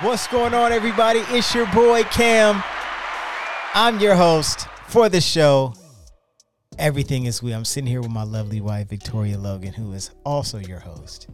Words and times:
What's 0.00 0.28
going 0.28 0.54
on, 0.54 0.70
everybody? 0.70 1.18
It's 1.30 1.52
your 1.52 1.66
boy 1.72 2.04
Cam. 2.04 2.62
I'm 3.74 3.98
your 3.98 4.14
host 4.14 4.68
for 4.86 5.08
the 5.08 5.20
show. 5.20 5.74
Everything 6.78 7.24
is 7.24 7.42
we. 7.42 7.50
I'm 7.50 7.64
sitting 7.64 7.88
here 7.88 8.00
with 8.00 8.12
my 8.12 8.22
lovely 8.22 8.60
wife, 8.60 8.88
Victoria 8.90 9.36
Logan, 9.36 9.72
who 9.72 9.92
is 9.94 10.12
also 10.24 10.58
your 10.58 10.78
host. 10.78 11.26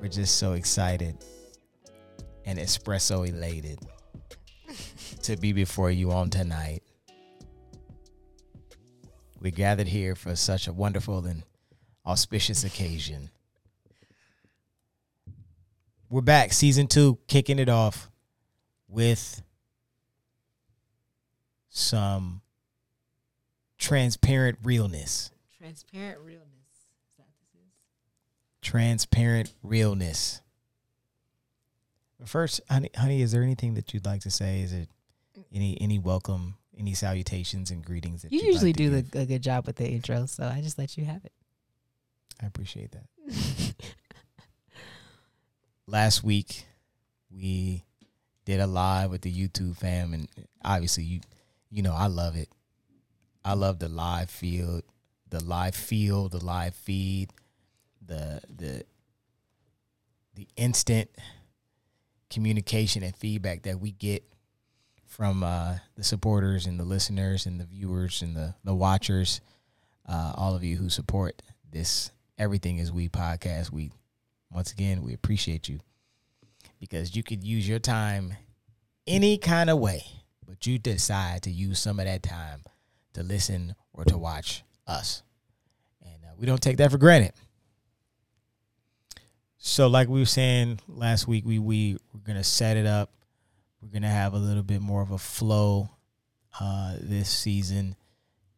We're 0.00 0.08
just 0.08 0.38
so 0.38 0.54
excited 0.54 1.24
and 2.44 2.58
espresso 2.58 3.28
elated 3.28 3.78
to 5.22 5.36
be 5.36 5.52
before 5.52 5.92
you 5.92 6.10
on 6.10 6.30
tonight. 6.30 6.82
We 9.40 9.52
gathered 9.52 9.86
here 9.86 10.16
for 10.16 10.34
such 10.34 10.66
a 10.66 10.72
wonderful 10.72 11.26
and 11.26 11.44
auspicious 12.04 12.64
occasion. 12.64 13.30
We're 16.12 16.20
back, 16.20 16.52
season 16.52 16.88
two, 16.88 17.16
kicking 17.26 17.58
it 17.58 17.70
off 17.70 18.10
with 18.86 19.40
some 21.70 22.42
transparent 23.78 24.58
realness. 24.62 25.30
Transparent 25.56 26.18
realness. 26.18 26.68
Is 26.76 27.16
that 27.16 27.24
what 27.24 27.34
this 27.40 27.62
is? 27.62 27.70
Transparent 28.60 29.54
realness. 29.62 30.42
First, 32.26 32.60
honey, 32.68 32.90
honey, 32.94 33.22
is 33.22 33.32
there 33.32 33.42
anything 33.42 33.72
that 33.72 33.94
you'd 33.94 34.04
like 34.04 34.20
to 34.20 34.30
say? 34.30 34.60
Is 34.60 34.74
it 34.74 34.90
any 35.50 35.80
any 35.80 35.98
welcome, 35.98 36.56
any 36.78 36.92
salutations 36.92 37.70
and 37.70 37.82
greetings 37.82 38.20
that 38.20 38.32
You 38.32 38.40
usually 38.40 38.74
like 38.74 38.76
to 38.76 38.82
do 38.82 39.00
the, 39.00 39.18
a 39.20 39.24
good 39.24 39.42
job 39.42 39.66
with 39.66 39.76
the 39.76 39.88
intro, 39.88 40.26
so 40.26 40.44
I 40.44 40.60
just 40.60 40.76
let 40.78 40.98
you 40.98 41.06
have 41.06 41.24
it. 41.24 41.32
I 42.42 42.44
appreciate 42.44 42.92
that. 42.92 43.74
Last 45.86 46.22
week, 46.22 46.64
we 47.30 47.84
did 48.44 48.60
a 48.60 48.66
live 48.66 49.10
with 49.10 49.22
the 49.22 49.32
YouTube 49.32 49.76
fam, 49.76 50.14
and 50.14 50.28
obviously, 50.64 51.04
you 51.04 51.20
you 51.70 51.82
know 51.82 51.94
I 51.94 52.06
love 52.06 52.36
it. 52.36 52.48
I 53.44 53.54
love 53.54 53.78
the 53.78 53.88
live 53.88 54.30
field, 54.30 54.84
the 55.28 55.42
live 55.42 55.74
feel, 55.74 56.28
the 56.28 56.44
live 56.44 56.74
feed, 56.74 57.30
the 58.04 58.40
the 58.54 58.84
the 60.34 60.48
instant 60.56 61.10
communication 62.30 63.02
and 63.02 63.14
feedback 63.14 63.62
that 63.62 63.80
we 63.80 63.92
get 63.92 64.24
from 65.06 65.42
uh, 65.42 65.76
the 65.96 66.04
supporters 66.04 66.64
and 66.64 66.80
the 66.80 66.84
listeners 66.84 67.44
and 67.44 67.60
the 67.60 67.66
viewers 67.66 68.22
and 68.22 68.36
the 68.36 68.54
the 68.64 68.74
watchers, 68.74 69.40
uh, 70.08 70.32
all 70.36 70.54
of 70.54 70.62
you 70.62 70.76
who 70.76 70.88
support 70.88 71.42
this 71.70 72.12
Everything 72.38 72.78
Is 72.78 72.92
We 72.92 73.08
podcast. 73.08 73.70
We 73.70 73.90
once 74.54 74.72
again 74.72 75.02
we 75.02 75.14
appreciate 75.14 75.68
you 75.68 75.80
because 76.80 77.14
you 77.14 77.22
could 77.22 77.44
use 77.44 77.68
your 77.68 77.78
time 77.78 78.34
any 79.06 79.38
kind 79.38 79.70
of 79.70 79.78
way, 79.78 80.04
but 80.46 80.66
you 80.66 80.78
decide 80.78 81.42
to 81.42 81.50
use 81.50 81.78
some 81.78 81.98
of 81.98 82.06
that 82.06 82.22
time 82.22 82.64
to 83.14 83.22
listen 83.22 83.74
or 83.92 84.04
to 84.04 84.16
watch 84.16 84.62
us, 84.86 85.22
and 86.02 86.24
uh, 86.24 86.34
we 86.38 86.46
don't 86.46 86.62
take 86.62 86.78
that 86.78 86.90
for 86.90 86.98
granted. 86.98 87.32
So, 89.58 89.86
like 89.86 90.08
we 90.08 90.18
were 90.18 90.26
saying 90.26 90.80
last 90.88 91.28
week, 91.28 91.44
we 91.46 91.58
we 91.58 91.96
we're 92.12 92.20
gonna 92.24 92.44
set 92.44 92.76
it 92.76 92.86
up. 92.86 93.12
We're 93.80 93.92
gonna 93.92 94.08
have 94.08 94.34
a 94.34 94.38
little 94.38 94.64
bit 94.64 94.80
more 94.80 95.02
of 95.02 95.12
a 95.12 95.18
flow 95.18 95.88
uh, 96.58 96.96
this 97.00 97.30
season, 97.30 97.94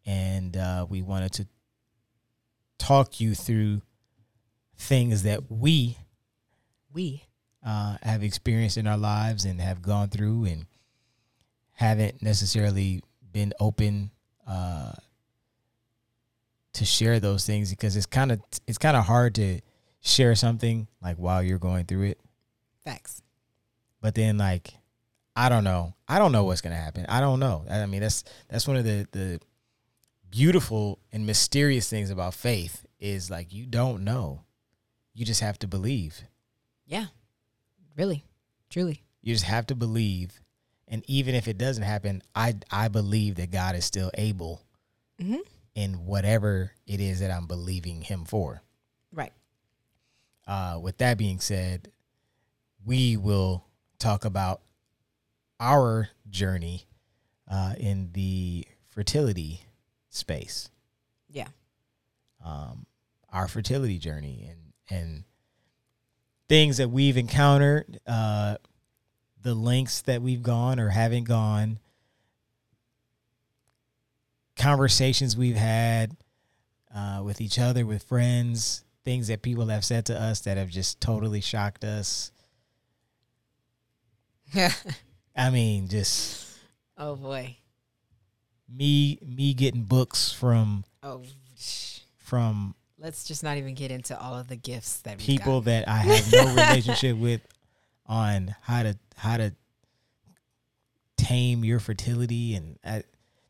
and 0.06 0.56
uh, 0.56 0.86
we 0.88 1.02
wanted 1.02 1.32
to 1.34 1.46
talk 2.78 3.20
you 3.20 3.34
through 3.34 3.82
things 4.76 5.22
that 5.22 5.50
we 5.50 5.96
We. 6.92 7.24
uh, 7.64 7.96
have 8.02 8.22
experienced 8.22 8.76
in 8.76 8.86
our 8.86 8.98
lives 8.98 9.44
and 9.44 9.60
have 9.60 9.80
gone 9.82 10.08
through 10.08 10.44
and 10.44 10.66
haven't 11.72 12.22
necessarily 12.22 13.02
been 13.32 13.52
open 13.58 14.10
uh, 14.46 14.92
to 16.74 16.84
share 16.84 17.18
those 17.20 17.46
things 17.46 17.70
because 17.70 17.96
it's 17.96 18.06
kind 18.06 18.32
of 18.32 18.40
it's 18.66 18.78
kind 18.78 18.96
of 18.96 19.04
hard 19.04 19.34
to 19.36 19.60
share 20.00 20.34
something 20.34 20.86
like 21.02 21.16
while 21.16 21.42
you're 21.42 21.58
going 21.58 21.84
through 21.86 22.02
it. 22.02 22.20
Facts. 22.84 23.22
but 24.02 24.14
then 24.14 24.36
like 24.36 24.74
i 25.36 25.48
don't 25.48 25.64
know. 25.64 25.94
I 26.06 26.18
don't 26.18 26.32
know 26.32 26.44
what's 26.44 26.60
gonna 26.60 26.76
happen. 26.76 27.06
I 27.08 27.20
don't 27.20 27.40
know. 27.40 27.64
I 27.70 27.86
mean 27.86 28.02
that's 28.02 28.22
that's 28.48 28.68
one 28.68 28.76
of 28.76 28.84
the 28.84 29.06
the 29.12 29.40
beautiful 30.30 30.98
and 31.12 31.26
mysterious 31.26 31.88
things 31.88 32.10
about 32.10 32.34
faith 32.34 32.84
is 33.00 33.30
like 33.30 33.52
you 33.52 33.66
don't 33.66 34.04
know 34.04 34.42
you 35.14 35.24
just 35.24 35.40
have 35.40 35.58
to 35.60 35.66
believe 35.66 36.22
Yeah. 36.86 37.06
Really. 37.96 38.24
Truly. 38.70 39.02
you 39.22 39.32
just 39.34 39.44
have 39.46 39.66
to 39.68 39.74
believe 39.74 40.40
and 40.88 41.02
even 41.06 41.34
if 41.34 41.46
it 41.48 41.56
doesn't 41.58 41.84
happen 41.84 42.22
i 42.34 42.54
i 42.70 42.88
believe 42.88 43.36
that 43.36 43.50
god 43.50 43.74
is 43.76 43.84
still 43.84 44.10
able 44.14 44.60
Mm-hmm. 45.20 45.36
in 45.76 46.04
whatever 46.06 46.72
it 46.86 47.00
is 47.00 47.20
that 47.20 47.30
i'm 47.30 47.46
believing 47.46 48.02
him 48.02 48.24
for 48.24 48.62
Right. 49.12 49.32
uh, 50.46 50.80
with 50.82 50.98
that 50.98 51.16
being 51.18 51.38
said, 51.40 51.90
we 52.84 53.16
will 53.16 53.64
talk 54.00 54.24
about 54.24 54.60
our 55.60 56.08
journey 56.28 56.84
uh, 57.48 57.74
in 57.78 58.10
the 58.12 58.66
fertility 58.90 59.60
space, 60.10 60.68
Yeah. 61.30 61.46
um, 62.44 62.86
our 63.32 63.46
fertility 63.48 63.98
journey, 63.98 64.46
and 64.50 64.63
and 64.90 65.24
things 66.48 66.76
that 66.76 66.88
we've 66.90 67.16
encountered, 67.16 68.00
uh, 68.06 68.56
the 69.42 69.54
lengths 69.54 70.02
that 70.02 70.22
we've 70.22 70.42
gone 70.42 70.78
or 70.78 70.88
haven't 70.88 71.24
gone, 71.24 71.78
conversations 74.56 75.36
we've 75.36 75.56
had 75.56 76.16
uh, 76.94 77.22
with 77.24 77.40
each 77.40 77.58
other, 77.58 77.84
with 77.84 78.02
friends, 78.04 78.84
things 79.04 79.28
that 79.28 79.42
people 79.42 79.66
have 79.66 79.84
said 79.84 80.06
to 80.06 80.20
us 80.20 80.40
that 80.40 80.56
have 80.56 80.70
just 80.70 81.00
totally 81.00 81.40
shocked 81.40 81.84
us. 81.84 82.30
I 85.36 85.50
mean, 85.50 85.88
just 85.88 86.46
oh 86.96 87.16
boy. 87.16 87.56
me 88.72 89.18
me 89.26 89.52
getting 89.54 89.82
books 89.82 90.32
from 90.32 90.84
Oh. 91.02 91.22
From 92.16 92.74
Let's 93.04 93.24
just 93.24 93.44
not 93.44 93.58
even 93.58 93.74
get 93.74 93.90
into 93.90 94.18
all 94.18 94.34
of 94.34 94.48
the 94.48 94.56
gifts 94.56 95.02
that 95.02 95.18
people 95.18 95.60
that 95.62 95.86
I 95.86 95.98
have 95.98 96.32
no 96.32 96.54
relationship 96.54 97.18
with 97.18 97.42
on 98.06 98.54
how 98.62 98.82
to 98.82 98.96
how 99.14 99.36
to 99.36 99.52
tame 101.18 101.64
your 101.64 101.80
fertility 101.80 102.54
and 102.54 102.78
uh, 102.82 103.00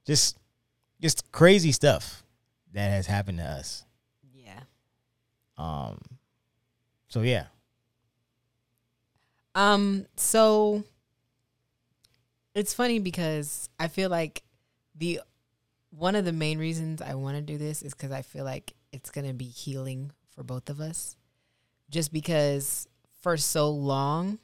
just 0.04 0.38
just 1.00 1.30
crazy 1.30 1.70
stuff 1.70 2.24
that 2.72 2.90
has 2.90 3.06
happened 3.06 3.38
to 3.38 3.44
us. 3.44 3.84
Yeah. 4.34 4.60
Um 5.56 6.00
so 7.06 7.22
yeah. 7.22 7.44
Um, 9.54 10.06
so 10.16 10.82
it's 12.54 12.74
funny 12.74 12.98
because 12.98 13.68
I 13.78 13.86
feel 13.86 14.10
like 14.10 14.42
the 14.96 15.20
one 15.90 16.16
of 16.16 16.24
the 16.24 16.32
main 16.32 16.58
reasons 16.58 17.00
I 17.00 17.14
want 17.14 17.36
to 17.36 17.40
do 17.40 17.56
this 17.56 17.82
is 17.82 17.94
because 17.94 18.10
I 18.10 18.22
feel 18.22 18.44
like 18.44 18.74
it's 18.94 19.10
gonna 19.10 19.34
be 19.34 19.44
healing 19.44 20.12
for 20.30 20.42
both 20.42 20.70
of 20.70 20.80
us. 20.80 21.16
Just 21.90 22.12
because 22.12 22.88
for 23.20 23.36
so 23.36 23.68
long 23.70 24.38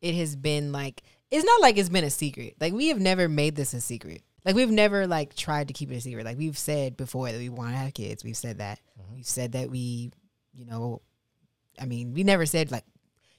it 0.00 0.14
has 0.14 0.36
been 0.36 0.70
like 0.72 1.02
it's 1.30 1.44
not 1.44 1.60
like 1.60 1.78
it's 1.78 1.88
been 1.88 2.04
a 2.04 2.10
secret. 2.10 2.54
Like 2.60 2.72
we 2.72 2.88
have 2.88 3.00
never 3.00 3.28
made 3.28 3.56
this 3.56 3.74
a 3.74 3.80
secret. 3.80 4.22
Like 4.44 4.54
we've 4.54 4.70
never 4.70 5.06
like 5.06 5.34
tried 5.34 5.68
to 5.68 5.74
keep 5.74 5.90
it 5.90 5.96
a 5.96 6.00
secret. 6.00 6.24
Like 6.24 6.38
we've 6.38 6.58
said 6.58 6.96
before 6.96 7.32
that 7.32 7.38
we 7.38 7.48
want 7.48 7.70
to 7.70 7.76
have 7.76 7.94
kids. 7.94 8.22
We've 8.22 8.36
said 8.36 8.58
that. 8.58 8.78
Mm-hmm. 9.00 9.14
We've 9.16 9.26
said 9.26 9.52
that 9.52 9.70
we, 9.70 10.12
you 10.52 10.66
know, 10.66 11.00
I 11.80 11.86
mean, 11.86 12.12
we 12.12 12.22
never 12.22 12.46
said 12.46 12.70
like 12.70 12.84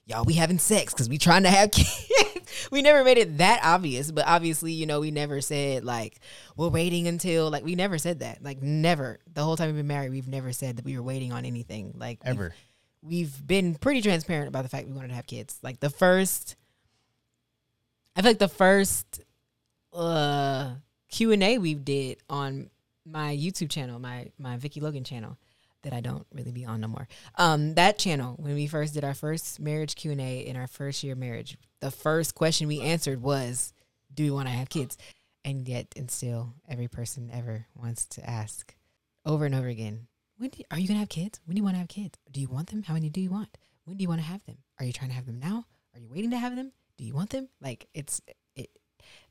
y'all 0.06 0.24
we 0.24 0.34
having 0.34 0.58
sex 0.58 0.92
because 0.94 1.08
we 1.08 1.18
trying 1.18 1.42
to 1.42 1.50
have 1.50 1.70
kids. 1.72 2.68
We 2.70 2.80
never 2.82 3.04
made 3.04 3.18
it 3.18 3.38
that 3.38 3.60
obvious 3.62 4.10
but 4.10 4.26
obviously 4.26 4.72
you 4.72 4.86
know 4.86 5.00
we 5.00 5.10
never 5.10 5.40
said 5.40 5.84
like 5.84 6.18
we're 6.56 6.68
waiting 6.68 7.06
until 7.08 7.50
like 7.50 7.64
we 7.64 7.74
never 7.74 7.98
said 7.98 8.20
that. 8.20 8.42
Like 8.42 8.62
never. 8.62 9.18
The 9.32 9.42
whole 9.42 9.56
time 9.56 9.68
we've 9.68 9.76
been 9.76 9.86
married 9.86 10.10
we've 10.12 10.28
never 10.28 10.52
said 10.52 10.76
that 10.76 10.84
we 10.84 10.96
were 10.96 11.02
waiting 11.02 11.32
on 11.32 11.44
anything. 11.44 11.94
Like 11.96 12.22
we've- 12.24 12.30
Ever. 12.36 12.54
we've 13.02 13.46
been 13.46 13.74
pretty 13.74 14.00
transparent 14.00 14.48
about 14.48 14.62
the 14.62 14.68
fact 14.68 14.86
we 14.86 14.94
wanted 14.94 15.08
to 15.08 15.14
have 15.14 15.26
kids. 15.26 15.58
Like 15.62 15.80
the 15.80 15.90
first 15.90 16.56
i 18.16 18.22
feel 18.22 18.30
like 18.30 18.38
the 18.38 18.48
first 18.48 19.20
uh 19.92 20.74
q&a 21.10 21.58
we 21.58 21.74
did 21.74 22.18
on 22.30 22.70
my 23.04 23.36
youtube 23.36 23.70
channel 23.70 23.98
my 23.98 24.30
my 24.38 24.56
vicky 24.56 24.80
logan 24.80 25.04
channel 25.04 25.36
that 25.86 25.94
I 25.94 26.00
don't 26.00 26.26
really 26.34 26.50
be 26.50 26.64
on 26.64 26.80
no 26.80 26.88
more. 26.88 27.06
Um, 27.36 27.74
that 27.74 27.96
channel 27.96 28.34
when 28.38 28.54
we 28.54 28.66
first 28.66 28.94
did 28.94 29.04
our 29.04 29.14
first 29.14 29.60
marriage 29.60 29.94
Q 29.94 30.10
and 30.10 30.20
A 30.20 30.40
in 30.40 30.56
our 30.56 30.66
first 30.66 31.04
year 31.04 31.14
marriage, 31.14 31.56
the 31.80 31.92
first 31.92 32.34
question 32.34 32.66
we 32.66 32.80
answered 32.80 33.22
was, 33.22 33.72
"Do 34.12 34.24
we 34.24 34.30
want 34.32 34.48
to 34.48 34.54
have 34.54 34.68
kids?" 34.68 34.98
And 35.44 35.68
yet, 35.68 35.94
and 35.96 36.10
still, 36.10 36.54
every 36.68 36.88
person 36.88 37.30
ever 37.32 37.68
wants 37.76 38.04
to 38.06 38.28
ask 38.28 38.74
over 39.24 39.46
and 39.46 39.54
over 39.54 39.68
again, 39.68 40.08
"When 40.36 40.50
do 40.50 40.62
are 40.72 40.78
you 40.78 40.88
gonna 40.88 40.98
have 40.98 41.08
kids? 41.08 41.40
When 41.44 41.54
do 41.54 41.60
you 41.60 41.64
want 41.64 41.76
to 41.76 41.78
have 41.78 41.88
kids? 41.88 42.18
Do 42.30 42.40
you 42.40 42.48
want 42.48 42.70
them? 42.70 42.82
How 42.82 42.94
many 42.94 43.08
do 43.08 43.20
you 43.20 43.30
want? 43.30 43.56
When 43.84 43.96
do 43.96 44.02
you 44.02 44.08
want 44.08 44.20
to 44.20 44.26
have 44.26 44.44
them? 44.44 44.58
Are 44.80 44.84
you 44.84 44.92
trying 44.92 45.10
to 45.10 45.16
have 45.16 45.26
them 45.26 45.38
now? 45.38 45.66
are 45.94 46.00
you 46.00 46.08
waiting 46.10 46.30
to 46.30 46.38
have 46.38 46.54
them? 46.54 46.72
Do 46.98 47.04
you 47.04 47.14
want 47.14 47.30
them? 47.30 47.48
Like 47.60 47.88
it's 47.94 48.20
it 48.54 48.70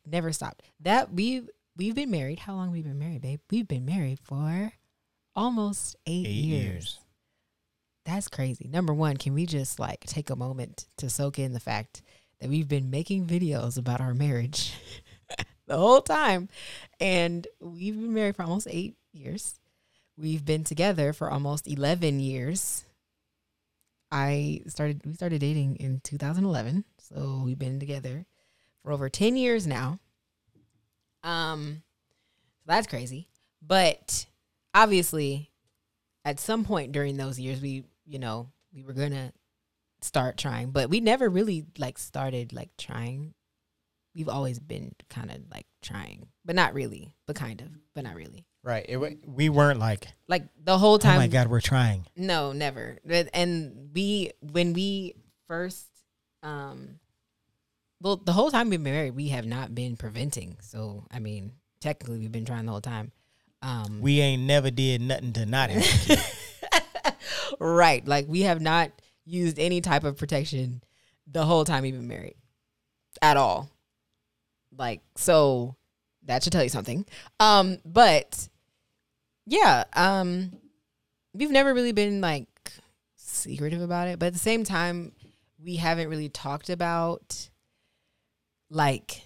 never 0.05 0.31
stopped. 0.31 0.63
That 0.79 1.13
we 1.13 1.43
we've 1.77 1.95
been 1.95 2.11
married. 2.11 2.39
How 2.39 2.55
long 2.55 2.67
have 2.67 2.73
we 2.73 2.81
been 2.81 2.99
married, 2.99 3.21
babe? 3.21 3.41
We've 3.51 3.67
been 3.67 3.85
married 3.85 4.19
for 4.19 4.73
almost 5.35 5.95
eight, 6.05 6.27
Eight 6.27 6.31
years. 6.31 6.63
years. 6.65 6.99
That's 8.05 8.27
crazy. 8.27 8.67
Number 8.67 8.93
one, 8.93 9.17
can 9.17 9.33
we 9.33 9.45
just 9.45 9.79
like 9.79 10.01
take 10.01 10.29
a 10.29 10.35
moment 10.35 10.85
to 10.97 11.09
soak 11.09 11.39
in 11.39 11.53
the 11.53 11.59
fact 11.59 12.01
that 12.39 12.49
we've 12.49 12.67
been 12.67 12.89
making 12.91 13.25
videos 13.25 13.77
about 13.77 13.99
our 14.01 14.13
marriage 14.13 14.73
the 15.67 15.77
whole 15.77 16.01
time, 16.01 16.47
and 16.99 17.47
we've 17.59 17.95
been 17.95 18.13
married 18.13 18.35
for 18.35 18.43
almost 18.43 18.67
eight 18.69 18.95
years. 19.11 19.59
We've 20.17 20.45
been 20.45 20.63
together 20.63 21.13
for 21.13 21.31
almost 21.31 21.67
eleven 21.67 22.19
years. 22.19 22.83
I 24.11 24.61
started 24.67 25.01
we 25.05 25.13
started 25.13 25.41
dating 25.41 25.77
in 25.77 25.99
2011, 26.03 26.85
so 26.99 27.41
we've 27.43 27.57
been 27.59 27.79
together 27.79 28.25
for 28.83 28.91
over 28.91 29.09
10 29.09 29.35
years 29.35 29.65
now. 29.65 29.99
Um 31.23 31.81
so 32.59 32.71
that's 32.71 32.87
crazy. 32.87 33.27
But 33.65 34.27
obviously 34.75 35.49
at 36.25 36.39
some 36.39 36.65
point 36.65 36.91
during 36.91 37.17
those 37.17 37.39
years 37.39 37.61
we, 37.61 37.85
you 38.05 38.19
know, 38.19 38.51
we 38.73 38.83
were 38.83 38.93
going 38.93 39.11
to 39.13 39.31
start 40.01 40.37
trying, 40.37 40.69
but 40.71 40.89
we 40.89 40.99
never 40.99 41.29
really 41.29 41.65
like 41.79 41.97
started 41.97 42.53
like 42.53 42.69
trying. 42.77 43.33
We've 44.13 44.29
always 44.29 44.59
been 44.59 44.93
kind 45.09 45.31
of 45.31 45.37
like 45.49 45.65
trying, 45.81 46.27
but 46.43 46.55
not 46.55 46.73
really, 46.73 47.15
but 47.25 47.35
kind 47.35 47.61
of, 47.61 47.67
but 47.95 48.03
not 48.03 48.15
really. 48.15 48.45
Right. 48.63 48.85
It, 48.87 48.97
we 49.25 49.49
weren't 49.49 49.79
like, 49.79 50.07
Like 50.27 50.47
the 50.63 50.77
whole 50.77 50.99
time 50.99 51.17
oh 51.17 51.19
my 51.19 51.27
God, 51.27 51.47
we're 51.47 51.61
trying. 51.61 52.05
no, 52.15 52.51
never. 52.51 52.99
And 53.33 53.89
we 53.93 54.31
when 54.41 54.73
we 54.73 55.13
first 55.47 55.87
um 56.43 56.99
well 58.01 58.17
the 58.17 58.33
whole 58.33 58.51
time 58.51 58.69
we've 58.69 58.83
been 58.83 58.93
married, 58.93 59.15
we 59.15 59.29
have 59.29 59.45
not 59.45 59.73
been 59.73 59.95
preventing. 59.95 60.57
So 60.61 61.05
I 61.11 61.19
mean, 61.19 61.53
technically 61.79 62.19
we've 62.19 62.31
been 62.31 62.45
trying 62.45 62.65
the 62.65 62.71
whole 62.71 62.81
time. 62.81 63.11
Um 63.65 63.99
We 63.99 64.19
ain't 64.19 64.43
never 64.43 64.69
did 64.69 65.01
nothing 65.01 65.33
to 65.33 65.45
not 65.45 65.71
have 65.71 67.15
right. 67.59 68.07
Like 68.07 68.27
we 68.27 68.41
have 68.41 68.61
not 68.61 68.91
used 69.25 69.57
any 69.57 69.81
type 69.81 70.03
of 70.03 70.17
protection 70.17 70.83
the 71.25 71.43
whole 71.43 71.65
time 71.65 71.81
we've 71.81 71.93
been 71.93 72.07
married. 72.07 72.35
At 73.21 73.37
all. 73.37 73.69
Like 74.77 75.01
so 75.15 75.75
that 76.25 76.43
should 76.43 76.53
tell 76.53 76.63
you 76.63 76.69
something. 76.69 77.05
Um 77.39 77.79
but 77.83 78.47
yeah, 79.47 79.85
um 79.93 80.51
we've 81.33 81.51
never 81.51 81.73
really 81.73 81.91
been 81.91 82.21
like 82.21 82.47
secretive 83.15 83.81
about 83.81 84.07
it, 84.07 84.19
but 84.19 84.27
at 84.27 84.33
the 84.33 84.39
same 84.39 84.63
time 84.63 85.11
we 85.63 85.77
haven't 85.77 86.09
really 86.09 86.29
talked 86.29 86.69
about 86.69 87.49
like 88.69 89.23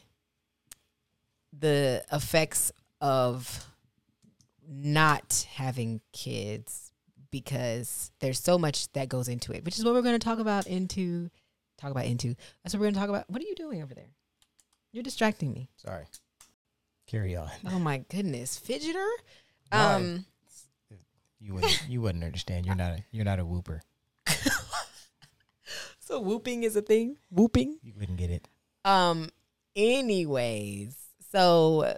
the 1.51 2.05
effects 2.13 2.71
of 3.01 3.68
not 4.69 5.47
having 5.53 6.01
kids 6.13 6.91
because 7.31 8.11
there's 8.19 8.39
so 8.39 8.57
much 8.57 8.91
that 8.93 9.09
goes 9.09 9.27
into 9.27 9.51
it, 9.51 9.65
which 9.65 9.77
is 9.77 9.85
what 9.85 9.93
we're 9.93 10.01
going 10.01 10.17
to 10.17 10.23
talk 10.23 10.39
about 10.39 10.67
into 10.67 11.29
talk 11.77 11.91
about 11.91 12.05
into. 12.05 12.35
That's 12.63 12.73
what 12.73 12.79
we're 12.81 12.85
going 12.85 12.93
to 12.95 12.99
talk 12.99 13.09
about. 13.09 13.29
What 13.29 13.41
are 13.41 13.45
you 13.45 13.55
doing 13.55 13.81
over 13.81 13.93
there? 13.93 14.09
You're 14.91 15.03
distracting 15.03 15.53
me. 15.53 15.69
Sorry. 15.77 16.05
Carry 17.07 17.35
on. 17.35 17.49
Oh 17.67 17.79
my 17.79 17.99
goodness, 18.09 18.59
fidgeter. 18.59 19.07
Why? 19.71 19.93
Um, 19.95 20.25
You 21.39 21.55
wouldn't. 21.55 21.85
You 21.87 22.01
wouldn't 22.01 22.23
understand. 22.23 22.65
You're 22.65 22.75
not. 22.75 22.91
A, 22.91 23.03
you're 23.11 23.25
not 23.25 23.39
a 23.39 23.45
whooper. 23.45 23.81
so 25.99 26.19
whooping 26.19 26.63
is 26.63 26.75
a 26.75 26.81
thing. 26.81 27.17
Whooping. 27.31 27.79
You 27.81 27.93
wouldn't 27.97 28.17
get 28.17 28.29
it. 28.29 28.47
Um. 28.85 29.29
Anyways, 29.75 30.95
so 31.31 31.97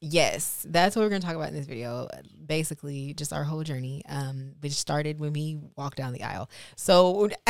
yes, 0.00 0.64
that's 0.68 0.96
what 0.96 1.02
we're 1.02 1.08
gonna 1.08 1.20
talk 1.20 1.34
about 1.36 1.48
in 1.48 1.54
this 1.54 1.66
video. 1.66 2.08
Basically, 2.44 3.14
just 3.14 3.32
our 3.32 3.44
whole 3.44 3.62
journey. 3.62 4.02
Um, 4.08 4.52
which 4.60 4.72
started 4.72 5.20
when 5.20 5.32
we 5.32 5.58
walked 5.76 5.96
down 5.96 6.12
the 6.12 6.22
aisle. 6.22 6.48
So 6.76 7.28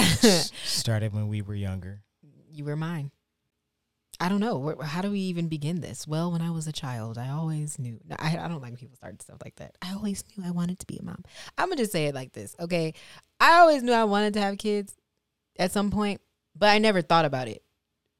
Started 0.64 1.12
when 1.12 1.28
we 1.28 1.42
were 1.42 1.54
younger. 1.54 2.02
you 2.50 2.64
were 2.64 2.76
mine. 2.76 3.10
I 4.20 4.28
don't 4.28 4.40
know. 4.40 4.56
Where, 4.56 4.82
how 4.82 5.00
do 5.00 5.12
we 5.12 5.20
even 5.20 5.46
begin 5.46 5.80
this? 5.80 6.04
Well, 6.06 6.32
when 6.32 6.42
I 6.42 6.50
was 6.50 6.66
a 6.66 6.72
child, 6.72 7.18
I 7.18 7.28
always 7.28 7.78
knew. 7.78 8.00
no, 8.04 8.16
I, 8.18 8.36
I 8.36 8.48
don't 8.48 8.60
like 8.60 8.72
when 8.72 8.76
people 8.76 8.96
start 8.96 9.22
stuff 9.22 9.38
like 9.44 9.54
that. 9.56 9.76
I 9.80 9.92
always 9.94 10.24
knew 10.36 10.44
I 10.44 10.50
wanted 10.50 10.80
to 10.80 10.86
be 10.86 10.98
a 10.98 11.04
mom. 11.04 11.22
I'm 11.56 11.68
gonna 11.68 11.76
just 11.76 11.92
say 11.92 12.06
it 12.06 12.14
like 12.16 12.32
this, 12.32 12.56
okay? 12.58 12.94
I 13.38 13.58
always 13.60 13.82
knew 13.84 13.92
I 13.92 14.04
wanted 14.04 14.34
to 14.34 14.40
have 14.40 14.58
kids 14.58 14.96
at 15.56 15.70
some 15.70 15.90
point, 15.92 16.20
but 16.56 16.68
I 16.70 16.78
never 16.78 17.00
thought 17.00 17.26
about 17.26 17.46
it. 17.46 17.62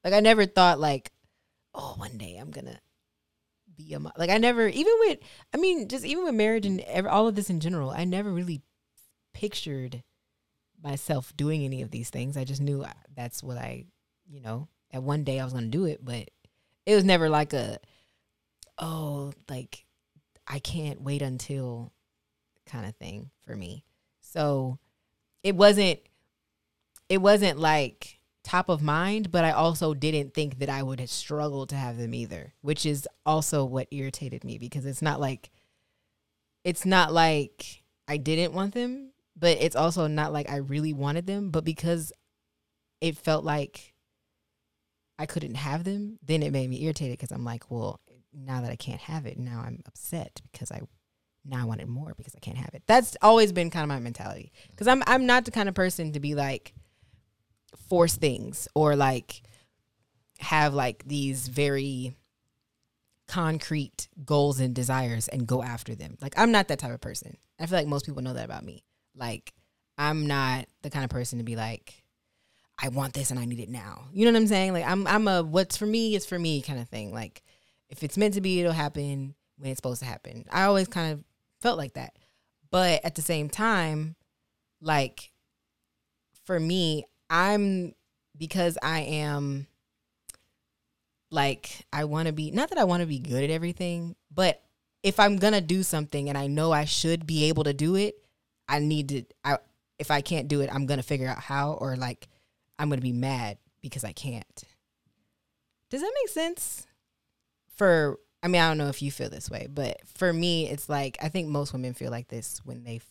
Like 0.05 0.13
I 0.13 0.21
never 0.21 0.45
thought 0.45 0.79
like, 0.79 1.11
oh, 1.75 1.95
one 1.97 2.17
day 2.17 2.37
I'm 2.37 2.51
gonna 2.51 2.79
be 2.87 2.88
Like 4.17 4.29
I 4.29 4.37
never, 4.37 4.67
even 4.67 4.93
with, 4.99 5.19
I 5.53 5.57
mean, 5.57 5.87
just 5.87 6.05
even 6.05 6.25
with 6.25 6.33
marriage 6.33 6.65
and 6.65 6.81
ever, 6.81 7.09
all 7.09 7.27
of 7.27 7.35
this 7.35 7.49
in 7.49 7.59
general, 7.59 7.89
I 7.89 8.03
never 8.05 8.31
really 8.31 8.61
pictured 9.33 10.03
myself 10.81 11.33
doing 11.35 11.63
any 11.63 11.81
of 11.81 11.91
these 11.91 12.09
things. 12.09 12.37
I 12.37 12.43
just 12.43 12.61
knew 12.61 12.83
I- 12.83 12.93
that's 13.15 13.43
what 13.43 13.57
I, 13.57 13.85
you 14.27 14.41
know, 14.41 14.67
at 14.91 15.03
one 15.03 15.23
day 15.23 15.39
I 15.39 15.43
was 15.43 15.53
gonna 15.53 15.67
do 15.67 15.85
it, 15.85 16.03
but 16.03 16.29
it 16.85 16.95
was 16.95 17.03
never 17.03 17.29
like 17.29 17.53
a, 17.53 17.79
oh, 18.77 19.33
like 19.49 19.85
I 20.47 20.59
can't 20.59 21.01
wait 21.01 21.21
until 21.21 21.93
kind 22.65 22.87
of 22.87 22.95
thing 22.95 23.29
for 23.41 23.55
me. 23.55 23.83
So 24.21 24.79
it 25.43 25.55
wasn't, 25.55 25.99
it 27.07 27.19
wasn't 27.19 27.59
like 27.59 28.18
top 28.49 28.67
of 28.67 28.81
mind, 28.81 29.29
but 29.29 29.45
I 29.45 29.51
also 29.51 29.93
didn't 29.93 30.33
think 30.33 30.57
that 30.57 30.69
I 30.69 30.81
would 30.81 31.07
struggle 31.07 31.67
to 31.67 31.75
have 31.75 31.97
them 31.97 32.15
either, 32.15 32.55
which 32.61 32.83
is 32.83 33.07
also 33.23 33.63
what 33.63 33.87
irritated 33.91 34.43
me 34.43 34.57
because 34.57 34.87
it's 34.87 35.03
not 35.03 35.19
like, 35.19 35.51
it's 36.63 36.83
not 36.83 37.13
like 37.13 37.83
I 38.07 38.17
didn't 38.17 38.53
want 38.53 38.73
them, 38.73 39.11
but 39.37 39.59
it's 39.61 39.75
also 39.75 40.07
not 40.07 40.33
like 40.33 40.49
I 40.49 40.57
really 40.57 40.93
wanted 40.93 41.27
them, 41.27 41.51
but 41.51 41.63
because 41.63 42.11
it 43.01 43.17
felt 43.17 43.45
like 43.45 43.93
I 45.19 45.27
couldn't 45.27 45.55
have 45.55 45.83
them, 45.83 46.17
then 46.25 46.41
it 46.41 46.51
made 46.51 46.71
me 46.71 46.83
irritated 46.83 47.19
because 47.19 47.31
I'm 47.31 47.45
like, 47.45 47.69
well, 47.69 47.99
now 48.33 48.61
that 48.61 48.71
I 48.71 48.75
can't 48.75 49.01
have 49.01 49.27
it, 49.27 49.37
now 49.37 49.61
I'm 49.63 49.83
upset 49.85 50.41
because 50.51 50.71
I 50.71 50.81
now 51.45 51.61
I 51.61 51.65
wanted 51.65 51.87
more 51.87 52.15
because 52.17 52.35
I 52.35 52.39
can't 52.39 52.57
have 52.57 52.73
it. 52.73 52.81
That's 52.87 53.15
always 53.21 53.51
been 53.51 53.69
kind 53.69 53.83
of 53.83 53.89
my 53.89 53.99
mentality 53.99 54.51
because 54.71 54.87
I'm 54.87 55.03
I'm 55.05 55.27
not 55.27 55.45
the 55.45 55.51
kind 55.51 55.69
of 55.69 55.75
person 55.75 56.13
to 56.13 56.19
be 56.19 56.33
like 56.33 56.73
force 57.87 58.15
things 58.15 58.67
or 58.75 58.95
like 58.95 59.41
have 60.39 60.73
like 60.73 61.03
these 61.05 61.47
very 61.47 62.15
concrete 63.27 64.07
goals 64.25 64.59
and 64.59 64.73
desires 64.73 65.27
and 65.27 65.45
go 65.45 65.61
after 65.61 65.95
them. 65.95 66.17
Like 66.21 66.33
I'm 66.37 66.51
not 66.51 66.67
that 66.69 66.79
type 66.79 66.93
of 66.93 67.01
person. 67.01 67.37
I 67.59 67.65
feel 67.65 67.77
like 67.77 67.87
most 67.87 68.05
people 68.05 68.23
know 68.23 68.33
that 68.33 68.45
about 68.45 68.63
me. 68.63 68.83
Like 69.15 69.53
I'm 69.97 70.27
not 70.27 70.65
the 70.81 70.89
kind 70.89 71.03
of 71.03 71.11
person 71.11 71.39
to 71.39 71.43
be 71.43 71.55
like 71.55 72.03
I 72.81 72.87
want 72.87 73.13
this 73.13 73.29
and 73.29 73.39
I 73.39 73.45
need 73.45 73.59
it 73.59 73.69
now. 73.69 74.05
You 74.13 74.25
know 74.25 74.31
what 74.31 74.39
I'm 74.39 74.47
saying? 74.47 74.73
Like 74.73 74.85
I'm 74.85 75.05
I'm 75.05 75.27
a 75.27 75.43
what's 75.43 75.77
for 75.77 75.85
me 75.85 76.15
is 76.15 76.25
for 76.25 76.39
me 76.39 76.61
kind 76.61 76.79
of 76.79 76.87
thing. 76.89 77.13
Like 77.13 77.43
if 77.89 78.03
it's 78.03 78.17
meant 78.17 78.35
to 78.35 78.41
be, 78.41 78.59
it'll 78.59 78.71
happen 78.71 79.35
when 79.57 79.71
it's 79.71 79.79
supposed 79.79 80.01
to 80.01 80.07
happen. 80.07 80.45
I 80.51 80.63
always 80.63 80.87
kind 80.87 81.13
of 81.13 81.23
felt 81.61 81.77
like 81.77 81.93
that. 81.93 82.13
But 82.71 83.03
at 83.03 83.15
the 83.15 83.21
same 83.21 83.49
time, 83.49 84.15
like 84.81 85.31
for 86.45 86.59
me, 86.59 87.05
I'm 87.29 87.93
because 88.37 88.77
I 88.81 89.01
am 89.01 89.67
like 91.31 91.85
I 91.93 92.05
want 92.05 92.27
to 92.27 92.33
be 92.33 92.51
not 92.51 92.69
that 92.69 92.77
I 92.77 92.85
want 92.85 93.01
to 93.01 93.07
be 93.07 93.19
good 93.19 93.43
at 93.43 93.49
everything, 93.49 94.15
but 94.33 94.61
if 95.03 95.19
I'm 95.19 95.37
going 95.37 95.53
to 95.53 95.61
do 95.61 95.83
something 95.83 96.27
and 96.29 96.37
I 96.37 96.47
know 96.47 96.71
I 96.71 96.85
should 96.85 97.25
be 97.25 97.45
able 97.45 97.63
to 97.63 97.73
do 97.73 97.95
it, 97.95 98.15
I 98.67 98.79
need 98.79 99.09
to 99.09 99.23
I 99.43 99.57
if 99.97 100.11
I 100.11 100.21
can't 100.21 100.47
do 100.47 100.61
it, 100.61 100.73
I'm 100.73 100.85
going 100.85 100.99
to 100.99 101.05
figure 101.05 101.27
out 101.27 101.39
how 101.39 101.73
or 101.73 101.95
like 101.95 102.27
I'm 102.77 102.89
going 102.89 102.99
to 102.99 103.03
be 103.03 103.13
mad 103.13 103.57
because 103.81 104.03
I 104.03 104.13
can't. 104.13 104.63
Does 105.89 106.01
that 106.01 106.13
make 106.23 106.29
sense? 106.29 106.87
For 107.75 108.19
I 108.41 108.47
mean, 108.47 108.61
I 108.61 108.69
don't 108.69 108.77
know 108.77 108.87
if 108.87 109.01
you 109.01 109.11
feel 109.11 109.29
this 109.29 109.49
way, 109.49 109.67
but 109.69 109.97
for 110.05 110.31
me, 110.31 110.69
it's 110.69 110.89
like 110.89 111.17
I 111.21 111.29
think 111.29 111.49
most 111.49 111.73
women 111.73 111.93
feel 111.93 112.11
like 112.11 112.29
this 112.29 112.61
when 112.63 112.83
they 112.83 112.97
f- 112.97 113.05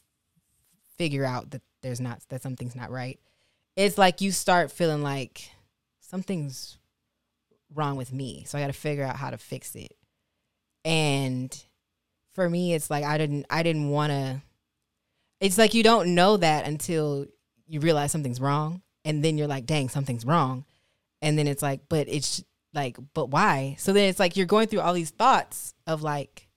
figure 0.97 1.25
out 1.25 1.51
that 1.51 1.63
there's 1.83 2.01
not 2.01 2.23
that 2.31 2.43
something's 2.43 2.77
not 2.77 2.91
right. 2.91 3.21
It's 3.79 3.97
like 3.97 4.21
you 4.21 4.33
start 4.33 4.73
feeling 4.73 5.05
like 5.05 5.53
something's 6.01 6.79
wrong 7.73 7.95
with 7.97 8.13
me, 8.13 8.43
so 8.45 8.59
I 8.59 8.61
got 8.61 8.67
to 8.67 8.73
figure 8.73 9.05
out 9.05 9.15
how 9.15 9.31
to 9.31 9.39
fix 9.39 9.77
it. 9.77 9.95
And 10.85 11.57
for 12.35 12.51
me, 12.51 12.75
it's 12.75 12.91
like 12.91 13.05
I 13.05 13.19
didn't 13.19 13.47
I 13.49 13.63
didn't 13.63 13.91
want 13.91 14.11
to. 14.11 14.43
It's 15.41 15.59
like 15.59 15.75
you 15.75 15.85
don't 15.85 16.17
know 16.17 16.37
that 16.39 16.67
until 16.67 17.27
you 17.69 17.79
realize 17.79 18.11
something's 18.11 18.41
wrong, 18.41 18.83
and 19.05 19.25
then 19.25 19.39
you're 19.39 19.47
like, 19.47 19.65
"Dang, 19.65 19.89
something's 19.89 20.25
wrong," 20.27 20.65
and 21.23 21.39
then 21.39 21.47
it's 21.47 21.63
like, 21.63 21.83
"But 21.89 22.09
it's 22.09 22.43
like, 22.75 22.97
but 23.15 23.27
why?" 23.27 23.77
So 23.79 23.93
then 23.93 24.09
it's 24.09 24.19
like 24.19 24.37
you're 24.37 24.47
going 24.47 24.67
through 24.67 24.81
all 24.81 24.93
these 24.93 25.11
thoughts 25.11 25.73
of 25.87 26.03
like, 26.03 26.49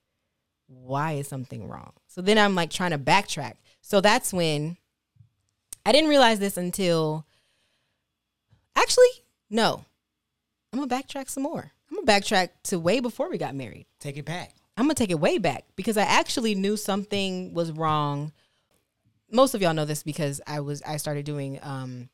"Why 0.66 1.12
is 1.12 1.28
something 1.28 1.68
wrong?" 1.68 1.92
So 2.08 2.20
then 2.20 2.36
I'm 2.36 2.56
like 2.56 2.70
trying 2.70 2.90
to 2.90 2.98
backtrack. 2.98 3.58
So 3.80 4.00
that's 4.00 4.32
when 4.32 4.76
I 5.84 5.92
didn't 5.92 6.10
realize 6.10 6.38
this 6.38 6.56
until 6.56 7.26
actually 8.76 9.08
No, 9.50 9.84
I'm 10.72 10.78
gonna 10.78 11.02
backtrack 11.02 11.28
some 11.28 11.42
more. 11.42 11.72
I'm 11.90 11.96
gonna 11.96 12.20
backtrack 12.20 12.50
to 12.64 12.78
way 12.78 13.00
before 13.00 13.28
we 13.28 13.38
got 13.38 13.54
married. 13.54 13.86
Take 14.00 14.16
it 14.16 14.24
back. 14.24 14.54
I'm 14.76 14.84
gonna 14.84 14.94
take 14.94 15.10
it 15.10 15.20
way 15.20 15.38
back 15.38 15.64
because 15.76 15.96
I 15.96 16.02
actually 16.02 16.54
knew 16.54 16.76
something 16.76 17.52
was 17.52 17.72
wrong. 17.72 18.32
Most 19.30 19.54
of 19.54 19.62
y'all 19.62 19.74
know 19.74 19.84
this 19.84 20.02
because 20.02 20.40
I 20.46 20.60
was 20.60 20.82
I 20.82 20.96
started 20.96 21.24
doing 21.24 21.58
um, 21.62 22.08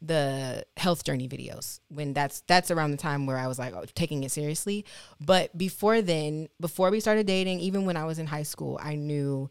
the 0.00 0.64
health 0.76 1.04
journey 1.04 1.28
videos 1.28 1.80
when 1.88 2.12
that's 2.12 2.42
that's 2.46 2.70
around 2.70 2.92
the 2.92 2.96
time 2.96 3.26
where 3.26 3.38
I 3.38 3.46
was 3.46 3.58
like 3.58 3.74
oh, 3.74 3.84
taking 3.94 4.22
it 4.22 4.30
seriously. 4.30 4.84
But 5.20 5.56
before 5.56 6.02
then, 6.02 6.48
before 6.60 6.90
we 6.90 7.00
started 7.00 7.26
dating, 7.26 7.60
even 7.60 7.86
when 7.86 7.96
I 7.96 8.04
was 8.04 8.18
in 8.18 8.26
high 8.26 8.44
school, 8.44 8.78
I 8.80 8.94
knew 8.94 9.50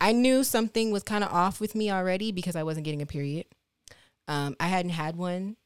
I 0.00 0.12
knew 0.12 0.44
something 0.44 0.90
was 0.90 1.02
kind 1.02 1.24
of 1.24 1.32
off 1.32 1.60
with 1.60 1.74
me 1.74 1.90
already 1.90 2.32
because 2.32 2.56
I 2.56 2.62
wasn't 2.62 2.84
getting 2.84 3.02
a 3.02 3.06
period. 3.06 3.46
Um, 4.28 4.56
I 4.58 4.66
hadn't 4.66 4.90
had 4.90 5.16
one 5.16 5.56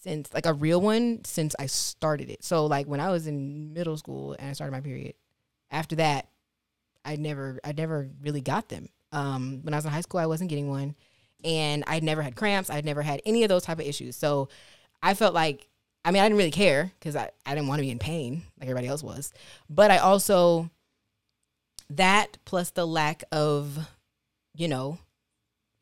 since 0.00 0.32
like 0.32 0.46
a 0.46 0.52
real 0.52 0.80
one 0.80 1.24
since 1.24 1.54
I 1.58 1.66
started 1.66 2.30
it. 2.30 2.44
So 2.44 2.66
like 2.66 2.86
when 2.86 3.00
I 3.00 3.10
was 3.10 3.26
in 3.26 3.72
middle 3.72 3.96
school 3.96 4.34
and 4.38 4.48
I 4.48 4.52
started 4.52 4.72
my 4.72 4.80
period, 4.80 5.14
after 5.70 5.96
that, 5.96 6.28
I 7.04 7.16
never 7.16 7.58
I 7.64 7.72
never 7.72 8.10
really 8.22 8.40
got 8.40 8.68
them. 8.68 8.88
Um, 9.12 9.60
when 9.62 9.74
I 9.74 9.78
was 9.78 9.84
in 9.84 9.90
high 9.90 10.02
school, 10.02 10.20
I 10.20 10.26
wasn't 10.26 10.50
getting 10.50 10.68
one, 10.68 10.94
and 11.44 11.84
I'd 11.86 12.02
never 12.02 12.22
had 12.22 12.36
cramps. 12.36 12.70
I'd 12.70 12.84
never 12.84 13.02
had 13.02 13.22
any 13.24 13.42
of 13.42 13.48
those 13.48 13.64
type 13.64 13.78
of 13.78 13.86
issues. 13.86 14.16
So 14.16 14.48
I 15.02 15.14
felt 15.14 15.34
like 15.34 15.68
I 16.04 16.10
mean 16.10 16.22
I 16.22 16.26
didn't 16.26 16.38
really 16.38 16.50
care 16.50 16.92
because 16.98 17.16
I 17.16 17.30
I 17.44 17.54
didn't 17.54 17.68
want 17.68 17.78
to 17.78 17.84
be 17.84 17.90
in 17.90 17.98
pain 17.98 18.42
like 18.58 18.68
everybody 18.68 18.88
else 18.88 19.02
was, 19.02 19.32
but 19.68 19.90
I 19.90 19.98
also 19.98 20.70
that 21.90 22.38
plus 22.44 22.70
the 22.70 22.86
lack 22.86 23.24
of 23.32 23.88
you 24.54 24.68
know 24.68 24.98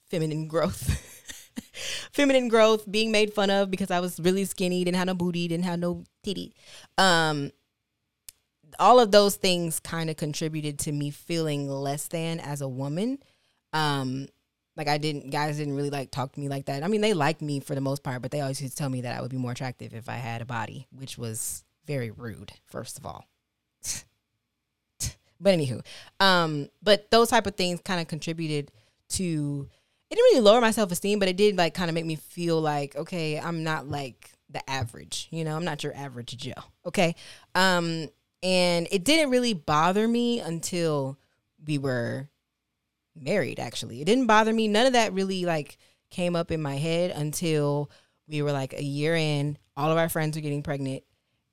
feminine 0.09 0.47
growth 0.49 1.03
feminine 2.13 2.49
growth, 2.49 2.91
being 2.91 3.13
made 3.13 3.33
fun 3.33 3.51
of 3.51 3.71
because 3.71 3.91
I 3.91 4.01
was 4.01 4.19
really 4.19 4.45
skinny, 4.45 4.85
didn't 4.85 4.97
have 4.97 5.07
no 5.07 5.15
booty, 5.15 5.49
didn't 5.49 5.65
have 5.65 5.79
no 5.79 6.05
titty. 6.23 6.55
Um, 6.99 7.53
all 8.79 9.01
of 9.01 9.11
those 9.11 9.37
things 9.37 9.81
kind 9.81 10.11
of 10.11 10.17
contributed 10.17 10.79
to 10.81 10.93
me 10.93 11.11
feeling 11.11 11.69
less 11.69 12.09
than 12.09 12.41
as 12.41 12.61
a 12.61 12.69
woman. 12.69 13.19
Um, 13.73 14.29
like 14.77 14.89
I 14.89 14.99
didn't, 14.99 15.31
guys 15.31 15.57
didn't 15.57 15.77
really 15.77 15.91
like 15.91 16.11
talk 16.11 16.33
to 16.33 16.41
me 16.41 16.49
like 16.49 16.67
that. 16.67 16.83
I 16.83 16.89
mean, 16.89 17.01
they 17.01 17.15
liked 17.15 17.41
me 17.41 17.61
for 17.61 17.75
the 17.75 17.81
most 17.81 18.03
part, 18.03 18.21
but 18.23 18.31
they 18.31 18.41
always 18.41 18.61
used 18.61 18.77
to 18.77 18.79
tell 18.79 18.91
me 18.91 19.03
that 19.03 19.17
I 19.17 19.23
would 19.23 19.31
be 19.31 19.39
more 19.39 19.53
attractive 19.53 19.95
if 19.95 20.09
I 20.09 20.17
had 20.17 20.43
a 20.43 20.47
body, 20.47 20.87
which 20.91 21.17
was 21.17 21.65
very 21.87 22.11
rude, 22.11 22.53
first 22.67 22.99
of 22.99 23.07
all. 23.07 23.25
But 25.41 25.55
anywho, 25.55 25.85
um, 26.21 26.69
but 26.83 27.11
those 27.11 27.29
type 27.31 27.47
of 27.47 27.57
things 27.57 27.81
kind 27.81 28.01
of 28.01 28.09
contributed 28.09 28.71
to 29.11 29.69
it 30.11 30.15
didn't 30.15 30.25
really 30.25 30.41
lower 30.41 30.61
my 30.61 30.71
self 30.71 30.93
esteem, 30.93 31.19
but 31.19 31.29
it 31.29 31.37
did 31.37 31.57
like 31.57 31.75
kind 31.75 31.91
of 31.91 31.95
make 31.95 32.07
me 32.07 32.17
feel 32.17 32.61
like, 32.61 32.95
okay, 32.97 33.39
I'm 33.39 33.65
not 33.65 33.89
like 33.89 34.31
the 34.51 34.69
average, 34.71 35.29
you 35.31 35.45
know, 35.45 35.57
I'm 35.57 35.65
not 35.65 35.83
your 35.83 35.95
average 35.95 36.37
Joe. 36.37 36.53
Okay. 36.85 37.17
Um, 37.55 38.09
and 38.43 38.87
it 38.93 39.05
didn't 39.05 39.31
really 39.31 39.55
bother 39.55 40.07
me 40.07 40.41
until 40.41 41.19
we 41.67 41.79
were 41.79 42.29
married, 43.21 43.59
actually. 43.59 44.01
It 44.01 44.05
didn't 44.05 44.27
bother 44.27 44.53
me. 44.53 44.69
None 44.69 44.87
of 44.87 44.93
that 44.93 45.13
really 45.13 45.45
like 45.45 45.79
came 46.11 46.37
up 46.37 46.51
in 46.51 46.63
my 46.63 46.77
head 46.77 47.11
until 47.11 47.91
we 48.29 48.43
were 48.43 48.53
like 48.53 48.73
a 48.75 48.83
year 48.83 49.17
in. 49.17 49.59
All 49.77 49.91
of 49.91 49.99
our 49.99 50.09
friends 50.09 50.37
were 50.37 50.43
getting 50.43 50.63
pregnant, 50.63 51.03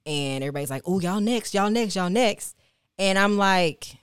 and 0.06 0.44
everybody's 0.44 0.70
like, 0.70 0.84
oh, 0.86 1.00
y'all 1.00 1.20
next, 1.20 1.54
y'all 1.54 1.70
next, 1.70 1.96
y'all 1.96 2.10
next. 2.10 2.56
And 2.98 3.18
I'm 3.18 3.38
like, 3.38 3.98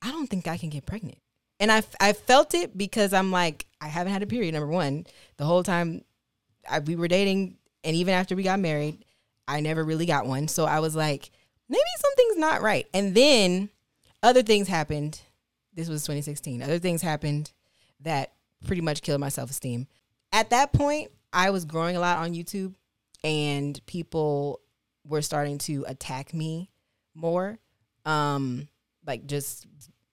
I 0.00 0.10
don't 0.10 0.28
think 0.28 0.48
I 0.48 0.56
can 0.56 0.70
get 0.70 0.86
pregnant 0.86 1.18
and 1.62 1.70
I, 1.70 1.84
I 2.00 2.12
felt 2.12 2.54
it 2.54 2.76
because 2.76 3.12
I'm 3.12 3.30
like 3.30 3.66
I 3.80 3.86
haven't 3.86 4.12
had 4.12 4.24
a 4.24 4.26
period. 4.26 4.52
Number 4.52 4.66
one, 4.66 5.06
the 5.36 5.44
whole 5.44 5.62
time 5.62 6.02
I, 6.68 6.80
we 6.80 6.96
were 6.96 7.06
dating, 7.06 7.56
and 7.84 7.94
even 7.94 8.14
after 8.14 8.34
we 8.34 8.42
got 8.42 8.58
married, 8.58 9.04
I 9.46 9.60
never 9.60 9.84
really 9.84 10.04
got 10.04 10.26
one. 10.26 10.48
So 10.48 10.64
I 10.64 10.80
was 10.80 10.96
like, 10.96 11.30
maybe 11.68 11.80
something's 11.98 12.38
not 12.38 12.62
right. 12.62 12.88
And 12.92 13.14
then 13.14 13.70
other 14.24 14.42
things 14.42 14.66
happened. 14.66 15.20
This 15.72 15.88
was 15.88 16.02
2016. 16.02 16.64
Other 16.64 16.80
things 16.80 17.00
happened 17.00 17.52
that 18.00 18.32
pretty 18.66 18.82
much 18.82 19.02
killed 19.02 19.20
my 19.20 19.28
self 19.28 19.48
esteem. 19.48 19.86
At 20.32 20.50
that 20.50 20.72
point, 20.72 21.12
I 21.32 21.50
was 21.50 21.64
growing 21.64 21.96
a 21.96 22.00
lot 22.00 22.18
on 22.18 22.34
YouTube, 22.34 22.74
and 23.22 23.80
people 23.86 24.60
were 25.06 25.22
starting 25.22 25.58
to 25.58 25.84
attack 25.86 26.34
me 26.34 26.71
more. 27.14 27.58
Um, 28.04 28.68
like 29.06 29.26
just 29.26 29.66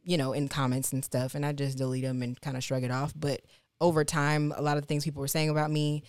you 0.03 0.18
know, 0.18 0.34
in 0.34 0.48
comments 0.48 0.91
and 0.91 1.06
stuff, 1.06 1.36
and 1.36 1.46
I 1.46 1.51
just 1.51 1.77
delete 1.77 2.03
them 2.03 2.24
and 2.24 2.39
kind 2.41 2.58
of 2.58 2.63
shrug 2.63 2.84
it 2.84 2.91
off. 2.91 3.13
But 3.15 3.41
over 3.79 4.03
time, 4.03 4.51
a 4.56 4.62
lot 4.62 4.77
of 4.77 4.86
things 4.86 5.03
people 5.03 5.22
were 5.22 5.27
saying 5.27 5.50
about 5.50 5.70
me 5.70 6.03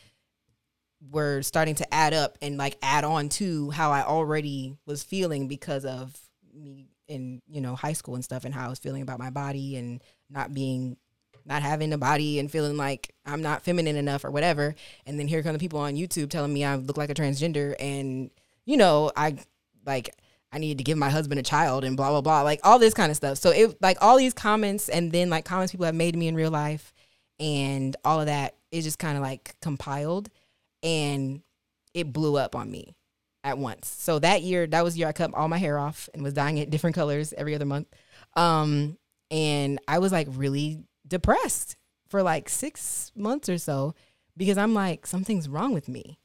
were 1.11 1.43
starting 1.43 1.75
to 1.75 1.95
add 1.95 2.13
up 2.13 2.37
and 2.43 2.57
like 2.57 2.77
add 2.83 3.05
on 3.05 3.29
to 3.31 3.71
how 3.71 3.91
I 3.91 4.03
already 4.03 4.77
was 4.87 5.03
feeling 5.03 5.49
because 5.49 5.85
of 5.85 6.19
me 6.55 6.89
in 7.09 7.41
you 7.49 7.61
know 7.61 7.75
high 7.75 7.93
school 7.93 8.15
and 8.15 8.25
stuff, 8.25 8.45
and 8.45 8.55
how 8.55 8.67
I 8.67 8.71
was 8.71 8.79
feeling 8.79 9.03
about 9.03 9.19
my 9.19 9.31
body 9.31 9.77
and 9.77 10.03
not 10.31 10.55
being 10.55 10.97
not 11.45 11.63
having 11.63 11.93
a 11.93 11.99
body 11.99 12.39
and 12.39 12.51
feeling 12.51 12.77
like 12.77 13.15
I'm 13.27 13.43
not 13.43 13.65
feminine 13.65 13.97
enough 13.97 14.25
or 14.25 14.31
whatever. 14.31 14.75
And 15.07 15.19
then 15.19 15.27
here 15.27 15.43
come 15.43 15.53
the 15.53 15.59
people 15.59 15.81
on 15.81 15.95
YouTube 15.95 16.31
telling 16.31 16.53
me 16.53 16.65
I 16.65 16.77
look 16.77 16.97
like 16.97 17.11
a 17.11 17.15
transgender 17.15 17.75
and 17.79 18.31
you 18.65 18.77
know, 18.77 19.11
I 19.17 19.37
like 19.85 20.15
I 20.53 20.59
needed 20.59 20.79
to 20.79 20.85
give 20.85 20.99
my 20.99 21.11
husband 21.11 21.39
a 21.39 21.43
child 21.45 21.85
and 21.85 21.97
blah 21.97 22.11
blah 22.11 22.21
blah, 22.21 22.43
like 22.43 22.61
all 22.65 22.79
this 22.79 22.95
kind 22.95 23.11
of 23.11 23.17
stuff. 23.17 23.39
So 23.39 23.51
it 23.51 23.81
like 23.81 23.99
all 24.01 24.17
these 24.17 24.35
comments 24.35 24.89
and 24.89 25.13
then 25.13 25.31
like 25.31 25.45
comments 25.45 25.73
people 25.73 25.87
have 25.87 25.95
made 25.95 26.13
to 26.13 26.19
me 26.19 26.29
in 26.29 26.35
real 26.35 26.51
life 26.51 26.93
and 27.39 27.97
all 28.05 28.21
of 28.21 28.27
that 28.27 28.57
is 28.71 28.85
just 28.85 28.99
kind 28.99 29.17
of 29.17 29.23
like 29.23 29.55
compiled 29.61 30.29
and 30.83 31.43
it 31.95 32.13
blew 32.13 32.37
up 32.37 32.55
on 32.55 32.71
me 32.71 32.95
at 33.43 33.59
once. 33.59 33.89
So 33.89 34.19
that 34.19 34.43
year, 34.43 34.67
that 34.67 34.85
was 34.85 34.95
the 34.95 35.01
year 35.01 35.09
I 35.09 35.13
cut 35.13 35.35
all 35.35 35.49
my 35.49 35.59
hair 35.59 35.79
off 35.79 36.09
and 36.13 36.23
was 36.23 36.35
dyeing 36.35 36.59
it 36.59 36.71
different 36.71 36.97
colors 36.97 37.33
every 37.37 37.55
other 37.55 37.65
month. 37.65 37.89
Um, 38.37 38.99
and 39.31 39.79
I 39.89 39.99
was 39.99 40.13
like 40.13 40.29
really 40.31 40.85
depressed 41.07 41.77
for 42.09 42.23
like 42.23 42.49
six 42.49 43.13
months 43.15 43.49
or 43.49 43.59
so 43.59 43.95
because 44.37 44.59
I'm 44.59 44.75
like 44.75 45.07
something's 45.07 45.49
wrong 45.49 45.73
with 45.73 45.89
me, 45.89 46.19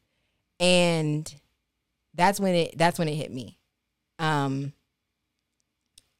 and 0.59 1.33
that's 2.13 2.39
when 2.39 2.55
it 2.55 2.77
that's 2.77 2.97
when 2.97 3.07
it 3.07 3.15
hit 3.15 3.31
me. 3.31 3.59
Um, 4.19 4.73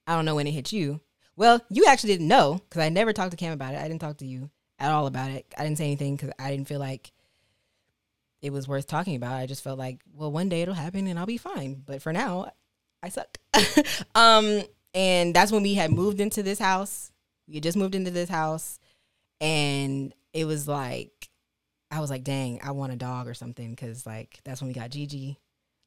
I 0.08 0.16
don't 0.16 0.26
know 0.26 0.36
when 0.36 0.48
it 0.48 0.52
hit 0.52 0.72
you. 0.72 1.02
Well, 1.36 1.62
you 1.70 1.86
actually 1.88 2.14
didn't 2.14 2.28
know 2.28 2.62
because 2.70 2.82
I 2.82 2.90
never 2.90 3.14
talked 3.14 3.32
to 3.32 3.38
Cam 3.38 3.54
about 3.54 3.74
it. 3.74 3.80
I 3.80 3.88
didn't 3.88 4.02
talk 4.02 4.18
to 4.18 4.26
you 4.26 4.50
at 4.80 4.92
all 4.92 5.08
about 5.08 5.32
it. 5.32 5.46
I 5.58 5.64
didn't 5.64 5.78
say 5.78 5.86
anything 5.86 6.16
because 6.16 6.32
I 6.40 6.52
didn't 6.52 6.68
feel 6.68 6.80
like 6.80 7.12
it 8.42 8.54
was 8.54 8.68
worth 8.68 8.88
talking 8.88 9.16
about. 9.16 9.34
I 9.34 9.46
just 9.46 9.64
felt 9.64 9.80
like, 9.80 10.00
well, 10.14 10.32
one 10.32 10.50
day 10.50 10.62
it'll 10.62 10.74
happen 10.74 11.08
and 11.08 11.18
I'll 11.18 11.26
be 11.26 11.38
fine. 11.38 11.82
But 11.86 12.02
for 12.02 12.14
now, 12.14 12.52
I 13.02 13.10
suck. 13.10 13.38
um, 14.16 14.64
and 14.94 15.34
that's 15.36 15.52
when 15.52 15.64
we 15.64 15.74
had 15.74 15.92
moved 15.92 16.20
into 16.22 16.44
this 16.44 16.60
house. 16.60 17.12
We 17.48 17.56
had 17.56 17.64
just 17.64 17.78
moved 17.78 17.96
into 17.96 18.12
this 18.12 18.30
house, 18.30 18.80
and 19.40 20.14
it 20.34 20.46
was 20.46 20.68
like, 20.68 21.30
I 21.92 22.00
was 22.00 22.10
like, 22.10 22.24
dang, 22.24 22.60
I 22.64 22.72
want 22.72 22.94
a 22.94 22.96
dog 22.96 23.28
or 23.28 23.36
something 23.36 23.70
because 23.70 24.06
like 24.06 24.40
that's 24.44 24.62
when 24.62 24.70
we 24.70 24.74
got 24.74 24.90
Gigi. 24.90 25.38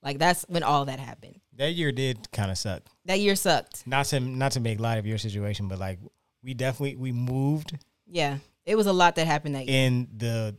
Like 0.03 0.19
that's 0.19 0.45
when 0.49 0.63
all 0.63 0.85
that 0.87 1.01
happened. 1.01 1.41
That 1.57 1.73
year 1.73 1.93
did 1.93 2.31
kind 2.33 2.51
of 2.51 2.59
suck. 2.59 2.83
That 3.05 3.21
year 3.21 3.35
sucked. 3.35 3.87
Not 3.87 4.07
to 4.07 4.21
not 4.21 4.53
to 4.53 4.61
make 4.61 4.81
light 4.81 4.99
of 4.99 5.07
your 5.07 5.19
situation, 5.19 5.69
but 5.69 5.79
like 5.79 5.99
we 6.43 6.55
definitely 6.55 6.97
we 6.97 7.13
moved. 7.13 7.77
Yeah, 8.07 8.39
it 8.65 8.77
was 8.77 8.87
a 8.87 8.93
lot 8.93 9.17
that 9.17 9.27
happened 9.27 9.55
that 9.55 9.67
year. 9.67 9.87
In 9.87 10.09
the 10.17 10.57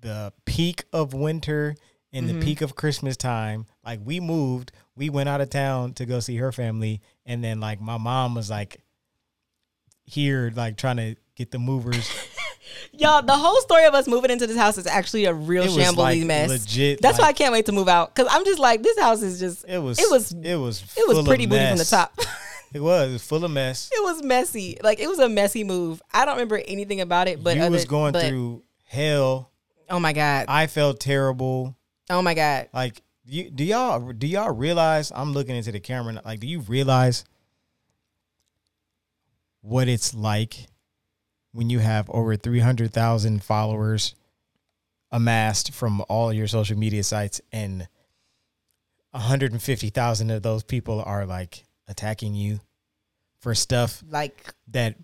the 0.00 0.32
peak 0.44 0.84
of 0.92 1.14
winter, 1.14 1.74
in 2.12 2.26
mm-hmm. 2.26 2.38
the 2.38 2.44
peak 2.44 2.60
of 2.60 2.74
Christmas 2.76 3.16
time, 3.16 3.66
like 3.84 4.00
we 4.04 4.20
moved. 4.20 4.72
We 4.94 5.08
went 5.08 5.28
out 5.28 5.40
of 5.40 5.48
town 5.48 5.94
to 5.94 6.04
go 6.04 6.20
see 6.20 6.36
her 6.36 6.52
family, 6.52 7.00
and 7.24 7.42
then 7.42 7.60
like 7.60 7.80
my 7.80 7.96
mom 7.96 8.34
was 8.34 8.50
like 8.50 8.82
here, 10.04 10.52
like 10.54 10.76
trying 10.76 10.98
to 10.98 11.16
get 11.34 11.50
the 11.50 11.58
movers. 11.58 12.10
Y'all, 12.92 13.22
the 13.22 13.36
whole 13.36 13.60
story 13.60 13.84
of 13.84 13.94
us 13.94 14.06
moving 14.06 14.30
into 14.30 14.46
this 14.46 14.56
house 14.56 14.78
is 14.78 14.86
actually 14.86 15.24
a 15.24 15.34
real 15.34 15.64
shambly 15.64 15.96
like 15.96 16.22
mess. 16.22 16.50
Legit. 16.50 17.00
That's 17.00 17.18
like, 17.18 17.24
why 17.24 17.28
I 17.30 17.32
can't 17.32 17.52
wait 17.52 17.66
to 17.66 17.72
move 17.72 17.88
out 17.88 18.14
because 18.14 18.32
I'm 18.32 18.44
just 18.44 18.58
like 18.58 18.82
this 18.82 18.98
house 18.98 19.22
is 19.22 19.40
just. 19.40 19.64
It 19.66 19.78
was. 19.78 19.98
It 19.98 20.10
was. 20.10 20.32
It 20.32 20.56
was. 20.56 20.82
It 20.96 21.08
was 21.08 21.26
pretty 21.26 21.46
booty 21.46 21.66
from 21.66 21.78
the 21.78 21.84
top. 21.84 22.18
it 22.72 22.80
was. 22.80 23.10
It 23.10 23.12
was 23.12 23.24
full 23.24 23.44
of 23.44 23.50
mess. 23.50 23.90
It 23.92 24.02
was 24.02 24.22
messy. 24.22 24.78
Like 24.82 25.00
it 25.00 25.08
was 25.08 25.18
a 25.18 25.28
messy 25.28 25.64
move. 25.64 26.02
I 26.12 26.24
don't 26.24 26.34
remember 26.34 26.60
anything 26.66 27.00
about 27.00 27.28
it, 27.28 27.42
but 27.42 27.56
you 27.56 27.62
other, 27.62 27.70
was 27.70 27.84
going 27.84 28.12
but, 28.12 28.26
through 28.26 28.62
hell. 28.84 29.50
Oh 29.88 30.00
my 30.00 30.12
god. 30.12 30.46
I 30.48 30.66
felt 30.66 31.00
terrible. 31.00 31.76
Oh 32.10 32.22
my 32.22 32.34
god. 32.34 32.68
Like 32.72 33.02
you, 33.24 33.50
do 33.50 33.64
y'all 33.64 34.12
do 34.12 34.26
y'all 34.26 34.52
realize 34.52 35.12
I'm 35.14 35.32
looking 35.32 35.56
into 35.56 35.72
the 35.72 35.80
camera 35.80 36.20
like 36.24 36.40
do 36.40 36.46
you 36.46 36.60
realize 36.60 37.24
what 39.60 39.88
it's 39.88 40.12
like 40.12 40.66
when 41.52 41.70
you 41.70 41.78
have 41.78 42.08
over 42.10 42.36
300,000 42.36 43.42
followers 43.42 44.14
amassed 45.10 45.72
from 45.72 46.02
all 46.08 46.32
your 46.32 46.48
social 46.48 46.76
media 46.76 47.04
sites 47.04 47.40
and 47.52 47.86
150,000 49.10 50.30
of 50.30 50.42
those 50.42 50.62
people 50.62 51.02
are 51.04 51.26
like 51.26 51.64
attacking 51.88 52.34
you 52.34 52.60
for 53.40 53.54
stuff 53.54 54.02
like 54.08 54.54
that 54.68 54.96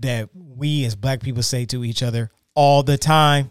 that 0.00 0.30
we 0.34 0.84
as 0.84 0.96
black 0.96 1.20
people 1.20 1.42
say 1.42 1.64
to 1.66 1.84
each 1.84 2.02
other 2.02 2.30
all 2.54 2.82
the 2.82 2.98
time. 2.98 3.50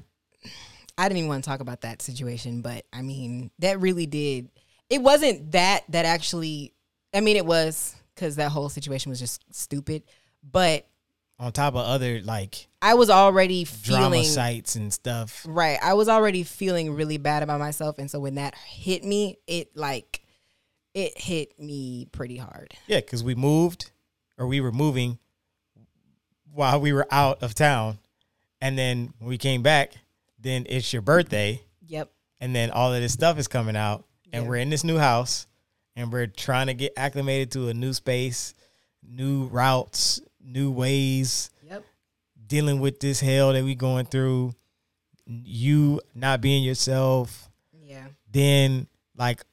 I 0.97 1.07
didn't 1.07 1.19
even 1.19 1.29
want 1.29 1.43
to 1.43 1.49
talk 1.49 1.61
about 1.61 1.81
that 1.81 2.01
situation, 2.01 2.61
but 2.61 2.85
I 2.91 3.01
mean, 3.01 3.51
that 3.59 3.79
really 3.79 4.05
did. 4.05 4.49
It 4.89 5.01
wasn't 5.01 5.53
that 5.53 5.83
that 5.89 6.05
actually. 6.05 6.73
I 7.13 7.21
mean, 7.21 7.37
it 7.37 7.45
was 7.45 7.95
because 8.13 8.35
that 8.35 8.51
whole 8.51 8.69
situation 8.69 9.09
was 9.09 9.19
just 9.19 9.43
stupid. 9.55 10.03
But 10.43 10.85
On 11.41 11.51
top 11.51 11.73
of 11.73 11.85
other 11.85 12.21
like 12.21 12.67
I 12.83 12.93
was 12.93 13.09
already 13.09 13.63
drama 13.83 14.11
feeling 14.11 14.23
sites 14.23 14.75
and 14.75 14.93
stuff. 14.93 15.43
right. 15.49 15.79
I 15.81 15.95
was 15.95 16.07
already 16.07 16.43
feeling 16.43 16.93
really 16.93 17.17
bad 17.17 17.41
about 17.43 17.59
myself, 17.59 17.97
and 17.97 18.09
so 18.09 18.19
when 18.19 18.35
that 18.35 18.53
hit 18.55 19.03
me, 19.03 19.37
it 19.47 19.75
like 19.75 20.21
it 20.93 21.17
hit 21.19 21.59
me 21.59 22.07
pretty 22.11 22.37
hard. 22.37 22.73
Yeah, 22.85 22.97
because 22.99 23.23
we 23.23 23.33
moved 23.33 23.91
or 24.37 24.45
we 24.47 24.61
were 24.61 24.71
moving 24.71 25.17
while 26.51 26.79
we 26.79 26.93
were 26.93 27.07
out 27.11 27.41
of 27.43 27.55
town. 27.55 27.97
And 28.59 28.77
then 28.77 29.13
when 29.19 29.29
we 29.29 29.37
came 29.37 29.63
back, 29.63 29.93
then 30.39 30.65
it's 30.69 30.91
your 30.93 31.01
birthday. 31.01 31.61
Yep. 31.87 32.11
And 32.39 32.55
then 32.55 32.71
all 32.71 32.93
of 32.93 33.01
this 33.01 33.13
stuff 33.13 33.37
is 33.39 33.47
coming 33.47 33.75
out. 33.75 34.05
And 34.33 34.43
Yeah. 34.43 34.49
we're 34.49 34.57
in 34.57 34.69
this 34.69 34.83
new 34.83 34.97
house 34.97 35.47
and 35.95 36.11
we're 36.11 36.27
trying 36.27 36.67
to 36.67 36.73
get 36.73 36.93
acclimated 36.97 37.51
to 37.51 37.69
a 37.69 37.73
new 37.73 37.93
space, 37.93 38.53
new 39.01 39.45
routes, 39.45 40.21
new 40.43 40.71
ways, 40.71 41.49
Yep. 41.69 41.83
dealing 42.47 42.79
with 42.79 42.99
this 42.99 43.19
hell 43.19 43.53
that 43.53 43.63
we 43.63 43.75
going 43.75 44.05
through. 44.05 44.53
You 45.25 46.01
not 46.15 46.41
being 46.41 46.63
yourself. 46.63 47.49
Yeah. 47.73 48.07
then 48.31 48.87
like 49.17 49.43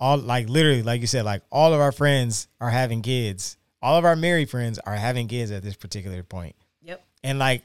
all 0.00 0.16
like 0.18 0.48
literally 0.48 0.82
like 0.82 1.00
you 1.00 1.06
said 1.06 1.24
like 1.24 1.42
all 1.50 1.72
of 1.74 1.80
our 1.80 1.90
friends 1.92 2.46
are 2.60 2.68
having 2.70 3.00
kids 3.02 3.56
all 3.82 3.96
of 3.96 4.04
our 4.04 4.14
married 4.14 4.48
friends 4.50 4.78
are 4.80 4.94
having 4.94 5.26
kids 5.26 5.50
at 5.50 5.62
this 5.62 5.74
particular 5.74 6.22
point 6.22 6.54
Yep. 6.82 7.02
and 7.24 7.38
like 7.38 7.64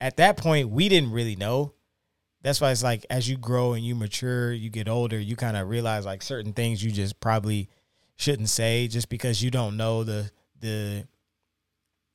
at 0.00 0.16
that 0.16 0.36
point 0.38 0.70
we 0.70 0.88
didn't 0.88 1.12
really 1.12 1.36
know 1.36 1.74
that's 2.42 2.60
why 2.60 2.70
it's 2.72 2.82
like 2.82 3.04
as 3.10 3.28
you 3.28 3.36
grow 3.36 3.74
and 3.74 3.84
you 3.84 3.94
mature 3.94 4.52
you 4.52 4.70
get 4.70 4.88
older 4.88 5.18
you 5.20 5.36
kind 5.36 5.56
of 5.58 5.68
realize 5.68 6.06
like 6.06 6.22
certain 6.22 6.54
things 6.54 6.82
you 6.82 6.90
just 6.90 7.20
probably 7.20 7.68
shouldn't 8.16 8.48
say 8.48 8.88
just 8.88 9.08
because 9.10 9.42
you 9.42 9.50
don't 9.50 9.76
know 9.76 10.02
the 10.02 10.30
the 10.60 11.04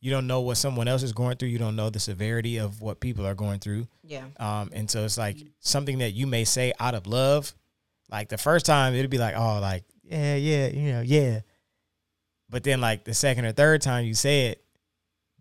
you 0.05 0.11
don't 0.11 0.27
know 0.27 0.41
what 0.41 0.55
someone 0.57 0.87
else 0.87 1.01
is 1.01 1.13
going 1.13 1.35
through 1.37 1.49
you 1.49 1.57
don't 1.57 1.75
know 1.75 1.89
the 1.89 1.99
severity 1.99 2.57
of 2.57 2.79
what 2.79 2.99
people 2.99 3.25
are 3.25 3.33
going 3.33 3.59
through 3.59 3.87
Yeah. 4.03 4.25
um, 4.39 4.69
and 4.71 4.89
so 4.89 5.03
it's 5.03 5.17
like 5.17 5.37
something 5.59 5.97
that 5.97 6.11
you 6.11 6.27
may 6.27 6.43
say 6.45 6.73
out 6.79 6.93
of 6.93 7.07
love. 7.07 7.53
Like 8.11 8.29
the 8.29 8.37
first 8.37 8.67
time 8.67 8.93
it'd 8.93 9.09
be 9.09 9.17
like, 9.17 9.35
oh, 9.35 9.59
like, 9.59 9.83
yeah, 10.03 10.35
yeah, 10.35 10.67
you 10.67 10.91
know, 10.93 11.01
yeah. 11.01 11.39
But 12.49 12.63
then 12.63 12.79
like 12.81 13.03
the 13.03 13.15
second 13.15 13.45
or 13.45 13.51
third 13.51 13.81
time 13.81 14.05
you 14.05 14.13
say 14.13 14.47
it, 14.49 14.63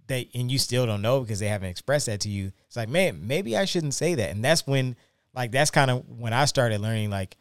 they 0.06 0.28
and 0.34 0.50
you 0.50 0.58
still 0.58 0.86
don't 0.86 1.02
know 1.02 1.20
because 1.20 1.38
they 1.40 1.48
haven't 1.48 1.68
expressed 1.68 2.06
that 2.06 2.20
to 2.20 2.28
you. 2.30 2.52
It's 2.66 2.76
like, 2.76 2.88
man, 2.88 3.26
maybe 3.26 3.56
I 3.56 3.66
shouldn't 3.66 3.94
say 3.94 4.14
that. 4.14 4.30
And 4.30 4.42
that's 4.42 4.66
when 4.66 4.96
like 5.34 5.52
that's 5.52 5.70
kind 5.70 5.90
of 5.90 6.08
when 6.08 6.32
I 6.32 6.46
started 6.46 6.80
learning 6.80 7.10
like 7.10 7.36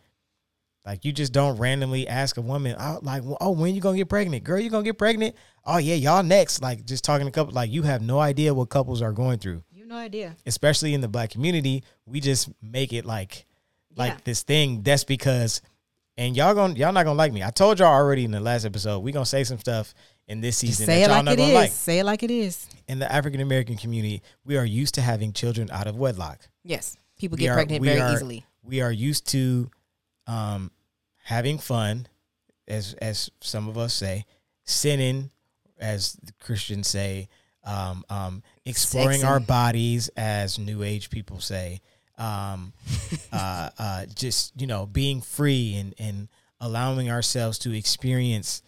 like 0.85 1.05
you 1.05 1.11
just 1.11 1.31
don't 1.33 1.57
randomly 1.57 2.07
ask 2.07 2.37
a 2.37 2.41
woman, 2.41 2.75
oh, 2.79 2.99
like, 3.01 3.23
oh, 3.41 3.51
when 3.51 3.73
you 3.75 3.81
gonna 3.81 3.97
get 3.97 4.09
pregnant? 4.09 4.43
Girl, 4.43 4.59
you 4.59 4.69
gonna 4.69 4.83
get 4.83 4.97
pregnant? 4.97 5.35
Oh 5.65 5.77
yeah, 5.77 5.95
y'all 5.95 6.23
next. 6.23 6.61
Like 6.61 6.85
just 6.85 7.03
talking 7.03 7.25
to 7.25 7.31
couple 7.31 7.53
like 7.53 7.71
you 7.71 7.83
have 7.83 8.01
no 8.01 8.19
idea 8.19 8.53
what 8.53 8.69
couples 8.69 9.01
are 9.01 9.13
going 9.13 9.39
through 9.39 9.63
You 9.71 9.81
have 9.83 9.89
no 9.89 9.95
idea. 9.97 10.35
especially 10.45 10.93
in 10.93 11.01
the 11.01 11.07
black 11.07 11.29
community, 11.29 11.83
we 12.05 12.19
just 12.19 12.49
make 12.61 12.91
it 12.93 13.05
like 13.05 13.45
like 13.95 14.11
Yeah. 14.13 14.17
this 14.25 14.43
thing. 14.43 14.81
That's 14.83 15.03
because 15.03 15.61
and 16.17 16.35
y'all 16.35 16.53
gonna 16.53 16.73
y'all 16.75 16.91
not 16.93 17.03
gonna 17.05 17.17
like 17.17 17.31
me. 17.33 17.41
I 17.43 17.49
told 17.51 17.79
y'all 17.79 17.87
already 17.93 18.25
in 18.25 18.31
the 18.31 18.39
last 18.41 18.65
episode, 18.65 18.99
we 18.99 19.11
gonna 19.11 19.25
say 19.25 19.43
some 19.45 19.57
stuff 19.59 19.93
in 20.27 20.41
this 20.41 20.59
Just 20.61 20.77
season 20.79 20.85
say 20.85 21.01
that 21.07 21.09
it 21.21 21.25
like 21.25 21.39
it 21.39 21.53
like. 21.53 21.71
Say 21.71 21.99
it 21.99 22.03
like 22.05 22.23
it 22.23 22.31
is. 22.31 22.67
In 22.87 22.99
the 22.99 23.09
African 23.11 23.39
American 23.39 23.77
community, 23.77 24.21
we 24.43 24.57
are 24.57 24.65
used 24.65 24.95
to 24.95 25.01
having 25.01 25.31
children 25.33 25.69
out 25.71 25.87
of 25.87 25.95
wedlock. 25.95 26.39
Yes. 26.63 26.97
People 27.17 27.37
We 27.37 27.43
get 27.43 27.49
are- 27.51 27.55
pregnant 27.55 27.83
very 27.85 28.01
are- 28.01 28.13
easily. 28.13 28.45
We 28.63 28.81
are 28.81 28.91
used 28.91 29.27
to 29.29 29.69
um 30.27 30.71
having 31.23 31.57
fun, 31.57 32.07
as 32.67 32.93
as 32.95 33.29
some 33.41 33.67
of 33.67 33.77
us 33.77 33.93
say, 33.93 34.25
sinning, 34.63 35.31
as 35.79 36.13
the 36.23 36.33
Christians 36.39 36.87
say, 36.87 37.29
um, 37.65 38.03
um, 38.09 38.43
exploring 38.65 39.23
our 39.23 39.39
bodies, 39.39 40.09
as 40.15 40.59
New 40.59 40.83
Age 40.83 41.09
people 41.09 41.39
say, 41.39 41.81
um, 42.17 42.73
uh, 43.31 43.69
uh, 43.77 44.05
just 44.13 44.53
you 44.59 44.67
know, 44.67 44.85
being 44.85 45.21
free 45.21 45.75
and 45.75 45.93
and 45.97 46.27
allowing 46.59 47.09
ourselves 47.09 47.59
to 47.59 47.75
experience 47.75 48.61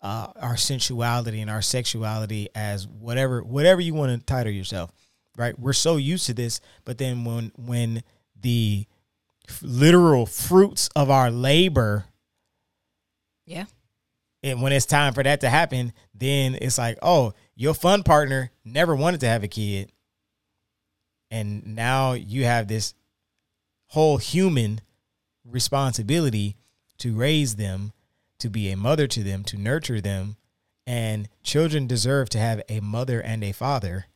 uh, 0.00 0.28
our 0.40 0.56
sensuality 0.56 1.40
and 1.40 1.50
our 1.50 1.62
sexuality 1.62 2.48
as 2.54 2.86
whatever 2.86 3.42
whatever 3.42 3.80
you 3.80 3.94
want 3.94 4.18
to 4.18 4.24
title 4.26 4.52
yourself, 4.52 4.92
right? 5.36 5.58
We're 5.58 5.72
so 5.72 5.96
used 5.96 6.26
to 6.26 6.34
this, 6.34 6.60
but 6.84 6.98
then 6.98 7.24
when 7.24 7.52
when 7.56 8.02
the 8.40 8.86
literal 9.62 10.26
fruits 10.26 10.88
of 10.96 11.10
our 11.10 11.30
labor 11.30 12.06
Yeah. 13.46 13.66
and 14.42 14.62
when 14.62 14.72
it's 14.72 14.86
time 14.86 15.12
for 15.14 15.22
that 15.22 15.40
to 15.40 15.50
happen, 15.50 15.92
then 16.14 16.56
it's 16.60 16.78
like, 16.78 16.98
oh, 17.02 17.34
your 17.54 17.74
fun 17.74 18.02
partner 18.02 18.50
never 18.64 18.94
wanted 18.96 19.20
to 19.20 19.26
have 19.26 19.42
a 19.44 19.48
kid. 19.48 19.92
And 21.30 21.74
now 21.74 22.12
you 22.12 22.44
have 22.44 22.68
this 22.68 22.94
whole 23.88 24.18
human 24.18 24.80
responsibility 25.44 26.56
to 26.98 27.14
raise 27.14 27.56
them, 27.56 27.92
to 28.38 28.48
be 28.50 28.70
a 28.70 28.76
mother 28.76 29.06
to 29.08 29.22
them, 29.22 29.44
to 29.44 29.56
nurture 29.56 30.00
them. 30.00 30.36
And 30.86 31.28
children 31.42 31.86
deserve 31.86 32.28
to 32.30 32.38
have 32.38 32.62
a 32.68 32.80
mother 32.80 33.20
and 33.20 33.42
a 33.44 33.52
father. 33.52 34.06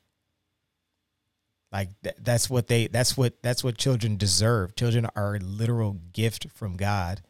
Like 1.76 1.90
th- 2.02 2.16
that's 2.18 2.48
what 2.48 2.68
they 2.68 2.86
that's 2.86 3.18
what 3.18 3.42
that's 3.42 3.62
what 3.62 3.76
children 3.76 4.16
deserve. 4.16 4.74
Children 4.76 5.08
are 5.14 5.34
a 5.34 5.38
literal 5.40 5.98
gift 6.14 6.46
from 6.54 6.76
God 6.78 7.20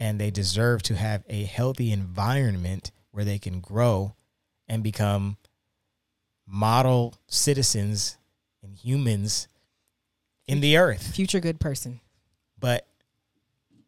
and 0.00 0.20
they 0.20 0.32
deserve 0.32 0.82
to 0.82 0.96
have 0.96 1.22
a 1.28 1.44
healthy 1.44 1.92
environment 1.92 2.90
where 3.12 3.24
they 3.24 3.38
can 3.38 3.60
grow 3.60 4.16
and 4.66 4.82
become 4.82 5.36
model 6.44 7.14
citizens 7.28 8.18
and 8.64 8.74
humans 8.74 9.46
in 10.48 10.58
the 10.60 10.76
earth. 10.76 11.14
Future 11.14 11.38
good 11.38 11.60
person. 11.60 12.00
But 12.58 12.84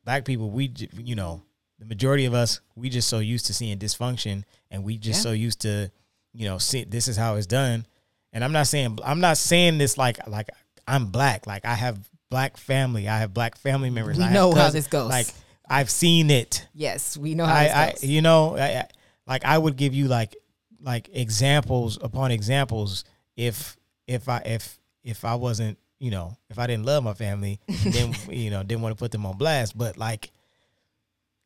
black 0.04 0.24
people, 0.24 0.50
we 0.50 0.72
you 0.96 1.16
know, 1.16 1.42
the 1.80 1.84
majority 1.84 2.26
of 2.26 2.34
us, 2.34 2.60
we 2.76 2.90
just 2.90 3.08
so 3.08 3.18
used 3.18 3.46
to 3.46 3.54
seeing 3.54 3.76
dysfunction, 3.78 4.44
and 4.70 4.84
we 4.84 4.98
just 4.98 5.18
Yeah. 5.18 5.22
so 5.24 5.32
used 5.32 5.60
to, 5.62 5.90
you 6.32 6.46
know, 6.46 6.58
see 6.58 6.84
this 6.84 7.08
is 7.08 7.16
how 7.16 7.34
it's 7.34 7.46
done. 7.46 7.86
And 8.32 8.44
I'm 8.44 8.52
not 8.52 8.66
saying 8.66 8.98
I'm 9.04 9.20
not 9.20 9.38
saying 9.38 9.78
this 9.78 9.96
like 9.98 10.26
like 10.28 10.48
I'm 10.86 11.06
black, 11.06 11.46
like 11.46 11.64
I 11.64 11.74
have 11.74 11.98
black 12.30 12.56
family, 12.56 13.08
I 13.08 13.18
have 13.18 13.32
black 13.32 13.56
family 13.56 13.90
members. 13.90 14.18
We 14.18 14.24
I 14.24 14.32
know 14.32 14.52
how 14.54 14.70
this 14.70 14.86
goes. 14.86 15.08
Like 15.10 15.26
I've 15.68 15.90
seen 15.90 16.30
it. 16.30 16.66
Yes, 16.74 17.16
we 17.16 17.34
know 17.34 17.44
how 17.46 17.54
I, 17.54 17.64
this 17.64 17.74
I 17.74 17.90
goes. 17.92 18.04
you 18.04 18.22
know, 18.22 18.56
I, 18.56 18.62
I- 18.80 18.88
like 19.26 19.44
I 19.44 19.58
would 19.58 19.76
give 19.76 19.94
you 19.94 20.08
like 20.08 20.36
like 20.80 21.10
examples 21.12 21.98
upon 22.02 22.30
examples 22.30 23.04
if 23.36 23.76
if 24.06 24.28
I 24.28 24.38
if 24.38 24.78
if 25.04 25.24
I 25.24 25.34
wasn't 25.34 25.76
you 25.98 26.10
know 26.10 26.36
if 26.48 26.58
I 26.58 26.66
didn't 26.66 26.86
love 26.86 27.04
my 27.04 27.12
family 27.12 27.60
then 27.84 28.14
you 28.30 28.50
know 28.50 28.62
didn't 28.62 28.80
want 28.82 28.96
to 28.96 28.98
put 28.98 29.10
them 29.12 29.26
on 29.26 29.36
blast 29.36 29.76
but 29.76 29.98
like 29.98 30.30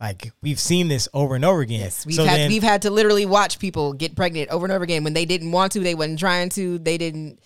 like 0.02 0.32
we've 0.42 0.58
seen 0.60 0.88
this 0.88 1.08
over 1.14 1.34
and 1.36 1.44
over 1.44 1.60
again 1.60 1.80
Yes, 1.80 2.04
we've 2.04 2.16
so 2.16 2.24
had 2.24 2.40
then 2.40 2.48
we've 2.50 2.62
had 2.62 2.82
to 2.82 2.90
literally 2.90 3.24
watch 3.24 3.58
people 3.60 3.92
get 3.92 4.16
pregnant 4.16 4.50
over 4.50 4.66
and 4.66 4.72
over 4.72 4.82
again 4.84 5.04
when 5.04 5.14
they 5.14 5.24
didn't 5.24 5.52
want 5.52 5.72
to, 5.72 5.80
they 5.80 5.94
wasn't 5.94 6.18
trying 6.18 6.48
to, 6.50 6.78
they 6.80 6.98
didn't, 6.98 7.38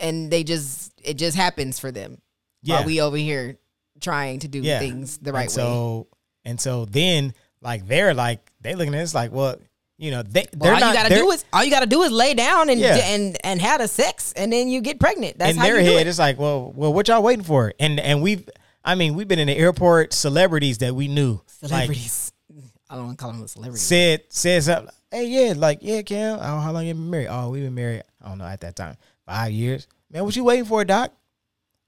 and 0.00 0.30
they 0.30 0.44
just 0.44 0.92
it 1.02 1.14
just 1.14 1.36
happens 1.36 1.78
for 1.78 1.90
them. 1.90 2.18
yeah 2.62 2.76
While 2.76 2.84
we 2.86 3.00
over 3.00 3.16
here 3.16 3.56
trying 4.00 4.38
to 4.40 4.48
do 4.48 4.60
Yeah. 4.60 4.78
things 4.78 5.18
the 5.18 5.32
right 5.32 5.42
and 5.42 5.48
way. 5.50 5.54
so 5.54 6.06
and 6.44 6.60
so 6.60 6.84
then 6.84 7.34
like 7.60 7.86
they're 7.88 8.14
like 8.14 8.52
they 8.60 8.74
looking 8.74 8.94
at 8.94 8.98
this 8.98 9.14
like 9.14 9.32
well 9.32 9.56
you 9.98 10.10
know 10.10 10.22
they 10.22 10.46
Well, 10.54 10.64
they're 10.64 10.74
all 10.74 10.80
not 10.80 10.88
you 10.94 11.02
gotta 11.02 11.14
do 11.14 11.30
is 11.32 11.44
all 11.52 11.64
you 11.64 11.70
gotta 11.70 11.86
do 11.86 12.02
is 12.02 12.12
lay 12.12 12.34
down 12.34 12.68
and 12.68 12.78
Yeah. 12.78 12.96
and 12.98 13.36
and 13.42 13.60
have 13.62 13.80
a 13.80 13.88
sex, 13.88 14.32
and 14.36 14.52
then 14.52 14.68
you 14.68 14.80
get 14.82 15.00
pregnant. 15.00 15.38
That's 15.38 15.52
in 15.52 15.56
how 15.56 15.64
their 15.64 15.80
you 15.80 15.86
do 15.88 15.92
head, 15.96 16.06
it. 16.06 16.10
it's 16.10 16.18
like, 16.18 16.38
well, 16.38 16.70
well, 16.76 16.92
what 16.92 17.08
y'all 17.08 17.22
waiting 17.22 17.44
for? 17.44 17.72
And 17.80 17.98
and 17.98 18.20
we've, 18.20 18.46
I 18.86 18.94
mean, 18.94 19.14
we've 19.14 19.26
been 19.26 19.40
in 19.40 19.48
the 19.48 19.56
airport, 19.56 20.12
celebrities 20.12 20.78
that 20.78 20.94
we 20.94 21.08
knew, 21.08 21.40
like 21.60 21.70
Celebrities. 21.70 22.32
I 22.88 22.94
don't 22.94 23.06
want 23.06 23.18
to 23.18 23.22
call 23.22 23.32
them 23.32 23.42
a 23.42 23.48
celebrity. 23.48 23.80
said 23.80 24.22
said 24.28 24.62
something. 24.62 24.94
Hey, 25.10 25.26
yeah, 25.26 25.54
like 25.56 25.80
yeah, 25.82 26.02
Cam. 26.02 26.38
Oh, 26.40 26.60
how 26.60 26.70
long 26.70 26.86
you 26.86 26.94
been 26.94 27.10
married? 27.10 27.26
Oh, 27.28 27.50
we've 27.50 27.64
been 27.64 27.74
married. 27.74 28.04
I 28.22 28.28
don't 28.28 28.38
know 28.38 28.44
at 28.44 28.60
that 28.60 28.76
time, 28.76 28.96
five 29.26 29.50
years. 29.50 29.88
Man, 30.10 30.24
what 30.24 30.36
you 30.36 30.44
waiting 30.44 30.64
for, 30.64 30.84
Doc? 30.84 31.12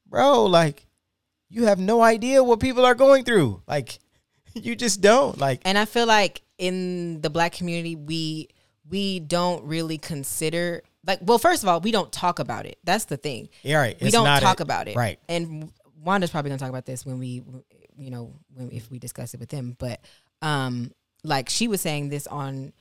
Bro, 0.08 0.46
like, 0.46 0.87
you 1.48 1.66
have 1.66 1.78
no 1.78 2.02
idea 2.02 2.42
what 2.42 2.58
people 2.58 2.84
are 2.84 2.96
going 2.96 3.24
through. 3.24 3.62
Like, 3.68 4.00
you 4.54 4.74
just 4.74 5.00
don't. 5.00 5.38
Like, 5.38 5.61
And 5.64 5.78
I 5.78 5.84
feel 5.84 6.06
like 6.06 6.42
in 6.58 7.20
the 7.20 7.30
black 7.30 7.52
community, 7.52 7.94
we 7.94 8.48
we 8.90 9.20
don't 9.20 9.64
really 9.64 9.98
consider 9.98 10.82
like 11.06 11.20
well, 11.22 11.38
first 11.38 11.62
of 11.62 11.68
all, 11.68 11.80
we 11.80 11.90
don't 11.90 12.12
talk 12.12 12.38
about 12.38 12.66
it. 12.66 12.78
That's 12.84 13.06
the 13.06 13.16
thing. 13.16 13.48
yeah, 13.62 13.78
right. 13.78 14.00
we 14.00 14.08
it's 14.08 14.16
don't 14.16 14.40
talk 14.40 14.61
about 14.61 14.88
it. 14.88 14.96
Right. 14.96 15.18
And 15.28 15.72
Wanda's 16.02 16.30
probably 16.30 16.50
gonna 16.50 16.58
talk 16.58 16.68
about 16.68 16.87
this 16.87 17.04
when 17.04 17.18
we 17.18 17.42
you 17.96 18.11
know, 18.11 18.34
when 18.54 18.70
if 18.70 18.90
we 18.90 18.98
discuss 18.98 19.34
it 19.34 19.40
with 19.40 19.48
them. 19.48 19.76
But 19.78 20.00
um 20.42 20.92
like 21.24 21.48
she 21.48 21.68
was 21.68 21.80
saying 21.80 22.08
this 22.08 22.26
on 22.26 22.72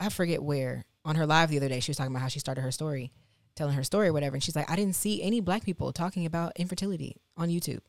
I 0.00 0.08
forget 0.08 0.42
where, 0.42 0.84
on 1.04 1.14
her 1.14 1.26
live 1.26 1.50
the 1.50 1.58
other 1.58 1.68
day, 1.68 1.80
she 1.80 1.90
was 1.90 1.96
talking 1.96 2.12
about 2.12 2.22
how 2.22 2.28
she 2.28 2.40
started 2.40 2.62
her 2.62 2.72
story. 2.72 3.12
telling 3.54 3.74
her 3.74 3.84
story 3.84 4.08
or 4.08 4.12
whatever, 4.12 4.34
and 4.34 4.42
she's 4.42 4.56
like, 4.56 4.70
I 4.70 4.76
didn't 4.76 4.96
see 4.96 5.22
any 5.22 5.40
black 5.40 5.64
people 5.64 5.92
talking 5.92 6.26
about 6.26 6.52
infertility 6.56 7.16
on 7.36 7.50
YouTube, 7.50 7.80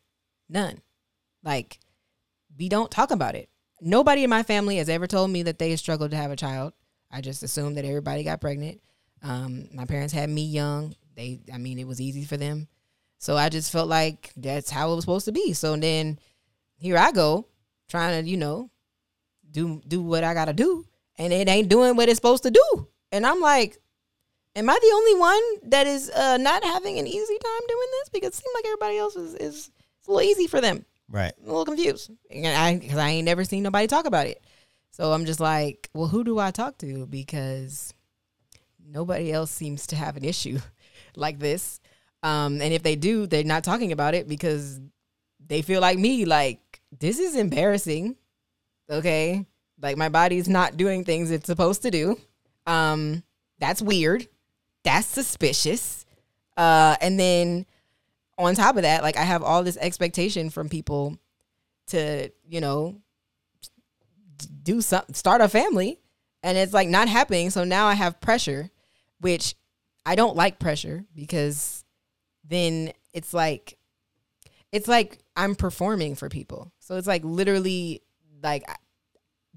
none. 0.48 0.80
Like, 1.42 1.80
we 2.56 2.68
don't 2.68 2.90
talk 2.90 3.10
about 3.10 3.34
it. 3.34 3.48
Nobody 3.80 4.24
in 4.24 4.30
my 4.30 4.42
family 4.42 4.76
has 4.76 4.88
ever 4.88 5.06
told 5.06 5.30
me 5.30 5.42
that 5.44 5.58
they 5.58 5.74
struggled 5.76 6.10
to 6.12 6.16
have 6.16 6.30
a 6.30 6.36
child. 6.36 6.72
I 7.10 7.20
just 7.20 7.42
assumed 7.42 7.76
that 7.76 7.84
everybody 7.84 8.24
got 8.24 8.40
pregnant. 8.40 8.80
Um, 9.22 9.68
my 9.72 9.84
parents 9.84 10.12
had 10.12 10.28
me 10.28 10.44
young. 10.44 10.94
They, 11.16 11.40
I 11.52 11.58
mean, 11.58 11.78
it 11.78 11.86
was 11.86 12.00
easy 12.00 12.24
for 12.24 12.36
them. 12.36 12.68
So 13.24 13.38
I 13.38 13.48
just 13.48 13.72
felt 13.72 13.88
like 13.88 14.32
that's 14.36 14.68
how 14.68 14.92
it 14.92 14.96
was 14.96 15.04
supposed 15.04 15.24
to 15.24 15.32
be. 15.32 15.54
So 15.54 15.74
then 15.76 16.18
here 16.76 16.98
I 16.98 17.10
go 17.10 17.46
trying 17.88 18.22
to, 18.22 18.30
you 18.30 18.36
know, 18.36 18.68
do 19.50 19.80
do 19.88 20.02
what 20.02 20.24
I 20.24 20.34
gotta 20.34 20.52
do, 20.52 20.84
and 21.16 21.32
it 21.32 21.48
ain't 21.48 21.70
doing 21.70 21.96
what 21.96 22.10
it's 22.10 22.18
supposed 22.18 22.42
to 22.42 22.50
do. 22.50 22.86
And 23.12 23.24
I'm 23.24 23.40
like, 23.40 23.78
am 24.54 24.68
I 24.68 24.78
the 24.78 24.92
only 24.94 25.18
one 25.18 25.70
that 25.70 25.86
is 25.86 26.10
uh, 26.10 26.36
not 26.36 26.64
having 26.64 26.98
an 26.98 27.06
easy 27.06 27.38
time 27.38 27.66
doing 27.66 27.88
this? 27.92 28.10
Because 28.10 28.28
it 28.28 28.34
seems 28.34 28.54
like 28.56 28.66
everybody 28.66 28.98
else 28.98 29.16
is 29.16 29.34
is 29.36 29.70
it's 30.00 30.06
a 30.06 30.10
little 30.10 30.30
easy 30.30 30.46
for 30.46 30.60
them. 30.60 30.84
Right. 31.08 31.32
I'm 31.40 31.48
a 31.48 31.48
little 31.48 31.64
confused, 31.64 32.10
and 32.30 32.46
I 32.46 32.76
because 32.76 32.98
I 32.98 33.08
ain't 33.08 33.24
never 33.24 33.44
seen 33.44 33.62
nobody 33.62 33.86
talk 33.86 34.04
about 34.04 34.26
it. 34.26 34.44
So 34.90 35.12
I'm 35.14 35.24
just 35.24 35.40
like, 35.40 35.88
well, 35.94 36.08
who 36.08 36.24
do 36.24 36.38
I 36.38 36.50
talk 36.50 36.76
to? 36.78 37.06
Because 37.06 37.94
nobody 38.86 39.32
else 39.32 39.50
seems 39.50 39.86
to 39.86 39.96
have 39.96 40.18
an 40.18 40.24
issue 40.24 40.58
like 41.16 41.38
this. 41.38 41.80
Um, 42.24 42.62
and 42.62 42.72
if 42.72 42.82
they 42.82 42.96
do, 42.96 43.26
they're 43.26 43.44
not 43.44 43.64
talking 43.64 43.92
about 43.92 44.14
it 44.14 44.26
because 44.26 44.80
they 45.46 45.60
feel 45.60 45.82
like 45.82 45.98
me, 45.98 46.24
like 46.24 46.80
this 46.98 47.18
is 47.18 47.36
embarrassing. 47.36 48.16
Okay. 48.90 49.44
Like 49.80 49.98
my 49.98 50.08
body's 50.08 50.48
not 50.48 50.78
doing 50.78 51.04
things 51.04 51.30
it's 51.30 51.46
supposed 51.46 51.82
to 51.82 51.90
do. 51.90 52.18
Um, 52.66 53.22
that's 53.58 53.82
weird. 53.82 54.26
That's 54.84 55.06
suspicious. 55.06 56.06
Uh, 56.56 56.96
and 57.02 57.20
then 57.20 57.66
on 58.38 58.54
top 58.54 58.76
of 58.76 58.82
that, 58.82 59.02
like 59.02 59.18
I 59.18 59.22
have 59.22 59.42
all 59.42 59.62
this 59.62 59.76
expectation 59.76 60.48
from 60.48 60.70
people 60.70 61.18
to, 61.88 62.30
you 62.48 62.60
know, 62.62 62.96
do 64.62 64.80
some 64.80 65.04
start 65.12 65.42
a 65.42 65.48
family, 65.48 66.00
and 66.42 66.56
it's 66.56 66.72
like 66.72 66.88
not 66.88 67.08
happening. 67.08 67.50
So 67.50 67.64
now 67.64 67.86
I 67.86 67.94
have 67.94 68.20
pressure, 68.20 68.70
which 69.20 69.54
I 70.06 70.14
don't 70.14 70.36
like 70.36 70.58
pressure 70.58 71.04
because 71.14 71.83
then 72.46 72.92
it's 73.12 73.32
like 73.34 73.78
it's 74.72 74.88
like 74.88 75.18
I'm 75.36 75.54
performing 75.54 76.14
for 76.14 76.28
people. 76.28 76.72
So 76.80 76.96
it's 76.96 77.06
like 77.06 77.22
literally 77.24 78.02
like 78.42 78.64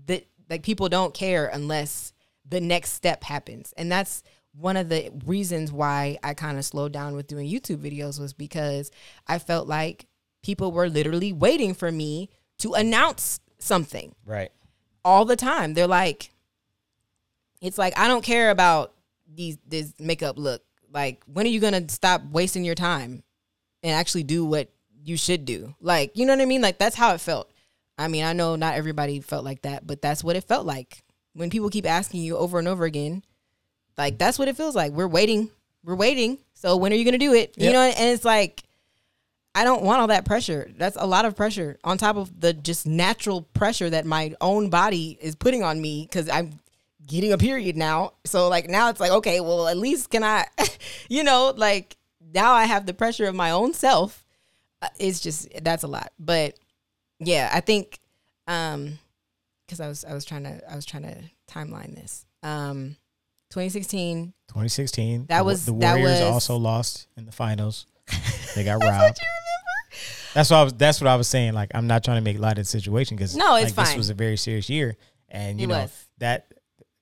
that 0.06 0.26
like 0.50 0.64
people 0.64 0.90
don't 0.90 1.14
care 1.14 1.48
unless 1.48 2.14
the 2.48 2.62
next 2.62 2.94
step 2.94 3.24
happens. 3.24 3.74
And 3.78 3.92
that's 3.92 4.24
one 4.54 4.78
of 4.78 4.90
the 4.90 5.12
reasons 5.26 5.72
why 5.72 6.18
I 6.24 6.34
kind 6.34 6.58
of 6.58 6.66
slowed 6.66 6.92
down 6.94 7.16
with 7.16 7.28
doing 7.28 7.50
YouTube 7.50 7.78
videos 7.78 8.20
was 8.20 8.34
because 8.34 8.90
I 9.28 9.40
felt 9.40 9.68
like 9.68 10.08
people 10.44 10.72
were 10.72 10.88
literally 10.90 11.34
waiting 11.34 11.74
for 11.74 11.92
me 11.92 12.30
to 12.60 12.74
announce 12.74 13.40
something 13.60 14.16
Right. 14.26 14.52
all 15.04 15.26
the 15.26 15.36
time. 15.36 15.74
They're 15.74 15.88
like, 15.88 16.32
it's 17.62 17.78
like 17.78 17.98
I 17.98 18.08
don't 18.08 18.24
care 18.24 18.50
about 18.52 18.94
these 19.32 19.58
this 19.68 19.94
makeup 20.00 20.38
look. 20.40 20.64
Like, 20.98 21.22
when 21.32 21.46
are 21.46 21.50
you 21.50 21.60
gonna 21.60 21.88
stop 21.90 22.24
wasting 22.32 22.64
your 22.64 22.74
time 22.74 23.22
and 23.84 23.94
actually 23.94 24.24
do 24.24 24.44
what 24.44 24.72
you 25.04 25.16
should 25.16 25.46
do? 25.46 25.76
Like, 25.80 26.18
you 26.18 26.26
know 26.26 26.34
what 26.34 26.42
I 26.42 26.46
mean? 26.46 26.64
Like 26.64 26.80
that's 26.80 26.96
how 26.96 27.14
it 27.14 27.22
felt. 27.22 27.52
I 28.00 28.08
mean, 28.08 28.24
I 28.24 28.34
know 28.34 28.56
not 28.56 28.74
everybody 28.74 29.20
felt 29.20 29.46
like 29.46 29.62
that, 29.62 29.86
but 29.86 30.02
that's 30.02 30.24
what 30.24 30.36
it 30.36 30.46
felt 30.46 30.66
like 30.66 31.04
when 31.34 31.52
people 31.52 31.70
keep 31.70 31.86
asking 31.86 32.24
you 32.24 32.36
over 32.36 32.58
and 32.58 32.68
over 32.68 32.84
again. 32.84 33.24
Like 33.96 34.18
that's 34.18 34.40
what 34.40 34.48
it 34.48 34.58
feels 34.58 34.76
like. 34.76 34.92
We're 34.92 35.08
waiting. 35.08 35.52
We're 35.84 35.94
waiting. 35.94 36.40
So 36.56 36.78
when 36.78 36.92
are 36.92 36.96
you 36.96 37.06
gonna 37.06 37.20
do 37.20 37.36
it? 37.36 37.54
You 37.58 37.74
know, 37.74 37.82
and 37.82 38.10
it's 38.10 38.26
like 38.26 38.64
I 39.54 39.66
don't 39.66 39.84
want 39.84 40.02
all 40.02 40.08
that 40.08 40.26
pressure. 40.26 40.72
That's 40.80 40.98
a 41.00 41.06
lot 41.06 41.26
of 41.26 41.36
pressure 41.36 41.78
on 41.84 42.00
top 42.00 42.16
of 42.16 42.42
the 42.42 42.54
just 42.54 42.88
natural 42.88 43.44
pressure 43.44 43.92
that 43.92 44.08
my 44.08 44.34
own 44.42 44.72
body 44.72 45.16
is 45.22 45.36
putting 45.36 45.62
on 45.62 45.80
me 45.80 46.08
because 46.10 46.28
I'm 46.28 46.58
getting 47.08 47.32
a 47.32 47.38
period 47.38 47.76
now. 47.78 48.14
So 48.26 48.48
like 48.50 48.70
now 48.70 48.90
it's 48.90 49.00
like, 49.00 49.12
okay, 49.12 49.40
well 49.40 49.68
at 49.68 49.78
least 49.78 50.10
can 50.10 50.24
I, 50.24 50.46
you 51.10 51.24
know, 51.24 51.54
like 51.56 51.96
now 52.34 52.52
I 52.54 52.66
have 52.66 52.86
the 52.86 52.94
pressure 52.94 53.26
of 53.26 53.36
my 53.36 53.52
own 53.52 53.74
self. 53.74 54.24
Uh, 54.82 54.90
It's 55.00 55.20
just 55.20 55.48
that's 55.64 55.84
a 55.84 55.88
lot. 55.88 56.12
But 56.20 56.60
yeah, 57.20 57.50
I 57.54 57.62
think 57.62 58.00
um 58.48 59.00
because 59.66 59.80
I 59.80 59.88
was 59.88 60.06
I 60.06 60.14
was 60.14 60.24
trying 60.26 60.44
to 60.44 60.62
I 60.72 60.76
was 60.76 60.86
trying 60.86 61.04
to 61.04 61.18
timeline 61.50 61.96
this. 61.96 62.26
Um 62.44 62.98
2016 63.50 64.34
2016. 64.50 65.26
That 65.28 65.40
the, 65.40 65.44
was- 65.46 65.66
the 65.66 65.74
that 65.80 65.98
Warriors 65.98 66.20
was- 66.22 66.30
also 66.30 66.58
lost 66.58 67.08
in 67.18 67.26
the 67.26 67.32
finals. 67.32 67.86
They 68.56 68.64
got 68.64 68.84
robbed. 68.84 69.18
That's 70.34 70.50
what 70.52 70.58
I 70.58 70.64
was. 70.64 70.74
That's 70.74 71.02
what 71.02 71.08
I 71.08 71.16
was 71.16 71.28
saying. 71.28 71.54
Like 71.54 71.72
I'm 71.74 71.88
not 71.88 72.04
trying 72.04 72.18
to 72.18 72.22
make 72.22 72.38
light 72.40 72.54
of 72.60 72.66
the 72.66 72.66
situation 72.66 73.18
because 73.18 73.36
No, 73.36 73.56
it's 73.56 73.76
like, 73.76 73.88
This 73.88 73.98
was 73.98 74.10
a 74.10 74.14
very 74.14 74.38
serious 74.38 74.70
year, 74.70 74.96
and 75.30 75.60
you 75.60 75.64
It 75.66 75.68
know 75.70 75.80
was. 75.80 76.06
that 76.20 76.54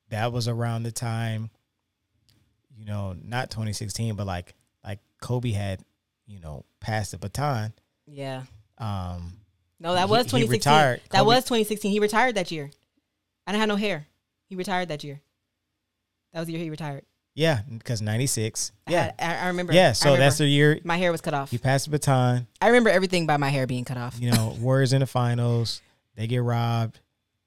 that 0.10 0.32
was 0.32 0.48
around 0.48 0.84
the 0.84 0.92
time, 0.92 1.50
you 2.78 2.86
know, 2.86 3.16
not 3.24 3.50
2016, 3.52 4.16
but 4.16 4.28
like 4.28 4.54
like 4.84 5.00
Kobe 5.22 5.52
had, 5.52 5.82
you 6.28 6.40
know, 6.40 6.66
passed 6.80 7.12
the 7.12 7.18
baton. 7.18 7.74
Yeah. 8.08 8.44
Um, 8.78 9.34
No, 9.80 9.94
that 9.94 10.06
He- 10.06 10.12
was 10.12 10.26
he 10.26 10.30
2016. 10.32 10.50
retired. 10.72 11.02
That 11.12 11.20
Kobe- 11.20 11.28
was 11.28 11.44
2016. 11.46 11.92
He 11.92 12.00
retired 12.00 12.36
that 12.36 12.52
year. 12.52 12.70
I 13.48 13.52
didn't 13.52 13.62
have 13.62 13.70
no 13.70 13.76
hair. 13.76 14.08
He 14.50 14.56
retired 14.56 14.90
that 14.90 15.04
year. 15.04 15.22
That 16.34 16.40
was 16.40 16.48
the 16.48 16.54
year 16.54 16.62
he 16.64 16.70
retired. 16.70 17.06
yeah, 17.34 17.62
because 17.78 18.02
96. 18.02 18.72
Yeah, 18.88 19.12
I, 19.20 19.36
I 19.38 19.48
remember. 19.48 19.74
yeah. 19.74 19.92
So 19.94 20.16
that's 20.18 20.38
the 20.38 20.46
year 20.48 20.80
my 20.84 20.98
hair 20.98 21.12
was 21.12 21.22
cut 21.22 21.34
off. 21.34 21.50
he 21.52 21.58
passed 21.58 21.86
the 21.86 21.92
baton. 21.92 22.48
I 22.62 22.68
remember 22.68 22.90
everything 22.90 23.26
by 23.26 23.38
my 23.38 23.50
hair 23.50 23.66
being 23.68 23.84
cut 23.86 23.98
off. 23.98 24.18
You 24.20 24.32
know, 24.32 24.56
Warriors 24.60 24.94
in 24.94 25.00
the 25.02 25.08
finals. 25.08 25.82
They 26.16 26.28
get 26.28 26.44
robbed. 26.44 27.00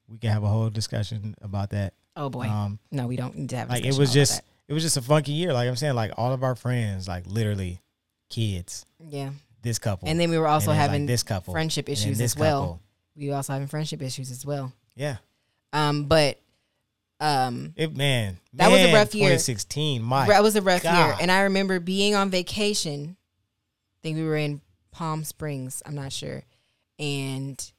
We 0.07 0.17
can 0.19 0.31
have 0.31 0.43
a 0.43 0.47
whole 0.47 0.69
discussion 0.69 1.35
about 1.41 1.69
that. 1.71 1.93
Oh 2.15 2.29
boy, 2.29 2.47
Um, 2.47 2.79
no, 2.91 3.07
we 3.07 3.15
don't 3.15 3.35
need 3.37 3.49
to 3.51 3.57
have. 3.57 3.69
like 3.69 3.85
it 3.85 3.97
was 3.97 4.11
just 4.13 4.41
it 4.67 4.73
was 4.73 4.83
just 4.83 4.97
a 4.97 5.01
funky 5.01 5.31
year. 5.31 5.53
Like 5.53 5.67
I'm 5.67 5.75
saying, 5.75 5.95
like 5.95 6.11
all 6.17 6.33
of 6.33 6.43
our 6.43 6.55
friends, 6.55 7.07
like 7.07 7.25
literally 7.25 7.81
kids, 8.29 8.85
yeah. 8.99 9.31
this 9.63 9.79
couple, 9.79 10.07
And 10.07 10.19
then 10.19 10.29
we 10.29 10.37
were 10.37 10.47
also 10.47 10.67
then, 10.67 10.77
like, 10.77 10.89
having 10.89 11.05
this 11.05 11.23
couple, 11.23 11.53
friendship 11.53 11.89
issues 11.89 12.19
as 12.21 12.35
well. 12.35 12.61
couple. 12.61 12.81
We 13.15 13.29
were 13.29 13.35
also 13.35 13.53
having 13.53 13.67
friendship 13.67 14.01
issues 14.01 14.31
as 14.31 14.45
well. 14.45 14.71
Yeah, 14.95 15.17
Um, 15.73 16.05
but 16.05 16.39
um, 17.19 17.73
it 17.75 17.95
man, 17.95 18.37
That 18.53 18.69
was 18.71 18.81
a 18.81 18.93
rough 18.93 19.13
year. 19.15 19.25
2016, 19.29 20.01
my 20.03 20.27
that 20.27 20.43
was 20.43 20.55
a 20.55 20.61
rough 20.61 20.83
year, 20.83 21.15
and 21.19 21.31
I 21.31 21.41
remember 21.41 21.79
being 21.79 22.15
on 22.15 22.29
vacation. 22.29 23.17
I 23.17 23.97
think 24.03 24.17
we 24.17 24.23
were 24.23 24.37
in 24.37 24.61
Palm 24.91 25.23
Springs. 25.25 25.81
I'm 25.85 25.95
not 25.95 26.13
sure, 26.13 26.43
and 26.97 27.71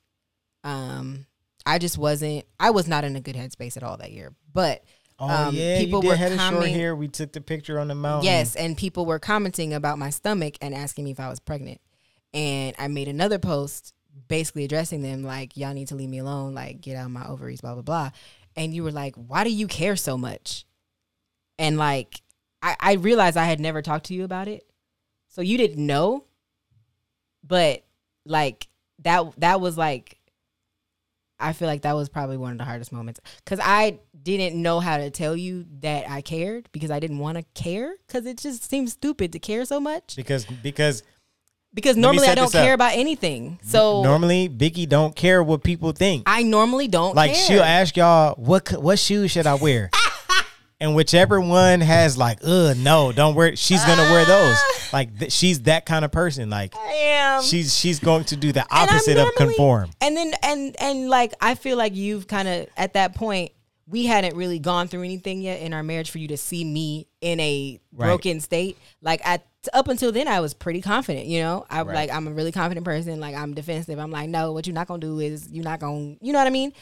um, 0.64 1.26
I 1.66 1.78
just 1.78 1.98
wasn't. 1.98 2.44
I 2.58 2.70
was 2.70 2.88
not 2.88 3.04
in 3.04 3.16
a 3.16 3.20
good 3.20 3.36
headspace 3.36 3.76
at 3.76 3.82
all 3.82 3.96
that 3.98 4.12
year. 4.12 4.34
But 4.52 4.84
oh 5.18 5.28
um, 5.28 5.54
yeah, 5.54 5.78
people 5.78 6.02
were 6.02 6.16
had 6.16 6.32
a 6.32 6.38
short 6.38 6.54
comment- 6.54 6.74
hair. 6.74 6.94
We 6.96 7.08
took 7.08 7.32
the 7.32 7.40
picture 7.40 7.78
on 7.78 7.88
the 7.88 7.94
mountain. 7.94 8.24
yes, 8.24 8.56
and 8.56 8.76
people 8.76 9.06
were 9.06 9.18
commenting 9.18 9.74
about 9.74 9.98
my 9.98 10.10
stomach 10.10 10.54
and 10.60 10.74
asking 10.74 11.04
me 11.04 11.10
if 11.12 11.20
I 11.20 11.28
was 11.28 11.40
pregnant. 11.40 11.80
And 12.32 12.74
I 12.78 12.88
made 12.88 13.08
another 13.08 13.38
post 13.38 13.92
basically 14.28 14.64
addressing 14.64 15.02
them 15.02 15.22
like, 15.22 15.56
y'all 15.56 15.74
need 15.74 15.88
to 15.88 15.94
leave 15.94 16.08
me 16.08 16.18
alone, 16.18 16.54
like 16.54 16.80
get 16.80 16.96
out 16.96 17.06
of 17.06 17.10
my 17.10 17.26
ovaries, 17.26 17.60
blah 17.60 17.74
blah 17.74 17.82
blah. 17.82 18.10
And 18.56 18.74
you 18.74 18.82
were 18.82 18.92
like, 18.92 19.14
why 19.16 19.44
do 19.44 19.50
you 19.50 19.66
care 19.66 19.96
so 19.96 20.16
much? 20.16 20.64
And 21.58 21.76
like, 21.76 22.22
I, 22.62 22.76
I 22.80 22.92
realized 22.94 23.36
I 23.36 23.44
had 23.44 23.60
never 23.60 23.82
talked 23.82 24.06
to 24.06 24.14
you 24.14 24.24
about 24.24 24.48
it, 24.48 24.64
so 25.28 25.40
you 25.40 25.58
didn't 25.58 25.84
know. 25.84 26.24
But 27.46 27.84
like 28.24 28.68
that, 29.00 29.32
that 29.38 29.60
was 29.60 29.76
like 29.78 30.19
I 31.40 31.52
feel 31.52 31.68
like 31.68 31.82
that 31.82 31.94
was 31.96 32.08
probably 32.08 32.36
one 32.36 32.52
of 32.52 32.58
the 32.58 32.64
hardest 32.64 32.92
moments 32.92 33.20
because 33.44 33.60
I 33.62 33.98
didn't 34.22 34.60
know 34.60 34.80
how 34.80 34.98
to 34.98 35.10
tell 35.10 35.36
you 35.36 35.64
that 35.80 36.08
I 36.10 36.20
cared 36.20 36.68
because 36.72 36.90
I 36.90 37.00
didn't 37.00 37.18
want 37.18 37.38
to 37.38 37.44
care 37.54 37.94
because 38.06 38.26
it 38.26 38.38
just 38.38 38.68
seems 38.68 38.92
stupid 38.92 39.32
to 39.32 39.38
care 39.38 39.64
so 39.64 39.80
much. 39.80 40.16
because 40.16 40.44
because 40.44 41.02
Because 41.72 41.96
normally 41.96 42.26
I 42.26 42.34
don't 42.34 42.46
this 42.46 42.54
up. 42.56 42.64
care 42.64 42.74
about 42.74 42.94
anything. 42.94 43.58
So 43.62 44.02
normally 44.02 44.48
Vicky 44.48 44.86
don't 44.86 45.14
care 45.14 45.40
what 45.42 45.62
people 45.62 45.92
think. 45.92 46.24
I 46.26 46.42
normally 46.42 46.88
don't 46.88 47.14
like 47.14 47.32
care. 47.34 47.44
she'll 47.46 47.62
ask 47.62 47.96
y'all 47.96 48.34
what 48.36 48.72
what 48.82 48.98
shoes 48.98 49.30
should 49.30 49.46
I 49.46 49.54
wear, 49.54 49.88
and 50.80 50.94
whichever 50.94 51.40
one 51.40 51.80
has 51.80 52.16
like, 52.16 52.38
ugh, 52.44 52.76
no, 52.78 53.12
don't 53.12 53.34
wear. 53.34 53.54
She's 53.56 53.84
gonna 53.84 54.10
wear 54.10 54.24
those. 54.24 54.56
Ah. 54.58 54.88
Like 54.92 55.18
th- 55.18 55.30
she's 55.32 55.62
that 55.62 55.86
kind 55.86 56.04
of 56.04 56.10
person. 56.12 56.50
Like 56.50 56.74
I 56.76 56.92
am. 56.92 57.42
she's 57.42 57.76
she's 57.78 57.98
going 58.00 58.24
to 58.24 58.36
do 58.36 58.52
the 58.52 58.64
opposite 58.70 59.18
of 59.18 59.28
conform. 59.36 59.90
And 60.00 60.16
then 60.16 60.32
and 60.42 60.74
and 60.80 61.08
like 61.08 61.34
I 61.40 61.54
feel 61.54 61.76
like 61.76 61.94
you've 61.94 62.26
kind 62.26 62.48
of 62.48 62.66
at 62.76 62.94
that 62.94 63.14
point 63.14 63.52
we 63.86 64.06
hadn't 64.06 64.36
really 64.36 64.58
gone 64.60 64.86
through 64.88 65.02
anything 65.02 65.40
yet 65.42 65.60
in 65.60 65.72
our 65.74 65.82
marriage 65.82 66.10
for 66.10 66.18
you 66.18 66.28
to 66.28 66.36
see 66.36 66.64
me 66.64 67.06
in 67.20 67.40
a 67.40 67.80
Right. 67.92 68.06
broken 68.06 68.40
state. 68.40 68.78
Like 69.02 69.20
at 69.26 69.44
up 69.74 69.88
until 69.88 70.10
then 70.12 70.26
I 70.28 70.40
was 70.40 70.54
pretty 70.54 70.80
confident, 70.80 71.26
you 71.26 71.40
know. 71.40 71.66
I 71.68 71.82
Right. 71.82 71.94
like 71.94 72.10
I'm 72.10 72.26
a 72.26 72.30
really 72.32 72.52
confident 72.52 72.84
person, 72.86 73.20
like 73.20 73.34
I'm 73.36 73.52
defensive. 73.54 73.98
I'm 73.98 74.10
like, 74.10 74.28
"No, 74.30 74.52
what 74.52 74.66
you're 74.66 74.74
not 74.74 74.86
going 74.88 75.00
to 75.02 75.06
do 75.06 75.20
is 75.20 75.48
you're 75.50 75.64
not 75.64 75.80
gonna. 75.80 76.16
you 76.20 76.32
know 76.32 76.38
what 76.38 76.46
I 76.46 76.50
mean?" 76.50 76.72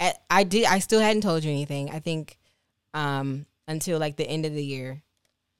I, 0.00 0.14
I 0.28 0.44
did 0.44 0.64
I 0.66 0.80
still 0.80 1.00
hadn't 1.00 1.22
told 1.22 1.44
you 1.44 1.50
anything. 1.50 1.90
I 1.90 2.00
think 2.00 2.36
um 2.94 3.46
until 3.68 3.98
like 3.98 4.16
the 4.16 4.26
end 4.26 4.44
of 4.44 4.54
the 4.54 4.64
year 4.64 5.02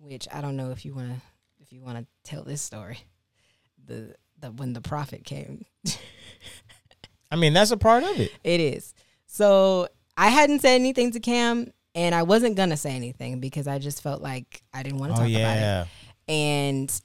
which 0.03 0.27
I 0.33 0.40
don't 0.40 0.57
know 0.57 0.71
if 0.71 0.85
you 0.85 0.95
want 0.95 1.11
to 1.11 1.21
if 1.61 1.73
you 1.73 1.81
want 1.81 1.99
to 1.99 2.07
tell 2.25 2.42
this 2.42 2.61
story. 2.61 2.99
The 3.87 4.14
the 4.38 4.51
when 4.51 4.73
the 4.73 4.81
prophet 4.81 5.25
came. 5.25 5.64
I 7.31 7.37
mean, 7.37 7.55
that's 7.55 7.71
a 7.71 7.77
part 7.77 8.03
of 8.03 8.21
it. 8.21 8.33
It 8.45 8.61
is. 8.61 8.95
So 9.27 9.88
I 10.16 10.29
hadn't 10.29 10.61
said 10.61 10.75
anything 10.75 11.12
to 11.12 11.21
Cam, 11.21 11.73
and 11.95 12.14
I 12.14 12.25
wasn't 12.25 12.57
gonna 12.57 12.77
say 12.77 12.95
anything 12.95 13.40
because 13.40 13.66
I 13.66 13.79
just 13.79 14.03
felt 14.03 14.21
like 14.21 14.62
I 14.75 14.83
didn't 14.83 14.99
want 14.99 15.16
to 15.16 15.23
Oh 15.23 15.25
talk 15.25 15.35
about 15.35 15.57
it. 15.57 15.88
And 16.29 17.01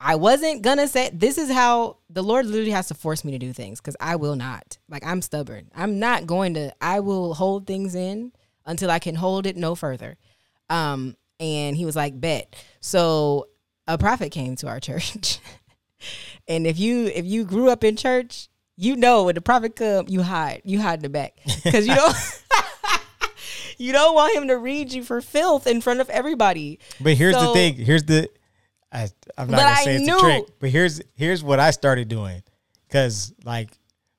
I 0.00 0.16
wasn't 0.16 0.62
gonna 0.62 0.88
say 0.88 1.10
this 1.12 1.38
is 1.38 1.50
how 1.50 1.98
the 2.08 2.22
Lord 2.22 2.46
literally 2.46 2.72
has 2.72 2.88
to 2.88 2.94
force 2.94 3.24
me 3.24 3.32
to 3.32 3.38
do 3.38 3.52
things 3.52 3.80
because 3.80 3.96
I 4.00 4.16
will 4.16 4.36
not. 4.36 4.78
Like 4.88 5.06
I'm 5.06 5.22
stubborn. 5.22 5.70
I'm 5.74 5.98
not 5.98 6.26
going 6.26 6.54
to. 6.54 6.74
I 6.80 7.00
will 7.00 7.34
hold 7.34 7.66
things 7.66 7.94
in 7.94 8.32
until 8.70 8.90
I 8.90 8.98
can 8.98 9.14
hold 9.16 9.46
it 9.46 9.56
no 9.56 9.74
further. 9.74 10.16
Um, 10.68 11.16
and 11.38 11.76
he 11.76 11.84
was 11.84 11.96
like, 11.96 12.18
"Bet." 12.20 12.54
So 12.80 13.48
a 13.86 13.98
prophet 13.98 14.30
came 14.30 14.56
to 14.56 14.68
our 14.68 14.80
church, 14.88 15.38
and 16.48 16.66
if 16.66 16.78
you 16.78 17.06
if 17.06 17.26
you 17.26 17.44
grew 17.44 17.68
up 17.70 17.82
in 17.84 17.96
church, 17.96 18.48
you 18.76 18.96
know 18.96 19.24
when 19.24 19.34
the 19.34 19.40
prophet 19.40 19.76
come, 19.76 20.06
you 20.08 20.22
hide. 20.22 20.62
You 20.64 20.80
hide 20.80 21.00
in 21.00 21.02
the 21.02 21.08
back 21.08 21.34
because 21.64 21.86
you 21.86 21.94
don't. 21.94 22.16
You 23.78 23.92
don't 23.94 24.14
want 24.14 24.36
him 24.36 24.48
to 24.48 24.58
read 24.58 24.92
you 24.92 25.02
for 25.02 25.22
filth 25.22 25.66
in 25.66 25.80
front 25.80 26.00
of 26.00 26.10
everybody. 26.10 26.80
But 27.00 27.14
here's 27.14 27.34
the 27.34 27.50
thing. 27.54 27.76
Here's 27.76 28.02
the. 28.04 28.28
I, 28.92 29.08
I'm 29.38 29.48
not 29.50 29.56
gonna 29.56 29.70
I 29.70 29.84
say 29.84 29.96
it's 29.96 30.04
knew- 30.04 30.18
a 30.18 30.20
trick. 30.20 30.44
But 30.60 30.68
here's 30.68 31.00
here's 31.14 31.42
what 31.42 31.60
I 31.60 31.70
started 31.70 32.06
doing, 32.08 32.42
because 32.86 33.32
like 33.42 33.70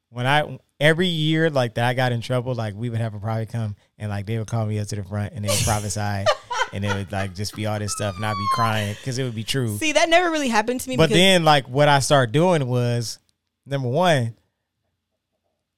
when 0.09 0.25
I 0.25 0.57
every 0.81 1.07
year 1.07 1.49
like 1.49 1.75
that 1.75 1.85
I 1.85 1.93
got 1.93 2.11
in 2.11 2.19
trouble, 2.19 2.55
like 2.55 2.73
we 2.75 2.89
would 2.89 2.99
have 2.99 3.13
a 3.13 3.19
prophet 3.19 3.49
come 3.49 3.75
and 3.97 4.09
like 4.09 4.25
they 4.25 4.37
would 4.37 4.47
call 4.47 4.65
me 4.65 4.79
up 4.79 4.87
to 4.87 4.95
the 4.97 5.03
front 5.03 5.31
and 5.33 5.45
they 5.45 5.49
would 5.49 5.63
prophesy, 5.63 6.25
and 6.73 6.83
it 6.83 6.93
would 6.93 7.11
like 7.11 7.35
just 7.35 7.55
be 7.55 7.67
all 7.67 7.79
this 7.79 7.93
stuff, 7.93 8.15
and 8.17 8.25
I'd 8.25 8.33
be 8.33 8.47
crying 8.53 8.95
because 8.95 9.17
it 9.17 9.23
would 9.23 9.35
be 9.35 9.43
true. 9.43 9.77
See, 9.77 9.93
that 9.93 10.09
never 10.09 10.29
really 10.31 10.49
happened 10.49 10.81
to 10.81 10.89
me. 10.89 10.97
But 10.97 11.11
then, 11.11 11.45
like, 11.45 11.69
what 11.69 11.87
I 11.87 11.99
started 11.99 12.33
doing 12.33 12.67
was 12.67 13.19
number 13.65 13.87
one, 13.87 14.35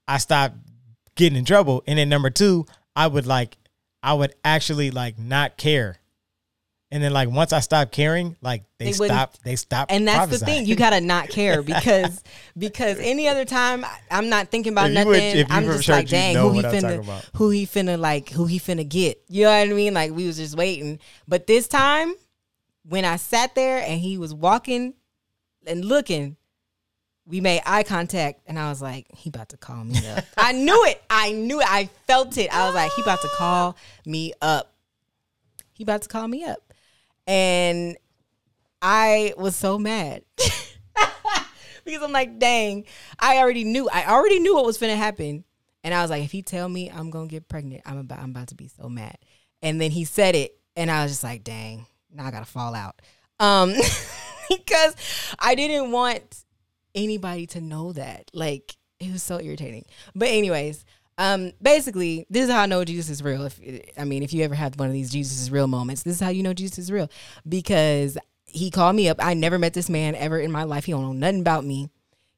I 0.08 0.18
stopped 0.18 0.56
getting 1.16 1.38
in 1.38 1.46
trouble, 1.46 1.84
and 1.86 2.00
then 2.00 2.10
number 2.10 2.30
two, 2.30 2.66
I 2.96 3.08
would 3.08 3.28
like, 3.28 3.58
I 4.02 4.14
would 4.14 4.34
actually 4.44 4.90
like 4.90 5.20
not 5.20 5.58
care, 5.58 5.98
and 6.94 7.04
then 7.04 7.12
like 7.12 7.28
once 7.28 7.52
I 7.52 7.60
stopped 7.60 7.92
caring, 7.92 8.38
like 8.42 8.66
they, 8.78 8.86
They 8.86 8.92
stopped, 8.94 9.44
they 9.44 9.56
stopped, 9.56 9.92
and 9.92 10.08
that's 10.08 10.30
the 10.32 10.46
thing 10.46 10.68
you 10.68 10.76
gotta 10.76 11.02
not 11.02 11.28
care 11.28 11.64
because 11.74 12.24
because 12.56 13.00
any 13.00 13.28
other 13.28 13.46
time 13.46 13.84
I'm 14.12 14.30
not 14.30 14.50
thinking 14.50 14.74
about 14.74 14.90
If 14.92 14.94
nothing. 14.94 15.08
would- 15.38 15.52
I'm 15.52 15.66
just 15.66 15.90
like, 15.90 16.08
dang, 16.08 16.36
who 16.36 16.52
he 16.52 16.62
finna, 16.62 17.30
who 17.36 17.50
he 17.50 17.66
finna 17.66 17.98
like, 17.98 18.30
who 18.30 18.46
he 18.46 18.60
finna 18.60 18.88
get. 18.88 19.24
You 19.28 19.46
know 19.46 19.50
what 19.60 19.70
I 19.70 19.74
mean? 19.74 19.96
Like 19.96 20.12
we 20.12 20.28
was 20.28 20.38
just 20.38 20.56
waiting. 20.56 21.00
But 21.28 21.48
this 21.48 21.68
time, 21.68 22.14
when 22.88 23.06
I 23.06 23.16
sat 23.16 23.56
there 23.56 23.80
and 23.80 24.00
he 24.00 24.20
was 24.20 24.32
walking 24.34 24.94
and 25.66 25.84
looking, 25.84 26.38
we 27.26 27.42
made 27.42 27.62
eye 27.66 27.84
contact, 27.84 28.42
and 28.46 28.60
I 28.60 28.70
was 28.70 28.82
like, 28.82 29.08
he 29.16 29.30
about 29.30 29.50
to 29.50 29.58
call 29.58 29.84
me 29.84 29.98
up. 30.10 30.26
I 30.38 30.52
knew 30.52 30.86
it. 30.86 31.02
I 31.10 31.32
knew 31.32 31.60
it. 31.60 31.68
I 31.68 31.90
felt 32.06 32.38
it. 32.38 32.54
I 32.54 32.68
was 32.68 32.76
like, 32.76 32.92
he 32.94 33.02
about 33.02 33.22
to 33.22 33.30
call 33.30 33.78
me 34.06 34.34
up. 34.42 34.74
He 35.72 35.84
about 35.84 36.04
to 36.04 36.08
call 36.10 36.28
me 36.28 36.44
up, 36.44 36.73
and 37.28 37.98
I 38.82 39.34
was 39.38 39.56
so 39.56 39.80
mad 39.80 40.24
because 41.86 42.04
I'm 42.04 42.12
like, 42.12 42.40
dang, 42.40 42.86
I 43.20 43.38
already 43.38 43.64
knew. 43.64 43.90
I 43.90 44.06
already 44.06 44.40
knew 44.40 44.56
what 44.56 44.66
was 44.66 44.78
gonna 44.78 44.96
happen, 44.96 45.44
and 45.84 45.94
I 45.94 46.02
was 46.02 46.12
like, 46.12 46.24
if 46.24 46.32
he 46.32 46.42
tell 46.42 46.68
me 46.68 46.90
I'm 46.90 47.10
gonna 47.10 47.28
get 47.28 47.48
pregnant, 47.48 47.84
I'm 47.86 47.98
about 47.98 48.20
I'm 48.20 48.32
about 48.32 48.50
to 48.50 48.56
be 48.56 48.68
so 48.68 48.90
mad. 48.90 49.18
And 49.62 49.80
then 49.80 49.92
he 49.92 50.06
said 50.06 50.36
it, 50.36 50.58
and 50.76 50.92
I 50.92 51.04
was 51.04 51.14
just 51.14 51.24
like, 51.24 51.44
dang, 51.44 51.86
now 52.12 52.26
I 52.26 52.32
gotta 52.32 52.46
fall 52.46 52.76
out, 52.76 53.02
um, 53.40 53.74
because 54.50 54.96
I 55.40 55.56
didn't 55.56 55.92
want 55.92 56.44
anybody 56.96 57.48
to 57.48 57.62
know 57.62 57.94
that. 57.94 58.30
Like 58.34 58.76
it 59.00 59.12
was 59.12 59.24
so 59.24 59.40
irritating. 59.40 59.86
But 60.16 60.30
anyways, 60.30 60.86
um, 61.18 61.52
basically, 61.62 62.26
this 62.30 62.46
is 62.46 62.52
how 62.52 62.62
I 62.62 62.66
know 62.66 62.84
Jesus 62.84 63.10
is 63.10 63.24
real. 63.24 63.46
If 63.46 63.60
I 63.98 64.04
mean, 64.04 64.24
if 64.24 64.34
you 64.34 64.44
ever 64.44 64.56
had 64.56 64.78
one 64.80 64.88
of 64.88 64.94
these 64.94 65.12
Jesus 65.12 65.42
is 65.42 65.52
real 65.52 65.68
moments, 65.68 66.04
this 66.04 66.16
is 66.16 66.20
how 66.22 66.30
you 66.30 66.44
know 66.44 66.54
Jesus 66.54 66.78
is 66.78 66.92
real 66.92 67.10
because 67.48 68.18
he 68.46 68.72
called 68.72 68.96
me 68.96 69.10
up. 69.10 69.18
I 69.20 69.34
never 69.34 69.60
met 69.60 69.74
this 69.74 69.90
man 69.90 70.16
ever 70.16 70.40
in 70.40 70.52
my 70.52 70.64
life. 70.64 70.86
He 70.86 70.92
don't 70.92 71.04
know 71.04 71.14
nothing 71.14 71.42
about 71.42 71.66
me. 71.66 71.90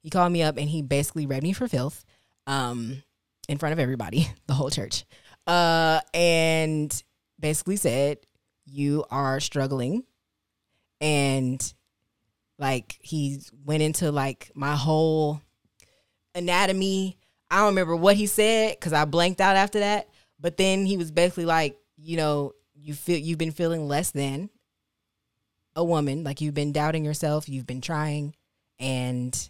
He 0.01 0.09
called 0.09 0.31
me 0.31 0.43
up 0.43 0.57
and 0.57 0.69
he 0.69 0.81
basically 0.81 1.25
read 1.25 1.43
me 1.43 1.53
for 1.53 1.67
filth, 1.67 2.05
um, 2.47 3.03
in 3.49 3.57
front 3.57 3.73
of 3.73 3.79
everybody, 3.79 4.29
the 4.47 4.53
whole 4.53 4.69
church, 4.69 5.05
uh, 5.47 5.99
and 6.13 7.03
basically 7.39 7.75
said, 7.75 8.19
"You 8.65 9.05
are 9.09 9.39
struggling," 9.39 10.03
and 11.01 11.73
like 12.59 12.97
he 13.01 13.41
went 13.65 13.83
into 13.83 14.11
like 14.11 14.51
my 14.55 14.75
whole 14.75 15.41
anatomy. 16.33 17.17
I 17.55 17.59
don't 17.59 17.67
remember 17.67 17.95
what 17.95 18.17
he 18.17 18.25
said 18.25 18.75
because 18.77 18.91
I 18.91 19.05
blanked 19.05 19.39
out 19.39 19.55
after 19.55 19.79
that. 19.79 20.09
But 20.41 20.57
then 20.57 20.85
he 20.85 20.97
was 20.97 21.09
basically 21.09 21.45
like, 21.45 21.77
you 21.95 22.17
know, 22.17 22.51
you 22.75 22.93
feel 22.93 23.17
you've 23.17 23.37
been 23.37 23.53
feeling 23.53 23.87
less 23.87 24.11
than 24.11 24.49
a 25.73 25.81
woman, 25.81 26.25
like 26.25 26.41
you've 26.41 26.53
been 26.53 26.73
doubting 26.73 27.05
yourself, 27.05 27.47
you've 27.47 27.65
been 27.65 27.79
trying, 27.79 28.35
and 28.77 29.49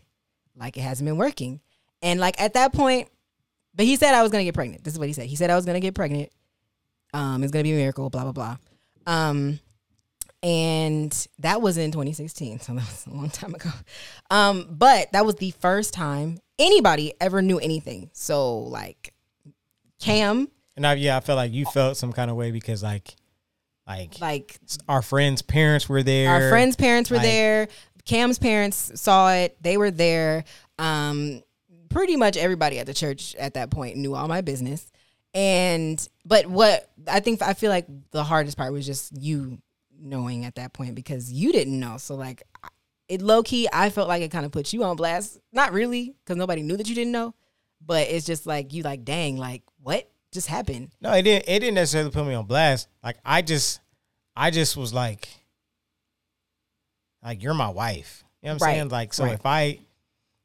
like 0.55 0.77
it 0.77 0.81
hasn't 0.81 1.07
been 1.07 1.17
working. 1.17 1.61
And 2.03 2.19
like 2.19 2.39
at 2.39 2.53
that 2.53 2.73
point, 2.73 3.09
but 3.73 3.87
he 3.87 3.95
said 3.95 4.13
I 4.13 4.21
was 4.21 4.31
gonna 4.31 4.43
get 4.43 4.53
pregnant. 4.53 4.83
This 4.83 4.93
is 4.93 4.99
what 4.99 5.07
he 5.07 5.13
said. 5.13 5.25
He 5.25 5.35
said 5.35 5.49
I 5.49 5.55
was 5.55 5.65
gonna 5.65 5.79
get 5.79 5.95
pregnant. 5.95 6.29
Um, 7.11 7.41
it's 7.41 7.51
gonna 7.51 7.63
be 7.63 7.73
a 7.73 7.75
miracle. 7.75 8.11
Blah 8.11 8.31
blah 8.31 8.33
blah. 8.33 8.57
Um, 9.07 9.59
and 10.43 11.27
that 11.39 11.59
was 11.59 11.77
in 11.77 11.91
2016 11.91 12.59
so 12.59 12.73
that 12.73 12.85
was 12.85 13.07
a 13.07 13.09
long 13.09 13.29
time 13.31 13.55
ago 13.55 13.71
um 14.29 14.67
but 14.69 15.11
that 15.11 15.25
was 15.25 15.35
the 15.37 15.49
first 15.51 15.91
time 15.91 16.37
anybody 16.59 17.13
ever 17.19 17.41
knew 17.41 17.59
anything. 17.59 18.09
So 18.13 18.57
like 18.59 19.13
cam 19.99 20.49
and 20.75 20.85
I, 20.85 20.93
yeah, 20.95 21.17
I 21.17 21.19
felt 21.21 21.37
like 21.37 21.53
you 21.53 21.65
felt 21.65 21.95
some 21.97 22.11
kind 22.11 22.29
of 22.29 22.35
way 22.35 22.51
because 22.51 22.83
like, 22.83 23.15
like 23.87 24.19
like 24.19 24.59
our 24.89 25.01
friends' 25.01 25.41
parents 25.41 25.87
were 25.87 26.03
there. 26.03 26.29
our 26.29 26.49
friends 26.49 26.75
parents 26.75 27.09
were 27.09 27.17
like- 27.17 27.25
there. 27.25 27.67
Cam's 28.03 28.37
parents 28.37 29.01
saw 29.01 29.31
it. 29.33 29.57
They 29.61 29.77
were 29.77 29.91
there. 29.91 30.43
Um 30.77 31.41
pretty 31.89 32.15
much 32.17 32.35
everybody 32.35 32.77
at 32.79 32.85
the 32.85 32.93
church 32.93 33.35
at 33.35 33.53
that 33.53 33.69
point 33.71 33.95
knew 33.97 34.13
all 34.15 34.27
my 34.27 34.41
business. 34.41 34.91
And 35.33 36.07
but 36.25 36.45
what 36.45 36.89
i 37.07 37.19
think 37.19 37.41
i 37.41 37.53
feel 37.53 37.69
like 37.69 37.85
the 38.11 38.23
hardest 38.23 38.57
part 38.57 38.71
was 38.71 38.85
just 38.85 39.11
you 39.21 39.59
knowing 39.99 40.45
at 40.45 40.55
that 40.55 40.73
point 40.73 40.95
because 40.95 41.31
you 41.31 41.51
didn't 41.51 41.79
know. 41.79 41.97
So 41.97 42.15
like 42.15 42.43
it 43.07 43.21
low 43.21 43.43
key 43.43 43.67
i 43.71 43.89
felt 43.89 44.07
like 44.07 44.21
it 44.21 44.31
kind 44.31 44.45
of 44.45 44.51
put 44.51 44.73
you 44.73 44.83
on 44.83 44.95
blast 44.95 45.39
not 45.51 45.71
really 45.73 46.15
because 46.23 46.37
nobody 46.37 46.61
knew 46.61 46.75
that 46.77 46.87
you 46.89 46.95
didn't 46.95 47.11
know 47.11 47.33
but 47.85 48.07
it's 48.07 48.25
just 48.25 48.45
like 48.47 48.73
you 48.73 48.81
like 48.83 49.03
dang 49.05 49.37
like 49.37 49.61
what 49.81 50.09
just 50.31 50.47
happened 50.47 50.89
No, 50.99 51.13
it 51.13 51.21
didn't. 51.21 51.47
It 51.47 51.59
didn't 51.59 51.75
necessarily 51.75 52.11
put 52.11 52.25
me 52.25 52.33
on 52.33 52.45
blast. 52.45 52.89
Like 53.01 53.15
I 53.23 53.41
just, 53.41 53.79
I 54.35 54.51
just 54.51 54.75
was 54.75 54.93
like, 54.93 55.29
like 57.23 57.41
you're 57.41 57.53
my 57.53 57.69
wife. 57.69 58.23
You 58.41 58.47
know 58.47 58.53
what 58.55 58.61
I'm 58.63 58.67
Right, 58.67 58.75
saying? 58.75 58.89
Like, 58.89 59.13
so 59.13 59.23
right. 59.23 59.33
if 59.33 59.45
I, 59.45 59.79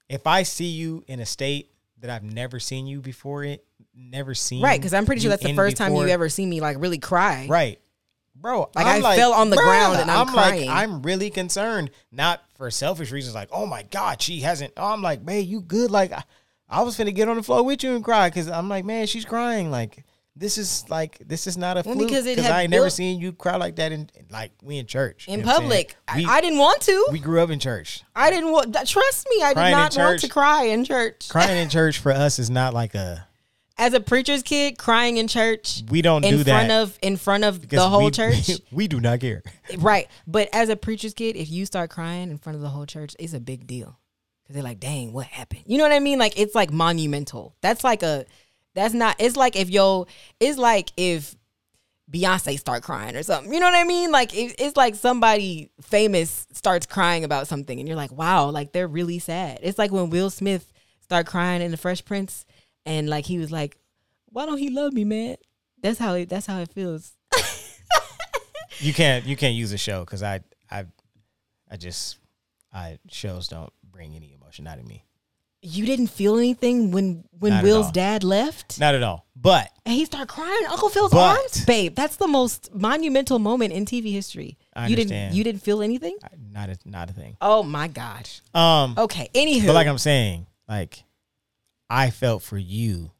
if 0.08 0.26
I 0.26 0.42
see 0.44 0.66
you 0.66 1.02
in 1.08 1.20
a 1.20 1.26
state 1.26 1.70
that 1.98 2.08
I've 2.10 2.22
never 2.22 2.60
seen 2.60 2.86
you 2.86 3.00
before, 3.00 3.44
it 3.44 3.64
never 3.94 4.34
seen 4.34 4.62
right 4.62 4.78
because 4.80 4.94
i'm 4.94 5.04
pretty 5.04 5.20
sure 5.20 5.28
that's 5.28 5.42
the 5.42 5.54
first 5.54 5.76
time 5.76 5.92
you 5.92 5.98
before. 6.02 6.08
ever 6.12 6.28
see 6.28 6.46
me 6.46 6.60
like 6.60 6.76
really 6.78 6.98
cry 6.98 7.46
Right. 7.50 7.78
Bro, 8.40 8.70
Like, 8.74 8.86
I'm 8.86 9.04
I 9.04 9.16
fell 9.16 9.32
on 9.34 9.50
the 9.50 9.56
bruh, 9.56 9.64
ground 9.64 9.96
and 9.98 10.10
I'm 10.10 10.26
like, 10.28 10.54
crying. 10.54 10.68
I'm 10.70 11.02
really 11.02 11.30
concerned, 11.30 11.90
not 12.10 12.42
for 12.56 12.70
selfish 12.70 13.10
reasons, 13.10 13.34
like, 13.34 13.48
oh 13.52 13.66
my 13.66 13.82
God, 13.82 14.22
she 14.22 14.40
hasn't. 14.40 14.72
Oh, 14.76 14.92
I'm 14.92 15.02
like, 15.02 15.22
man, 15.22 15.44
you 15.44 15.60
good? 15.60 15.90
Like, 15.90 16.12
I, 16.12 16.22
I 16.68 16.82
was 16.82 16.96
finna 16.96 17.14
get 17.14 17.28
on 17.28 17.36
the 17.36 17.42
floor 17.42 17.62
with 17.62 17.82
you 17.82 17.94
and 17.94 18.04
cry 18.04 18.28
because 18.30 18.48
I'm 18.48 18.68
like, 18.68 18.84
man, 18.84 19.06
she's 19.06 19.24
crying. 19.24 19.70
Like, 19.70 20.04
this 20.36 20.56
is 20.56 20.84
like, 20.88 21.18
this 21.26 21.46
is 21.46 21.58
not 21.58 21.76
a 21.76 21.82
Well, 21.84 21.96
fluke 21.96 22.08
because 22.08 22.24
it 22.24 22.38
I 22.38 22.62
ain't 22.62 22.70
never 22.70 22.88
seen 22.88 23.20
you 23.20 23.32
cry 23.32 23.56
like 23.56 23.76
that 23.76 23.92
in 23.92 24.08
like 24.30 24.52
we 24.62 24.78
in 24.78 24.86
church 24.86 25.26
in 25.28 25.40
you 25.40 25.44
know 25.44 25.48
what 25.48 25.56
I'm 25.56 25.62
public 25.62 25.96
saying? 26.14 26.26
I, 26.28 26.40
didn't 26.40 26.58
want 26.58 26.80
to 26.82 27.06
We, 27.08 27.18
we 27.18 27.18
grew 27.18 27.42
up 27.42 27.50
in 27.50 27.58
church. 27.58 28.04
I 28.14 28.30
didn't 28.30 28.52
want. 28.52 28.74
Trust 28.86 29.26
me, 29.30 29.42
I 29.42 29.48
did 29.48 29.54
Crying 29.54 29.72
not 29.72 29.96
want 29.96 30.20
to 30.20 30.28
cry 30.28 30.64
in 30.64 30.84
church. 30.84 31.28
Crying 31.28 31.58
in 31.58 31.68
church 31.70 31.98
for 31.98 32.12
us 32.12 32.38
is 32.38 32.48
not 32.48 32.72
like 32.72 32.94
a. 32.94 33.26
As 33.80 33.94
a 33.94 34.00
preacher's 34.00 34.42
kid, 34.42 34.76
crying 34.76 35.16
in 35.16 35.26
church 35.26 35.82
We 35.88 36.02
don't 36.02 36.22
in 36.22 36.36
do 36.36 36.44
front 36.44 36.68
that 36.68 36.82
of 36.82 36.98
in 37.00 37.16
front 37.16 37.44
of 37.44 37.66
the 37.66 37.88
whole 37.88 38.04
we, 38.04 38.10
church, 38.10 38.50
We 38.70 38.88
do 38.88 39.00
not 39.00 39.20
care. 39.20 39.42
right? 39.78 40.06
But 40.26 40.50
as 40.52 40.68
a 40.68 40.76
preacher's 40.76 41.14
kid, 41.14 41.34
if 41.34 41.50
you 41.50 41.64
start 41.64 41.88
crying 41.88 42.30
in 42.30 42.36
front 42.36 42.56
of 42.56 42.62
the 42.62 42.68
whole 42.68 42.84
church, 42.84 43.16
it's 43.18 43.32
a 43.32 43.40
big 43.40 43.66
deal 43.66 43.98
because 44.42 44.54
they're 44.54 44.62
like, 44.62 44.80
"Dang, 44.80 45.14
what 45.14 45.26
happened?" 45.26 45.62
You 45.66 45.78
know 45.78 45.84
what 45.84 45.92
I 45.92 46.00
mean? 46.00 46.18
Like 46.18 46.38
it's 46.38 46.54
like 46.54 46.70
monumental. 46.70 47.56
That's 47.62 47.82
like 47.82 48.02
a. 48.02 48.26
That's 48.74 48.92
not. 48.92 49.16
It's 49.18 49.36
like 49.36 49.56
if 49.56 49.70
yo. 49.70 50.06
It's 50.38 50.58
like 50.58 50.92
if 50.98 51.34
Beyonce 52.10 52.58
start 52.58 52.82
crying 52.82 53.16
or 53.16 53.22
something. 53.22 53.52
You 53.52 53.60
know 53.60 53.66
what 53.66 53.74
I 53.74 53.84
mean? 53.84 54.10
Like 54.10 54.34
it, 54.34 54.56
it's 54.58 54.76
like 54.76 54.94
somebody 54.94 55.70
famous 55.80 56.46
starts 56.52 56.84
crying 56.86 57.24
about 57.24 57.46
something, 57.46 57.78
and 57.78 57.88
you're 57.88 57.96
like, 57.96 58.12
wow, 58.12 58.50
like 58.50 58.72
they're 58.72 58.88
really 58.88 59.20
sad. 59.20 59.60
It's 59.62 59.78
like 59.78 59.90
when 59.90 60.10
Will 60.10 60.28
Smith 60.28 60.70
start 61.00 61.26
crying 61.26 61.62
in 61.62 61.70
The 61.70 61.76
Fresh 61.76 62.04
Prince, 62.04 62.44
and 62.86 63.08
like 63.08 63.24
he 63.26 63.38
was 63.38 63.50
like, 63.50 63.76
why 64.26 64.46
don't 64.46 64.58
he 64.58 64.70
love 64.70 64.92
me, 64.92 65.04
man? 65.04 65.36
That's 65.82 65.98
how 65.98 66.14
it. 66.14 66.28
That's 66.28 66.46
how 66.46 66.58
it 66.60 66.70
feels. 66.72 67.12
you 68.78 68.92
can't 68.92 69.24
you 69.26 69.36
can't 69.36 69.54
use 69.54 69.72
a 69.72 69.78
show 69.78 70.00
because 70.00 70.22
I 70.22 70.40
I 70.70 70.84
I 71.70 71.76
just 71.76 72.18
I 72.72 72.98
shows 73.08 73.48
don't 73.48 73.72
bring 73.90 74.14
any 74.14 74.32
emotion 74.32 74.66
out 74.66 74.78
of 74.78 74.86
me. 74.86 75.04
You 75.62 75.84
didn't 75.84 76.06
feel 76.06 76.38
anything 76.38 76.90
when 76.90 77.24
when 77.38 77.52
Not 77.52 77.62
Will's 77.64 77.90
dad 77.90 78.24
left, 78.24 78.80
Not 78.80 78.94
at 78.94 79.02
all. 79.02 79.26
But 79.36 79.70
and 79.84 79.94
he 79.94 80.04
started 80.06 80.28
crying. 80.28 80.66
Uncle 80.70 80.88
Phil's 80.88 81.12
But- 81.12 81.38
arms, 81.38 81.64
babe. 81.66 81.94
That's 81.94 82.16
the 82.16 82.28
most 82.28 82.74
monumental 82.74 83.38
moment 83.38 83.72
in 83.74 83.84
TV 83.84 84.12
history. 84.12 84.56
I 84.74 84.86
you 84.86 84.96
didn't 84.96 85.34
you 85.34 85.44
didn't 85.44 85.62
feel 85.62 85.82
anything? 85.82 86.16
Not 86.50 86.70
a 86.70 86.76
not 86.86 87.10
a 87.10 87.12
thing. 87.12 87.36
Oh 87.42 87.62
my 87.62 87.88
gosh. 87.88 88.40
Um, 88.54 88.94
Okay. 88.96 89.28
Anywho, 89.34 89.66
but 89.66 89.74
like 89.74 89.86
I'm 89.86 89.98
saying, 89.98 90.46
like 90.68 91.04
I 91.90 92.10
felt 92.10 92.42
for 92.42 92.56
you 92.58 93.10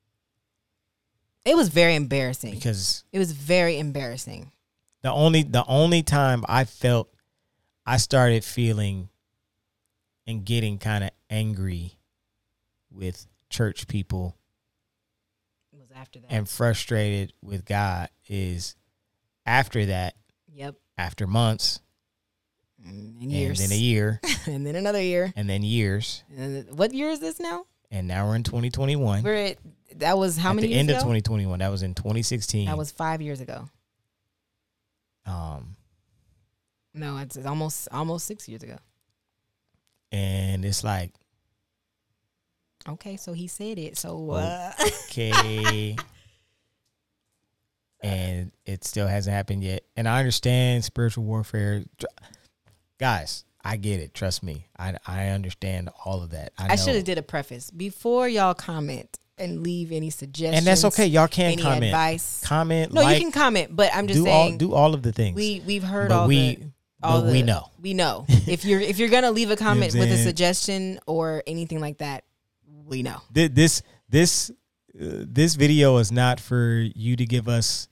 it 1.45 1.57
was 1.57 1.69
very 1.69 1.95
embarrassing. 1.95 2.55
because 2.55 3.03
It 3.13 3.19
was 3.19 3.33
very 3.33 3.79
embarrassing. 3.79 4.53
the 5.03 5.11
only 5.11 5.43
the 5.43 5.65
only 5.67 6.03
time 6.03 6.45
I 6.49 6.65
felt 6.65 7.09
I 7.87 7.97
started 7.97 8.45
feeling 8.45 9.09
and 10.27 10.45
getting 10.45 10.79
kind 10.79 11.03
of 11.03 11.11
angry 11.31 11.99
with 12.91 13.27
church 13.49 13.89
people 13.89 14.37
It 15.73 15.79
was 15.79 15.89
after 15.95 16.21
that. 16.21 16.31
and 16.31 16.49
frustrated 16.49 17.33
with 17.43 17.65
God 17.65 18.11
is 18.29 18.77
after 19.47 19.87
that, 19.87 20.15
yep. 20.53 20.77
after 20.99 21.27
months 21.27 21.81
And 22.85 23.21
and 23.23 23.33
years. 23.33 23.59
then 23.59 23.73
a 23.73 23.81
year 23.81 24.21
and 24.47 24.65
then 24.67 24.77
another 24.77 25.03
year. 25.03 25.33
and 25.35 25.49
then 25.49 25.63
years 25.63 26.23
And 26.29 26.55
then- 26.69 26.77
what 26.77 26.93
year 26.93 27.09
is 27.09 27.21
this 27.21 27.41
now? 27.41 27.65
And 27.91 28.07
now 28.09 28.27
we're 28.29 28.37
in 28.37 28.43
2021. 28.43 29.23
We're 29.23 29.35
at 29.35 29.59
that 29.97 30.17
was 30.19 30.37
how 30.37 30.51
At 30.51 30.57
many 30.57 30.69
the 30.69 30.75
end 30.75 30.89
ago? 30.91 30.99
of 30.99 31.03
2021, 31.03 31.59
that 31.59 31.69
was 31.71 31.83
in 31.83 31.95
2016. 31.95 32.67
that 32.67 32.79
was 32.79 32.91
five 32.93 33.21
years 33.21 33.41
ago. 33.41 33.69
um 35.27 35.77
No, 36.95 37.19
it's, 37.19 37.37
it's 37.37 37.47
almost 37.47 37.89
almost 37.93 38.27
six 38.27 38.49
years 38.49 38.63
ago. 38.63 38.77
and 40.13 40.65
it's 40.65 40.85
like 40.85 41.13
Okay, 42.89 43.17
so 43.19 43.33
he 43.35 43.47
said 43.47 43.79
it. 43.79 43.99
So 43.99 44.31
uh, 44.31 44.73
okay 45.11 45.97
and 48.03 48.51
it 48.65 48.83
still 48.85 49.07
hasn't 49.07 49.35
happened 49.35 49.63
yet 49.63 49.83
and 49.95 50.09
i 50.09 50.19
understand 50.19 50.83
spiritual 50.83 51.23
warfare 51.25 51.85
guys 52.99 53.45
i 53.65 53.77
get 53.77 54.01
it. 54.01 54.15
Trust 54.15 54.43
me. 54.43 54.67
I 54.79 54.97
i 55.07 55.29
understand 55.29 55.91
all 56.05 56.23
of 56.23 56.31
that. 56.31 56.53
I, 56.59 56.73
I 56.73 56.77
should 56.77 56.95
have 56.95 57.05
did 57.05 57.19
a 57.19 57.23
preface. 57.23 57.71
Before 57.71 58.29
y'all 58.29 58.55
comment 58.55 59.19
and 59.41 59.63
leave 59.63 59.91
any 59.91 60.11
suggestions. 60.11 60.59
and 60.59 60.67
that's 60.67 60.85
okay. 60.85 61.07
Y'all 61.07 61.27
can 61.27 61.53
Any 61.53 61.63
comment. 61.63 61.85
advice? 61.85 62.43
comment 62.45 62.93
No, 62.93 63.01
like 63.03 63.17
you 63.17 63.23
can 63.25 63.33
comment, 63.33 63.75
but 63.75 63.91
I'm 63.95 64.07
just 64.07 64.19
do 64.19 64.25
saying 64.25 64.53
all 64.53 64.59
do 64.59 64.75
all 64.75 64.95
of 64.95 65.03
the 65.03 65.13
things. 65.13 65.35
We 65.35 65.63
we've 65.67 65.83
heard 65.83 66.11
but 66.11 66.19
all 66.21 66.29
we 66.29 66.57
the 66.57 66.71
all 67.03 67.23
but 67.23 67.33
we 67.33 67.43
know. 67.43 67.69
We 67.81 67.95
know. 67.95 68.27
If 68.47 68.65
you're 68.65 68.81
if 68.81 68.99
you're 68.99 69.09
gonna 69.09 69.31
leave 69.31 69.51
a 69.51 69.57
comment 69.57 69.95
with 69.95 70.11
a 70.11 70.19
suggestion 70.19 71.01
or 71.07 71.43
anything 71.47 71.81
like 71.81 71.99
that, 71.99 72.25
we 72.87 73.03
know. 73.03 73.23
Th- 73.35 73.51
this 73.51 73.83
this 74.09 74.51
uh, 74.51 75.25
this 75.27 75.55
video 75.55 75.97
is 75.99 76.13
not 76.13 76.41
for 76.41 76.85
you 76.95 77.17
to 77.17 77.25
give 77.25 77.49
us 77.49 77.89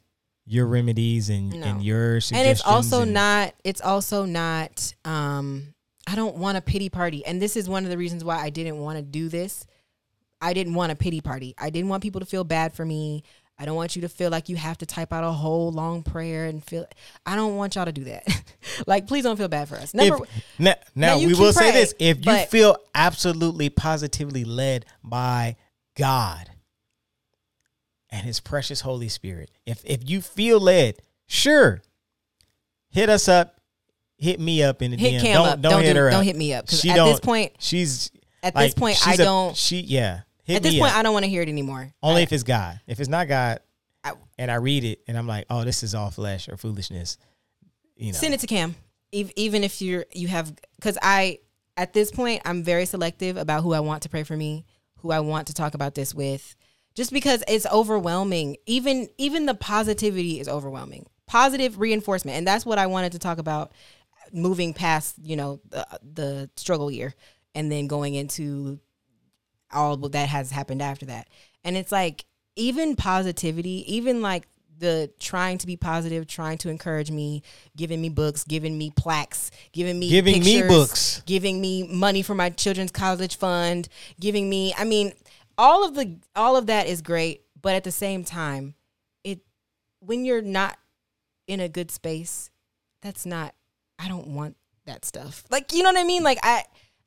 your 0.48 0.66
remedies 0.66 1.28
and 1.28 1.50
No. 1.50 1.66
and 1.66 1.82
your 1.82 2.20
suggestions 2.20 2.40
and 2.40 2.50
it's 2.50 2.62
also 2.64 3.02
and- 3.02 3.12
not 3.12 3.54
it's 3.64 3.80
also 3.80 4.24
not 4.24 4.94
um 5.04 5.74
i 6.06 6.14
don't 6.14 6.37
want 6.37 6.56
a 6.56 6.62
pity 6.62 6.88
party. 6.88 7.24
And 7.26 7.40
this 7.40 7.56
is 7.56 7.68
one 7.68 7.84
of 7.84 7.90
the 7.90 7.98
reasons 7.98 8.24
why 8.24 8.38
i 8.38 8.50
didn't 8.50 8.78
want 8.78 8.96
to 8.98 9.02
do 9.02 9.28
this. 9.28 9.66
I 10.40 10.52
didn't 10.54 10.74
want 10.74 10.92
a 10.92 10.94
pity 10.96 11.20
party. 11.20 11.54
I 11.58 11.70
didn't 11.70 11.88
want 11.88 12.02
people 12.02 12.20
to 12.20 12.26
feel 12.26 12.44
bad 12.44 12.72
for 12.72 12.84
me. 12.84 13.24
I 13.58 13.64
don't 13.64 13.74
want 13.74 13.96
you 13.96 14.02
to 14.02 14.08
feel 14.08 14.30
like 14.30 14.48
you 14.48 14.54
have 14.54 14.78
to 14.78 14.87
type 14.87 15.12
out 15.12 15.24
a 15.24 15.32
whole 15.32 15.72
long 15.72 16.04
prayer 16.04 16.46
and 16.46 16.62
feel 16.64 16.87
i 17.26 17.34
don't 17.34 17.56
want 17.56 17.74
y'all 17.74 17.84
to 17.87 17.92
do 17.92 18.04
that. 18.04 18.26
Like 18.87 19.08
please 19.08 19.24
don't 19.24 19.37
feel 19.37 19.48
bad 19.48 19.68
for 19.68 19.74
us. 19.74 19.92
Number 19.92 20.22
if, 20.22 20.44
now, 20.58 20.74
now 20.94 21.16
you 21.16 21.28
we 21.28 21.34
will 21.34 21.52
say 21.52 21.72
this. 21.72 21.94
If 21.98 22.24
you 22.24 22.37
feel 22.46 22.76
absolutely 22.94 23.70
positively 23.70 24.44
led 24.44 24.87
by 25.02 25.56
god 25.96 26.48
and 28.11 28.23
his 28.23 28.40
precious 28.40 28.81
holy 28.83 29.09
spirit 29.09 29.51
if 29.66 29.83
if 29.85 30.09
you 30.09 30.21
feel 30.21 30.61
led 30.61 30.97
sure 31.27 31.83
hit 32.90 33.09
us 33.09 33.29
up 33.29 33.61
hit 34.16 34.40
me 34.40 34.62
up 34.62 34.83
in 34.83 34.90
the 34.90 34.97
hit 34.97 35.14
DM. 35.14 35.21
cam 35.23 35.35
don't, 35.35 35.47
up 35.49 35.61
don't, 35.61 35.73
don't, 35.73 35.83
hit 35.83 35.94
do, 35.94 36.01
her 36.01 36.11
don't 36.11 36.21
up. 36.21 36.25
hit 36.25 36.37
me 36.37 36.53
up 36.55 36.66
because 36.66 36.81
She 36.81 36.90
at 36.90 37.05
this 37.05 37.21
point 37.21 37.53
she's 37.59 38.11
at 38.42 38.55
like, 38.55 38.66
this 38.66 38.75
point 38.75 39.07
i 39.07 39.16
don't 39.16 39.57
she 39.57 39.81
yeah 39.81 40.21
at 40.49 40.62
this 40.62 40.79
point 40.79 40.92
up. 40.92 40.99
i 40.99 41.03
don't 41.03 41.12
want 41.12 41.25
to 41.25 41.29
hear 41.31 41.42
it 41.42 41.49
anymore 41.49 41.92
only 42.03 42.21
I- 42.21 42.25
if 42.25 42.33
it's 42.33 42.42
god 42.42 42.81
if 42.87 43.01
it's 43.01 43.09
not 43.09 43.29
god 43.29 43.61
I- 44.05 44.12
and 44.38 44.51
i 44.51 44.55
read 44.57 44.85
it 44.85 45.01
and 45.09 45.18
i'm 45.18 45.27
like 45.27 45.44
oh 45.51 45.64
this 45.64 45.83
is 45.83 45.94
all 45.94 46.11
flesh 46.11 46.49
or 46.49 46.57
foolishness 46.57 47.18
you 47.97 48.12
know 48.12 48.18
Send 48.18 48.33
it 48.33 48.38
to 48.40 48.47
Cam, 48.47 48.77
even 49.11 49.64
if 49.64 49.83
you're 49.83 50.05
you 50.12 50.29
have 50.29 50.55
because 50.77 50.97
I 51.03 51.40
at 51.77 51.92
this 51.92 52.12
point 52.12 52.42
I'm 52.44 52.62
very 52.62 52.87
selective 52.87 53.37
about 53.37 53.64
who 53.64 53.73
I 53.73 53.81
want 53.81 54.05
to 54.05 54.09
pray 54.09 54.23
for 54.23 54.37
me, 54.37 54.64
who 54.99 55.11
I 55.11 55.18
want 55.18 55.49
to 55.49 55.53
talk 55.55 55.75
about 55.75 55.97
this 55.97 56.14
with, 56.14 56.55
just 56.98 57.12
because 57.12 57.44
it's 57.46 57.64
overwhelming. 57.66 58.56
Even 58.66 59.08
even 59.18 59.46
the 59.46 59.54
positivity 59.54 60.40
is 60.40 60.48
overwhelming. 60.48 61.06
Positive 61.28 61.78
reinforcement, 61.78 62.37
and 62.37 62.44
that's 62.44 62.66
what 62.66 62.76
I 62.76 62.88
wanted 62.88 63.12
to 63.12 63.20
talk 63.20 63.38
about. 63.38 63.70
Moving 64.32 64.74
past 64.74 65.14
you 65.22 65.37
know 65.37 65.61
the, 65.70 65.87
the 66.02 66.50
struggle 66.56 66.90
year, 66.90 67.14
and 67.54 67.70
then 67.70 67.87
going 67.87 68.14
into 68.14 68.80
all 69.72 69.96
that 69.96 70.28
has 70.28 70.50
happened 70.50 70.82
after 70.82 71.06
that, 71.06 71.28
and 71.62 71.76
it's 71.76 71.92
like 71.92 72.24
even 72.56 72.96
positivity, 72.96 73.84
even 73.94 74.20
like 74.20 74.48
the 74.80 75.08
trying 75.20 75.58
to 75.58 75.68
be 75.68 75.76
positive, 75.76 76.26
trying 76.26 76.58
to 76.58 76.68
encourage 76.68 77.12
me, 77.12 77.44
giving 77.76 78.00
me 78.00 78.08
books, 78.08 78.42
giving 78.42 78.76
me 78.76 78.90
plaques, 78.90 79.52
giving 79.72 80.00
me 80.00 80.11
Giving 80.11 80.42
me 80.42 80.62
books. 80.62 81.22
giving 81.26 81.61
me 81.61 81.87
money 81.87 82.22
for 82.22 82.34
my 82.34 82.50
children's 82.50 82.90
college 82.90 83.37
fund, 83.37 83.88
giving 84.18 84.50
me 84.50 84.74
I 84.76 84.84
mean, 84.84 85.12
all 85.59 85.85
of 85.85 85.94
the 85.94 86.16
all 86.35 86.57
of 86.57 86.66
that 86.66 86.87
is 86.87 87.03
great, 87.03 87.42
but 87.61 87.75
at 87.75 87.85
the 87.85 87.92
same 87.92 88.25
time, 88.25 88.75
it 89.25 89.40
when 90.01 90.25
you're 90.25 90.40
not 90.40 90.79
in 91.47 91.61
a 91.61 91.68
good 91.68 91.90
space, 91.90 92.51
that's 93.03 93.27
not 93.27 93.55
I 93.99 94.09
don't 94.09 94.29
want 94.29 94.57
that 94.87 95.05
stuff. 95.05 95.44
Like, 95.51 95.73
you 95.73 95.83
know 95.83 95.90
what 95.90 95.99
I 95.99 96.05
mean? 96.05 96.23
Like 96.23 96.38
I 96.42 96.64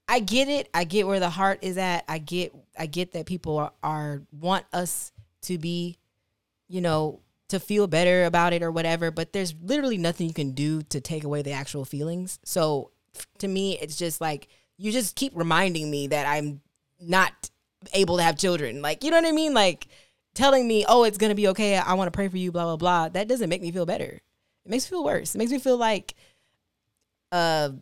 I 0.07 0.19
get 0.19 0.49
it. 0.49 0.69
I 0.73 0.83
get 0.83 1.07
where 1.07 1.21
the 1.21 1.29
heart 1.29 1.59
is 1.61 1.77
at. 1.77 2.03
I 2.07 2.17
get 2.17 2.53
I 2.77 2.85
get 2.85 3.13
that 3.13 3.25
people 3.25 3.57
are, 3.57 3.71
are 3.81 4.21
want 4.31 4.65
us 4.73 5.13
to 5.43 5.57
be, 5.57 5.97
you 6.67 6.81
know, 6.81 7.21
to 7.47 7.59
feel 7.59 7.87
better 7.87 8.25
about 8.25 8.53
it 8.53 8.61
or 8.63 8.71
whatever, 8.71 9.11
but 9.11 9.33
there's 9.33 9.53
literally 9.61 9.97
nothing 9.97 10.27
you 10.27 10.33
can 10.33 10.51
do 10.51 10.81
to 10.83 11.01
take 11.01 11.23
away 11.23 11.41
the 11.41 11.51
actual 11.51 11.85
feelings. 11.85 12.39
So 12.43 12.91
to 13.39 13.47
me, 13.47 13.77
it's 13.79 13.95
just 13.95 14.21
like 14.21 14.47
you 14.77 14.91
just 14.91 15.15
keep 15.15 15.33
reminding 15.35 15.89
me 15.89 16.07
that 16.07 16.25
I'm 16.25 16.61
not 16.99 17.49
able 17.93 18.17
to 18.17 18.23
have 18.23 18.37
children. 18.37 18.81
Like, 18.81 19.03
you 19.03 19.11
know 19.11 19.17
what 19.17 19.27
I 19.27 19.31
mean? 19.31 19.53
Like 19.53 19.87
telling 20.33 20.67
me, 20.67 20.85
"Oh, 20.87 21.03
it's 21.03 21.17
to 21.17 21.35
be 21.35 21.47
okay. 21.49 21.77
I 21.77 21.93
want 21.93 22.07
to 22.07 22.15
pray 22.15 22.27
for 22.27 22.37
you, 22.37 22.51
blah 22.51 22.63
blah 22.63 22.77
blah." 22.77 23.09
That 23.09 23.27
doesn't 23.27 23.49
make 23.49 23.61
me 23.61 23.71
feel 23.71 23.85
better. 23.85 24.21
It 24.65 24.69
makes 24.69 24.85
me 24.85 24.95
feel 24.95 25.03
worse. 25.03 25.35
It 25.35 25.37
makes 25.37 25.51
me 25.51 25.59
feel 25.59 25.77
like 25.77 26.15
a 27.31 27.73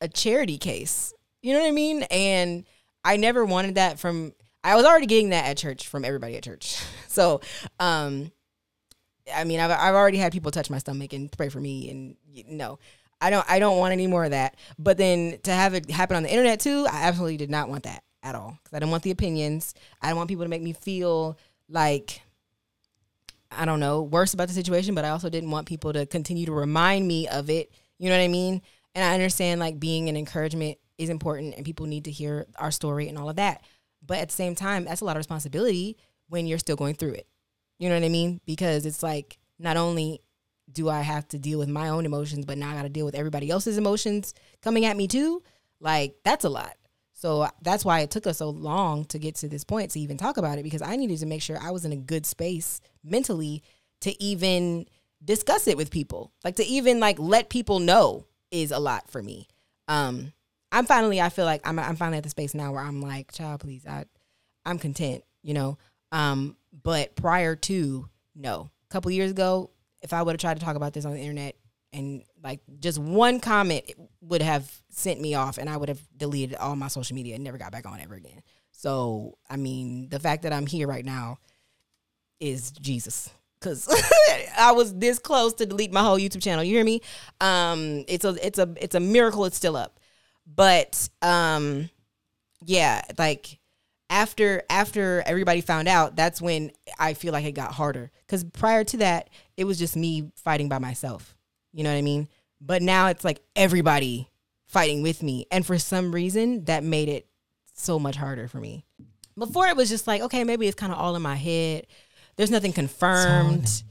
a 0.00 0.08
charity 0.08 0.58
case. 0.58 1.12
You 1.42 1.54
know 1.54 1.60
what 1.60 1.68
I 1.68 1.72
mean? 1.72 2.02
And 2.04 2.64
I 3.04 3.16
never 3.16 3.44
wanted 3.44 3.76
that 3.76 3.98
from 3.98 4.32
I 4.64 4.76
was 4.76 4.84
already 4.84 5.06
getting 5.06 5.30
that 5.30 5.46
at 5.46 5.56
church 5.56 5.88
from 5.88 6.04
everybody 6.04 6.36
at 6.36 6.44
church. 6.44 6.80
So, 7.12 7.42
um 7.78 8.32
I 9.34 9.44
mean, 9.44 9.60
I've 9.60 9.70
I've 9.70 9.94
already 9.94 10.16
had 10.16 10.32
people 10.32 10.50
touch 10.50 10.70
my 10.70 10.78
stomach 10.78 11.12
and 11.12 11.30
pray 11.30 11.50
for 11.50 11.60
me 11.60 11.90
and 11.90 12.16
you 12.26 12.44
know, 12.48 12.78
I 13.20 13.28
don't 13.28 13.44
I 13.50 13.58
don't 13.58 13.76
want 13.76 13.92
any 13.92 14.06
more 14.06 14.24
of 14.24 14.30
that. 14.30 14.56
But 14.78 14.96
then 14.96 15.38
to 15.42 15.52
have 15.52 15.74
it 15.74 15.90
happen 15.90 16.16
on 16.16 16.22
the 16.22 16.30
internet 16.30 16.60
too, 16.60 16.86
I 16.90 17.02
absolutely 17.02 17.36
did 17.36 17.50
not 17.50 17.68
want 17.68 17.82
that 17.82 18.02
at 18.22 18.34
all 18.34 18.58
cuz 18.64 18.72
I 18.72 18.78
didn't 18.78 18.90
want 18.90 19.02
the 19.02 19.10
opinions. 19.10 19.74
I 20.00 20.06
didn't 20.06 20.18
want 20.18 20.28
people 20.28 20.44
to 20.44 20.50
make 20.50 20.62
me 20.62 20.72
feel 20.72 21.38
like 21.68 22.22
I 23.50 23.64
don't 23.64 23.80
know, 23.80 24.02
worse 24.02 24.32
about 24.32 24.48
the 24.48 24.54
situation, 24.54 24.94
but 24.94 25.04
I 25.04 25.10
also 25.10 25.28
didn't 25.28 25.50
want 25.50 25.66
people 25.66 25.92
to 25.92 26.06
continue 26.06 26.46
to 26.46 26.52
remind 26.52 27.06
me 27.06 27.28
of 27.28 27.50
it. 27.50 27.70
You 27.98 28.08
know 28.08 28.16
what 28.16 28.24
I 28.24 28.28
mean? 28.28 28.62
And 28.94 29.04
I 29.04 29.14
understand 29.14 29.60
like 29.60 29.78
being 29.78 30.08
an 30.08 30.16
encouragement 30.16 30.78
is 30.98 31.08
important 31.08 31.54
and 31.56 31.64
people 31.64 31.86
need 31.86 32.04
to 32.04 32.10
hear 32.10 32.46
our 32.56 32.70
story 32.70 33.08
and 33.08 33.18
all 33.18 33.28
of 33.28 33.36
that. 33.36 33.62
But 34.04 34.18
at 34.18 34.28
the 34.28 34.34
same 34.34 34.54
time, 34.54 34.84
that's 34.84 35.00
a 35.00 35.04
lot 35.04 35.16
of 35.16 35.20
responsibility 35.20 35.96
when 36.28 36.46
you're 36.46 36.58
still 36.58 36.76
going 36.76 36.94
through 36.94 37.12
it. 37.12 37.26
You 37.78 37.88
know 37.88 37.94
what 37.94 38.04
I 38.04 38.08
mean? 38.08 38.40
Because 38.46 38.86
it's 38.86 39.02
like 39.02 39.38
not 39.58 39.76
only 39.76 40.20
do 40.70 40.88
I 40.88 41.00
have 41.00 41.28
to 41.28 41.38
deal 41.38 41.58
with 41.58 41.68
my 41.68 41.88
own 41.88 42.06
emotions, 42.06 42.44
but 42.44 42.58
now 42.58 42.70
I 42.70 42.74
got 42.74 42.82
to 42.82 42.88
deal 42.88 43.04
with 43.04 43.14
everybody 43.14 43.50
else's 43.50 43.78
emotions 43.78 44.34
coming 44.62 44.84
at 44.84 44.96
me 44.96 45.08
too. 45.08 45.42
Like 45.80 46.16
that's 46.24 46.44
a 46.44 46.48
lot. 46.48 46.74
So 47.22 47.48
that's 47.62 47.84
why 47.84 48.00
it 48.00 48.10
took 48.10 48.26
us 48.26 48.38
so 48.38 48.50
long 48.50 49.04
to 49.04 49.18
get 49.20 49.36
to 49.36 49.48
this 49.48 49.62
point 49.62 49.92
to 49.92 50.00
even 50.00 50.16
talk 50.16 50.38
about 50.38 50.58
it 50.58 50.64
because 50.64 50.82
I 50.82 50.96
needed 50.96 51.20
to 51.20 51.26
make 51.26 51.40
sure 51.40 51.56
I 51.56 51.70
was 51.70 51.84
in 51.84 51.92
a 51.92 51.96
good 51.96 52.26
space 52.26 52.80
mentally 53.04 53.62
to 54.00 54.20
even 54.20 54.86
discuss 55.24 55.68
it 55.68 55.76
with 55.76 55.92
people. 55.92 56.32
Like 56.42 56.56
to 56.56 56.64
even 56.64 56.98
like 56.98 57.20
let 57.20 57.48
people 57.48 57.78
know 57.78 58.26
is 58.50 58.72
a 58.72 58.80
lot 58.80 59.08
for 59.08 59.22
me. 59.22 59.46
Um 59.86 60.32
I'm 60.72 60.84
finally 60.84 61.20
I 61.20 61.28
feel 61.28 61.44
like 61.44 61.60
I'm 61.64 61.78
I'm 61.78 61.94
finally 61.94 62.18
at 62.18 62.24
the 62.24 62.28
space 62.28 62.54
now 62.54 62.72
where 62.72 62.82
I'm 62.82 63.00
like, 63.00 63.30
child, 63.30 63.60
please, 63.60 63.86
I 63.86 64.04
I'm 64.66 64.80
content, 64.80 65.22
you 65.44 65.54
know. 65.54 65.78
Um 66.10 66.56
but 66.82 67.14
prior 67.14 67.54
to 67.54 68.08
no, 68.34 68.68
a 68.90 68.92
couple 68.92 69.12
years 69.12 69.30
ago, 69.30 69.70
if 70.02 70.12
I 70.12 70.22
would 70.24 70.32
have 70.32 70.40
tried 70.40 70.58
to 70.58 70.64
talk 70.64 70.74
about 70.74 70.92
this 70.92 71.04
on 71.04 71.12
the 71.12 71.20
internet, 71.20 71.54
and 71.92 72.22
like 72.42 72.60
just 72.80 72.98
one 72.98 73.40
comment 73.40 73.90
would 74.20 74.42
have 74.42 74.70
sent 74.90 75.20
me 75.20 75.34
off, 75.34 75.58
and 75.58 75.68
I 75.68 75.76
would 75.76 75.88
have 75.88 76.00
deleted 76.16 76.56
all 76.56 76.76
my 76.76 76.88
social 76.88 77.14
media 77.14 77.34
and 77.34 77.44
never 77.44 77.58
got 77.58 77.72
back 77.72 77.86
on 77.86 78.00
ever 78.00 78.14
again. 78.14 78.42
So 78.70 79.38
I 79.48 79.56
mean, 79.56 80.08
the 80.08 80.18
fact 80.18 80.42
that 80.42 80.52
I'm 80.52 80.66
here 80.66 80.86
right 80.86 81.04
now 81.04 81.38
is 82.40 82.72
Jesus. 82.72 83.30
Cause 83.60 83.88
I 84.58 84.72
was 84.72 84.92
this 84.94 85.20
close 85.20 85.54
to 85.54 85.66
delete 85.66 85.92
my 85.92 86.00
whole 86.00 86.18
YouTube 86.18 86.42
channel. 86.42 86.64
You 86.64 86.74
hear 86.74 86.84
me? 86.84 87.00
Um, 87.40 88.04
it's 88.08 88.24
a 88.24 88.34
it's 88.44 88.58
a 88.58 88.74
it's 88.80 88.96
a 88.96 89.00
miracle 89.00 89.44
it's 89.44 89.56
still 89.56 89.76
up. 89.76 90.00
But 90.44 91.08
um, 91.22 91.88
yeah, 92.64 93.02
like 93.18 93.60
after 94.10 94.62
after 94.68 95.22
everybody 95.26 95.60
found 95.60 95.86
out, 95.86 96.16
that's 96.16 96.42
when 96.42 96.72
I 96.98 97.14
feel 97.14 97.32
like 97.32 97.44
it 97.44 97.52
got 97.52 97.72
harder. 97.72 98.10
Cause 98.26 98.42
prior 98.42 98.82
to 98.84 98.96
that, 98.98 99.30
it 99.56 99.64
was 99.64 99.78
just 99.78 99.96
me 99.96 100.32
fighting 100.34 100.68
by 100.68 100.78
myself. 100.78 101.31
You 101.72 101.84
know 101.84 101.90
what 101.90 101.98
I 101.98 102.02
mean? 102.02 102.28
But 102.60 102.82
now 102.82 103.08
it's 103.08 103.24
like 103.24 103.40
everybody 103.56 104.28
fighting 104.66 105.02
with 105.02 105.22
me, 105.22 105.46
and 105.50 105.66
for 105.66 105.78
some 105.78 106.14
reason, 106.14 106.64
that 106.64 106.84
made 106.84 107.08
it 107.08 107.26
so 107.74 107.98
much 107.98 108.16
harder 108.16 108.48
for 108.48 108.58
me. 108.58 108.84
Before 109.36 109.66
it 109.66 109.76
was 109.76 109.88
just 109.88 110.06
like, 110.06 110.22
okay, 110.22 110.44
maybe 110.44 110.66
it's 110.66 110.74
kind 110.74 110.92
of 110.92 110.98
all 110.98 111.16
in 111.16 111.22
my 111.22 111.34
head. 111.34 111.86
There's 112.36 112.50
nothing 112.50 112.72
confirmed. 112.72 113.82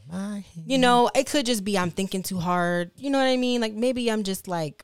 You 0.65 0.77
know, 0.77 1.09
it 1.13 1.27
could 1.27 1.45
just 1.45 1.63
be 1.63 1.77
I'm 1.77 1.91
thinking 1.91 2.23
too 2.23 2.39
hard. 2.39 2.91
You 2.95 3.09
know 3.09 3.19
what 3.19 3.27
I 3.27 3.37
mean? 3.37 3.61
Like 3.61 3.73
maybe 3.73 4.09
I'm 4.09 4.23
just 4.23 4.47
like 4.47 4.83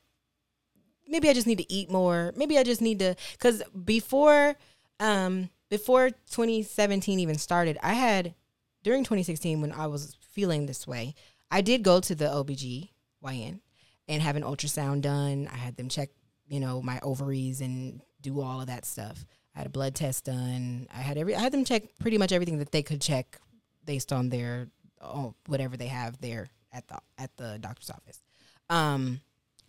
maybe 1.08 1.30
I 1.30 1.34
just 1.34 1.48
need 1.48 1.58
to 1.60 1.72
eat 1.72 1.90
more. 1.92 2.34
Maybe 2.36 2.58
I 2.58 2.64
just 2.64 2.82
need 2.82 3.00
to 3.00 3.16
cuz 3.40 3.64
before 3.86 4.56
um 5.00 5.50
before 5.70 6.10
2017 6.10 7.20
even 7.20 7.38
started, 7.38 7.78
I 7.84 7.94
had 7.94 8.36
during 8.84 9.04
2016 9.04 9.60
when 9.62 9.72
I 9.72 9.88
was 9.88 10.16
feeling 10.32 10.66
this 10.66 10.88
way, 10.88 11.14
I 11.50 11.62
did 11.62 11.84
go 11.84 12.00
to 12.00 12.16
the 12.16 12.26
OBGYN 12.26 13.60
and 14.08 14.22
have 14.22 14.36
an 14.36 14.44
ultrasound 14.44 15.02
done. 15.02 15.50
I 15.52 15.58
had 15.58 15.78
them 15.78 15.90
check, 15.90 16.10
you 16.48 16.60
know, 16.60 16.82
my 16.82 17.00
ovaries 17.02 17.62
and 17.62 18.02
do 18.22 18.42
all 18.42 18.62
of 18.62 18.68
that 18.68 18.86
stuff. 18.86 19.26
I 19.56 19.60
had 19.60 19.68
a 19.68 19.72
blood 19.72 19.96
test 19.96 20.26
done. 20.26 20.88
I 20.94 21.02
had 21.02 21.18
every 21.18 21.36
I 21.36 21.40
had 21.40 21.52
them 21.52 21.66
check 21.66 21.84
pretty 22.00 22.18
much 22.18 22.32
everything 22.32 22.60
that 22.60 22.72
they 22.72 22.84
could 22.84 23.02
check 23.02 23.40
based 23.86 24.14
on 24.14 24.30
their 24.30 24.68
oh, 25.02 25.34
whatever 25.48 25.78
they 25.78 25.88
have 25.88 26.20
there 26.22 26.48
at 26.72 26.88
the 26.88 27.00
at 27.18 27.36
the 27.38 27.58
doctor's 27.60 27.90
office. 27.90 28.22
Um 28.70 29.22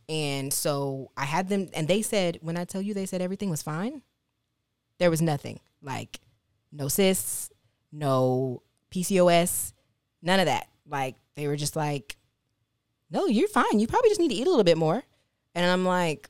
and 0.09 0.53
so 0.53 1.11
I 1.17 1.25
had 1.25 1.49
them 1.49 1.69
and 1.75 1.89
they 1.89 2.03
said 2.03 2.39
when 2.43 2.57
I 2.57 2.65
tell 2.65 2.83
you 2.83 2.93
they 2.93 3.07
said 3.07 3.23
everything 3.23 3.51
was 3.51 3.63
fine, 3.63 4.03
there 4.99 5.11
was 5.11 5.23
nothing. 5.23 5.61
Like 5.81 6.21
no 6.71 6.89
cysts, 6.89 7.51
no 7.91 8.63
PCOS, 8.91 9.73
none 10.23 10.41
of 10.41 10.47
that. 10.47 10.69
Like 10.89 11.17
they 11.37 11.47
were 11.47 11.57
just 11.57 11.77
like 11.77 12.17
no, 13.11 13.27
you're 13.27 13.49
fine. 13.49 13.79
You 13.79 13.87
probably 13.87 14.11
just 14.11 14.21
need 14.21 14.29
to 14.29 14.35
eat 14.35 14.47
a 14.47 14.51
little 14.51 14.65
bit 14.65 14.77
more. 14.79 15.03
And 15.55 15.65
I'm 15.65 15.85
like, 15.85 16.29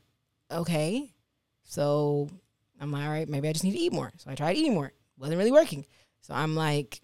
okay. 0.50 1.12
So 1.64 2.28
I'm 2.80 2.92
like, 2.92 3.04
all 3.04 3.10
right, 3.10 3.28
maybe 3.28 3.48
I 3.48 3.52
just 3.52 3.64
need 3.64 3.72
to 3.72 3.78
eat 3.78 3.92
more. 3.92 4.12
So 4.18 4.30
I 4.30 4.34
tried 4.34 4.56
eating 4.56 4.74
more. 4.74 4.92
Wasn't 5.18 5.36
really 5.36 5.52
working. 5.52 5.84
So 6.20 6.34
I'm 6.34 6.54
like, 6.54 7.00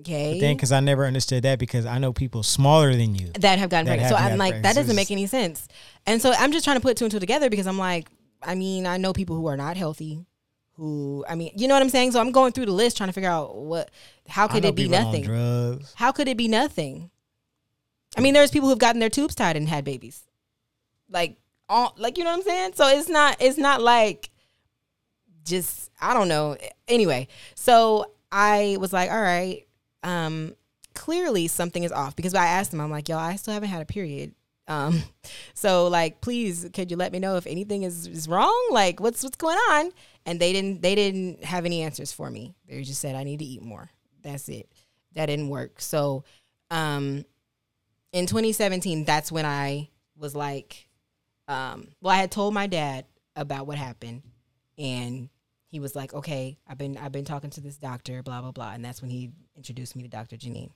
okay. 0.00 0.34
But 0.34 0.40
then, 0.40 0.56
because 0.56 0.72
I 0.72 0.80
never 0.80 1.04
understood 1.04 1.42
that, 1.42 1.58
because 1.58 1.84
I 1.84 1.98
know 1.98 2.12
people 2.12 2.42
smaller 2.42 2.94
than 2.94 3.14
you. 3.14 3.32
that 3.40 3.58
have 3.58 3.70
gotten 3.70 3.86
That 3.86 3.98
pregnant. 3.98 4.12
have 4.12 4.18
so 4.18 4.32
I'm 4.32 4.38
like, 4.38 4.52
pregnant. 4.52 4.62
that 4.74 4.80
doesn't 4.80 4.96
make 4.96 5.10
any 5.10 5.26
sense. 5.26 5.66
And 6.06 6.22
so 6.22 6.32
I'm 6.32 6.52
just 6.52 6.64
trying 6.64 6.76
to 6.76 6.80
put 6.82 6.96
two 6.96 7.04
and 7.04 7.12
two 7.12 7.18
together 7.18 7.50
because 7.50 7.66
I'm 7.66 7.78
like, 7.78 8.08
I 8.42 8.54
mean, 8.54 8.86
I 8.86 8.98
know 8.98 9.12
people 9.12 9.34
who 9.36 9.46
are 9.48 9.56
not 9.56 9.76
healthy, 9.76 10.24
who 10.78 11.24
I 11.28 11.34
mean, 11.34 11.50
you 11.56 11.68
know 11.68 11.74
what 11.74 11.82
I'm 11.82 11.90
saying? 11.90 12.12
So 12.12 12.20
I'm 12.20 12.30
going 12.30 12.52
through 12.52 12.66
the 12.66 12.72
list 12.72 12.96
trying 12.96 13.08
to 13.08 13.12
figure 13.12 13.28
out 13.28 13.56
what 13.56 13.90
how 14.28 14.46
could 14.46 14.64
it 14.64 14.76
be 14.76 14.88
nothing? 14.88 15.24
How 15.96 16.12
could 16.12 16.28
it 16.28 16.36
be 16.36 16.48
nothing? 16.48 17.10
I 18.16 18.20
mean, 18.20 18.32
there's 18.32 18.50
people 18.50 18.68
who've 18.68 18.78
gotten 18.78 19.00
their 19.00 19.10
tubes 19.10 19.34
tied 19.34 19.56
and 19.56 19.68
had 19.68 19.84
babies. 19.84 20.24
Like 21.10 21.36
all 21.68 21.94
like 21.98 22.16
you 22.16 22.24
know 22.24 22.30
what 22.30 22.38
I'm 22.38 22.42
saying? 22.44 22.72
So 22.74 22.86
it's 22.88 23.08
not 23.08 23.36
it's 23.40 23.58
not 23.58 23.82
like 23.82 24.30
just 25.44 25.90
I 26.00 26.14
don't 26.14 26.28
know. 26.28 26.56
Anyway, 26.86 27.26
so 27.56 28.12
I 28.30 28.76
was 28.78 28.92
like, 28.92 29.10
all 29.10 29.20
right, 29.20 29.66
um, 30.04 30.54
clearly 30.94 31.48
something 31.48 31.82
is 31.82 31.92
off 31.92 32.14
because 32.14 32.34
I 32.34 32.46
asked 32.46 32.70
them, 32.70 32.80
I'm 32.80 32.90
like, 32.90 33.08
yo, 33.08 33.18
I 33.18 33.36
still 33.36 33.54
haven't 33.54 33.70
had 33.70 33.82
a 33.82 33.86
period. 33.86 34.34
Um, 34.68 35.02
so 35.54 35.88
like, 35.88 36.20
please, 36.20 36.68
could 36.72 36.90
you 36.90 36.96
let 36.96 37.12
me 37.12 37.18
know 37.18 37.36
if 37.36 37.46
anything 37.46 37.82
is, 37.82 38.06
is 38.06 38.28
wrong? 38.28 38.68
Like, 38.70 39.00
what's 39.00 39.22
what's 39.22 39.36
going 39.36 39.58
on? 39.70 39.90
And 40.28 40.38
they 40.38 40.52
didn't 40.52 40.82
they 40.82 40.94
didn't 40.94 41.42
have 41.42 41.64
any 41.64 41.80
answers 41.82 42.12
for 42.12 42.30
me. 42.30 42.54
They 42.68 42.82
just 42.82 43.00
said 43.00 43.16
I 43.16 43.24
need 43.24 43.38
to 43.38 43.46
eat 43.46 43.62
more. 43.62 43.90
That's 44.22 44.50
it. 44.50 44.70
That 45.14 45.26
didn't 45.26 45.48
work. 45.48 45.80
So, 45.80 46.24
um, 46.70 47.24
in 48.12 48.26
2017, 48.26 49.06
that's 49.06 49.32
when 49.32 49.46
I 49.46 49.88
was 50.18 50.34
like, 50.36 50.88
um, 51.46 51.88
well, 52.02 52.14
I 52.14 52.18
had 52.18 52.30
told 52.30 52.52
my 52.52 52.66
dad 52.66 53.06
about 53.36 53.66
what 53.66 53.78
happened, 53.78 54.22
and 54.76 55.30
he 55.66 55.80
was 55.80 55.96
like, 55.96 56.12
"Okay, 56.12 56.58
I've 56.66 56.76
been 56.76 56.98
I've 56.98 57.12
been 57.12 57.24
talking 57.24 57.48
to 57.50 57.62
this 57.62 57.78
doctor, 57.78 58.22
blah 58.22 58.42
blah 58.42 58.52
blah," 58.52 58.72
and 58.72 58.84
that's 58.84 59.00
when 59.00 59.10
he 59.10 59.30
introduced 59.56 59.96
me 59.96 60.02
to 60.02 60.10
Dr. 60.10 60.36
Janine, 60.36 60.72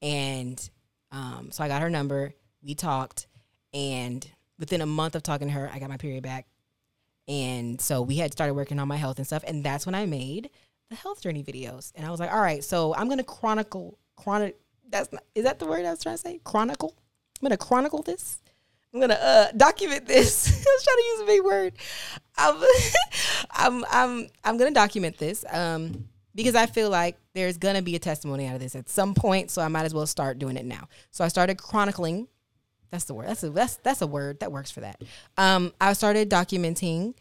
and 0.00 0.70
um, 1.12 1.50
so 1.50 1.62
I 1.62 1.68
got 1.68 1.82
her 1.82 1.90
number. 1.90 2.32
We 2.62 2.74
talked, 2.74 3.26
and 3.74 4.26
within 4.58 4.80
a 4.80 4.86
month 4.86 5.14
of 5.14 5.22
talking 5.22 5.48
to 5.48 5.52
her, 5.52 5.70
I 5.70 5.78
got 5.78 5.90
my 5.90 5.98
period 5.98 6.22
back, 6.22 6.46
and 7.28 7.80
so 7.80 8.00
we 8.02 8.16
had 8.16 8.32
started 8.32 8.54
working 8.54 8.78
on 8.78 8.88
my 8.88 8.96
health 8.96 9.18
and 9.18 9.26
stuff, 9.26 9.44
and 9.46 9.62
that's 9.62 9.86
when 9.86 9.94
I 9.94 10.06
made 10.06 10.50
the 10.90 10.96
health 10.96 11.20
journey 11.20 11.44
videos, 11.44 11.92
and 11.94 12.06
I 12.06 12.10
was 12.10 12.18
like, 12.18 12.32
"All 12.32 12.40
right, 12.40 12.64
so 12.64 12.94
I'm 12.94 13.08
gonna 13.08 13.24
chronicle 13.24 13.98
chronic." 14.16 14.56
That's 14.90 15.12
not, 15.12 15.22
is 15.34 15.44
that 15.44 15.58
the 15.58 15.66
word 15.66 15.84
I 15.84 15.90
was 15.90 16.02
trying 16.02 16.16
to 16.16 16.22
say? 16.22 16.40
Chronicle. 16.44 16.94
I'm 17.40 17.46
gonna 17.46 17.58
chronicle 17.58 18.02
this. 18.02 18.40
I'm 18.92 19.00
gonna 19.00 19.14
uh, 19.14 19.52
document 19.56 20.06
this. 20.06 20.48
I 20.48 20.56
was 20.56 20.84
trying 20.84 20.96
to 20.96 21.02
use 21.02 21.20
a 21.20 21.24
big 21.26 21.44
word. 21.44 21.72
I'm, 22.38 22.64
I'm, 23.50 23.84
I'm, 23.90 24.28
I'm 24.44 24.56
gonna 24.56 24.70
document 24.70 25.18
this 25.18 25.44
um, 25.50 26.08
because 26.34 26.54
I 26.54 26.66
feel 26.66 26.88
like 26.88 27.18
there's 27.34 27.58
gonna 27.58 27.82
be 27.82 27.96
a 27.96 27.98
testimony 27.98 28.46
out 28.46 28.54
of 28.54 28.60
this 28.60 28.74
at 28.74 28.88
some 28.88 29.14
point. 29.14 29.50
So 29.50 29.60
I 29.60 29.68
might 29.68 29.84
as 29.84 29.92
well 29.92 30.06
start 30.06 30.38
doing 30.38 30.56
it 30.56 30.64
now. 30.64 30.88
So 31.10 31.24
I 31.24 31.28
started 31.28 31.58
chronicling. 31.58 32.28
That's 32.90 33.04
the 33.04 33.14
word. 33.14 33.28
That's 33.28 33.42
a 33.42 33.50
that's 33.50 33.76
that's 33.76 34.02
a 34.02 34.06
word 34.06 34.40
that 34.40 34.52
works 34.52 34.70
for 34.70 34.80
that. 34.80 35.02
Um, 35.36 35.72
I 35.80 35.92
started 35.92 36.30
documenting 36.30 37.14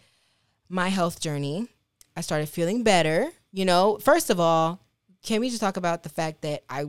my 0.69 0.89
health 0.89 1.19
journey. 1.19 1.67
I 2.15 2.21
started 2.21 2.49
feeling 2.49 2.83
better. 2.83 3.29
You 3.51 3.65
know, 3.65 3.97
first 4.01 4.29
of 4.29 4.39
all, 4.39 4.79
can 5.23 5.41
we 5.41 5.49
just 5.49 5.61
talk 5.61 5.77
about 5.77 6.03
the 6.03 6.09
fact 6.09 6.41
that 6.41 6.63
I 6.69 6.85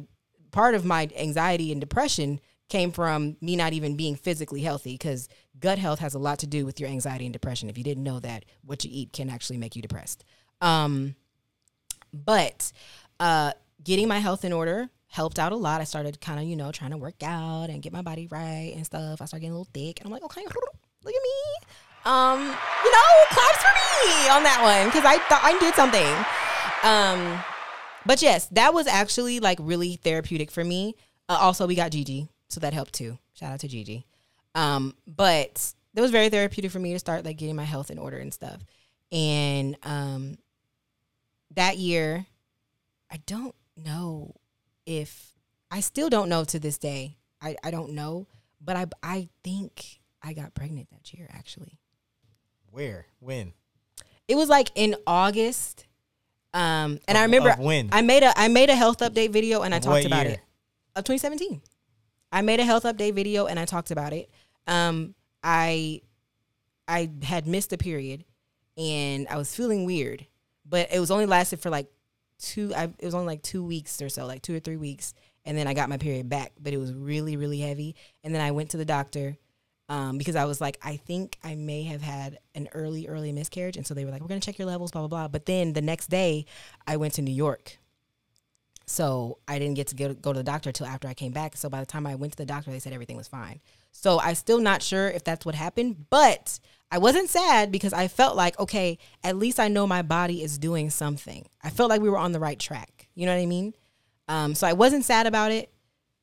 part 0.51 0.75
of 0.75 0.85
my 0.85 1.09
anxiety 1.17 1.73
and 1.73 1.81
depression 1.81 2.41
came 2.69 2.93
from 2.93 3.37
me 3.41 3.57
not 3.57 3.73
even 3.73 3.97
being 3.97 4.15
physically 4.15 4.61
healthy 4.61 4.95
because 4.95 5.29
gut 5.59 5.79
health 5.79 5.99
has 6.01 6.15
a 6.15 6.19
lot 6.19 6.39
to 6.41 6.47
do 6.47 6.67
with 6.67 6.79
your 6.79 6.89
anxiety 6.89 7.25
and 7.25 7.33
depression. 7.33 7.71
If 7.71 7.79
you 7.79 7.85
didn't 7.85 8.05
know 8.05 8.21
that, 8.21 8.45
what 8.63 8.85
you 8.85 8.91
eat 8.93 9.13
can 9.13 9.31
actually 9.31 9.59
make 9.59 9.75
you 9.75 9.83
depressed. 9.83 10.25
Um, 10.61 11.15
but 12.13 12.71
uh, 13.19 13.53
getting 13.83 14.09
my 14.09 14.19
health 14.19 14.45
in 14.45 14.53
order 14.53 14.91
helped 15.09 15.39
out 15.39 15.53
a 15.53 15.57
lot. 15.57 15.81
I 15.81 15.85
started 15.85 16.21
kind 16.21 16.39
of, 16.39 16.47
you 16.47 16.57
know, 16.57 16.71
trying 16.71 16.93
to 16.93 16.97
work 16.97 17.23
out 17.23 17.71
and 17.71 17.83
get 17.83 17.93
my 17.93 18.03
body 18.03 18.29
right 18.31 18.73
and 18.75 18.87
stuff. 18.87 19.21
I 19.21 19.25
started 19.25 19.41
getting 19.41 19.53
a 19.53 19.59
little 19.59 19.73
thick, 19.73 20.01
and 20.01 20.07
I'm 20.07 20.13
like, 20.13 20.23
okay, 20.25 20.43
look 20.45 21.15
at 21.15 21.23
me. 21.23 21.67
Um, 22.05 22.41
you 22.41 22.93
know, 22.93 23.11
claps 23.31 23.59
for 23.59 23.75
me 23.75 24.29
on 24.29 24.43
that 24.45 24.61
one 24.63 24.89
because 24.89 25.05
I 25.05 25.19
thought 25.29 25.43
I 25.43 25.59
did 25.59 25.75
something. 25.75 26.15
Um, 26.83 27.43
but 28.07 28.23
yes, 28.23 28.47
that 28.53 28.73
was 28.73 28.87
actually 28.87 29.41
like 29.41 29.59
really 29.61 29.97
therapeutic 29.97 30.51
for 30.51 30.65
me. 30.65 30.95
Uh, 31.29 31.39
also, 31.41 31.67
we 31.67 31.75
got 31.75 31.91
Gigi, 31.91 32.29
so 32.49 32.61
that 32.61 32.73
helped 32.73 32.95
too. 32.95 33.19
Shout 33.35 33.53
out 33.53 33.61
to 33.61 33.69
Gigi. 33.69 34.07
Um, 34.55 34.95
but 35.07 35.75
it 35.95 36.01
was 36.01 36.11
very 36.11 36.29
therapeutic 36.29 36.71
for 36.71 36.79
me 36.79 36.93
to 36.93 36.99
start 36.99 37.25
like 37.25 37.37
getting 37.37 37.57
my 37.57 37.65
health 37.65 37.91
in 37.91 37.99
order 37.99 38.19
and 38.19 38.33
stuff. 38.33 38.65
And 39.11 39.77
um, 39.83 40.39
that 41.55 41.79
year, 41.79 42.27
I 43.11 43.19
don't 43.27 43.55
know 43.77 44.35
if 44.89 45.35
I 45.71 45.81
still 45.81 46.09
don't 46.09 46.31
know 46.31 46.45
to 46.45 46.59
this 46.59 46.79
day. 46.79 47.19
I, 47.41 47.55
I 47.63 47.71
don't 47.71 47.93
know, 47.93 48.27
but 48.61 48.75
I 48.75 48.87
I 49.03 49.29
think 49.45 50.01
I 50.23 50.33
got 50.33 50.55
pregnant 50.55 50.89
that 50.91 51.13
year 51.13 51.29
actually. 51.33 51.79
Where? 52.73 53.07
When? 53.21 53.53
It 54.27 54.35
was 54.35 54.49
like 54.49 54.71
in 54.75 54.97
August. 55.07 55.87
Um, 56.55 56.99
and 57.07 57.17
I 57.19 57.23
remember 57.23 57.55
when? 57.59 57.91
I 57.93 58.01
made 58.03 58.23
a 58.23 58.33
I 58.37 58.49
made 58.49 58.71
a 58.71 58.75
health 58.75 58.99
update 58.99 59.31
video 59.31 59.63
and 59.63 59.75
I 59.75 59.77
Of 59.77 59.85
talked 59.85 60.07
about 60.07 60.25
year? 60.27 60.35
it. 60.35 60.41
Of 60.97 61.05
2017. 61.05 61.61
I 62.33 62.43
made 62.43 62.61
a 62.61 62.65
health 62.65 62.85
update 62.85 63.15
video 63.15 63.47
and 63.47 63.59
I 63.59 63.67
talked 63.67 63.91
about 63.91 64.13
it. 64.13 64.31
Um, 64.67 65.15
I 65.45 66.01
I 66.89 67.11
had 67.23 67.47
missed 67.47 67.73
a 67.73 67.79
period 67.79 68.25
and 68.77 69.29
I 69.29 69.37
was 69.37 69.55
feeling 69.55 69.85
weird, 69.85 70.27
but 70.65 70.89
it 70.91 70.99
was 70.99 71.11
only 71.11 71.27
lasted 71.27 71.61
for 71.61 71.69
like 71.71 71.87
two. 72.39 72.73
I, 72.75 72.85
it 72.99 73.05
was 73.05 73.15
only 73.15 73.27
like 73.27 73.43
two 73.43 73.65
weeks 73.65 74.01
or 74.01 74.09
so, 74.09 74.27
like 74.27 74.43
two 74.43 74.55
or 74.55 74.61
three 74.61 74.77
weeks, 74.77 75.15
and 75.45 75.57
then 75.57 75.67
I 75.67 75.75
got 75.75 75.89
my 75.89 75.99
period 75.99 76.29
back. 76.29 76.53
But 76.61 76.73
it 76.73 76.79
was 76.79 76.93
really 76.93 77.37
really 77.37 77.61
heavy, 77.61 77.97
and 78.25 78.35
then 78.35 78.41
I 78.41 78.51
went 78.51 78.71
to 78.71 78.77
the 78.77 78.85
doctor 78.85 79.37
um, 79.89 80.19
because 80.19 80.37
I 80.37 80.45
was 80.45 80.61
like, 80.61 80.79
I 80.83 80.97
think 80.97 81.39
I 81.43 81.55
may 81.55 81.85
have 81.85 82.03
had 82.03 82.39
an 82.55 82.69
early, 82.75 83.09
early 83.09 83.33
miscarriage. 83.33 83.77
And 83.77 83.87
so 83.87 83.95
they 83.95 84.05
were 84.05 84.11
like, 84.11 84.21
we're 84.21 84.29
to 84.29 84.41
check 84.41 84.59
your 84.59 84.67
levels, 84.67 84.91
blah, 84.91 85.01
blah, 85.03 85.09
blah. 85.09 85.29
But 85.29 85.47
then 85.47 85.73
the 85.73 85.81
next 85.81 86.09
day, 86.09 86.45
I 86.87 86.97
went 86.97 87.15
to 87.15 87.23
New 87.23 87.33
York. 87.33 87.79
So 88.85 89.39
I 89.47 89.59
didn't 89.59 89.75
get 89.75 89.89
to 89.89 89.95
go, 89.95 90.15
go 90.15 90.33
to 90.33 90.39
the 90.39 90.45
doctor 90.45 90.71
until 90.71 90.87
after 90.87 91.09
I 91.09 91.15
came 91.15 91.33
back. 91.33 91.57
So 91.57 91.69
by 91.69 91.81
the 91.81 91.87
time 91.87 92.07
I 92.07 92.15
went 92.15 92.33
to 92.33 92.39
the 92.39 92.47
doctor, 92.47 92.71
they 92.71 92.79
said 92.79 92.93
everything 92.93 93.17
was 93.17 93.29
fine. 93.29 93.61
So 94.01 94.21
I'm 94.21 94.37
still 94.37 94.61
not 94.61 94.81
sure 94.81 95.09
if 95.09 95.25
that's 95.25 95.45
what 95.45 95.57
happened, 95.57 96.07
but 96.09 96.61
I 96.89 96.99
wasn't 96.99 97.31
sad 97.31 97.73
because 97.73 97.93
I 97.93 98.07
felt 98.07 98.37
like, 98.37 98.57
okay, 98.61 98.97
at 99.25 99.37
least 99.37 99.59
I 99.59 99.67
know 99.67 99.89
my 99.89 100.03
body 100.03 100.41
is 100.41 100.57
doing 100.57 100.89
something. 100.89 101.49
I 101.65 101.71
felt 101.71 101.91
like 101.91 102.01
we 102.01 102.09
were 102.09 102.17
on 102.17 102.31
the 102.31 102.39
right 102.39 102.61
track. 102.61 103.09
You 103.17 103.27
know 103.27 103.35
what 103.35 103.43
I 103.43 103.47
mean? 103.47 103.75
Um, 104.29 104.55
so 104.55 104.69
I 104.69 104.73
wasn't 104.73 105.05
sad 105.05 105.27
about 105.27 105.51
it. 105.51 105.73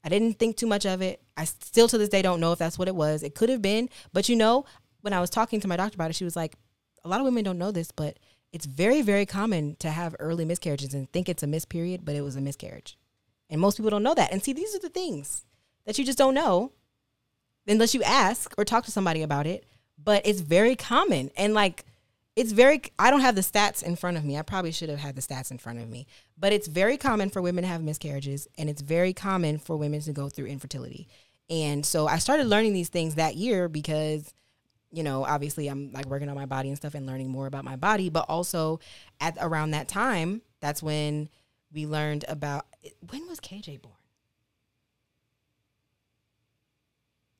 I 0.05 0.09
didn't 0.09 0.39
think 0.39 0.55
too 0.55 0.67
much 0.67 0.86
of 0.86 1.01
it. 1.01 1.21
I 1.36 1.43
still 1.43 1.89
to 1.89 1.97
this 1.97 2.07
day 2.07 2.21
don't 2.21 2.39
know 2.39 2.53
if 2.53 2.59
that's 2.59 2.80
what 2.80 2.88
it 2.88 2.95
was. 2.95 3.23
It 3.23 3.36
could 3.36 3.49
have 3.49 3.61
been, 3.61 3.89
but 4.13 4.30
you 4.30 4.38
know, 4.38 4.63
when 5.01 5.11
I 5.11 5.19
was 5.19 5.30
talking 5.30 5.59
to 5.59 5.67
my 5.67 5.76
doctor 5.76 5.97
about 5.97 6.09
it, 6.09 6.15
she 6.15 6.23
was 6.23 6.38
like, 6.38 6.55
a 7.03 7.09
lot 7.09 7.19
of 7.19 7.26
women 7.26 7.43
don't 7.43 7.57
know 7.57 7.71
this, 7.71 7.91
but 7.91 8.17
it's 8.53 8.65
very, 8.65 9.01
very 9.01 9.26
common 9.26 9.76
to 9.80 9.89
have 9.89 10.15
early 10.19 10.45
miscarriages 10.45 10.93
and 10.93 11.11
think 11.11 11.28
it's 11.28 11.43
a 11.43 11.47
miss 11.47 11.65
period, 11.65 12.05
but 12.05 12.15
it 12.15 12.21
was 12.21 12.38
a 12.38 12.41
miscarriage. 12.41 12.97
And 13.49 13.59
most 13.59 13.76
people 13.76 13.89
don't 13.91 14.01
know 14.01 14.15
that. 14.15 14.32
And 14.32 14.41
see, 14.41 14.53
these 14.53 14.73
are 14.73 14.80
the 14.80 14.88
things 14.88 15.45
that 15.86 15.99
you 15.99 16.05
just 16.05 16.17
don't 16.17 16.34
know 16.34 16.71
unless 17.68 17.93
you 17.93 18.03
ask 18.03 18.53
or 18.57 18.66
talk 18.66 18.86
to 18.86 18.91
somebody 18.91 19.22
about 19.22 19.47
it. 19.47 19.66
But 20.01 20.26
it's 20.26 20.41
very 20.41 20.76
common. 20.76 21.32
And 21.38 21.53
like, 21.53 21.86
it's 22.36 22.51
very, 22.51 22.82
I 22.99 23.11
don't 23.11 23.22
have 23.22 23.36
the 23.36 23.41
stats 23.41 23.82
in 23.82 23.95
front 23.95 24.18
of 24.18 24.26
me. 24.26 24.38
I 24.38 24.41
probably 24.41 24.72
should 24.72 24.89
have 24.89 24.99
had 24.99 25.16
the 25.16 25.22
stats 25.22 25.51
in 25.51 25.57
front 25.57 25.80
of 25.80 25.89
me. 25.89 26.05
But 26.38 26.51
it's 26.51 26.68
very 26.68 26.97
common 26.97 27.30
for 27.30 27.41
women 27.41 27.63
to 27.63 27.68
have 27.68 27.82
miscarriages. 27.82 28.47
And 28.57 28.70
it's 28.70 28.82
very 28.82 29.13
common 29.13 29.57
for 29.57 29.78
women 29.78 30.01
to 30.01 30.13
go 30.13 30.30
through 30.30 30.47
infertility. 30.47 31.07
And 31.49 31.86
so 31.86 32.07
I 32.07 32.18
started 32.18 32.47
learning 32.47 32.74
these 32.74 32.89
things 32.89 33.16
that 33.16 33.36
year 33.36 33.70
because 33.70 34.34
you 34.95 35.03
know, 35.03 35.26
obviously 35.26 35.68
I'm 35.68 35.91
like 35.91 36.05
working 36.05 36.30
on 36.30 36.36
my 36.36 36.45
body 36.45 36.70
and 36.70 36.78
stuff 36.78 36.95
and 36.95 37.05
learning 37.05 37.30
more 37.30 37.47
about 37.47 37.66
my 37.66 37.76
body, 37.76 38.09
but 38.09 38.26
also 38.30 38.80
at 39.20 39.38
around 39.41 39.72
that 39.72 39.89
time, 39.89 40.41
that's 40.61 40.82
when 40.82 41.28
we 41.74 41.86
learned 41.86 42.24
about 42.30 42.66
when 43.09 43.28
was 43.28 43.41
KJ 43.41 43.82
born? 43.82 43.95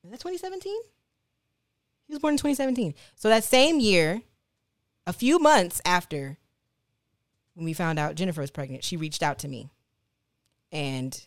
Is 0.06 0.12
that 0.12 0.20
2017? 0.20 0.72
He 2.06 2.14
was 2.14 2.20
born 2.20 2.34
in 2.34 2.38
2017. 2.38 2.94
So 3.16 3.28
that 3.28 3.42
same 3.42 3.80
year, 3.80 4.22
a 5.06 5.12
few 5.12 5.38
months 5.38 5.80
after 5.84 6.38
when 7.54 7.64
we 7.64 7.72
found 7.72 7.98
out 7.98 8.14
Jennifer 8.14 8.40
was 8.40 8.50
pregnant, 8.50 8.84
she 8.84 8.96
reached 8.96 9.22
out 9.22 9.40
to 9.40 9.48
me. 9.48 9.70
And 10.70 11.20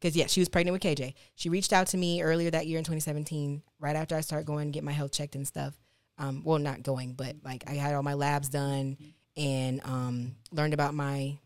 because 0.00 0.16
yeah, 0.16 0.26
she 0.26 0.40
was 0.40 0.48
pregnant 0.48 0.72
with 0.72 0.82
KJ. 0.82 1.14
She 1.34 1.48
reached 1.48 1.72
out 1.72 1.88
to 1.88 1.96
me 1.96 2.22
earlier 2.22 2.50
that 2.50 2.66
year 2.66 2.78
in 2.78 2.84
2017, 2.84 3.62
right 3.78 3.96
after 3.96 4.16
I 4.16 4.20
started 4.20 4.46
going 4.46 4.70
get 4.70 4.84
my 4.84 4.92
health 4.92 5.12
checked 5.12 5.34
and 5.34 5.46
stuff. 5.46 5.74
Um, 6.16 6.42
well, 6.44 6.58
not 6.58 6.82
going, 6.82 7.14
but 7.14 7.36
like 7.44 7.64
I 7.66 7.72
had 7.72 7.94
all 7.94 8.02
my 8.02 8.14
labs 8.14 8.48
done 8.48 8.96
and 9.36 9.80
um, 9.84 10.36
learned 10.52 10.74
about 10.74 10.94
my 10.94 11.38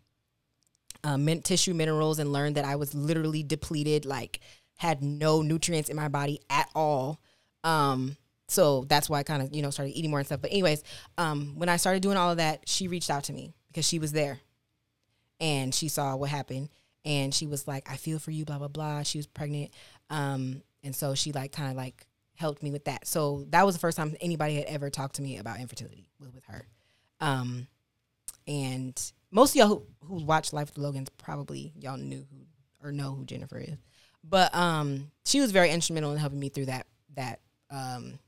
uh, 1.04 1.16
mint 1.16 1.44
tissue 1.44 1.74
minerals 1.74 2.18
and 2.18 2.32
learned 2.32 2.56
that 2.56 2.64
I 2.64 2.76
was 2.76 2.94
literally 2.94 3.42
depleted, 3.42 4.04
like 4.04 4.40
had 4.78 5.02
no 5.02 5.42
nutrients 5.42 5.90
in 5.90 5.96
my 5.96 6.08
body 6.08 6.40
at 6.50 6.68
all. 6.74 7.20
Um, 7.62 8.16
so 8.48 8.84
that's 8.88 9.10
why 9.10 9.18
I 9.18 9.22
kind 9.22 9.42
of 9.42 9.54
you 9.54 9.62
know 9.62 9.70
started 9.70 9.92
eating 9.92 10.10
more 10.10 10.20
and 10.20 10.26
stuff. 10.26 10.40
But 10.40 10.50
anyways, 10.50 10.82
um, 11.18 11.54
when 11.56 11.68
I 11.68 11.76
started 11.76 12.02
doing 12.02 12.16
all 12.16 12.30
of 12.30 12.38
that, 12.38 12.66
she 12.66 12.88
reached 12.88 13.10
out 13.10 13.24
to 13.24 13.32
me 13.32 13.54
because 13.68 13.86
she 13.86 13.98
was 13.98 14.12
there, 14.12 14.40
and 15.38 15.74
she 15.74 15.88
saw 15.88 16.16
what 16.16 16.30
happened 16.30 16.70
and 17.08 17.34
she 17.34 17.46
was 17.46 17.66
like, 17.66 17.90
I 17.90 17.96
feel 17.96 18.18
for 18.18 18.30
you, 18.30 18.44
blah, 18.44 18.58
blah, 18.58 18.68
blah. 18.68 19.02
She 19.02 19.18
was 19.18 19.26
pregnant. 19.26 19.70
Um, 20.10 20.62
and 20.82 20.94
so 20.94 21.14
she 21.14 21.32
like 21.32 21.52
kind 21.52 21.70
of 21.70 21.76
like 21.76 22.06
helped 22.34 22.62
me 22.62 22.70
with 22.70 22.84
that. 22.84 23.06
So 23.06 23.46
that 23.48 23.64
was 23.64 23.74
the 23.74 23.80
first 23.80 23.96
time 23.96 24.14
anybody 24.20 24.56
had 24.56 24.66
ever 24.66 24.90
talked 24.90 25.16
to 25.16 25.22
me 25.22 25.38
about 25.38 25.58
infertility 25.58 26.08
with 26.20 26.44
her. 26.48 26.66
Um, 27.20 27.66
and 28.46 29.00
most 29.30 29.52
of 29.52 29.56
y'all 29.56 29.68
who, 29.68 29.82
who 30.04 30.24
watch 30.24 30.52
Life 30.52 30.68
with 30.68 30.78
Logans 30.78 31.08
probably 31.16 31.72
y'all 31.78 31.96
knew 31.96 32.26
who 32.30 32.86
or 32.86 32.92
know 32.92 33.14
who 33.14 33.24
Jennifer 33.24 33.58
is. 33.58 33.78
But 34.24 34.54
um, 34.54 35.10
she 35.24 35.40
was 35.40 35.52
very 35.52 35.70
instrumental 35.70 36.12
in 36.12 36.18
helping 36.18 36.40
me 36.40 36.48
through 36.48 36.66
that 36.66 36.86
that 37.14 37.40
um, 37.70 38.18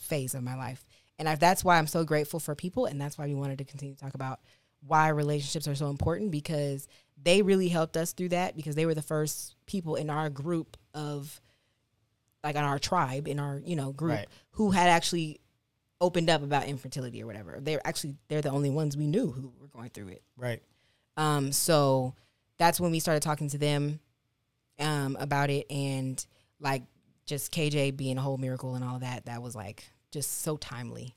phase 0.00 0.34
of 0.34 0.42
my 0.42 0.56
life. 0.56 0.84
And 1.18 1.28
I, 1.28 1.34
that's 1.36 1.62
why 1.64 1.78
I'm 1.78 1.86
so 1.86 2.04
grateful 2.04 2.40
for 2.40 2.54
people, 2.54 2.86
and 2.86 3.00
that's 3.00 3.16
why 3.18 3.26
we 3.26 3.34
wanted 3.34 3.58
to 3.58 3.64
continue 3.64 3.94
to 3.94 4.00
talk 4.00 4.14
about 4.14 4.40
why 4.86 5.08
relationships 5.08 5.66
are 5.68 5.74
so 5.74 5.88
important 5.88 6.30
because 6.30 6.88
they 7.22 7.40
really 7.42 7.68
helped 7.68 7.96
us 7.96 8.12
through 8.12 8.28
that 8.30 8.54
because 8.56 8.74
they 8.74 8.84
were 8.84 8.94
the 8.94 9.00
first 9.02 9.54
people 9.66 9.94
in 9.96 10.10
our 10.10 10.28
group 10.28 10.76
of 10.92 11.40
like 12.42 12.56
on 12.56 12.64
our 12.64 12.78
tribe 12.78 13.26
in 13.26 13.38
our 13.38 13.62
you 13.64 13.76
know 13.76 13.92
group 13.92 14.10
Right. 14.18 14.28
who 14.50 14.72
had 14.72 14.88
actually 14.90 15.40
opened 16.02 16.28
up 16.28 16.42
about 16.42 16.66
infertility 16.66 17.22
or 17.22 17.26
whatever 17.26 17.58
they're 17.62 17.80
actually 17.86 18.16
they're 18.28 18.42
the 18.42 18.50
only 18.50 18.68
ones 18.68 18.94
we 18.94 19.06
knew 19.06 19.30
who 19.30 19.50
were 19.58 19.68
going 19.68 19.88
through 19.88 20.08
it 20.08 20.22
Right. 20.36 20.60
um 21.16 21.50
so 21.52 22.14
that's 22.58 22.78
when 22.78 22.90
we 22.90 23.00
started 23.00 23.22
talking 23.22 23.48
to 23.50 23.56
them 23.58 24.00
um 24.78 25.16
about 25.20 25.50
it. 25.50 25.66
And 25.70 26.24
like 26.60 26.82
just 27.26 27.52
KJ 27.52 27.96
being 27.96 28.18
a 28.18 28.20
whole 28.20 28.38
miracle 28.38 28.74
and 28.74 28.84
all 28.84 28.98
that 28.98 29.26
that 29.26 29.42
was 29.42 29.54
like 29.54 29.84
just 30.10 30.42
so 30.42 30.56
timely. 30.56 31.14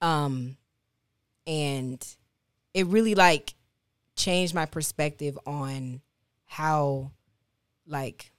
Um 0.00 0.56
and 1.46 2.04
it 2.74 2.86
really 2.86 3.14
like 3.14 3.54
changed 4.16 4.54
my 4.54 4.66
perspective 4.66 5.38
on 5.46 6.00
how 6.46 7.12
like 7.86 8.32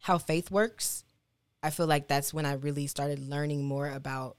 how 0.00 0.18
faith 0.18 0.50
works. 0.50 1.04
I 1.62 1.70
feel 1.70 1.86
like 1.86 2.08
that's 2.08 2.34
when 2.34 2.44
i 2.44 2.54
really 2.54 2.86
started 2.86 3.18
learning 3.18 3.64
more 3.64 3.88
about 3.88 4.36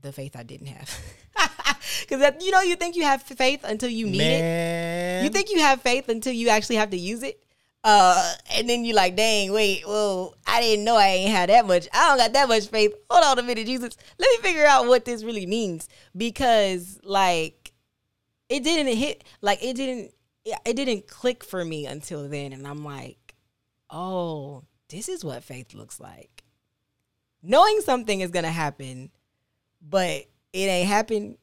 the 0.00 0.12
faith 0.12 0.34
i 0.34 0.42
didn't 0.42 0.68
have. 0.68 0.98
Because 2.00 2.44
you 2.44 2.50
know 2.50 2.60
you 2.60 2.76
think 2.76 2.96
you 2.96 3.04
have 3.04 3.22
faith 3.22 3.64
until 3.64 3.88
you 3.88 4.06
need 4.06 4.20
it. 4.22 5.24
You 5.24 5.30
think 5.30 5.50
you 5.50 5.60
have 5.60 5.82
faith 5.82 6.08
until 6.08 6.32
you 6.32 6.48
actually 6.48 6.76
have 6.76 6.90
to 6.90 6.96
use 6.96 7.22
it 7.22 7.42
uh 7.84 8.34
and 8.54 8.68
then 8.68 8.84
you 8.84 8.92
like 8.92 9.14
dang 9.14 9.52
wait 9.52 9.86
well, 9.86 10.34
i 10.46 10.60
didn't 10.60 10.84
know 10.84 10.96
i 10.96 11.06
ain't 11.06 11.30
had 11.30 11.48
that 11.48 11.66
much 11.66 11.86
i 11.92 12.08
don't 12.08 12.18
got 12.18 12.32
that 12.32 12.48
much 12.48 12.66
faith. 12.68 12.92
Hold 13.08 13.24
on 13.24 13.38
a 13.38 13.46
minute 13.46 13.66
jesus. 13.66 13.96
Let 14.18 14.30
me 14.30 14.48
figure 14.48 14.66
out 14.66 14.86
what 14.86 15.04
this 15.04 15.22
really 15.22 15.46
means. 15.46 15.88
Because 16.16 16.98
like 17.04 17.72
it 18.48 18.64
didn't 18.64 18.96
hit 18.96 19.24
like 19.40 19.62
it 19.62 19.76
didn't 19.76 20.12
it 20.44 20.74
didn't 20.74 21.06
click 21.06 21.44
for 21.44 21.64
me 21.64 21.86
until 21.86 22.28
then. 22.28 22.52
And 22.52 22.66
i'm 22.66 22.84
like 22.84 23.34
oh 23.90 24.64
this 24.88 25.08
is 25.08 25.24
what 25.24 25.44
faith 25.44 25.74
looks 25.74 26.00
like. 26.00 26.42
Knowing 27.42 27.80
something 27.80 28.20
is 28.20 28.30
gonna 28.30 28.50
happen 28.50 29.10
but 29.80 30.24
it 30.52 30.66
ain't 30.66 30.88
happened 30.88 31.36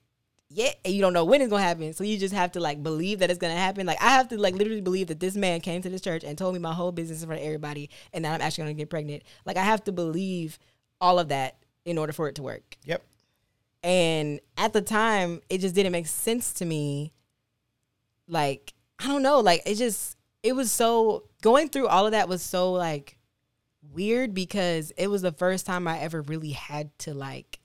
yet 0.50 0.80
and 0.86 0.93
you 0.93 1.02
don't 1.02 1.14
know 1.14 1.26
when 1.26 1.41
it's 1.41 1.50
gonna 1.50 1.64
happen. 1.64 1.93
So 1.93 2.04
you 2.04 2.18
just 2.18 2.34
have 2.34 2.52
to 2.54 2.60
like 2.60 2.82
believe 2.84 3.20
that 3.20 3.30
it's 3.30 3.39
gonna 3.39 3.56
happen. 3.56 3.86
Like 3.86 4.02
i 4.02 4.10
have 4.10 4.28
to 4.30 4.38
like 4.38 4.56
literally 4.56 4.82
believe 4.82 5.08
that 5.08 5.20
this 5.20 5.36
man 5.36 5.62
came 5.62 5.82
to 5.82 5.89
this 5.89 6.02
church 6.02 6.24
and 6.24 6.38
told 6.38 6.54
me 6.54 6.60
my 6.60 6.74
whole 6.74 6.91
business 6.91 7.22
in 7.22 7.28
front 7.28 7.41
of 7.41 7.46
everybody 7.46 7.89
and 8.14 8.24
that 8.26 8.34
i'm 8.34 8.41
actually 8.41 8.64
gonna 8.64 8.74
get 8.76 8.89
pregnant. 8.89 9.24
Like 9.46 9.58
i 9.58 9.64
have 9.64 9.84
to 9.86 9.91
believe 9.91 10.58
all 11.02 11.20
of 11.20 11.30
that 11.30 11.58
in 11.84 11.98
order 11.98 12.14
for 12.14 12.28
it 12.28 12.36
to 12.36 12.43
work. 12.43 12.78
Yep. 12.86 13.04
and 13.84 14.39
at 14.58 14.74
the 14.74 14.82
time, 14.82 15.41
it 15.50 15.60
just 15.60 15.76
didn't 15.76 15.91
make 15.91 16.08
sense 16.08 16.54
to 16.54 16.66
me. 16.66 17.14
Like, 18.28 18.74
I 19.00 19.08
don't 19.08 19.22
know, 19.22 19.39
like 19.39 19.62
it 19.66 19.76
just 19.76 20.18
it 20.41 20.56
was 20.56 20.72
so 20.72 21.24
going 21.41 21.70
through 21.70 21.88
all 21.88 22.06
of 22.06 22.12
that 22.14 22.28
was 22.30 22.41
so 22.41 22.72
like 22.72 23.18
weird 23.93 24.34
because 24.34 24.91
it 24.98 25.08
was 25.08 25.22
the 25.22 25.32
first 25.32 25.66
time 25.66 25.88
I 25.88 26.00
ever 26.00 26.22
really 26.22 26.52
had 26.52 26.98
to 27.00 27.14
like 27.14 27.60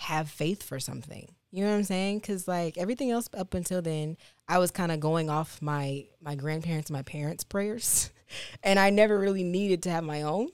have 0.00 0.30
faith 0.30 0.62
for 0.62 0.80
something. 0.80 1.34
You 1.50 1.64
know 1.64 1.70
what 1.70 1.76
I'm 1.76 1.84
saying? 1.84 2.20
Cuz 2.20 2.48
like 2.48 2.78
everything 2.78 3.10
else 3.10 3.28
up 3.34 3.54
until 3.54 3.82
then, 3.82 4.16
I 4.48 4.58
was 4.58 4.70
kind 4.70 4.92
of 4.92 5.00
going 5.00 5.28
off 5.28 5.60
my 5.60 6.06
my 6.20 6.34
grandparents, 6.34 6.90
my 6.90 7.02
parents' 7.02 7.44
prayers, 7.44 8.10
and 8.62 8.78
I 8.78 8.90
never 8.90 9.18
really 9.18 9.44
needed 9.44 9.82
to 9.84 9.90
have 9.90 10.04
my 10.04 10.22
own. 10.22 10.48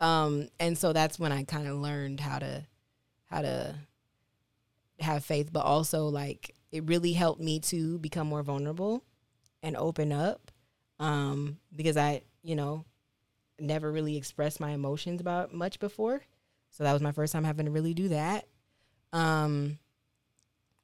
Um 0.00 0.48
and 0.60 0.76
so 0.76 0.92
that's 0.92 1.18
when 1.18 1.32
I 1.32 1.44
kind 1.44 1.66
of 1.66 1.76
learned 1.76 2.20
how 2.20 2.38
to 2.38 2.66
how 3.26 3.42
to 3.42 3.74
have 5.00 5.24
faith, 5.24 5.52
but 5.52 5.64
also 5.64 6.08
like 6.08 6.54
it 6.70 6.84
really 6.84 7.12
helped 7.12 7.40
me 7.40 7.60
to 7.60 7.98
become 7.98 8.26
more 8.26 8.42
vulnerable 8.42 9.04
and 9.62 9.76
open 9.76 10.12
up. 10.12 10.50
Um, 11.00 11.58
because 11.74 11.96
I, 11.96 12.22
you 12.42 12.54
know, 12.54 12.84
never 13.58 13.90
really 13.90 14.16
expressed 14.16 14.60
my 14.60 14.70
emotions 14.70 15.20
about 15.20 15.52
much 15.52 15.78
before. 15.78 16.22
So 16.70 16.84
that 16.84 16.92
was 16.92 17.02
my 17.02 17.12
first 17.12 17.32
time 17.32 17.44
having 17.44 17.66
to 17.66 17.72
really 17.72 17.94
do 17.94 18.08
that. 18.08 18.46
Um, 19.14 19.78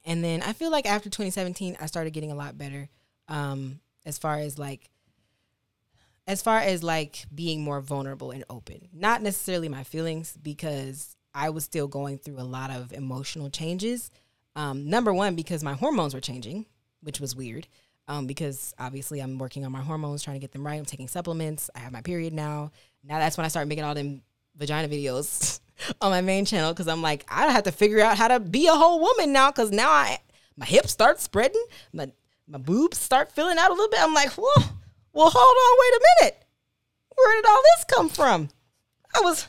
and 0.05 0.25
then 0.25 0.41
I 0.41 0.55
feel 0.55 0.71
like 0.71 0.87
after 0.87 1.11
2017, 1.11 1.77
I 1.81 1.87
started 1.87 2.13
getting 2.13 2.33
a 2.33 2.37
lot 2.37 2.57
better. 2.57 2.89
Um, 3.29 3.81
as 4.07 4.17
far 4.17 4.39
as 4.39 4.59
like, 4.59 4.89
as 6.27 6.41
far 6.41 6.59
as 6.61 6.83
like 6.83 7.25
being 7.35 7.63
more 7.63 7.81
vulnerable 7.81 8.31
and 8.31 8.45
open, 8.49 8.89
not 8.95 9.21
necessarily 9.21 9.69
my 9.69 9.85
feelings 9.85 10.39
because 10.41 11.17
I 11.35 11.51
was 11.51 11.65
still 11.65 11.89
going 11.89 12.19
through 12.19 12.39
a 12.39 12.45
lot 12.45 12.71
of 12.71 12.93
emotional 12.93 13.51
changes. 13.51 14.11
Um, 14.57 14.89
number 14.89 15.13
one, 15.13 15.35
because 15.35 15.63
my 15.63 15.75
hormones 15.75 16.15
were 16.15 16.21
changing, 16.21 16.67
which 17.03 17.21
was 17.21 17.37
weird. 17.37 17.67
Um, 18.09 18.27
because 18.27 18.75
obviously 18.79 19.21
I'm 19.21 19.39
working 19.39 19.65
on 19.65 19.71
my 19.71 19.83
hormones, 19.83 20.23
trying 20.23 20.35
to 20.37 20.41
get 20.41 20.53
them 20.53 20.67
right. 20.67 20.79
I'm 20.79 20.85
taking 20.85 21.07
supplements. 21.09 21.71
I 21.75 21.81
have 21.81 21.93
my 21.93 22.01
period 22.01 22.33
now. 22.33 22.73
Now 23.05 23.19
that's 23.19 23.37
when 23.37 23.45
I 23.45 23.49
start 23.49 23.69
making 23.69 23.85
all 23.85 23.95
them 23.95 24.23
vagina 24.57 24.89
videos 24.89 25.61
on 26.01 26.11
my 26.11 26.21
main 26.21 26.45
channel 26.45 26.73
because 26.73 26.89
I'm 26.89 27.03
like, 27.03 27.25
I 27.29 27.51
have 27.51 27.65
to 27.65 27.73
figure 27.73 28.01
out 28.01 28.17
how 28.17 28.29
to 28.29 28.41
be 28.41 28.67
a 28.67 28.75
whole 28.75 29.01
woman 29.01 29.33
now 29.33 29.51
because 29.51 29.71
now 29.71 29.91
I 29.91 30.19
my 30.57 30.67
hips 30.67 30.91
start 30.91 31.21
spreading, 31.21 31.65
my 31.93 32.13
my 32.47 32.59
boobs 32.59 32.99
start 32.99 33.33
filling 33.33 33.59
out 33.59 33.71
a 33.71 33.73
little 33.73 33.89
bit. 33.89 34.03
I'm 34.03 34.15
like, 34.15 34.31
whoa, 34.31 34.63
well, 35.13 35.31
hold 35.31 35.35
on, 35.35 35.79
wait 35.81 35.97
a 35.97 36.07
minute. 36.21 36.45
Where 37.17 37.37
did 37.37 37.49
all 37.49 37.63
this 37.63 37.85
come 37.85 38.09
from? 38.09 38.49
I 39.15 39.21
was, 39.21 39.47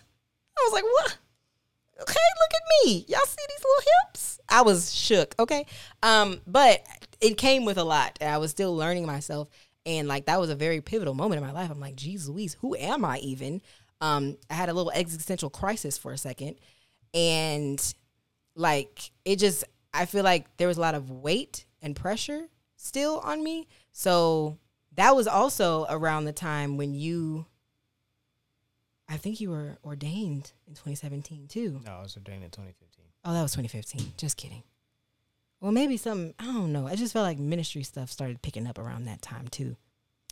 I 0.58 0.62
was 0.64 0.74
like, 0.74 0.84
what? 0.84 1.18
Okay, 2.02 2.14
look 2.14 2.54
at 2.54 2.86
me. 2.86 3.06
Y'all 3.08 3.26
see 3.26 3.42
these 3.48 3.64
little 3.64 3.92
hips? 4.08 4.40
I 4.50 4.62
was 4.62 4.94
shook. 4.94 5.36
Okay, 5.40 5.66
um, 6.04 6.42
but 6.48 6.86
it 7.20 7.38
came 7.38 7.66
with 7.66 7.78
a 7.78 7.84
lot, 7.84 8.18
and 8.22 8.30
I 8.30 8.38
was 8.38 8.52
still 8.52 8.76
learning 8.76 9.06
myself. 9.06 9.50
And 9.84 10.08
like 10.08 10.26
that 10.26 10.40
was 10.40 10.52
a 10.52 10.56
very 10.56 10.80
pivotal 10.80 11.16
moment 11.16 11.42
in 11.42 11.48
my 11.48 11.54
life. 11.54 11.72
I'm 11.72 11.80
like, 11.80 11.96
geez, 11.96 12.30
Louise, 12.30 12.56
who 12.62 12.76
am 12.76 13.04
I 13.04 13.18
even? 13.20 13.62
Um, 14.02 14.38
I 14.49 14.56
had 14.56 14.70
a 14.70 14.74
little 14.74 14.91
existential 14.91 15.49
crisis 15.49 15.97
for 15.97 16.12
a 16.12 16.18
second, 16.18 16.56
and 17.14 17.93
like 18.56 19.12
it 19.24 19.38
just, 19.38 19.64
I 19.93 20.06
feel 20.06 20.24
like 20.24 20.58
there 20.58 20.68
was 20.68 20.78
a 20.78 20.82
lot 20.82 20.95
of 20.95 21.10
weight 21.10 21.66
and 21.82 21.95
pressure 21.95 22.47
still 22.76 23.20
on 23.20 23.43
me. 23.43 23.68
So 23.91 24.58
that 24.95 25.16
was 25.16 25.28
also 25.28 25.86
around 25.89 26.26
the 26.26 26.34
time 26.34 26.78
when 26.78 26.93
you 26.93 27.45
I 29.12 29.18
think 29.18 29.41
you 29.41 29.49
were 29.49 29.78
ordained 29.84 30.54
in 30.68 30.74
2017 30.74 31.47
too. 31.49 31.82
No, 31.86 31.91
I 31.91 32.02
was 32.02 32.16
ordained 32.16 32.45
in 32.45 32.49
2015. 32.49 33.06
Oh, 33.26 33.34
that 33.34 33.41
was 33.41 33.52
2015. 33.52 34.14
Just 34.16 34.38
kidding. 34.38 34.64
Well, 35.60 35.74
maybe 35.74 35.97
some, 35.97 36.34
I 36.39 36.45
don't 36.45 36.72
know. 36.72 36.88
I 36.88 36.95
just 36.95 37.12
felt 37.12 37.26
like 37.26 37.38
ministry 37.38 37.84
stuff 37.84 38.10
started 38.10 38.41
picking 38.41 38.66
up 38.66 38.80
around 38.80 39.06
that 39.06 39.22
time 39.22 39.49
too. 39.49 39.76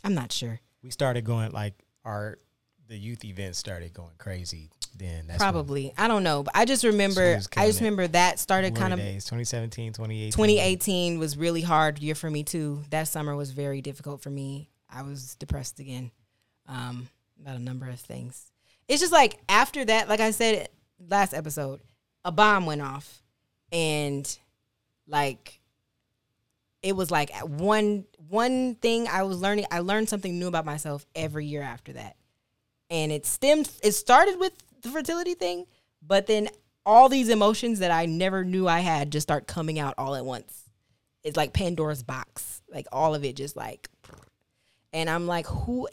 I'm 0.02 0.14
not 0.14 0.32
sure. 0.32 0.60
We 0.82 0.90
started 0.90 1.24
going 1.24 1.52
like 1.52 1.74
our 2.06 2.38
the 2.90 2.98
youth 2.98 3.24
events 3.24 3.56
started 3.56 3.94
going 3.94 4.10
crazy. 4.18 4.68
Then 4.98 5.28
that's 5.28 5.38
Probably. 5.38 5.94
I 5.96 6.08
don't 6.08 6.24
know. 6.24 6.42
But 6.42 6.56
I 6.56 6.64
just 6.64 6.84
remember, 6.84 7.40
I 7.56 7.66
just 7.68 7.80
remember 7.80 8.08
that 8.08 8.40
started 8.40 8.74
kind 8.74 8.92
of 8.92 8.98
2017, 8.98 9.92
2018. 9.92 10.32
2018 10.32 11.18
was 11.20 11.38
really 11.38 11.62
hard 11.62 12.00
year 12.00 12.16
for 12.16 12.28
me 12.28 12.42
too. 12.42 12.82
That 12.90 13.06
summer 13.06 13.36
was 13.36 13.52
very 13.52 13.80
difficult 13.80 14.20
for 14.20 14.28
me. 14.28 14.68
I 14.90 15.02
was 15.02 15.36
depressed 15.36 15.78
again 15.78 16.10
um, 16.68 17.08
about 17.40 17.56
a 17.56 17.60
number 17.60 17.88
of 17.88 18.00
things. 18.00 18.50
It's 18.88 19.00
just 19.00 19.12
like 19.12 19.38
after 19.48 19.84
that, 19.84 20.08
like 20.08 20.18
I 20.18 20.32
said 20.32 20.68
last 21.08 21.32
episode, 21.32 21.80
a 22.24 22.32
bomb 22.32 22.66
went 22.66 22.82
off, 22.82 23.22
and 23.70 24.36
like 25.06 25.60
it 26.82 26.96
was 26.96 27.12
like 27.12 27.30
one 27.38 28.04
one 28.28 28.74
thing 28.74 29.06
I 29.06 29.22
was 29.22 29.40
learning. 29.40 29.66
I 29.70 29.78
learned 29.78 30.08
something 30.08 30.36
new 30.36 30.48
about 30.48 30.64
myself 30.64 31.06
every 31.14 31.46
year 31.46 31.62
after 31.62 31.92
that, 31.92 32.16
and 32.90 33.12
it 33.12 33.24
stemmed. 33.24 33.70
It 33.82 33.92
started 33.92 34.38
with 34.38 34.52
the 34.82 34.88
fertility 34.88 35.34
thing, 35.34 35.66
but 36.02 36.26
then 36.26 36.48
all 36.84 37.08
these 37.08 37.28
emotions 37.28 37.78
that 37.78 37.90
I 37.90 38.06
never 38.06 38.44
knew 38.44 38.66
I 38.66 38.80
had 38.80 39.12
just 39.12 39.26
start 39.26 39.46
coming 39.46 39.78
out 39.78 39.94
all 39.96 40.14
at 40.14 40.24
once. 40.24 40.64
It's 41.22 41.36
like 41.36 41.52
Pandora's 41.52 42.02
box, 42.02 42.62
like 42.72 42.86
all 42.90 43.14
of 43.14 43.24
it 43.24 43.36
just 43.36 43.56
like, 43.56 43.88
and 44.92 45.08
I'm 45.08 45.26
like, 45.26 45.46
who, 45.46 45.88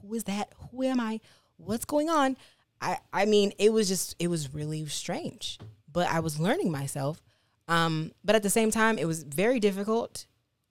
who 0.00 0.14
is 0.14 0.24
that? 0.24 0.52
Who 0.70 0.82
am 0.82 1.00
I? 1.00 1.20
What's 1.56 1.84
going 1.84 2.10
on? 2.10 2.36
I, 2.80 2.98
I 3.12 3.24
mean, 3.24 3.52
it 3.58 3.72
was 3.72 3.86
just, 3.86 4.16
it 4.18 4.26
was 4.26 4.52
really 4.52 4.84
strange, 4.86 5.58
but 5.90 6.08
I 6.08 6.20
was 6.20 6.40
learning 6.40 6.72
myself. 6.72 7.22
Um, 7.68 8.10
but 8.24 8.34
at 8.34 8.42
the 8.42 8.50
same 8.50 8.72
time, 8.72 8.98
it 8.98 9.04
was 9.04 9.22
very 9.22 9.60
difficult 9.60 10.26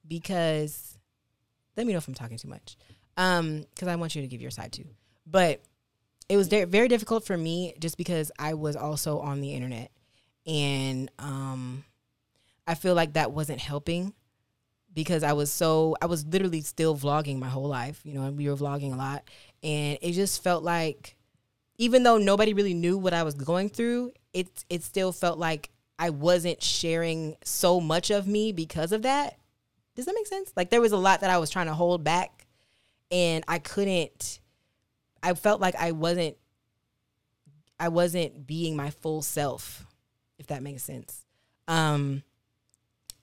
because, 0.06 0.98
let 1.78 1.88
me 1.88 1.94
know 1.94 1.98
if 1.98 2.08
I'm 2.08 2.14
talking 2.14 2.38
too 2.38 2.50
much, 2.50 2.76
um, 3.16 3.66
because 3.70 3.88
I 3.88 3.96
want 3.96 4.14
you 4.14 4.22
to 4.22 4.28
give 4.28 4.42
your 4.42 4.52
side 4.52 4.74
too. 4.74 4.88
But 5.26 5.62
it 6.32 6.38
was 6.38 6.48
very, 6.48 6.88
difficult 6.88 7.26
for 7.26 7.36
me 7.36 7.74
just 7.78 7.98
because 7.98 8.32
I 8.40 8.54
was 8.54 8.78
also 8.78 9.20
on 9.20 9.42
the 9.42 9.54
internet 9.54 9.92
and 10.48 11.12
um 11.20 11.84
I 12.66 12.76
feel 12.76 12.96
like 12.96 13.14
that 13.14 13.34
wasn't 13.34 13.60
helping 13.60 14.14
because 14.94 15.24
I 15.24 15.34
was 15.34 15.52
so 15.52 15.98
I 16.02 16.06
was 16.06 16.26
literally 16.26 16.62
still 16.62 16.96
vlogging 16.96 17.38
my 17.38 17.50
whole 17.50 17.68
life, 17.68 18.00
you 18.06 18.14
know, 18.14 18.24
and 18.24 18.38
we 18.38 18.48
were 18.50 18.56
vlogging 18.56 18.94
a 18.94 18.96
lot 18.96 19.24
and 19.62 19.98
it 20.02 20.14
just 20.14 20.42
felt 20.42 20.64
like 20.64 21.18
even 21.78 22.04
though 22.04 22.18
nobody 22.18 22.54
really 22.54 22.74
knew 22.74 22.98
what 22.98 23.14
I 23.14 23.24
was 23.24 23.34
going 23.34 23.68
through, 23.68 24.14
it 24.34 24.64
it 24.70 24.84
still 24.84 25.12
felt 25.12 25.38
like 25.38 25.70
I 26.00 26.12
wasn't 26.12 26.64
sharing 26.64 27.36
so 27.44 27.82
much 27.82 28.10
of 28.10 28.26
me 28.26 28.54
because 28.54 28.94
of 28.94 29.02
that. 29.02 29.38
Does 29.96 30.06
that 30.06 30.16
make 30.16 30.28
sense? 30.28 30.54
Like 30.56 30.70
there 30.70 30.82
was 30.82 30.94
a 30.94 30.98
lot 30.98 31.20
that 31.22 31.30
I 31.30 31.40
was 31.40 31.50
trying 31.50 31.68
to 31.68 31.74
hold 31.74 32.06
back 32.06 32.48
and 33.12 33.44
I 33.50 33.60
couldn't 33.60 34.40
I 35.24 35.34
felt 35.34 35.62
like 35.62 35.76
I 35.76 35.92
wasn't 35.92 36.38
I 37.80 37.88
wasn't 37.90 38.46
being 38.46 38.76
my 38.76 38.92
full 38.92 39.22
self, 39.22 39.86
if 40.38 40.48
that 40.48 40.64
makes 40.64 40.84
sense. 40.84 41.26
Um 41.68 42.24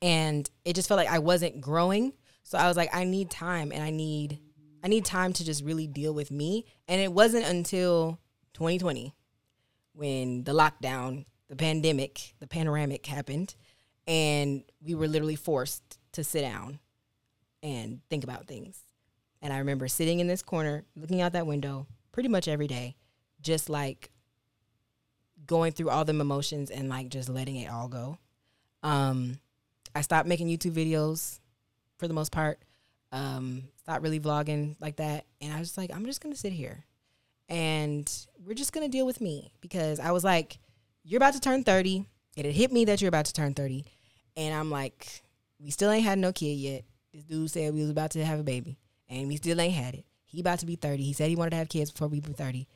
and 0.00 0.48
it 0.64 0.74
just 0.74 0.88
felt 0.88 0.98
like 0.98 1.10
I 1.10 1.18
wasn't 1.18 1.60
growing. 1.60 2.12
So 2.44 2.56
I 2.56 2.68
was 2.68 2.76
like, 2.76 2.94
I 2.94 3.04
need 3.04 3.30
time 3.30 3.72
and 3.72 3.82
I 3.82 3.90
need 3.90 4.38
I 4.82 4.88
need 4.88 5.04
time 5.04 5.32
to 5.34 5.44
just 5.44 5.64
really 5.64 5.86
deal 5.86 6.14
with 6.14 6.30
me. 6.30 6.64
And 6.86 7.00
it 7.00 7.12
wasn't 7.12 7.46
until 7.46 8.20
2020 8.54 9.14
when 9.92 10.44
the 10.44 10.52
lockdown, 10.52 11.26
the 11.48 11.56
pandemic, 11.56 12.34
the 12.38 12.46
panoramic 12.46 13.04
happened, 13.06 13.56
and 14.06 14.62
we 14.80 14.94
were 14.94 15.08
literally 15.08 15.36
forced 15.36 15.98
to 16.12 16.22
sit 16.22 16.42
down 16.42 16.78
and 17.62 18.00
think 18.08 18.22
about 18.22 18.46
things. 18.46 18.80
And 19.40 19.52
I 19.52 19.58
remember 19.58 19.88
sitting 19.88 20.20
in 20.20 20.26
this 20.26 20.42
corner, 20.42 20.84
looking 20.96 21.20
out 21.20 21.32
that 21.32 21.46
window 21.46 21.86
pretty 22.12 22.28
much 22.28 22.48
every 22.48 22.66
day, 22.66 22.96
just 23.40 23.68
like 23.68 24.10
going 25.46 25.72
through 25.72 25.90
all 25.90 26.04
them 26.04 26.20
emotions 26.20 26.70
and 26.70 26.88
like 26.88 27.08
just 27.08 27.28
letting 27.28 27.56
it 27.56 27.70
all 27.70 27.88
go. 27.88 28.18
Um, 28.82 29.38
I 29.94 30.00
stopped 30.00 30.28
making 30.28 30.48
YouTube 30.48 30.72
videos 30.72 31.40
for 31.98 32.08
the 32.08 32.14
most 32.14 32.32
part. 32.32 32.58
Um, 33.12 33.64
stopped 33.76 34.02
really 34.02 34.20
vlogging 34.20 34.76
like 34.80 34.96
that. 34.96 35.24
And 35.40 35.52
I 35.52 35.58
was 35.58 35.68
just 35.68 35.78
like, 35.78 35.90
I'm 35.94 36.04
just 36.04 36.20
gonna 36.20 36.36
sit 36.36 36.52
here 36.52 36.84
and 37.48 38.10
we're 38.44 38.54
just 38.54 38.72
gonna 38.72 38.88
deal 38.88 39.06
with 39.06 39.20
me 39.20 39.52
because 39.60 40.00
I 40.00 40.10
was 40.10 40.24
like, 40.24 40.58
You're 41.04 41.18
about 41.18 41.34
to 41.34 41.40
turn 41.40 41.64
30. 41.64 42.04
It 42.36 42.44
had 42.44 42.54
hit 42.54 42.70
me 42.72 42.84
that 42.84 43.00
you're 43.00 43.08
about 43.08 43.26
to 43.26 43.32
turn 43.32 43.54
30. 43.54 43.84
And 44.36 44.54
I'm 44.54 44.70
like, 44.70 45.22
we 45.58 45.70
still 45.70 45.90
ain't 45.90 46.04
had 46.04 46.18
no 46.18 46.32
kid 46.32 46.54
yet. 46.54 46.84
This 47.12 47.24
dude 47.24 47.50
said 47.50 47.74
we 47.74 47.80
was 47.80 47.90
about 47.90 48.12
to 48.12 48.24
have 48.24 48.38
a 48.38 48.44
baby. 48.44 48.78
And 49.08 49.28
we 49.28 49.36
still 49.36 49.60
ain't 49.60 49.74
had 49.74 49.94
it. 49.94 50.04
He 50.24 50.40
about 50.40 50.58
to 50.60 50.66
be 50.66 50.76
30. 50.76 51.02
He 51.02 51.12
said 51.12 51.28
he 51.28 51.36
wanted 51.36 51.50
to 51.50 51.56
have 51.56 51.68
kids 51.68 51.90
before 51.90 52.08
we 52.08 52.20
were 52.20 52.34
30. 52.34 52.66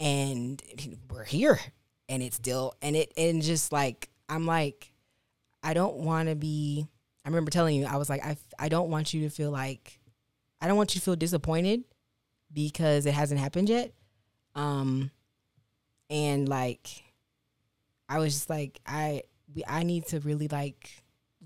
And 0.00 0.62
we're 1.10 1.24
here. 1.24 1.60
And 2.08 2.22
it's 2.22 2.36
still 2.36 2.74
and 2.82 2.96
it 2.96 3.12
and 3.16 3.42
just 3.42 3.72
like 3.72 4.10
I'm 4.28 4.46
like, 4.46 4.92
I 5.62 5.74
don't 5.74 5.96
want 5.98 6.28
to 6.28 6.34
be. 6.34 6.86
I 7.24 7.28
remember 7.28 7.50
telling 7.50 7.76
you, 7.76 7.86
I 7.86 7.96
was 7.96 8.10
like, 8.10 8.24
I, 8.24 8.36
I 8.58 8.68
don't 8.68 8.90
want 8.90 9.14
you 9.14 9.22
to 9.22 9.30
feel 9.30 9.50
like, 9.50 10.00
I 10.60 10.66
don't 10.66 10.76
want 10.76 10.94
you 10.94 11.00
to 11.00 11.04
feel 11.04 11.14
disappointed 11.14 11.84
because 12.52 13.06
it 13.06 13.14
hasn't 13.14 13.38
happened 13.38 13.68
yet. 13.68 13.92
Um, 14.56 15.10
and 16.10 16.48
like, 16.48 17.04
I 18.08 18.18
was 18.18 18.34
just 18.34 18.50
like, 18.50 18.80
I, 18.86 19.22
we, 19.54 19.62
I 19.68 19.84
need 19.84 20.06
to 20.08 20.18
really 20.20 20.48
like 20.48 20.90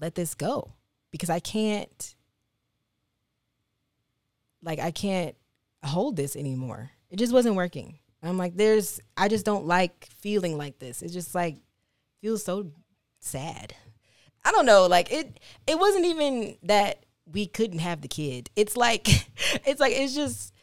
let 0.01 0.15
this 0.15 0.35
go 0.35 0.73
because 1.11 1.29
I 1.29 1.41
can't, 1.41 2.16
like, 4.63 4.79
I 4.79 4.91
can't 4.91 5.37
hold 5.85 6.17
this 6.17 6.37
anymore. 6.37 6.91
It 7.11 7.17
just 7.17 7.33
wasn't 7.33 7.57
working. 7.57 7.99
I'm 8.23 8.39
like, 8.39 8.57
there's, 8.57 9.01
I 9.17 9.29
just 9.29 9.45
don't 9.45 9.67
like 9.67 10.09
feeling 10.19 10.59
like 10.59 10.79
this. 10.79 11.03
It 11.03 11.11
just 11.11 11.35
like 11.35 11.57
feels 12.21 12.43
so 12.43 12.73
sad. 13.21 13.75
I 14.47 14.53
don't 14.53 14.67
know, 14.67 14.87
like 14.87 15.11
it 15.11 15.41
it 15.67 15.77
wasn't 15.77 16.05
even 16.05 16.57
that 16.63 17.05
we 17.31 17.47
couldn't 17.47 17.81
have 17.81 18.01
the 18.01 18.09
kid. 18.09 18.49
It's 18.55 18.77
like 18.77 19.09
it's 19.67 19.81
like 19.81 19.93
it's 19.93 20.15
just 20.15 20.55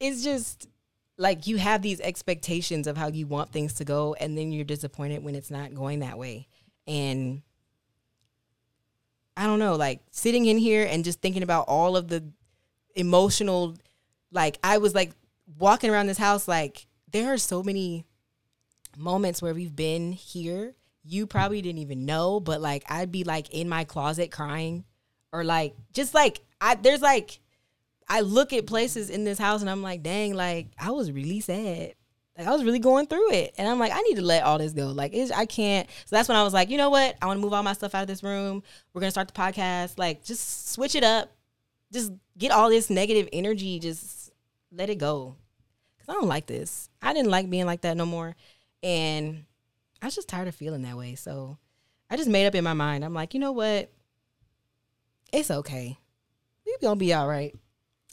it's 0.00 0.24
just 0.24 0.68
like 1.16 1.46
you 1.46 1.56
have 1.56 1.80
these 1.80 2.00
expectations 2.00 2.88
of 2.88 2.96
how 2.96 3.08
you 3.08 3.28
want 3.28 3.52
things 3.52 3.74
to 3.74 3.84
go 3.84 4.14
and 4.14 4.36
then 4.36 4.50
you're 4.50 4.64
disappointed 4.64 5.22
when 5.22 5.36
it's 5.36 5.52
not 5.52 5.72
going 5.72 6.00
that 6.00 6.18
way. 6.18 6.48
And 6.88 7.42
I 9.36 9.46
don't 9.46 9.60
know, 9.60 9.76
like 9.76 10.00
sitting 10.10 10.46
in 10.46 10.58
here 10.58 10.84
and 10.88 11.04
just 11.04 11.20
thinking 11.20 11.44
about 11.44 11.66
all 11.68 11.96
of 11.96 12.08
the 12.08 12.24
emotional 12.98 13.76
like 14.30 14.58
I 14.62 14.78
was 14.78 14.94
like 14.94 15.12
walking 15.58 15.88
around 15.88 16.08
this 16.08 16.18
house 16.18 16.46
like 16.46 16.86
there 17.10 17.32
are 17.32 17.38
so 17.38 17.62
many 17.62 18.04
moments 18.96 19.40
where 19.40 19.54
we've 19.54 19.74
been 19.74 20.12
here 20.12 20.74
you 21.08 21.26
probably 21.26 21.62
didn't 21.62 21.80
even 21.80 22.04
know, 22.04 22.38
but 22.38 22.60
like 22.60 22.84
I'd 22.88 23.10
be 23.10 23.24
like 23.24 23.50
in 23.50 23.68
my 23.68 23.84
closet 23.84 24.30
crying 24.30 24.84
or 25.32 25.42
like 25.42 25.74
just 25.92 26.14
like 26.14 26.40
I 26.60 26.74
there's 26.74 27.00
like 27.00 27.40
I 28.08 28.20
look 28.20 28.52
at 28.52 28.66
places 28.66 29.10
in 29.10 29.24
this 29.24 29.38
house 29.38 29.60
and 29.60 29.70
I'm 29.70 29.82
like, 29.82 30.02
dang, 30.02 30.34
like 30.34 30.68
I 30.78 30.90
was 30.90 31.10
really 31.10 31.40
sad. 31.40 31.94
Like 32.36 32.46
I 32.46 32.52
was 32.52 32.64
really 32.64 32.78
going 32.78 33.06
through 33.06 33.32
it. 33.32 33.54
And 33.58 33.66
I'm 33.66 33.78
like, 33.78 33.92
I 33.92 34.00
need 34.02 34.16
to 34.16 34.22
let 34.22 34.44
all 34.44 34.58
this 34.58 34.72
go. 34.72 34.88
Like 34.88 35.14
I 35.34 35.46
can't. 35.46 35.88
So 36.04 36.14
that's 36.14 36.28
when 36.28 36.36
I 36.36 36.44
was 36.44 36.52
like, 36.52 36.70
you 36.70 36.76
know 36.76 36.90
what? 36.90 37.16
I 37.20 37.26
want 37.26 37.38
to 37.38 37.42
move 37.42 37.52
all 37.52 37.62
my 37.62 37.72
stuff 37.72 37.94
out 37.94 38.02
of 38.02 38.08
this 38.08 38.22
room. 38.22 38.62
We're 38.92 39.00
going 39.00 39.08
to 39.08 39.12
start 39.12 39.28
the 39.28 39.34
podcast. 39.34 39.98
Like 39.98 40.24
just 40.24 40.72
switch 40.72 40.94
it 40.94 41.04
up. 41.04 41.32
Just 41.92 42.12
get 42.36 42.52
all 42.52 42.68
this 42.68 42.90
negative 42.90 43.28
energy. 43.32 43.78
Just 43.78 44.30
let 44.72 44.90
it 44.90 44.96
go. 44.98 45.36
Cause 45.98 46.08
I 46.08 46.12
don't 46.12 46.28
like 46.28 46.46
this. 46.46 46.88
I 47.02 47.12
didn't 47.12 47.30
like 47.30 47.48
being 47.48 47.66
like 47.66 47.82
that 47.82 47.96
no 47.96 48.06
more. 48.06 48.36
And 48.82 49.44
I 50.00 50.06
was 50.06 50.14
just 50.14 50.28
tired 50.28 50.48
of 50.48 50.54
feeling 50.54 50.82
that 50.82 50.96
way. 50.96 51.14
So 51.14 51.58
I 52.10 52.16
just 52.16 52.28
made 52.28 52.46
up 52.46 52.54
in 52.54 52.64
my 52.64 52.74
mind. 52.74 53.04
I'm 53.04 53.14
like, 53.14 53.34
you 53.34 53.40
know 53.40 53.52
what? 53.52 53.90
It's 55.32 55.50
okay. 55.50 55.98
We 56.64 56.76
gonna 56.80 56.96
be 56.96 57.12
all 57.12 57.28
right. 57.28 57.54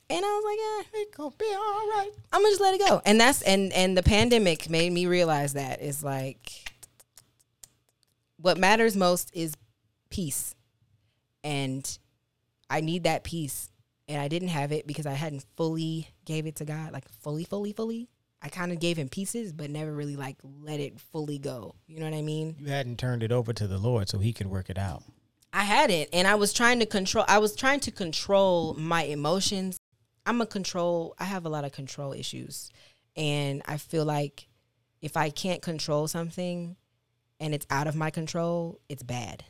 And 0.10 0.24
I 0.24 0.28
was 0.28 0.44
like, 0.46 0.94
yeah, 0.94 1.02
It 1.02 1.16
gonna 1.16 1.36
be 1.38 1.46
all 1.46 1.90
right. 1.90 2.12
I'm 2.32 2.42
gonna 2.42 2.52
just 2.52 2.62
let 2.62 2.74
it 2.76 2.88
go. 2.88 3.02
And 3.06 3.20
that's 3.20 3.42
and 3.42 3.74
and 3.74 3.98
the 3.98 4.04
pandemic 4.04 4.70
made 4.70 4.92
me 4.92 5.08
realize 5.08 5.54
that 5.54 5.82
is 5.82 6.04
like 6.04 6.72
what 8.38 8.58
matters 8.58 8.96
most 8.96 9.32
is 9.34 9.56
peace. 10.10 10.56
And 11.44 11.98
I 12.70 12.82
need 12.82 13.04
that 13.04 13.24
peace. 13.24 13.70
And 14.08 14.22
I 14.22 14.28
didn't 14.28 14.50
have 14.50 14.72
it 14.72 14.86
because 14.86 15.08
I 15.08 15.14
hadn't 15.14 15.46
fully 15.58 16.10
gave 16.26 16.46
it 16.46 16.58
to 16.58 16.66
God, 16.66 16.94
like 16.94 17.10
fully, 17.10 17.44
fully, 17.44 17.74
fully. 17.74 18.08
I 18.42 18.50
kind 18.50 18.72
of 18.72 18.80
gave 18.80 18.98
him 18.98 19.10
pieces, 19.10 19.52
but 19.52 19.72
never 19.72 19.92
really 19.92 20.16
like 20.16 20.38
let 20.62 20.80
it 20.80 21.00
fully 21.00 21.40
go. 21.40 21.74
You 21.88 22.00
know 22.00 22.06
what 22.06 22.14
I 22.14 22.22
mean? 22.22 22.56
You 22.60 22.68
hadn't 22.68 23.00
turned 23.00 23.24
it 23.24 23.32
over 23.32 23.54
to 23.54 23.66
the 23.66 23.80
Lord 23.80 24.08
so 24.08 24.20
He 24.20 24.34
could 24.34 24.48
work 24.48 24.70
it 24.70 24.78
out. 24.78 25.04
I 25.52 25.64
had 25.64 25.90
it 25.90 26.10
and 26.12 26.28
I 26.28 26.36
was 26.36 26.52
trying 26.52 26.80
to 26.80 26.86
control 26.86 27.24
I 27.28 27.40
was 27.40 27.56
trying 27.56 27.80
to 27.82 27.92
control 27.92 28.76
my 28.76 29.04
emotions. 29.04 29.78
I'm 30.26 30.42
a 30.42 30.46
control 30.46 31.16
I 31.18 31.24
have 31.24 31.46
a 31.46 31.50
lot 31.50 31.64
of 31.64 31.72
control 31.72 32.12
issues 32.12 32.70
and 33.16 33.62
I 33.66 33.78
feel 33.78 34.06
like 34.06 34.48
if 35.02 35.16
I 35.16 35.30
can't 35.30 35.62
control 35.62 36.08
something 36.08 36.76
and 37.40 37.54
it's 37.54 37.66
out 37.70 37.88
of 37.88 37.96
my 37.96 38.10
control, 38.10 38.80
it's 38.90 39.04
bad. 39.04 39.44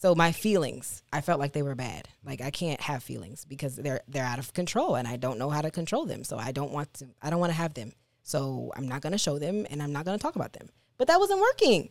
So 0.00 0.14
my 0.14 0.32
feelings, 0.32 1.02
I 1.12 1.20
felt 1.20 1.40
like 1.40 1.52
they 1.52 1.60
were 1.60 1.74
bad. 1.74 2.08
Like 2.24 2.40
I 2.40 2.50
can't 2.50 2.80
have 2.80 3.02
feelings 3.02 3.44
because 3.44 3.76
they're 3.76 4.00
they're 4.08 4.24
out 4.24 4.38
of 4.38 4.54
control 4.54 4.94
and 4.94 5.06
I 5.06 5.16
don't 5.16 5.38
know 5.38 5.50
how 5.50 5.60
to 5.60 5.70
control 5.70 6.06
them. 6.06 6.24
So 6.24 6.38
I 6.38 6.52
don't 6.52 6.72
want 6.72 6.94
to 6.94 7.08
I 7.20 7.28
don't 7.28 7.38
want 7.38 7.52
to 7.52 7.58
have 7.58 7.74
them. 7.74 7.92
So 8.22 8.72
I'm 8.74 8.88
not 8.88 9.02
going 9.02 9.12
to 9.12 9.18
show 9.18 9.38
them 9.38 9.66
and 9.70 9.82
I'm 9.82 9.92
not 9.92 10.06
going 10.06 10.18
to 10.18 10.22
talk 10.22 10.36
about 10.36 10.54
them. 10.54 10.70
But 10.96 11.08
that 11.08 11.20
wasn't 11.20 11.40
working. 11.40 11.90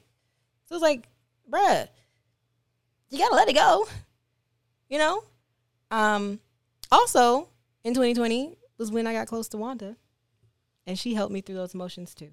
So 0.65 0.73
it's 0.73 0.81
like, 0.81 1.07
bruh, 1.47 1.87
you 3.11 3.19
gotta 3.19 3.35
let 3.35 3.47
it 3.47 3.53
go. 3.53 3.87
You 4.89 4.97
know? 4.97 5.23
Um 5.91 6.39
also 6.91 7.49
in 7.83 7.93
2020 7.93 8.57
was 8.79 8.91
when 8.91 9.05
I 9.05 9.13
got 9.13 9.27
close 9.27 9.49
to 9.49 9.57
Wanda. 9.57 9.97
And 10.87 10.97
she 10.97 11.13
helped 11.13 11.31
me 11.31 11.41
through 11.41 11.57
those 11.57 11.75
emotions 11.75 12.15
too. 12.15 12.31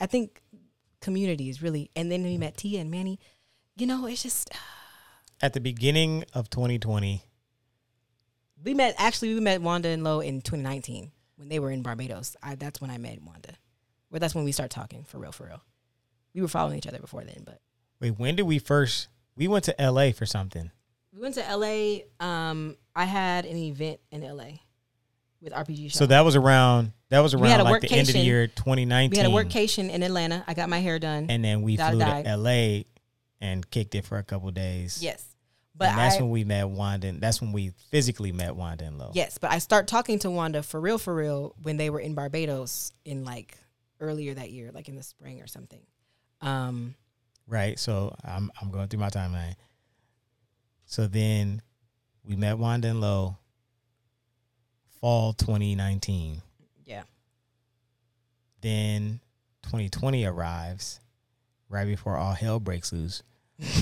I 0.00 0.06
think 0.06 0.40
community 1.02 1.50
is 1.50 1.60
really 1.60 1.90
and 1.94 2.10
then 2.10 2.22
we 2.22 2.38
met 2.38 2.56
Tia 2.56 2.80
and 2.80 2.90
Manny. 2.90 3.20
You 3.76 3.86
know, 3.86 4.06
it's 4.06 4.22
just 4.22 4.50
At 5.40 5.52
the 5.52 5.60
beginning 5.60 6.24
of 6.32 6.48
2020, 6.48 7.22
we 8.64 8.74
met 8.74 8.94
actually 8.98 9.34
we 9.34 9.40
met 9.40 9.60
Wanda 9.60 9.90
and 9.90 10.02
Lo 10.02 10.20
in 10.20 10.40
2019 10.40 11.10
when 11.36 11.48
they 11.48 11.58
were 11.58 11.70
in 11.70 11.82
Barbados. 11.82 12.36
I, 12.42 12.54
that's 12.54 12.80
when 12.80 12.90
I 12.90 12.96
met 12.98 13.20
Wanda. 13.22 13.52
Well, 14.10 14.20
that's 14.20 14.34
when 14.34 14.44
we 14.44 14.52
start 14.52 14.70
talking 14.70 15.04
for 15.04 15.18
real, 15.18 15.32
for 15.32 15.46
real. 15.46 15.62
We 16.34 16.40
were 16.40 16.48
following 16.48 16.78
each 16.78 16.86
other 16.86 16.98
before 16.98 17.22
then, 17.24 17.42
but 17.44 17.60
wait, 18.00 18.18
when 18.18 18.36
did 18.36 18.44
we 18.44 18.58
first? 18.58 19.08
We 19.36 19.46
went 19.48 19.64
to 19.66 19.74
LA 19.78 20.12
for 20.12 20.24
something. 20.24 20.70
we 21.12 21.20
went 21.20 21.34
to 21.34 21.56
LA. 21.56 21.98
Um, 22.18 22.76
I 22.94 23.04
had 23.04 23.44
an 23.44 23.56
event 23.56 24.00
in 24.10 24.22
LA 24.22 24.60
with 25.42 25.52
RPG. 25.52 25.90
Shop. 25.90 25.98
So 25.98 26.06
that 26.06 26.22
was 26.22 26.34
around. 26.34 26.92
That 27.10 27.20
was 27.20 27.34
around 27.34 27.62
like 27.64 27.82
the 27.82 27.92
end 27.92 28.08
of 28.08 28.14
the 28.14 28.20
year 28.20 28.46
2019. 28.46 29.10
we 29.10 29.16
had 29.18 29.26
a 29.26 29.30
workcation 29.30 29.90
in 29.90 30.02
Atlanta. 30.02 30.42
I 30.46 30.54
got 30.54 30.70
my 30.70 30.78
hair 30.78 30.98
done. 30.98 31.26
and 31.28 31.44
then 31.44 31.60
we 31.60 31.76
flew 31.76 31.98
to 31.98 32.36
LA 32.36 32.82
and 33.40 33.68
kicked 33.70 33.94
it 33.94 34.04
for 34.04 34.18
a 34.18 34.22
couple 34.22 34.50
days. 34.50 35.02
yes, 35.02 35.24
but 35.74 35.88
and 35.90 35.98
that's 35.98 36.16
I 36.16 36.22
when 36.22 36.30
we 36.30 36.44
met 36.44 36.68
Wanda. 36.68 37.08
And 37.08 37.20
that's 37.20 37.40
when 37.40 37.52
we 37.52 37.72
physically 37.90 38.32
met 38.32 38.56
Wanda 38.56 38.84
and 38.86 38.98
Lo. 38.98 39.10
yes, 39.14 39.38
but 39.38 39.50
I 39.50 39.58
start 39.58 39.86
talking 39.88 40.18
to 40.20 40.30
Wanda 40.30 40.62
for 40.62 40.80
real, 40.80 40.98
for 40.98 41.14
real 41.14 41.54
when 41.62 41.76
they 41.76 41.90
were 41.90 42.00
in 42.00 42.14
Barbados 42.14 42.92
in 43.04 43.24
like 43.24 43.56
earlier 44.00 44.34
that 44.34 44.50
year, 44.50 44.70
like 44.72 44.88
in 44.88 44.96
the 44.96 45.02
spring 45.02 45.40
or 45.42 45.46
something. 45.46 45.80
Um, 46.40 46.94
Right. 47.48 47.78
So 47.78 48.14
I'm 48.24 48.50
I'm 48.60 48.70
going 48.72 48.88
through 48.88 48.98
my 49.00 49.08
timeline. 49.10 49.54
So 50.86 51.06
then 51.06 51.62
we 52.24 52.34
met 52.36 52.58
Wanda 52.58 52.88
and 52.88 53.00
Lo 53.00 53.36
fall 55.00 55.32
2019. 55.32 56.42
yeah, 56.84 57.02
Then 58.60 59.20
2020 59.62 60.24
arrives 60.24 61.00
right 61.68 61.86
before 61.86 62.16
all 62.16 62.32
hell 62.32 62.60
breaks 62.60 62.92
loose. 62.92 63.22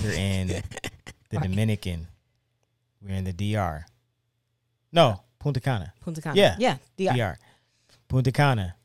We're 0.02 0.12
in 0.12 0.48
the 1.30 1.38
Dominican. 1.38 2.06
We're 3.02 3.14
in 3.14 3.24
the 3.24 3.32
DR. 3.32 3.86
No, 4.92 5.20
Punta 5.38 5.60
Cana. 5.60 5.92
Punta 6.00 6.22
Cana. 6.22 6.36
Yeah. 6.36 6.56
yeah, 6.58 6.76
DR. 6.96 7.14
DR. 7.16 7.38
Punta 8.08 8.32
Cana. 8.32 8.76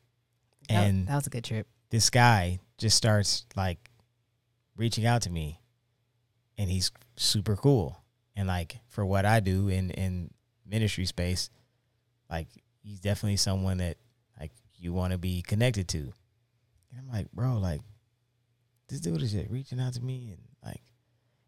And 0.68 1.06
that 1.08 1.14
was 1.16 1.26
a 1.26 1.30
good 1.30 1.44
trip. 1.44 1.66
this 1.90 2.10
guy 2.10 2.60
just 2.78 2.96
starts 2.96 3.44
like 3.56 3.90
reaching 4.76 5.04
out 5.06 5.22
to 5.22 5.30
me 5.30 5.60
and 6.56 6.70
he's 6.70 6.90
super 7.16 7.56
cool 7.56 7.98
and 8.36 8.46
like 8.48 8.78
for 8.88 9.04
what 9.04 9.26
i 9.26 9.40
do 9.40 9.68
in 9.68 9.90
in 9.90 10.30
ministry 10.66 11.04
space 11.04 11.50
like 12.30 12.46
he's 12.82 12.98
definitely 13.00 13.36
someone 13.36 13.76
that 13.78 13.98
like 14.38 14.52
you 14.78 14.92
want 14.94 15.12
to 15.12 15.18
be 15.18 15.42
connected 15.42 15.86
to 15.88 15.98
and 15.98 16.98
i'm 16.98 17.08
like 17.12 17.30
bro 17.32 17.58
like 17.58 17.82
this 18.90 19.00
dude 19.00 19.22
is 19.22 19.32
just 19.32 19.50
reaching 19.50 19.80
out 19.80 19.94
to 19.94 20.02
me 20.02 20.32
and 20.32 20.42
like 20.64 20.82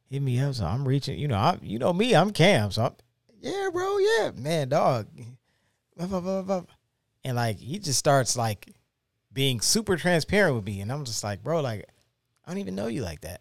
hit 0.09 0.23
me 0.23 0.41
up 0.41 0.55
so 0.55 0.65
i'm 0.65 0.87
reaching 0.87 1.19
you 1.19 1.29
know 1.29 1.37
i 1.37 1.59
you 1.61 1.79
know 1.79 1.93
me 1.93 2.15
i'm 2.15 2.31
cam 2.31 2.71
so 2.71 2.85
I'm, 2.85 2.93
yeah 3.41 3.69
bro 3.73 3.99
yeah 3.99 4.31
man 4.37 4.69
dog 4.69 5.09
and 7.25 7.37
like 7.37 7.59
he 7.59 7.79
just 7.79 7.99
starts 7.99 8.37
like 8.37 8.73
being 9.33 9.61
super 9.61 9.97
transparent 9.97 10.57
with 10.57 10.65
me. 10.65 10.81
And 10.81 10.93
I'm 10.93 11.05
just 11.05 11.25
like, 11.25 11.43
bro, 11.43 11.61
like, 11.61 11.87
I 12.45 12.51
don't 12.51 12.59
even 12.59 12.75
know 12.75 12.87
you 12.87 13.03
like 13.03 13.23
that. 13.23 13.41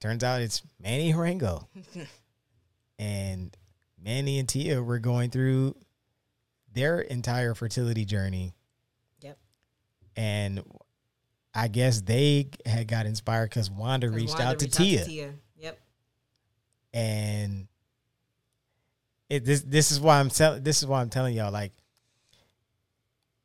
Turns 0.00 0.24
out 0.24 0.42
it's 0.42 0.62
Manny 0.80 1.12
Arango. 1.12 1.66
and 2.98 3.56
Manny 4.02 4.38
and 4.38 4.48
Tia 4.48 4.82
were 4.82 4.98
going 4.98 5.30
through 5.30 5.76
their 6.72 7.00
entire 7.00 7.54
fertility 7.54 8.04
journey. 8.04 8.52
Yep. 9.20 9.38
And 10.16 10.62
I 11.56 11.68
guess 11.68 12.02
they 12.02 12.50
had 12.66 12.86
got 12.86 13.06
inspired 13.06 13.50
because 13.50 13.70
Wanda 13.70 14.10
reached 14.10 14.34
Wanda 14.34 14.44
out 14.44 14.58
to 14.60 14.66
reached 14.66 15.06
Tia. 15.06 15.32
Yep. 15.58 15.78
and 16.92 17.66
it 19.30 19.44
this 19.44 19.62
this 19.62 19.90
is 19.90 19.98
why 19.98 20.20
I'm 20.20 20.28
telling 20.28 20.62
this 20.62 20.82
is 20.82 20.86
why 20.86 21.00
I'm 21.00 21.08
telling 21.08 21.34
y'all 21.34 21.50
like 21.50 21.72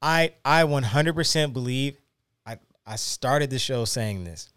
I 0.02 0.34
I 0.44 0.64
100% 0.64 1.54
believe 1.54 1.98
I 2.46 2.58
I 2.86 2.98
started 2.98 3.50
the 3.50 3.60
show 3.60 3.86
saying 3.86 4.26
this. 4.26 4.50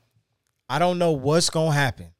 I 0.68 0.78
don't 0.78 0.98
know 0.98 1.12
what's 1.12 1.50
going 1.50 1.72
to 1.72 1.78
happen. 1.78 2.10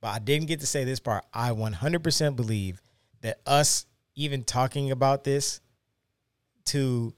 But 0.00 0.08
I 0.08 0.18
didn't 0.18 0.48
get 0.48 0.60
to 0.60 0.66
say 0.66 0.84
this 0.84 1.00
part. 1.00 1.24
I 1.32 1.50
100% 1.50 2.36
believe 2.36 2.82
that 3.20 3.40
us 3.46 3.86
even 4.16 4.42
talking 4.42 4.90
about 4.90 5.22
this 5.24 5.60
to 6.66 7.14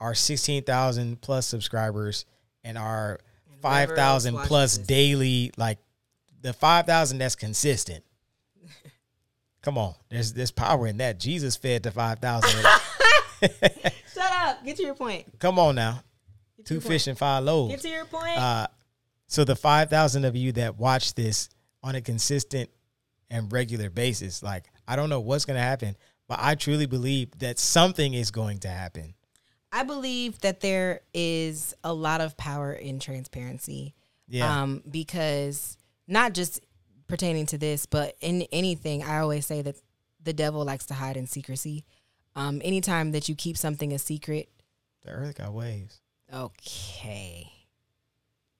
our 0.00 0.14
16,000 0.14 1.20
plus 1.20 1.46
subscribers 1.46 2.24
and 2.62 2.76
our 2.76 3.20
And 3.50 3.60
whoever 3.62 3.94
5,000 3.94 4.36
plus 4.38 4.78
this. 4.78 4.86
daily 4.86 5.52
like 5.56 5.78
the 6.42 6.52
5,000 6.52 7.18
that's 7.18 7.36
consistent. 7.36 8.04
Come 9.62 9.78
on. 9.78 9.94
There's 10.10 10.32
there's 10.32 10.50
power 10.50 10.86
in 10.86 10.98
that. 10.98 11.18
Jesus 11.18 11.56
fed 11.56 11.82
the 11.82 11.90
5,000. 11.90 12.50
Shut 14.14 14.32
up. 14.32 14.64
Get 14.64 14.76
to 14.76 14.82
your 14.82 14.94
point. 14.94 15.38
Come 15.38 15.58
on 15.58 15.74
now. 15.74 16.02
Two 16.64 16.74
your 16.74 16.80
point. 16.80 16.92
fish 16.92 17.06
and 17.06 17.18
five 17.18 17.44
loaves. 17.44 17.74
Get 17.74 17.82
to 17.82 17.88
your 17.88 18.04
point. 18.06 18.38
Uh, 18.38 18.66
so 19.26 19.44
the 19.44 19.56
five 19.56 19.90
thousand 19.90 20.24
of 20.24 20.36
you 20.36 20.52
that 20.52 20.78
watch 20.78 21.14
this 21.14 21.48
on 21.82 21.94
a 21.94 22.00
consistent 22.00 22.70
and 23.30 23.52
regular 23.52 23.90
basis, 23.90 24.42
like 24.42 24.64
I 24.86 24.96
don't 24.96 25.10
know 25.10 25.20
what's 25.20 25.44
gonna 25.44 25.60
happen, 25.60 25.96
but 26.28 26.38
I 26.40 26.54
truly 26.54 26.86
believe 26.86 27.38
that 27.38 27.58
something 27.58 28.14
is 28.14 28.30
going 28.30 28.60
to 28.60 28.68
happen. 28.68 29.14
I 29.74 29.82
believe 29.82 30.38
that 30.40 30.60
there 30.60 31.00
is 31.12 31.74
a 31.82 31.92
lot 31.92 32.20
of 32.20 32.36
power 32.36 32.72
in 32.72 33.00
transparency. 33.00 33.94
Yeah, 34.28 34.62
Um, 34.62 34.82
because 34.88 35.76
not 36.06 36.32
just 36.32 36.60
pertaining 37.08 37.46
to 37.46 37.58
this, 37.58 37.84
but 37.84 38.16
in 38.20 38.42
anything, 38.52 39.02
I 39.02 39.18
always 39.18 39.46
say 39.46 39.62
that 39.62 39.76
the 40.22 40.32
devil 40.32 40.64
likes 40.64 40.86
to 40.86 40.94
hide 40.94 41.16
in 41.16 41.26
secrecy. 41.26 41.84
Um, 42.36 42.62
anytime 42.64 43.12
that 43.12 43.28
you 43.28 43.34
keep 43.34 43.56
something 43.58 43.92
a 43.92 43.98
secret, 43.98 44.48
the 45.02 45.10
earth 45.10 45.36
got 45.38 45.52
waves. 45.52 46.00
okay. 46.32 47.50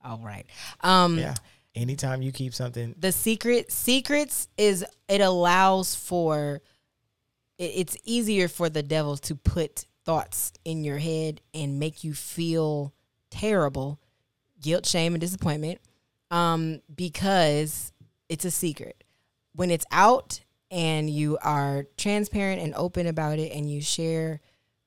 All 0.04 0.18
right. 0.18 0.46
Um, 0.80 1.18
Yeah. 1.18 1.34
Anytime 1.76 2.22
you 2.22 2.30
keep 2.30 2.54
something, 2.54 2.94
the 2.98 3.10
secret 3.10 3.72
secrets 3.72 4.46
is 4.56 4.84
it 5.08 5.20
allows 5.20 5.94
for 5.96 6.60
it, 7.58 7.64
it's 7.64 7.96
easier 8.04 8.46
for 8.46 8.68
the 8.68 8.82
devil 8.82 9.16
to 9.16 9.34
put 9.34 9.86
thoughts 10.04 10.52
in 10.64 10.84
your 10.84 10.98
head 10.98 11.40
and 11.52 11.78
make 11.78 12.04
you 12.04 12.14
feel 12.14 12.92
terrible 13.30 14.00
guilt 14.60 14.86
shame 14.86 15.14
and 15.14 15.20
disappointment 15.20 15.80
um 16.30 16.80
because 16.94 17.92
it's 18.28 18.44
a 18.44 18.50
secret 18.50 19.02
when 19.54 19.70
it's 19.70 19.86
out 19.90 20.40
and 20.70 21.10
you 21.10 21.38
are 21.42 21.86
transparent 21.96 22.60
and 22.60 22.74
open 22.74 23.06
about 23.06 23.38
it 23.38 23.52
and 23.52 23.70
you 23.70 23.80
share 23.80 24.40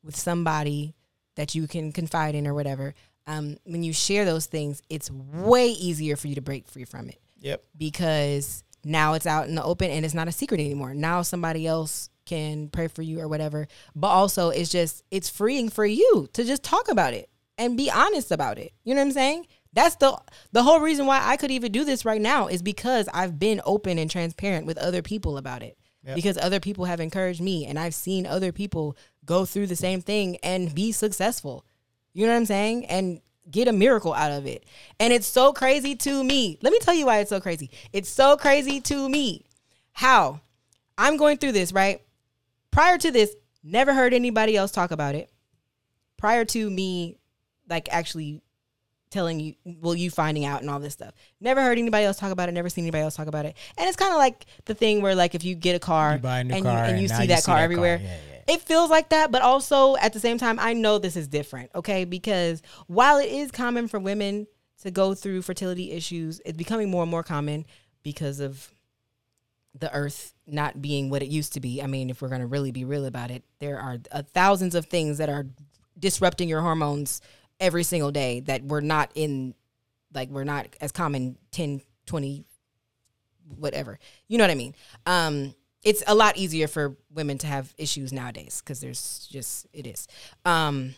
with 0.03 0.15
somebody 0.15 0.95
that 1.35 1.55
you 1.55 1.67
can 1.67 1.91
confide 1.91 2.35
in 2.35 2.47
or 2.47 2.53
whatever 2.53 2.93
um 3.27 3.57
when 3.65 3.83
you 3.83 3.91
share 3.91 4.23
those 4.23 4.45
things 4.45 4.81
it's 4.89 5.11
way 5.11 5.67
easier 5.67 6.15
for 6.15 6.27
you 6.27 6.35
to 6.35 6.41
break 6.41 6.67
free 6.67 6.85
from 6.85 7.09
it 7.09 7.19
yep. 7.39 7.63
because 7.77 8.63
now 8.83 9.13
it's 9.13 9.27
out 9.27 9.47
in 9.47 9.55
the 9.55 9.63
open 9.63 9.91
and 9.91 10.05
it's 10.05 10.13
not 10.13 10.27
a 10.27 10.31
secret 10.31 10.59
anymore. 10.59 10.93
Now 10.93 11.21
somebody 11.21 11.67
else 11.67 12.09
can 12.27 12.69
pray 12.69 12.87
for 12.87 13.01
you 13.01 13.19
or 13.19 13.27
whatever. 13.27 13.67
But 13.95 14.09
also 14.09 14.49
it's 14.49 14.69
just 14.69 15.03
it's 15.09 15.29
freeing 15.29 15.69
for 15.69 15.85
you 15.85 16.27
to 16.33 16.43
just 16.43 16.63
talk 16.63 16.89
about 16.89 17.13
it 17.13 17.29
and 17.57 17.77
be 17.77 17.89
honest 17.89 18.31
about 18.31 18.59
it. 18.59 18.73
You 18.83 18.93
know 18.93 19.01
what 19.01 19.07
I'm 19.07 19.13
saying? 19.13 19.47
That's 19.73 19.95
the 19.95 20.17
the 20.51 20.63
whole 20.63 20.79
reason 20.79 21.05
why 21.05 21.21
I 21.23 21.37
could 21.37 21.51
even 21.51 21.71
do 21.71 21.83
this 21.83 22.05
right 22.05 22.21
now 22.21 22.47
is 22.47 22.61
because 22.61 23.09
I've 23.13 23.39
been 23.39 23.61
open 23.65 23.97
and 23.97 24.09
transparent 24.09 24.65
with 24.65 24.77
other 24.77 25.01
people 25.01 25.37
about 25.37 25.63
it. 25.63 25.77
Yep. 26.03 26.15
Because 26.15 26.37
other 26.37 26.59
people 26.59 26.85
have 26.85 26.99
encouraged 26.99 27.41
me 27.41 27.65
and 27.65 27.77
I've 27.77 27.95
seen 27.95 28.25
other 28.25 28.51
people 28.51 28.95
go 29.25 29.45
through 29.45 29.67
the 29.67 29.75
same 29.75 30.01
thing 30.01 30.37
and 30.37 30.73
be 30.73 30.91
successful. 30.91 31.65
You 32.13 32.25
know 32.25 32.31
what 32.31 32.39
I'm 32.39 32.45
saying? 32.45 32.85
And 32.85 33.21
get 33.49 33.67
a 33.67 33.73
miracle 33.73 34.13
out 34.13 34.31
of 34.31 34.45
it. 34.45 34.65
And 34.99 35.13
it's 35.13 35.27
so 35.27 35.53
crazy 35.53 35.95
to 35.95 36.23
me. 36.23 36.57
Let 36.61 36.73
me 36.73 36.79
tell 36.79 36.93
you 36.93 37.05
why 37.05 37.19
it's 37.19 37.29
so 37.29 37.39
crazy. 37.39 37.69
It's 37.93 38.09
so 38.09 38.37
crazy 38.37 38.81
to 38.81 39.09
me 39.09 39.45
how 39.91 40.41
I'm 40.97 41.17
going 41.17 41.37
through 41.37 41.53
this, 41.53 41.71
right? 41.71 42.01
Prior 42.77 42.99
to 42.99 43.09
this, 43.09 43.35
never 43.63 43.91
heard 43.91 44.13
anybody 44.13 44.55
else 44.55 44.71
talk 44.71 44.91
about 44.91 45.15
it. 45.15 45.31
Prior 46.15 46.45
to 46.45 46.69
me 46.69 47.17
like 47.67 47.89
actually 47.91 48.43
telling 49.09 49.39
you 49.39 49.55
well 49.65 49.95
you 49.95 50.11
finding 50.11 50.45
out 50.45 50.61
and 50.61 50.69
all 50.69 50.79
this 50.79 50.91
stuff 50.91 51.13
never 51.39 51.61
heard 51.61 51.77
anybody 51.77 52.03
else 52.03 52.17
talk 52.17 52.29
about 52.29 52.49
it 52.49 52.51
never 52.51 52.67
seen 52.67 52.83
anybody 52.83 53.01
else 53.01 53.15
talk 53.15 53.27
about 53.27 53.45
it 53.45 53.55
and 53.77 53.87
it's 53.87 53.95
kind 53.95 54.11
of 54.11 54.17
like 54.17 54.45
the 54.65 54.73
thing 54.73 55.01
where 55.01 55.15
like 55.15 55.33
if 55.33 55.45
you 55.45 55.55
get 55.55 55.77
a 55.77 55.79
car 55.79 56.15
You 56.15 56.19
buy 56.19 56.39
a 56.39 56.43
new 56.43 56.55
and 56.55 56.65
car 56.65 56.73
you, 56.73 56.91
and 56.91 57.01
you 57.01 57.07
see 57.07 57.21
you 57.21 57.27
that 57.29 57.39
see 57.39 57.45
car 57.45 57.55
that 57.55 57.63
everywhere 57.63 57.99
car. 57.99 58.05
Yeah, 58.05 58.17
yeah. 58.49 58.55
it 58.55 58.61
feels 58.61 58.89
like 58.89 59.09
that 59.09 59.31
but 59.31 59.41
also 59.41 59.95
at 59.95 60.11
the 60.11 60.19
same 60.19 60.37
time 60.37 60.59
i 60.59 60.73
know 60.73 60.97
this 60.97 61.15
is 61.15 61.29
different 61.29 61.71
okay 61.73 62.03
because 62.03 62.61
while 62.87 63.17
it 63.17 63.31
is 63.31 63.49
common 63.49 63.87
for 63.87 63.97
women 63.97 64.45
to 64.81 64.91
go 64.91 65.13
through 65.13 65.41
fertility 65.41 65.91
issues 65.91 66.41
it's 66.45 66.57
becoming 66.57 66.91
more 66.91 67.03
and 67.03 67.11
more 67.11 67.23
common 67.23 67.65
because 68.03 68.41
of 68.41 68.73
the 69.79 69.93
earth 69.93 70.33
not 70.45 70.81
being 70.81 71.09
what 71.09 71.21
it 71.21 71.27
used 71.27 71.53
to 71.53 71.59
be. 71.59 71.81
I 71.81 71.87
mean 71.87 72.09
if 72.09 72.21
we're 72.21 72.29
going 72.29 72.41
to 72.41 72.47
really 72.47 72.71
be 72.71 72.85
real 72.85 73.05
about 73.05 73.31
it 73.31 73.43
there 73.59 73.79
are 73.79 73.97
uh, 74.11 74.23
thousands 74.33 74.75
of 74.75 74.85
things 74.85 75.17
that 75.17 75.29
are 75.29 75.45
disrupting 75.99 76.49
your 76.49 76.61
hormones 76.61 77.21
every 77.59 77.83
single 77.83 78.11
day 78.11 78.39
that 78.41 78.63
we're 78.63 78.81
not 78.81 79.11
in 79.15 79.53
like 80.13 80.29
we're 80.29 80.43
not 80.43 80.67
as 80.79 80.91
common 80.91 81.37
10 81.51 81.81
20 82.05 82.45
whatever. 83.55 83.97
You 84.27 84.37
know 84.37 84.43
what 84.43 84.51
i 84.51 84.55
mean? 84.55 84.75
Um 85.05 85.53
it's 85.83 86.03
a 86.07 86.15
lot 86.15 86.37
easier 86.37 86.67
for 86.67 86.97
women 87.13 87.37
to 87.39 87.47
have 87.47 87.73
issues 87.77 88.11
nowadays 88.11 88.61
because 88.63 88.81
there's 88.81 89.27
just 89.31 89.67
it 89.73 89.87
is. 89.87 90.07
Um 90.45 90.95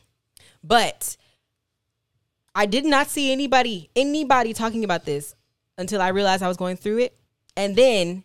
but 0.64 1.16
i 2.54 2.66
did 2.66 2.86
not 2.86 3.08
see 3.08 3.32
anybody 3.32 3.90
anybody 3.96 4.54
talking 4.54 4.84
about 4.84 5.06
this 5.06 5.36
until 5.78 6.02
i 6.02 6.10
realized 6.10 6.44
i 6.44 6.48
was 6.48 6.58
going 6.58 6.78
through 6.78 7.00
it. 7.00 7.16
And 7.56 7.76
then 7.76 8.24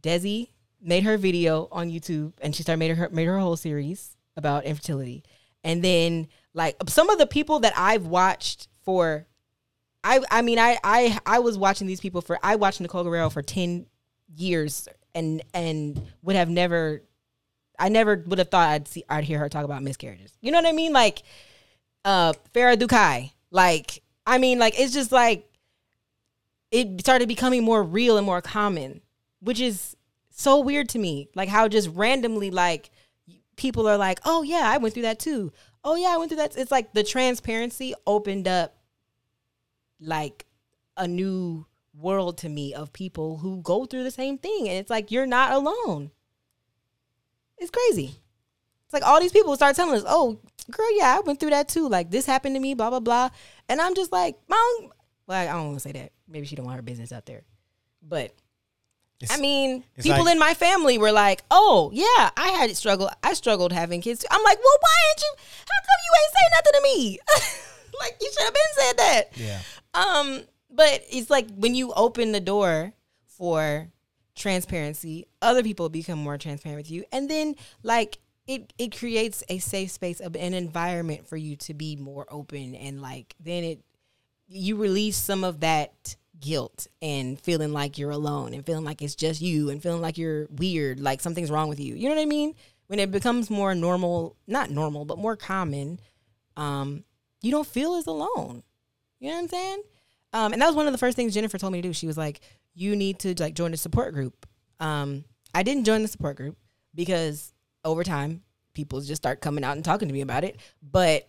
desi 0.00 0.48
made 0.80 1.04
her 1.04 1.16
video 1.16 1.68
on 1.72 1.90
youtube 1.90 2.32
and 2.40 2.54
she 2.54 2.62
started 2.62 2.78
made 2.78 2.96
her 2.96 3.08
made 3.10 3.26
her 3.26 3.38
whole 3.38 3.56
series 3.56 4.16
about 4.36 4.64
infertility 4.64 5.24
and 5.64 5.82
then 5.82 6.28
like 6.54 6.76
some 6.88 7.10
of 7.10 7.18
the 7.18 7.26
people 7.26 7.60
that 7.60 7.72
I've 7.76 8.06
watched 8.06 8.68
for 8.82 9.26
I 10.04 10.20
I 10.30 10.42
mean 10.42 10.58
I 10.58 10.78
I 10.82 11.18
I 11.26 11.38
was 11.40 11.58
watching 11.58 11.86
these 11.86 12.00
people 12.00 12.20
for 12.20 12.38
I 12.42 12.56
watched 12.56 12.80
Nicole 12.80 13.04
Guerrero 13.04 13.30
for 13.30 13.42
10 13.42 13.86
years 14.34 14.88
and 15.14 15.42
and 15.54 16.00
would 16.22 16.36
have 16.36 16.48
never 16.48 17.02
I 17.78 17.88
never 17.88 18.22
would 18.26 18.38
have 18.38 18.50
thought 18.50 18.70
I'd 18.70 18.88
see 18.88 19.04
I'd 19.08 19.24
hear 19.24 19.38
her 19.38 19.48
talk 19.48 19.64
about 19.64 19.82
miscarriages. 19.82 20.32
You 20.40 20.52
know 20.52 20.58
what 20.58 20.68
I 20.68 20.72
mean? 20.72 20.92
Like 20.92 21.22
uh 22.04 22.32
Farah 22.54 22.76
Dhukai. 22.76 23.32
Like 23.50 24.02
I 24.26 24.38
mean 24.38 24.58
like 24.58 24.78
it's 24.78 24.92
just 24.92 25.12
like 25.12 25.44
it 26.70 27.00
started 27.00 27.28
becoming 27.28 27.64
more 27.64 27.82
real 27.82 28.18
and 28.18 28.26
more 28.26 28.42
common, 28.42 29.00
which 29.40 29.60
is 29.60 29.96
so 30.30 30.60
weird 30.60 30.88
to 30.90 30.98
me. 30.98 31.28
Like 31.34 31.48
how 31.48 31.68
just 31.68 31.90
randomly 31.94 32.50
like 32.50 32.90
people 33.56 33.88
are 33.88 33.96
like, 33.96 34.20
"Oh 34.24 34.42
yeah, 34.42 34.62
I 34.64 34.78
went 34.78 34.94
through 34.94 35.02
that 35.02 35.18
too." 35.18 35.52
Oh 35.84 35.96
yeah, 35.96 36.08
I 36.08 36.16
went 36.16 36.30
through 36.30 36.38
that. 36.38 36.56
It's 36.56 36.70
like 36.70 36.92
the 36.92 37.04
transparency 37.04 37.94
opened 38.06 38.48
up 38.48 38.76
like 40.00 40.46
a 40.96 41.06
new 41.06 41.66
world 41.94 42.38
to 42.38 42.48
me 42.48 42.74
of 42.74 42.92
people 42.92 43.38
who 43.38 43.60
go 43.62 43.84
through 43.84 44.04
the 44.04 44.10
same 44.10 44.38
thing 44.38 44.68
and 44.68 44.78
it's 44.78 44.90
like 44.90 45.10
you're 45.10 45.26
not 45.26 45.52
alone. 45.52 46.12
It's 47.58 47.70
crazy. 47.70 48.20
It's 48.84 48.94
like 48.94 49.02
all 49.02 49.20
these 49.20 49.32
people 49.32 49.54
start 49.56 49.76
telling 49.76 49.96
us, 49.96 50.04
"Oh, 50.06 50.38
girl, 50.70 50.96
yeah, 50.96 51.16
I 51.16 51.20
went 51.20 51.40
through 51.40 51.50
that 51.50 51.68
too. 51.68 51.88
Like 51.88 52.10
this 52.10 52.26
happened 52.26 52.54
to 52.54 52.60
me, 52.60 52.74
blah 52.74 52.90
blah 52.90 53.00
blah." 53.00 53.30
And 53.68 53.80
I'm 53.80 53.94
just 53.94 54.12
like, 54.12 54.38
"Mom, 54.48 54.92
well, 55.26 55.38
I 55.42 55.52
don't 55.52 55.66
want 55.66 55.76
to 55.76 55.80
say 55.80 55.92
that. 55.92 56.12
Maybe 56.26 56.46
she 56.46 56.56
don't 56.56 56.64
want 56.64 56.76
her 56.76 56.82
business 56.82 57.12
out 57.12 57.26
there." 57.26 57.42
But 58.00 58.32
It's- 59.20 59.36
I 59.36 59.40
mean, 59.40 59.82
people 60.00 60.24
like- 60.24 60.32
in 60.32 60.38
my 60.38 60.54
family 60.54 60.96
were 60.98 61.10
like, 61.12 61.42
"Oh, 61.50 61.90
yeah, 61.92 62.30
I 62.36 62.48
had 62.58 62.76
struggle. 62.76 63.10
I 63.22 63.34
struggled 63.34 63.72
having 63.72 64.00
kids." 64.00 64.20
Too. 64.20 64.28
I'm 64.30 64.42
like, 64.44 64.58
"Well, 64.58 64.78
why 64.80 64.94
ain't 65.10 65.20
you? 65.22 65.34
How 65.66 65.80
come 65.80 66.00
you 66.06 66.12
ain't 66.22 66.32
say 66.38 66.46
nothing 66.56 66.72
to 66.74 66.82
me? 66.82 67.18
like 68.00 68.16
you 68.20 68.30
should 68.32 68.44
have 68.44 68.54
been 68.54 68.62
said 68.76 68.96
that." 68.98 69.22
yeah. 69.36 69.60
Um, 69.94 70.42
but 70.70 71.02
it's 71.10 71.30
like 71.30 71.48
when 71.56 71.74
you 71.74 71.92
open 71.94 72.32
the 72.32 72.40
door 72.40 72.92
for 73.26 73.88
transparency, 74.36 75.26
other 75.42 75.62
people 75.62 75.88
become 75.88 76.18
more 76.18 76.38
transparent 76.38 76.78
with 76.78 76.90
you, 76.90 77.04
and 77.12 77.28
then 77.28 77.56
like 77.82 78.18
it 78.46 78.72
it 78.78 78.96
creates 78.96 79.42
a 79.48 79.58
safe 79.58 79.90
space, 79.90 80.20
of 80.20 80.36
an 80.36 80.54
environment 80.54 81.26
for 81.28 81.36
you 81.36 81.56
to 81.56 81.74
be 81.74 81.96
more 81.96 82.26
open, 82.30 82.74
and 82.74 83.02
like 83.02 83.34
then 83.40 83.64
it 83.64 83.80
you 84.46 84.76
release 84.76 85.16
some 85.16 85.44
of 85.44 85.60
that 85.60 86.16
guilt 86.40 86.86
and 87.02 87.40
feeling 87.40 87.72
like 87.72 87.98
you're 87.98 88.10
alone 88.10 88.54
and 88.54 88.64
feeling 88.64 88.84
like 88.84 89.02
it's 89.02 89.14
just 89.14 89.40
you 89.40 89.70
and 89.70 89.82
feeling 89.82 90.00
like 90.00 90.18
you're 90.18 90.46
weird, 90.50 91.00
like 91.00 91.20
something's 91.20 91.50
wrong 91.50 91.68
with 91.68 91.80
you. 91.80 91.94
You 91.94 92.08
know 92.08 92.14
what 92.14 92.22
I 92.22 92.26
mean? 92.26 92.54
When 92.86 92.98
it 92.98 93.10
becomes 93.10 93.50
more 93.50 93.74
normal, 93.74 94.36
not 94.46 94.70
normal, 94.70 95.04
but 95.04 95.18
more 95.18 95.36
common, 95.36 96.00
um, 96.56 97.04
you 97.42 97.50
don't 97.50 97.66
feel 97.66 97.94
as 97.94 98.06
alone. 98.06 98.62
You 99.20 99.28
know 99.28 99.36
what 99.36 99.42
I'm 99.42 99.48
saying? 99.48 99.82
Um, 100.32 100.52
and 100.52 100.62
that 100.62 100.66
was 100.66 100.76
one 100.76 100.86
of 100.86 100.92
the 100.92 100.98
first 100.98 101.16
things 101.16 101.34
Jennifer 101.34 101.58
told 101.58 101.72
me 101.72 101.82
to 101.82 101.88
do. 101.88 101.92
She 101.92 102.06
was 102.06 102.18
like, 102.18 102.40
"You 102.74 102.96
need 102.96 103.18
to 103.20 103.34
like 103.38 103.54
join 103.54 103.72
a 103.72 103.76
support 103.76 104.14
group." 104.14 104.46
Um, 104.80 105.24
I 105.54 105.62
didn't 105.62 105.84
join 105.84 106.02
the 106.02 106.08
support 106.08 106.36
group 106.36 106.56
because 106.94 107.52
over 107.84 108.04
time, 108.04 108.42
people 108.74 109.00
just 109.00 109.22
start 109.22 109.40
coming 109.40 109.64
out 109.64 109.76
and 109.76 109.84
talking 109.84 110.08
to 110.08 110.14
me 110.14 110.20
about 110.20 110.44
it. 110.44 110.58
But 110.82 111.28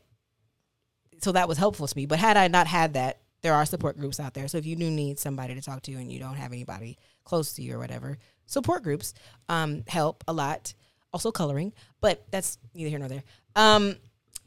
so 1.22 1.32
that 1.32 1.47
was 1.47 1.57
helpful 1.57 1.88
to 1.88 1.97
me. 1.97 2.05
But 2.05 2.20
had 2.20 2.38
I 2.38 2.47
not 2.47 2.68
had 2.68 2.93
that, 2.93 3.20
there 3.41 3.53
are 3.53 3.65
support 3.65 3.97
groups 3.97 4.19
out 4.19 4.33
there. 4.33 4.47
So 4.47 4.57
if 4.57 4.65
you 4.65 4.75
do 4.75 4.89
need 4.89 5.19
somebody 5.19 5.55
to 5.55 5.61
talk 5.61 5.81
to 5.83 5.91
and 5.93 6.11
you 6.11 6.19
don't 6.19 6.35
have 6.35 6.51
anybody 6.51 6.97
close 7.23 7.53
to 7.53 7.61
you 7.61 7.75
or 7.75 7.79
whatever, 7.79 8.17
support 8.45 8.83
groups 8.83 9.13
um, 9.47 9.83
help 9.87 10.23
a 10.27 10.33
lot. 10.33 10.73
Also 11.11 11.31
coloring, 11.31 11.73
but 12.01 12.23
that's 12.29 12.59
neither 12.75 12.91
here 12.91 12.99
nor 12.99 13.07
there. 13.07 13.23
Um, 13.55 13.95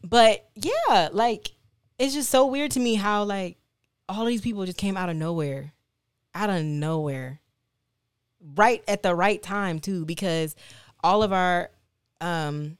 but 0.04 0.48
yeah, 0.54 1.08
like 1.12 1.50
it's 1.98 2.14
just 2.14 2.30
so 2.30 2.46
weird 2.46 2.70
to 2.72 2.80
me 2.80 2.94
how 2.94 3.24
like 3.24 3.56
all 4.08 4.24
these 4.24 4.42
people 4.42 4.64
just 4.64 4.78
came 4.78 4.96
out 4.96 5.08
of 5.08 5.16
nowhere, 5.16 5.72
out 6.36 6.50
of 6.50 6.62
nowhere, 6.62 7.40
right 8.54 8.84
at 8.86 9.02
the 9.02 9.12
right 9.12 9.42
time 9.42 9.80
too, 9.80 10.04
because 10.04 10.54
all 11.02 11.24
of 11.24 11.32
our 11.32 11.70
um 12.20 12.78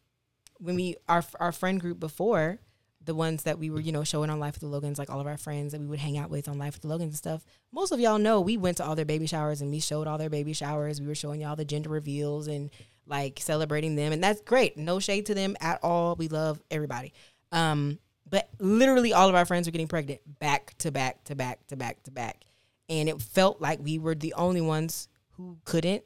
when 0.59 0.77
we 0.77 0.95
our 1.09 1.25
our 1.41 1.51
friend 1.51 1.81
group 1.81 1.99
before 1.99 2.61
the 3.05 3.15
ones 3.15 3.45
that 3.45 3.59
we 3.59 3.71
were, 3.71 3.81
you 3.81 3.93
know, 3.93 4.05
showing 4.05 4.31
on 4.31 4.41
Life 4.41 4.55
with 4.55 4.61
the 4.61 4.69
Logans, 4.69 4.99
like 4.99 5.11
all 5.11 5.21
of 5.21 5.27
our 5.27 5.37
friends 5.37 5.73
that 5.73 5.81
we 5.81 5.87
would 5.87 5.99
hang 5.99 6.19
out 6.19 6.31
with 6.31 6.49
on 6.49 6.59
Life 6.59 6.75
with 6.75 6.83
the 6.83 6.89
Logans 6.89 7.11
and 7.11 7.17
stuff. 7.17 7.45
Most 7.73 7.93
of 7.93 8.01
y'all 8.01 8.19
know 8.19 8.41
we 8.41 8.57
went 8.57 8.77
to 8.79 8.85
all 8.85 8.95
their 8.95 9.05
baby 9.05 9.27
showers 9.27 9.61
and 9.61 9.71
we 9.71 9.81
showed 9.81 10.07
all 10.07 10.19
their 10.19 10.31
baby 10.31 10.53
showers. 10.53 11.01
We 11.01 11.07
were 11.07 11.15
showing 11.15 11.41
y'all 11.41 11.57
the 11.57 11.65
gender 11.65 11.91
reveals 11.91 12.47
and 12.47 12.71
like 13.07 13.39
celebrating 13.41 13.97
them. 13.97 14.13
And 14.13 14.23
that's 14.23 14.41
great. 14.41 14.77
No 14.77 15.01
shade 15.01 15.27
to 15.27 15.35
them 15.35 15.57
at 15.61 15.81
all. 15.83 16.17
We 16.17 16.29
love 16.29 16.63
everybody. 16.71 17.13
Um, 17.51 17.99
but 18.29 18.49
literally 18.59 19.13
all 19.13 19.29
of 19.29 19.35
our 19.35 19.45
friends 19.45 19.67
were 19.67 19.73
getting 19.73 19.89
pregnant 19.89 20.21
back 20.39 20.75
to 20.79 20.91
back 20.91 21.25
to 21.25 21.35
back 21.35 21.67
to 21.69 21.77
back 21.77 22.03
to 22.05 22.11
back. 22.11 22.45
And 22.89 23.09
it 23.09 23.21
felt 23.21 23.61
like 23.61 23.81
we 23.83 23.99
were 23.99 24.15
the 24.15 24.35
only 24.35 24.61
ones 24.61 25.09
who 25.33 25.59
couldn't 25.65 26.05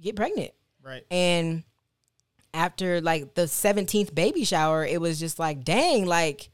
get 0.00 0.16
pregnant. 0.16 0.52
Right. 0.82 1.04
And 1.10 1.64
after 2.54 3.00
like 3.00 3.34
the 3.34 3.42
17th 3.42 4.14
baby 4.14 4.44
shower, 4.44 4.84
it 4.84 5.00
was 5.00 5.18
just 5.18 5.38
like, 5.38 5.64
dang, 5.64 6.06
like, 6.06 6.50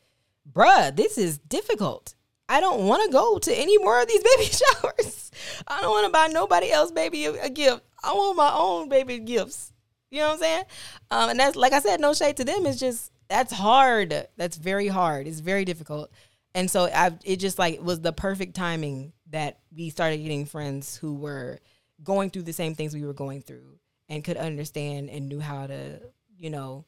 bruh, 0.51 0.95
this 0.95 1.19
is 1.19 1.39
difficult. 1.39 2.15
I 2.49 2.61
don't 2.61 2.87
want 2.87 3.05
to 3.05 3.13
go 3.13 3.39
to 3.39 3.55
any 3.55 3.77
more 3.79 4.01
of 4.01 4.09
these 4.09 4.23
baby 4.37 4.51
showers. 4.51 5.31
I 5.67 5.81
don't 5.83 5.91
want 5.91 6.07
to 6.07 6.13
buy 6.13 6.29
nobody 6.29 6.71
else 6.71 6.91
baby 6.91 7.27
a, 7.27 7.51
gift. 7.51 7.83
I 8.03 8.13
want 8.13 8.37
my 8.37 8.53
own 8.55 8.89
baby 8.89 9.19
gifts. 9.19 9.73
You 10.11 10.21
know 10.21 10.29
what 10.29 10.35
I'm 10.35 10.41
saying? 10.41 10.65
Um, 11.11 11.31
and 11.31 11.41
that's 11.41 11.57
like 11.57 11.73
I 11.73 11.81
said, 11.81 12.01
no 12.01 12.15
shade 12.15 12.39
to 12.39 12.45
them. 12.45 12.65
It's 12.65 12.81
just 12.81 13.13
that's 13.29 13.53
hard. 13.53 14.27
That's 14.37 14.57
very 14.57 14.89
hard. 14.89 15.27
It's 15.27 15.41
very 15.41 15.67
difficult. 15.67 16.11
And 16.55 16.71
so 16.71 16.87
I, 16.87 17.13
it 17.25 17.37
just 17.37 17.59
like 17.59 17.83
was 17.83 18.01
the 18.01 18.13
perfect 18.13 18.57
timing 18.57 19.13
that 19.31 19.59
we 19.75 19.91
started 19.91 20.19
getting 20.19 20.47
friends 20.47 20.97
who 20.97 21.15
were 21.15 21.59
going 22.03 22.31
through 22.31 22.43
the 22.43 22.55
same 22.55 22.75
things 22.75 22.95
we 22.95 23.05
were 23.05 23.13
going 23.13 23.43
through 23.43 23.79
and 24.09 24.25
could 24.25 24.37
understand 24.37 25.11
and 25.11 25.29
knew 25.29 25.41
how 25.41 25.67
to, 25.67 26.01
you 26.39 26.51
know, 26.51 26.85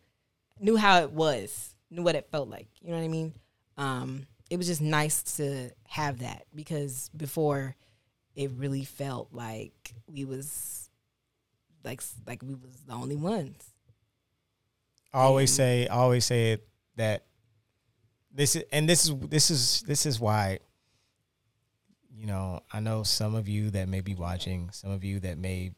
knew 0.58 0.76
how 0.76 1.00
it 1.02 1.10
was, 1.12 1.74
knew 1.90 2.02
what 2.02 2.14
it 2.14 2.28
felt 2.30 2.48
like. 2.48 2.68
You 2.80 2.90
know 2.90 2.96
what 2.98 3.04
I 3.04 3.08
mean? 3.08 3.34
Um, 3.76 4.26
it 4.50 4.56
was 4.56 4.66
just 4.66 4.80
nice 4.80 5.22
to 5.36 5.70
have 5.88 6.20
that 6.20 6.46
because 6.54 7.10
before 7.16 7.76
it 8.34 8.50
really 8.56 8.84
felt 8.84 9.28
like 9.32 9.94
we 10.06 10.24
was 10.24 10.88
like 11.84 12.02
like 12.26 12.42
we 12.42 12.54
was 12.54 12.82
the 12.86 12.92
only 12.94 13.16
ones. 13.16 13.64
I 15.12 15.20
always 15.20 15.50
And- 15.50 15.56
say, 15.56 15.88
I 15.88 15.96
always 15.96 16.24
say 16.24 16.58
that 16.96 17.24
this 18.32 18.54
is, 18.56 18.64
and 18.72 18.88
this 18.88 19.06
is 19.06 19.14
this 19.28 19.50
is 19.50 19.80
this 19.82 20.06
is 20.06 20.20
why. 20.20 20.58
You 22.14 22.26
know, 22.26 22.60
I 22.70 22.80
know 22.80 23.02
some 23.02 23.34
of 23.34 23.48
you 23.48 23.70
that 23.70 23.88
may 23.88 24.02
be 24.02 24.14
watching, 24.14 24.70
some 24.72 24.90
of 24.90 25.02
you 25.04 25.20
that 25.20 25.38
may, 25.38 25.72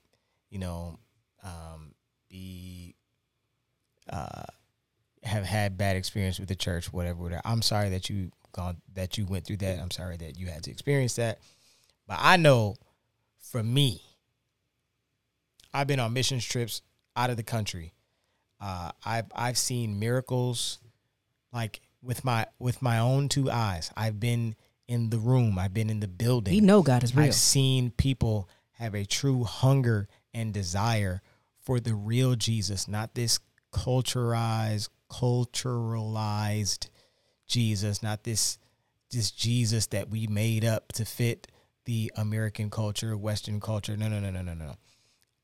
you 0.51 0.59
know, 0.59 0.99
um, 1.43 1.95
be, 2.29 2.95
uh, 4.11 4.45
have 5.23 5.45
had 5.45 5.79
bad 5.79 5.97
experience 5.97 6.39
with 6.39 6.49
the 6.49 6.57
church, 6.57 6.93
whatever, 6.93 7.23
whatever. 7.23 7.43
I'm 7.45 7.63
sorry 7.63 7.91
that 7.91 8.11
you 8.11 8.31
gone 8.53 8.77
that 8.95 9.17
you 9.17 9.27
went 9.27 9.47
through 9.47 9.59
that. 9.59 9.79
I'm 9.79 9.91
sorry 9.91 10.17
that 10.19 10.39
you 10.39 10.47
had 10.47 10.63
to 10.65 10.71
experience 10.71 11.17
that. 11.17 11.39
But 12.07 12.19
I 12.21 12.37
know, 12.37 12.77
for 13.41 13.63
me, 13.63 14.03
I've 15.73 15.87
been 15.87 16.01
on 16.01 16.13
missions 16.13 16.45
trips 16.45 16.83
out 17.17 17.31
of 17.31 17.37
the 17.37 17.43
country. 17.43 17.93
Uh, 18.61 18.93
I've 19.05 19.27
I've 19.35 19.59
seen 19.59 19.99
miracles, 19.99 20.79
like 21.53 21.81
with 22.03 22.25
my 22.25 22.47
with 22.59 22.83
my 22.83 22.99
own 22.99 23.29
two 23.29 23.51
eyes. 23.51 23.91
I've 23.97 24.21
been 24.21 24.55
in 24.89 25.11
the 25.11 25.19
room. 25.19 25.59
I've 25.59 25.75
been 25.75 25.91
in 25.91 26.01
the 26.01 26.09
building. 26.09 26.55
We 26.55 26.61
know 26.61 26.83
God 26.83 27.03
is 27.03 27.15
real. 27.15 27.27
I've 27.27 27.35
seen 27.35 27.91
people 27.91 28.49
have 28.73 28.95
a 28.95 29.05
true 29.05 29.45
hunger 29.45 30.09
and 30.35 30.53
desire 30.53 31.23
for 31.63 31.81
the 31.81 31.95
real 31.95 32.35
Jesus, 32.35 32.89
not 32.89 33.15
this 33.15 33.39
culturized, 33.73 34.89
culturalized 35.11 36.89
Jesus, 37.47 38.03
not 38.03 38.25
this 38.25 38.59
this 39.11 39.31
Jesus 39.31 39.87
that 39.89 40.09
we 40.09 40.27
made 40.27 40.65
up 40.65 40.91
to 40.93 41.05
fit 41.05 41.47
the 41.85 42.11
American 42.17 42.71
culture, 42.71 43.17
Western 43.17 43.61
culture. 43.61 43.97
No, 43.97 44.09
no, 44.09 44.21
no, 44.21 44.31
no, 44.31 44.41
no, 44.41 44.55
no. 44.55 44.77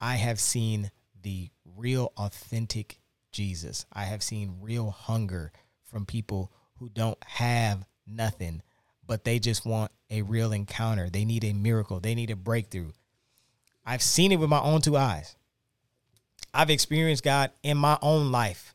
I 0.01 0.15
have 0.15 0.41
seen 0.41 0.91
the 1.23 1.51
real 1.77 2.13
authentic 2.17 2.99
Jesus. 3.31 3.85
I 3.93 4.05
have 4.05 4.23
seen 4.23 4.59
real 4.61 4.91
hunger 4.91 5.53
from 5.85 6.07
people 6.07 6.51
who 6.79 6.89
don't 6.89 7.23
have 7.25 7.85
nothing, 8.07 8.63
but 9.07 9.25
they 9.25 9.39
just 9.39 9.67
want 9.67 9.93
a 10.11 10.23
real 10.23 10.53
encounter. 10.53 11.11
They 11.11 11.25
need 11.25 11.45
a 11.45 11.53
miracle. 11.53 12.01
They 12.01 12.15
need 12.15 12.31
a 12.31 12.37
breakthrough. 12.37 12.93
I've 13.85 14.03
seen 14.03 14.33
it 14.33 14.37
with 14.37 14.49
my 14.49 14.61
own 14.61 14.81
two 14.81 14.97
eyes. 14.97 15.37
I've 16.55 16.71
experienced 16.71 17.25
God 17.25 17.51
in 17.63 17.77
my 17.77 17.99
own 18.03 18.33
life, 18.33 18.75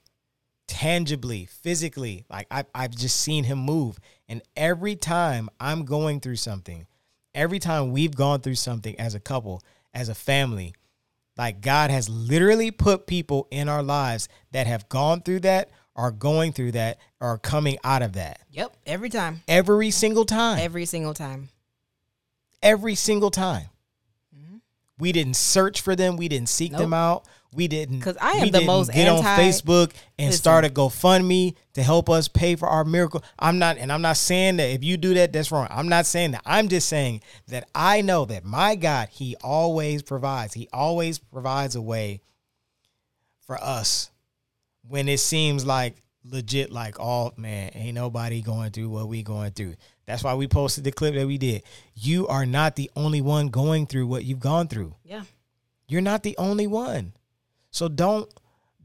tangibly, 0.67 1.45
physically. 1.45 2.25
Like 2.29 2.47
I've, 2.51 2.67
I've 2.73 2.95
just 2.95 3.19
seen 3.19 3.43
Him 3.43 3.59
move. 3.59 3.99
And 4.27 4.41
every 4.55 4.95
time 4.95 5.49
I'm 5.59 5.85
going 5.85 6.19
through 6.19 6.37
something, 6.37 6.87
every 7.33 7.59
time 7.59 7.91
we've 7.91 8.15
gone 8.15 8.41
through 8.41 8.55
something 8.55 8.99
as 8.99 9.15
a 9.15 9.19
couple, 9.19 9.61
as 9.93 10.09
a 10.09 10.15
family, 10.15 10.73
like 11.37 11.61
God 11.61 11.89
has 11.89 12.09
literally 12.09 12.71
put 12.71 13.07
people 13.07 13.47
in 13.51 13.67
our 13.67 13.83
lives 13.83 14.29
that 14.51 14.67
have 14.67 14.87
gone 14.89 15.21
through 15.21 15.41
that, 15.41 15.69
are 15.95 16.11
going 16.11 16.53
through 16.53 16.71
that, 16.73 16.99
are 17.21 17.37
coming 17.37 17.77
out 17.83 18.01
of 18.01 18.13
that. 18.13 18.39
Yep, 18.51 18.75
every 18.85 19.09
time, 19.09 19.41
Every 19.47 19.91
single 19.91 20.25
time. 20.25 20.59
every 20.59 20.85
single 20.85 21.13
time. 21.13 21.49
every 22.61 22.95
single 22.95 23.31
time. 23.31 23.65
Mm-hmm. 24.35 24.57
We 24.99 25.11
didn't 25.11 25.35
search 25.35 25.81
for 25.81 25.95
them. 25.95 26.17
We 26.17 26.27
didn't 26.27 26.49
seek 26.49 26.71
them 26.71 26.93
out. 26.93 27.27
We 27.53 27.67
didn't 27.67 27.99
because 27.99 28.17
I 28.19 28.33
am 28.33 28.49
the 28.49 28.61
most 28.61 28.91
get 28.91 29.07
on 29.07 29.23
Facebook 29.23 29.91
and 30.17 30.27
Listen. 30.27 30.39
start 30.39 30.65
a 30.65 30.69
GoFundMe 30.69 31.55
to 31.73 31.83
help 31.83 32.09
us 32.09 32.27
pay 32.27 32.55
for 32.55 32.67
our 32.67 32.83
miracle. 32.83 33.23
I'm 33.37 33.59
not, 33.59 33.77
and 33.77 33.91
I'm 33.91 34.01
not 34.01 34.17
saying 34.17 34.57
that 34.57 34.69
if 34.69 34.83
you 34.83 34.97
do 34.97 35.13
that, 35.15 35.33
that's 35.33 35.51
wrong. 35.51 35.67
I'm 35.69 35.89
not 35.89 36.05
saying 36.05 36.31
that. 36.31 36.41
I'm 36.45 36.67
just 36.67 36.89
saying 36.89 37.21
that 37.47 37.67
I 37.73 38.01
know 38.01 38.25
that 38.25 38.43
my 38.43 38.75
God, 38.75 39.09
He 39.11 39.35
always 39.43 40.01
provides. 40.01 40.53
He 40.53 40.67
always 40.73 41.19
provides 41.19 41.75
a 41.75 41.81
way 41.81 42.21
for 43.45 43.61
us 43.61 44.09
when 44.87 45.07
it 45.07 45.19
seems 45.19 45.65
like 45.65 45.97
legit, 46.23 46.71
like, 46.71 46.99
oh 46.99 47.33
man, 47.37 47.71
ain't 47.75 47.95
nobody 47.95 48.41
going 48.41 48.71
through 48.71 48.89
what 48.89 49.07
we 49.07 49.23
going 49.23 49.51
through. 49.51 49.75
That's 50.05 50.23
why 50.23 50.33
we 50.35 50.47
posted 50.47 50.83
the 50.83 50.91
clip 50.91 51.15
that 51.15 51.27
we 51.27 51.37
did. 51.37 51.63
You 51.95 52.27
are 52.27 52.45
not 52.45 52.75
the 52.75 52.91
only 52.95 53.21
one 53.21 53.49
going 53.49 53.87
through 53.87 54.07
what 54.07 54.25
you've 54.25 54.39
gone 54.39 54.67
through. 54.67 54.95
Yeah, 55.03 55.23
You're 55.87 56.01
not 56.01 56.23
the 56.23 56.35
only 56.37 56.67
one. 56.67 57.13
So 57.73 57.89
don't 57.89 58.31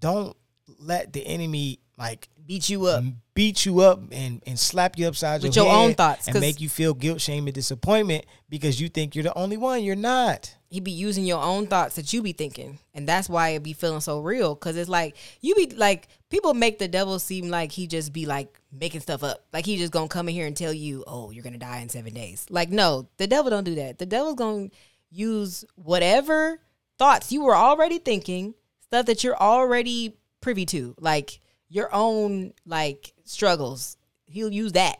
don't 0.00 0.36
let 0.80 1.12
the 1.12 1.24
enemy 1.24 1.78
like 1.96 2.28
beat 2.46 2.68
you 2.68 2.86
up. 2.86 3.04
beat 3.34 3.66
you 3.66 3.80
up 3.80 4.00
and, 4.10 4.42
and 4.46 4.58
slap 4.58 4.98
you 4.98 5.06
upside 5.06 5.42
With 5.42 5.54
your, 5.54 5.66
your 5.66 5.74
own 5.74 5.94
thoughts, 5.94 6.26
and 6.26 6.40
make 6.40 6.60
you 6.60 6.68
feel 6.70 6.94
guilt, 6.94 7.20
shame, 7.20 7.46
and 7.46 7.54
disappointment 7.54 8.24
because 8.48 8.80
you 8.80 8.88
think 8.88 9.14
you're 9.14 9.24
the 9.24 9.36
only 9.36 9.58
one. 9.58 9.84
You're 9.84 9.94
not. 9.96 10.54
he 10.70 10.80
be 10.80 10.90
using 10.90 11.24
your 11.24 11.42
own 11.42 11.66
thoughts 11.66 11.96
that 11.96 12.12
you 12.12 12.22
be 12.22 12.32
thinking 12.32 12.78
and 12.94 13.06
that's 13.06 13.28
why 13.28 13.50
it 13.50 13.62
be 13.62 13.72
feeling 13.74 14.00
so 14.00 14.20
real 14.20 14.54
because 14.54 14.76
it's 14.76 14.88
like 14.88 15.16
you 15.40 15.54
be 15.54 15.66
like 15.76 16.08
people 16.30 16.54
make 16.54 16.78
the 16.78 16.88
devil 16.88 17.18
seem 17.18 17.48
like 17.48 17.72
he 17.72 17.86
just 17.86 18.12
be 18.12 18.26
like 18.26 18.58
making 18.72 19.00
stuff 19.00 19.22
up 19.22 19.44
like 19.52 19.64
he 19.66 19.76
just 19.78 19.92
gonna 19.92 20.08
come 20.08 20.28
in 20.28 20.34
here 20.34 20.46
and 20.46 20.56
tell 20.56 20.72
you 20.72 21.04
oh 21.06 21.30
you're 21.30 21.42
gonna 21.44 21.58
die 21.58 21.78
in 21.78 21.88
seven 21.88 22.12
days 22.12 22.46
like 22.50 22.70
no 22.70 23.08
the 23.16 23.26
devil 23.26 23.50
don't 23.50 23.64
do 23.64 23.74
that 23.76 23.98
the 23.98 24.04
devil's 24.06 24.34
gonna 24.34 24.68
use 25.10 25.64
whatever 25.76 26.60
thoughts 26.98 27.32
you 27.32 27.42
were 27.42 27.56
already 27.56 27.98
thinking 27.98 28.52
stuff 28.88 29.06
that 29.06 29.22
you're 29.22 29.36
already 29.36 30.16
privy 30.40 30.66
to 30.66 30.94
like 30.98 31.40
your 31.68 31.94
own 31.94 32.52
like 32.66 33.12
struggles. 33.24 33.96
He'll 34.26 34.52
use 34.52 34.72
that 34.72 34.98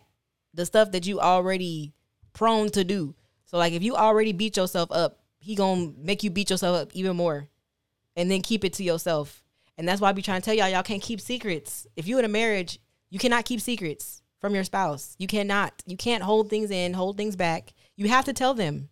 the 0.55 0.66
stuff 0.66 0.93
that 0.93 1.07
you 1.07 1.20
already 1.20 1.93
prone 2.32 2.70
to 2.70 2.84
do. 2.84 3.14
So 3.47 3.57
like 3.59 3.72
if 3.72 3.82
you 3.82 3.97
already 3.97 4.32
beat 4.32 4.57
yourself 4.57 4.93
up 4.93 5.20
he 5.41 5.55
gonna 5.55 5.93
make 5.97 6.22
you 6.22 6.30
beat 6.30 6.51
yourself 6.51 6.76
up 6.76 6.91
even 6.93 7.16
more 7.16 7.49
and 8.16 8.30
then 8.30 8.43
keep 8.43 8.64
it 8.64 8.74
to 8.74 8.84
yourself. 8.84 9.43
And 9.76 9.89
that's 9.89 10.01
why 10.01 10.09
I 10.09 10.12
be 10.12 10.22
trying 10.22 10.41
to 10.41 10.45
tell 10.45 10.55
y'all 10.55 10.68
y'all 10.68 10.82
can't 10.82 11.03
keep 11.03 11.20
secrets. 11.20 11.86
If 11.97 12.07
you 12.07 12.18
in 12.18 12.24
a 12.24 12.28
marriage 12.28 12.78
you 13.11 13.18
cannot 13.18 13.47
keep 13.47 13.61
secrets 13.61 14.20
from 14.41 14.55
your 14.55 14.64
spouse. 14.64 15.16
You 15.18 15.26
cannot. 15.26 15.82
You 15.86 15.97
can't 15.97 16.22
hold 16.22 16.51
things 16.51 16.70
in 16.70 16.93
hold 16.93 17.16
things 17.16 17.36
back. 17.36 17.72
You 17.97 18.09
have 18.09 18.26
to 18.26 18.32
tell 18.34 18.53
them. 18.53 18.91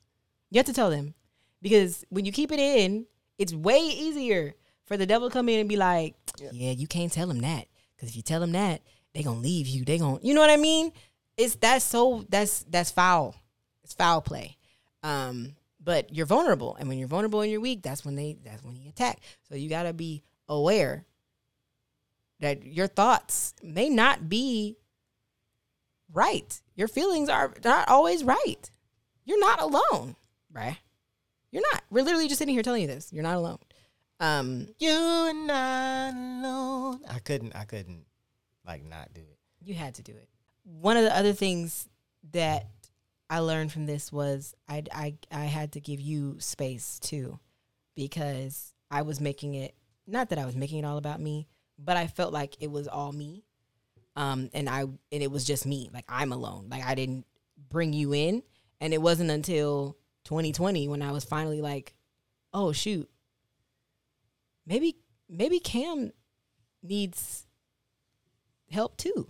You 0.50 0.58
have 0.58 0.66
to 0.66 0.72
tell 0.72 0.90
them. 0.90 1.14
Because 1.60 2.04
when 2.08 2.24
you 2.24 2.32
keep 2.32 2.50
it 2.52 2.58
in 2.58 3.06
it's 3.38 3.52
way 3.52 3.78
easier 3.78 4.54
for 4.86 4.96
the 4.96 5.06
devil 5.06 5.28
to 5.28 5.32
come 5.32 5.48
in 5.48 5.60
and 5.60 5.68
be 5.68 5.76
like 5.76 6.14
yeah. 6.52 6.72
You 6.72 6.86
can't 6.86 7.12
tell 7.12 7.30
him 7.30 7.40
that 7.40 7.66
because 7.94 8.08
if 8.08 8.16
you 8.16 8.22
tell 8.22 8.42
him 8.42 8.52
that 8.52 8.82
they 9.14 9.22
gonna 9.22 9.40
leave 9.40 9.66
you. 9.66 9.84
They 9.84 9.98
gonna 9.98 10.18
you 10.22 10.34
know 10.34 10.40
what 10.40 10.50
i 10.50 10.56
mean? 10.56 10.92
It's 11.36 11.56
that's 11.56 11.84
so 11.84 12.24
that's 12.28 12.64
that's 12.68 12.90
foul. 12.90 13.34
It's 13.82 13.94
foul 13.94 14.20
play. 14.20 14.56
Um 15.02 15.56
but 15.82 16.14
you're 16.14 16.26
vulnerable 16.26 16.76
and 16.78 16.88
when 16.88 16.98
you're 16.98 17.08
vulnerable 17.08 17.40
and 17.40 17.50
you're 17.50 17.60
weak 17.60 17.82
that's 17.82 18.04
when 18.04 18.16
they 18.16 18.36
that's 18.44 18.62
when 18.62 18.74
he 18.74 18.88
attack. 18.88 19.20
So 19.48 19.54
you 19.54 19.68
got 19.68 19.84
to 19.84 19.92
be 19.92 20.22
aware 20.48 21.04
that 22.40 22.64
your 22.64 22.86
thoughts 22.86 23.54
may 23.62 23.88
not 23.88 24.28
be 24.28 24.76
right. 26.12 26.60
Your 26.74 26.88
feelings 26.88 27.28
are 27.28 27.54
not 27.64 27.88
always 27.88 28.24
right. 28.24 28.70
You're 29.24 29.40
not 29.40 29.60
alone 29.60 30.16
right 30.52 30.78
you're 31.56 31.64
not. 31.72 31.84
We're 31.90 32.04
literally 32.04 32.28
just 32.28 32.38
sitting 32.38 32.54
here 32.54 32.62
telling 32.62 32.82
you 32.82 32.88
this. 32.88 33.10
You're 33.12 33.22
not 33.22 33.36
alone 33.36 33.58
um 34.20 34.68
You're 34.78 35.34
not 35.34 36.14
alone. 36.14 37.00
I 37.08 37.18
couldn't. 37.18 37.54
I 37.54 37.64
couldn't 37.64 38.04
like 38.66 38.84
not 38.84 39.12
do 39.14 39.20
it. 39.20 39.38
You 39.62 39.74
had 39.74 39.94
to 39.96 40.02
do 40.02 40.12
it. 40.12 40.28
One 40.64 40.96
of 40.96 41.04
the 41.04 41.16
other 41.16 41.32
things 41.32 41.88
that 42.32 42.66
I 43.28 43.40
learned 43.40 43.72
from 43.72 43.86
this 43.86 44.12
was 44.12 44.54
I 44.68 44.84
I 44.92 45.14
I 45.30 45.44
had 45.44 45.72
to 45.72 45.80
give 45.80 46.00
you 46.00 46.36
space 46.38 46.98
too, 46.98 47.38
because 47.94 48.72
I 48.90 49.02
was 49.02 49.20
making 49.20 49.54
it 49.54 49.74
not 50.06 50.30
that 50.30 50.38
I 50.38 50.46
was 50.46 50.56
making 50.56 50.78
it 50.78 50.84
all 50.84 50.98
about 50.98 51.20
me, 51.20 51.48
but 51.78 51.96
I 51.96 52.06
felt 52.06 52.32
like 52.32 52.56
it 52.60 52.70
was 52.70 52.86
all 52.88 53.12
me, 53.12 53.44
um, 54.14 54.50
and 54.54 54.68
I 54.68 54.80
and 54.80 54.98
it 55.10 55.30
was 55.30 55.44
just 55.44 55.66
me. 55.66 55.90
Like 55.92 56.04
I'm 56.08 56.32
alone. 56.32 56.68
Like 56.70 56.84
I 56.84 56.94
didn't 56.94 57.26
bring 57.68 57.92
you 57.92 58.14
in, 58.14 58.42
and 58.80 58.94
it 58.94 59.02
wasn't 59.02 59.30
until 59.30 59.96
2020 60.24 60.88
when 60.88 61.02
I 61.02 61.12
was 61.12 61.24
finally 61.24 61.60
like, 61.60 61.94
oh 62.52 62.72
shoot, 62.72 63.08
maybe 64.66 64.96
maybe 65.28 65.58
Cam 65.58 66.12
needs 66.82 67.46
help 68.70 68.96
too. 68.96 69.28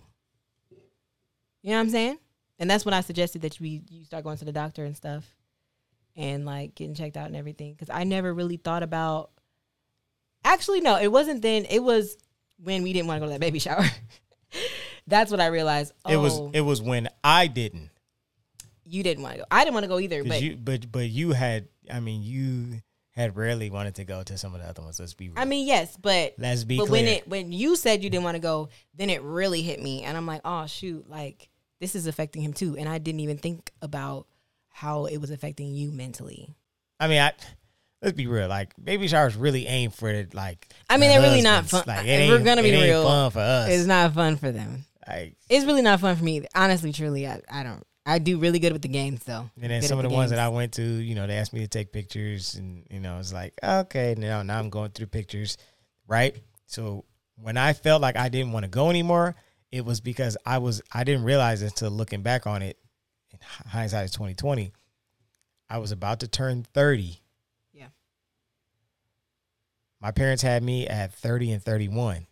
You 1.61 1.71
know 1.71 1.77
what 1.77 1.81
I'm 1.81 1.89
saying? 1.89 2.17
And 2.59 2.69
that's 2.69 2.85
when 2.85 2.93
I 2.93 3.01
suggested 3.01 3.41
that 3.43 3.59
we 3.59 3.81
you 3.89 4.03
start 4.05 4.23
going 4.23 4.37
to 4.37 4.45
the 4.45 4.51
doctor 4.51 4.83
and 4.83 4.95
stuff, 4.95 5.25
and 6.15 6.45
like 6.45 6.75
getting 6.75 6.95
checked 6.95 7.17
out 7.17 7.27
and 7.27 7.35
everything. 7.35 7.73
Because 7.73 7.89
I 7.89 8.03
never 8.03 8.33
really 8.33 8.57
thought 8.57 8.83
about. 8.83 9.31
Actually, 10.43 10.81
no, 10.81 10.97
it 10.97 11.11
wasn't 11.11 11.41
then. 11.41 11.65
It 11.65 11.83
was 11.83 12.17
when 12.63 12.83
we 12.83 12.93
didn't 12.93 13.07
want 13.07 13.17
to 13.17 13.19
go 13.21 13.25
to 13.25 13.33
that 13.33 13.41
baby 13.41 13.59
shower. 13.59 13.83
that's 15.07 15.29
what 15.29 15.39
I 15.41 15.47
realized. 15.47 15.93
Oh, 16.05 16.11
It 16.11 16.17
was. 16.17 16.33
Oh. 16.39 16.51
It 16.53 16.61
was 16.61 16.81
when 16.81 17.09
I 17.23 17.47
didn't. 17.47 17.89
you 18.85 19.03
didn't 19.03 19.23
want 19.23 19.35
to 19.35 19.39
go. 19.39 19.45
I 19.51 19.63
didn't 19.63 19.73
want 19.73 19.83
to 19.83 19.89
go 19.89 19.99
either. 19.99 20.23
But 20.23 20.41
you, 20.41 20.55
but 20.55 20.91
but 20.91 21.09
you 21.09 21.31
had. 21.31 21.67
I 21.91 21.99
mean, 21.99 22.23
you 22.23 22.81
had 23.17 23.35
rarely 23.35 23.69
wanted 23.71 23.95
to 23.95 24.05
go 24.05 24.21
to 24.21 24.37
some 24.37 24.53
of 24.53 24.61
the 24.61 24.67
other 24.67 24.83
ones. 24.83 24.99
Let's 24.99 25.15
be. 25.15 25.29
Real. 25.29 25.39
I 25.39 25.45
mean, 25.45 25.67
yes, 25.67 25.97
but 25.97 26.35
let's 26.37 26.63
be 26.63 26.77
but 26.77 26.87
clear. 26.87 27.03
when 27.03 27.13
it 27.13 27.27
when 27.27 27.51
you 27.51 27.75
said 27.75 28.03
you 28.03 28.09
didn't 28.09 28.23
want 28.23 28.35
to 28.35 28.41
go, 28.41 28.69
then 28.93 29.09
it 29.09 29.21
really 29.23 29.63
hit 29.63 29.81
me, 29.81 30.03
and 30.03 30.15
I'm 30.15 30.27
like, 30.27 30.41
oh 30.45 30.67
shoot, 30.67 31.09
like 31.09 31.49
this 31.81 31.95
is 31.95 32.07
affecting 32.07 32.43
him 32.43 32.53
too, 32.53 32.77
and 32.77 32.87
I 32.87 32.99
didn't 32.99 33.21
even 33.21 33.37
think 33.37 33.71
about 33.81 34.27
how 34.69 35.05
it 35.05 35.17
was 35.17 35.31
affecting 35.31 35.73
you 35.73 35.91
mentally. 35.91 36.55
I 36.99 37.07
mean, 37.07 37.19
I 37.19 37.33
let's 38.01 38.15
be 38.15 38.27
real. 38.27 38.47
Like 38.47 38.73
baby 38.81 39.07
showers 39.07 39.35
really 39.35 39.65
ain't 39.65 39.93
for 39.93 40.09
it. 40.09 40.33
like. 40.33 40.67
I 40.89 40.97
mean, 40.97 41.09
they're 41.09 41.21
really 41.21 41.41
not 41.41 41.65
fun. 41.65 41.83
Like, 41.87 42.05
we're 42.05 42.43
gonna 42.43 42.61
be 42.61 42.71
real, 42.71 43.03
fun 43.03 43.31
for 43.31 43.39
us. 43.39 43.69
It's 43.69 43.87
not 43.87 44.13
fun 44.13 44.37
for 44.37 44.51
them. 44.51 44.85
like, 45.07 45.35
It's 45.49 45.65
really 45.65 45.81
not 45.81 45.99
fun 45.99 46.15
for 46.15 46.23
me. 46.23 46.45
Honestly, 46.53 46.93
truly, 46.93 47.27
I, 47.27 47.41
I 47.51 47.63
don't. 47.63 47.83
I 48.09 48.19
do 48.19 48.39
really 48.39 48.59
good 48.59 48.71
with 48.71 48.81
the 48.81 48.87
games 48.87 49.21
though. 49.25 49.49
and 49.61 49.69
then 49.69 49.81
Good 49.81 49.87
some 49.87 49.99
of 49.99 50.03
the, 50.03 50.09
the 50.09 50.15
ones 50.15 50.29
that. 50.29 50.39
I 50.39 50.47
went 50.47 50.73
to, 50.75 50.81
you 50.81 51.13
know, 51.13 51.27
they 51.27 51.35
asked 51.35 51.51
me 51.51 51.59
to 51.59 51.67
take 51.67 51.91
pictures, 51.91 52.55
and 52.55 52.87
you 52.89 53.01
know, 53.01 53.19
it's 53.19 53.33
like, 53.33 53.53
okay, 53.61 54.15
now 54.17 54.43
now 54.43 54.57
I'm 54.57 54.69
going 54.69 54.91
through 54.91 55.07
pictures, 55.07 55.57
right? 56.07 56.33
So 56.67 57.03
when 57.35 57.57
I 57.57 57.73
felt 57.73 58.01
like 58.01 58.15
I 58.15 58.29
didn't 58.29 58.53
want 58.53 58.63
to 58.63 58.69
go 58.69 58.89
anymore, 58.89 59.35
it 59.73 59.83
was 59.83 59.99
because 59.99 60.37
I 60.45 60.59
was 60.59 60.81
I 60.93 61.03
didn't 61.03 61.25
realize 61.25 61.61
until 61.61 61.91
looking 61.91 62.21
back 62.21 62.47
on 62.47 62.61
it, 62.61 62.79
in 63.31 63.39
hindsight 63.67 64.05
is 64.05 64.11
twenty 64.11 64.35
twenty. 64.35 64.71
I 65.69 65.79
was 65.79 65.91
about 65.91 66.21
to 66.21 66.29
turn 66.29 66.65
thirty. 66.73 67.21
Yeah. 67.73 67.87
My 70.01 70.11
parents 70.11 70.41
had 70.41 70.63
me 70.63 70.87
at 70.87 71.13
thirty 71.13 71.51
and 71.51 71.61
thirty 71.61 71.89
one. 71.89 72.25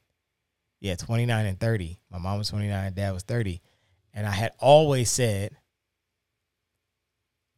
Yeah, 0.80 0.96
twenty 0.96 1.26
nine 1.26 1.46
and 1.46 1.60
thirty. 1.60 2.00
My 2.10 2.18
mom 2.18 2.38
was 2.38 2.50
twenty 2.50 2.70
nine, 2.70 2.94
dad 2.94 3.12
was 3.12 3.24
thirty, 3.24 3.62
and 4.14 4.26
I 4.26 4.32
had 4.32 4.54
always 4.60 5.12
said 5.12 5.58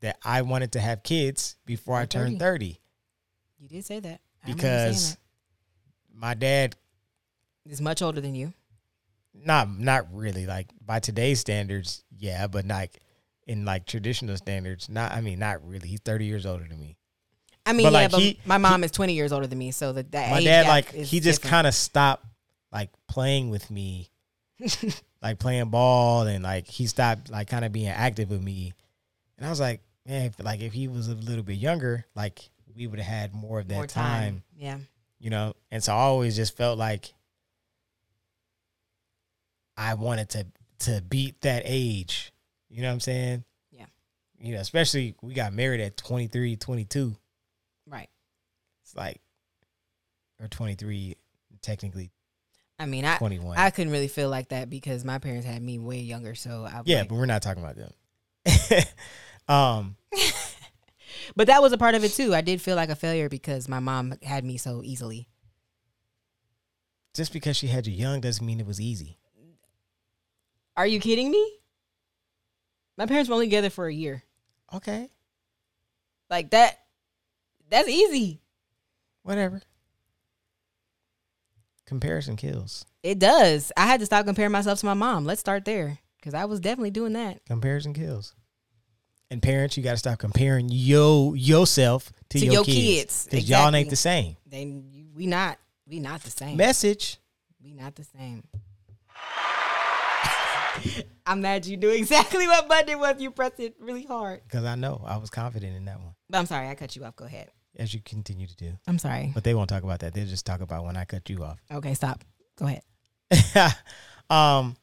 that 0.02 0.18
I 0.24 0.41
wanted 0.43 0.74
to 0.74 0.80
have 0.80 1.04
kids 1.04 1.56
before 1.66 1.95
I 1.98 2.06
turned 2.06 2.39
30. 2.39 2.70
30 2.74 2.80
You 3.60 3.68
did 3.70 3.86
say 3.86 4.00
that 4.00 4.22
I 4.45 4.52
because 4.52 5.12
that. 5.14 5.20
my 6.14 6.34
dad 6.34 6.76
is 7.66 7.82
much 7.82 8.02
older 8.02 8.22
than 8.22 8.36
you. 8.36 8.54
not 9.34 9.70
not 9.78 10.08
really 10.14 10.45
like 10.45 10.68
by 10.86 11.00
today's 11.00 11.39
standards, 11.39 12.04
yeah, 12.18 12.48
but 12.48 12.66
like 12.66 13.00
in 13.45 13.66
like 13.66 13.86
traditional 13.86 14.36
standards, 14.38 14.89
not 14.89 15.12
I 15.12 15.22
mean 15.22 15.39
not 15.39 15.66
really. 15.68 15.88
He's 15.88 16.00
30 16.02 16.26
years 16.26 16.45
older 16.45 16.66
than 16.68 16.80
me. 16.80 16.98
I 17.66 17.74
mean, 17.74 17.86
But, 17.86 17.93
yeah, 17.93 18.00
like, 18.00 18.12
but 18.12 18.20
he- 18.22 18.39
my 18.45 18.58
mom 18.58 18.84
is 18.86 18.91
twenty 18.91 19.14
years 19.14 19.34
older 19.34 19.45
than 19.48 19.58
me, 19.60 19.72
so 19.72 19.91
that 19.93 20.12
that 20.14 20.32
My 20.32 20.41
dad 20.43 20.68
like 20.68 20.91
he 20.93 21.20
just 21.20 21.41
kind 21.41 21.68
of 21.68 21.74
stopped 21.74 22.26
like 22.72 22.89
playing 23.10 23.50
with 23.50 23.70
me, 23.70 24.10
like 25.22 25.39
playing 25.39 25.70
ball 25.70 26.22
and 26.28 26.43
like 26.43 26.68
he 26.68 26.88
stopped 26.88 27.30
like 27.30 27.48
kind 27.50 27.66
of 27.66 27.72
being 27.74 27.88
active 27.89 28.30
with 28.30 28.41
me. 28.41 28.74
And 29.38 29.45
I 29.45 29.50
was 29.50 29.60
like, 29.60 29.82
man, 30.08 30.26
if, 30.28 30.39
like 30.43 30.62
if 30.62 30.74
he 30.74 30.88
was 30.88 31.08
a 31.10 31.16
little 31.16 31.43
bit 31.43 31.58
younger, 31.58 32.05
like 32.16 32.49
we 32.76 32.88
would 32.88 32.99
have 32.99 33.08
had 33.14 33.34
more 33.34 33.60
of 33.60 33.68
that 33.68 33.76
more 33.76 33.88
time 33.88 34.22
time. 34.34 34.43
Yeah, 34.55 34.78
you 35.20 35.30
know 35.32 35.53
and 35.72 35.84
so 35.84 35.93
i 35.93 35.95
always 35.95 36.36
just 36.36 36.55
felt 36.55 36.78
like 36.78 37.12
i 39.76 39.93
wanted 39.95 40.30
to 40.30 40.45
to 40.80 41.01
beat 41.10 41.41
that 41.41 41.64
age 41.66 42.32
you 42.70 42.82
know 42.82 42.88
what 42.89 42.93
i'm 42.93 42.99
saying 42.99 43.43
Yeah. 43.72 43.86
you 44.39 44.53
know 44.53 44.60
especially 44.62 45.16
we 45.22 45.34
got 45.34 45.53
married 45.53 45.82
at 45.82 45.97
23 45.97 46.55
22 46.55 47.16
right. 47.88 48.10
it's 48.84 48.95
like 48.95 49.20
or 50.39 50.47
23 50.47 51.16
technically 51.62 52.12
I 52.80 52.86
mean, 52.86 53.05
I 53.05 53.18
21 53.18 53.58
I 53.58 53.72
couldn't 53.72 53.91
really 53.91 54.08
feel 54.08 54.30
like 54.30 54.49
that 54.49 54.70
because 54.70 55.03
my 55.03 55.18
parents 55.18 55.47
had 55.47 55.64
me 55.64 55.80
way 55.80 55.97
younger, 56.01 56.36
so 56.36 56.64
I 56.64 56.84
yeah 56.86 56.99
like- 56.99 57.10
but 57.10 57.16
we're 57.16 57.26
not 57.26 57.41
talking 57.41 57.64
about 57.64 57.76
them 57.76 57.91
um 59.48 59.95
But 61.36 61.48
that 61.48 61.62
was 61.62 61.72
a 61.72 61.78
part 61.78 61.93
of 61.93 62.04
it 62.04 62.14
too. 62.14 62.34
I 62.34 62.41
did 62.41 62.62
feel 62.62 62.76
like 62.76 62.89
a 62.89 62.95
failure 62.95 63.30
because 63.30 63.68
my 63.68 63.80
mom 63.80 64.16
had 64.24 64.43
me 64.43 64.58
so 64.58 64.82
easily. 64.84 65.28
just 67.14 67.32
because 67.34 67.56
she 67.58 67.68
had 67.68 67.86
you 67.86 67.93
young 67.93 68.22
doesn't 68.22 68.45
mean 68.45 68.60
it 68.60 68.66
was 68.66 68.82
easy 68.82 69.18
Are 70.76 70.88
you 70.88 71.00
kidding 71.00 71.30
me? 71.32 71.54
My 72.98 73.06
parents 73.06 73.30
were 73.30 73.34
only 73.36 73.45
together 73.48 73.70
for 73.70 73.88
a 73.88 73.93
year. 73.93 74.24
okay 74.74 75.10
Like 76.30 76.50
that. 76.52 76.80
That's 77.70 77.89
easy. 77.89 78.41
whatever 79.24 79.62
comparison 81.86 82.36
kills 82.36 82.86
It 83.04 83.20
does. 83.20 83.72
I 83.78 83.86
had 83.88 84.00
to 84.02 84.06
stop 84.06 84.26
comparing 84.26 84.52
myself 84.52 84.80
to 84.80 84.86
my 84.86 84.93
mom. 84.93 85.24
Let's 85.26 85.39
start 85.39 85.66
there 85.66 86.00
because 86.20 86.34
I 86.34 86.45
was 86.45 86.60
definitely 86.60 86.91
doing 86.91 87.14
that. 87.14 87.45
Comparison 87.45 87.93
kills. 87.93 88.34
And 89.30 89.41
parents, 89.41 89.75
you 89.75 89.84
got 89.84 89.91
to 89.91 89.97
stop 89.97 90.19
comparing 90.19 90.69
yo 90.69 91.34
yourself 91.34 92.13
to, 92.30 92.39
To 92.39 92.45
your, 92.45 92.53
your 92.53 92.63
kids. 92.63 93.28
Because 93.30 93.49
y'all 93.49 93.75
ain't 93.75 93.89
the 93.89 93.97
same. 93.97 94.38
They 94.45 94.82
we 95.13 95.28
not 95.28 95.57
we 95.88 95.99
not 95.99 96.23
the 96.23 96.32
same. 96.32 96.55
Message. 96.57 97.17
We 97.61 97.73
not 97.73 97.95
the 97.95 98.05
same. 98.05 98.43
I'm 101.25 101.41
mad 101.41 101.65
you 101.65 101.78
knew 101.78 101.89
exactly 101.89 102.47
what 102.47 102.69
button 102.69 102.89
it 102.89 102.99
was. 102.99 103.19
You 103.19 103.32
pressed 103.32 103.59
it 103.59 103.75
really 103.80 104.03
hard. 104.03 104.41
Because 104.43 104.63
I 104.63 104.75
know 104.75 105.03
I 105.05 105.17
was 105.17 105.30
confident 105.30 105.75
in 105.75 105.86
that 105.86 105.99
one, 105.99 106.13
But 106.30 106.38
I'm 106.38 106.45
sorry, 106.45 106.69
I 106.69 106.75
cut 106.75 106.95
you 106.95 107.03
off. 107.03 107.15
Go 107.15 107.25
ahead. 107.25 107.49
as 107.78 107.93
you 107.93 108.01
continue 108.01 108.47
to 108.47 108.55
do. 108.55 108.73
I'm 108.88 108.99
sorry. 108.99 109.32
But 109.34 109.43
they 109.43 109.53
won't 109.53 109.69
talk 109.69 109.84
about 109.84 109.99
that. 109.99 110.13
They'll 110.13 110.25
just 110.25 110.45
talk 110.45 110.61
about 110.61 110.86
when 110.86 110.95
I 110.95 111.05
cut 111.05 111.30
you 111.30 111.43
off. 111.43 111.59
Okay, 111.71 111.93
stop. 111.93 112.23
Go 112.57 112.65
ahead. 112.65 112.84
um, 114.30 114.75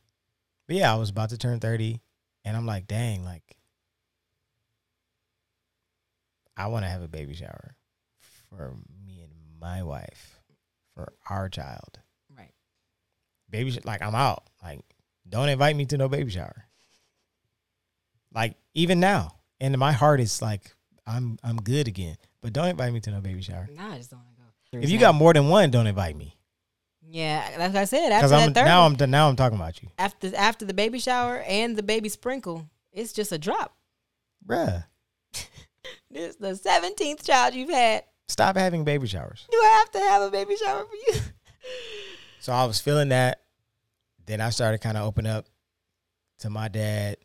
but 0.66 0.76
yeah, 0.76 0.92
I 0.92 0.96
was 0.96 1.10
about 1.10 1.30
to 1.30 1.38
turn 1.38 1.60
30, 1.60 2.00
and 2.44 2.56
I'm 2.56 2.66
like, 2.66 2.86
dang, 2.86 3.24
like, 3.24 3.42
I 6.56 6.68
want 6.68 6.84
to 6.84 6.88
have 6.88 7.02
a 7.02 7.08
baby 7.08 7.34
shower 7.34 7.76
for 8.48 8.74
me 9.04 9.22
and 9.22 9.32
my 9.60 9.82
wife, 9.82 10.40
for 10.94 11.12
our 11.28 11.48
child. 11.48 11.98
Right. 12.36 12.52
baby 13.50 13.70
sh- 13.72 13.84
like 13.84 14.02
I'm 14.02 14.14
out. 14.14 14.44
Like 14.62 14.80
don't 15.28 15.48
invite 15.48 15.76
me 15.76 15.86
to 15.86 15.96
no 15.96 16.08
baby 16.08 16.30
shower. 16.30 16.66
Like 18.32 18.56
even 18.74 19.00
now, 19.00 19.36
and 19.60 19.76
my 19.78 19.92
heart 19.92 20.20
is 20.20 20.42
like 20.42 20.74
I'm 21.06 21.38
I'm 21.42 21.56
good 21.56 21.88
again. 21.88 22.16
But 22.40 22.52
don't 22.52 22.68
invite 22.68 22.92
me 22.92 23.00
to 23.00 23.10
no 23.10 23.20
baby 23.20 23.42
shower. 23.42 23.68
Nah, 23.74 23.92
I 23.92 23.96
just 23.98 24.10
don't 24.10 24.20
want 24.20 24.36
to 24.36 24.78
go. 24.78 24.82
If 24.82 24.90
you 24.90 24.98
got 24.98 25.14
more 25.14 25.32
than 25.32 25.48
one, 25.48 25.70
don't 25.70 25.86
invite 25.86 26.16
me 26.16 26.36
yeah, 27.14 27.54
like 27.58 27.74
I 27.76 27.84
said, 27.84 28.08
because 28.08 28.32
after 28.32 28.44
I'm 28.44 28.52
that 28.52 28.60
third, 28.60 28.66
now 28.66 28.86
I'm 28.86 29.10
now 29.10 29.28
I'm 29.28 29.36
talking 29.36 29.56
about 29.56 29.80
you, 29.82 29.88
after 29.98 30.34
after 30.34 30.64
the 30.64 30.74
baby 30.74 30.98
shower 30.98 31.44
and 31.46 31.76
the 31.76 31.82
baby 31.82 32.08
sprinkle, 32.08 32.68
it's 32.92 33.12
just 33.12 33.30
a 33.30 33.38
drop. 33.38 33.76
bruh. 34.44 34.84
This 36.14 36.30
is 36.30 36.36
the 36.36 36.54
seventeenth 36.56 37.24
child 37.24 37.54
you've 37.54 37.70
had. 37.70 38.04
Stop 38.28 38.56
having 38.56 38.84
baby 38.84 39.06
showers. 39.06 39.46
Do 39.50 39.58
I 39.58 39.66
have 39.80 39.90
to 39.90 39.98
have 39.98 40.22
a 40.22 40.30
baby 40.30 40.56
shower 40.56 40.84
for 40.86 40.94
you? 40.94 41.20
So 42.40 42.52
I 42.52 42.66
was 42.66 42.78
feeling 42.78 43.08
that. 43.08 43.40
Then 44.26 44.42
I 44.42 44.50
started 44.50 44.82
kind 44.82 44.98
of 44.98 45.04
open 45.06 45.26
up 45.26 45.46
to 46.40 46.50
my 46.50 46.68
dad, 46.68 47.16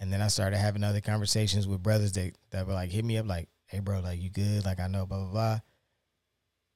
and 0.00 0.12
then 0.12 0.20
I 0.20 0.26
started 0.26 0.56
having 0.56 0.82
other 0.82 1.00
conversations 1.00 1.68
with 1.68 1.80
brothers 1.80 2.10
that 2.14 2.32
that 2.50 2.66
were 2.66 2.72
like 2.72 2.90
hit 2.90 3.04
me 3.04 3.18
up 3.18 3.28
like, 3.28 3.48
"Hey, 3.66 3.78
bro, 3.78 4.00
like 4.00 4.20
you 4.20 4.30
good? 4.30 4.64
Like 4.64 4.80
I 4.80 4.88
know, 4.88 5.06
blah 5.06 5.18
blah 5.18 5.30
blah." 5.30 5.60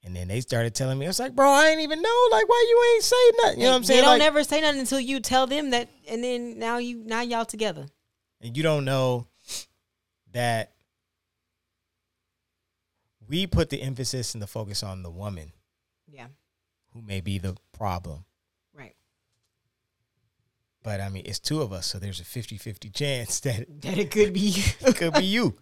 And 0.05 0.15
then 0.15 0.29
they 0.29 0.39
started 0.39 0.73
telling 0.73 0.97
me, 0.97 1.07
"It's 1.07 1.19
like, 1.19 1.35
bro, 1.35 1.49
I 1.49 1.67
ain't 1.67 1.81
even 1.81 2.01
know. 2.01 2.27
Like, 2.31 2.47
why 2.47 2.65
you 2.69 2.93
ain't 2.95 3.03
say 3.03 3.31
nothing? 3.43 3.59
You 3.59 3.65
know 3.65 3.71
what 3.71 3.75
I'm 3.79 3.83
saying? 3.83 3.97
They 3.97 4.01
don't 4.05 4.11
Like, 4.11 4.19
never 4.19 4.43
say 4.45 4.61
nothing 4.61 4.79
until 4.79 5.01
you 5.01 5.19
tell 5.19 5.45
them 5.45 5.71
that, 5.71 5.89
and 6.07 6.23
then 6.23 6.57
now 6.57 6.77
you 6.77 7.03
now 7.05 7.19
y'all 7.21 7.43
together. 7.43 7.85
and 8.39 8.55
you 8.55 8.63
don't 8.63 8.85
know 8.85 9.27
that 10.31 10.71
we 13.29 13.47
put 13.47 13.69
the 13.69 13.81
emphasis 13.81 14.33
and 14.33 14.41
the 14.41 14.47
focus 14.47 14.83
on 14.83 15.03
the 15.03 15.09
woman 15.11 15.53
Yeah, 16.11 16.27
who 16.93 17.01
may 17.01 17.21
be 17.21 17.37
the 17.37 17.55
problem. 17.71 18.25
right. 18.73 18.95
But 20.83 21.01
I 21.01 21.09
mean, 21.09 21.23
it's 21.25 21.39
two 21.39 21.61
of 21.61 21.71
us, 21.73 21.85
so 21.87 21.99
there's 21.99 22.19
a 22.19 22.23
50-50 22.23 22.93
chance 22.93 23.39
that 23.41 23.81
That 23.81 23.97
it 23.97 24.11
could 24.11 24.33
be, 24.33 24.39
you. 24.41 24.63
it 24.81 24.95
could 25.01 25.13
be 25.13 25.25
you. 25.25 25.55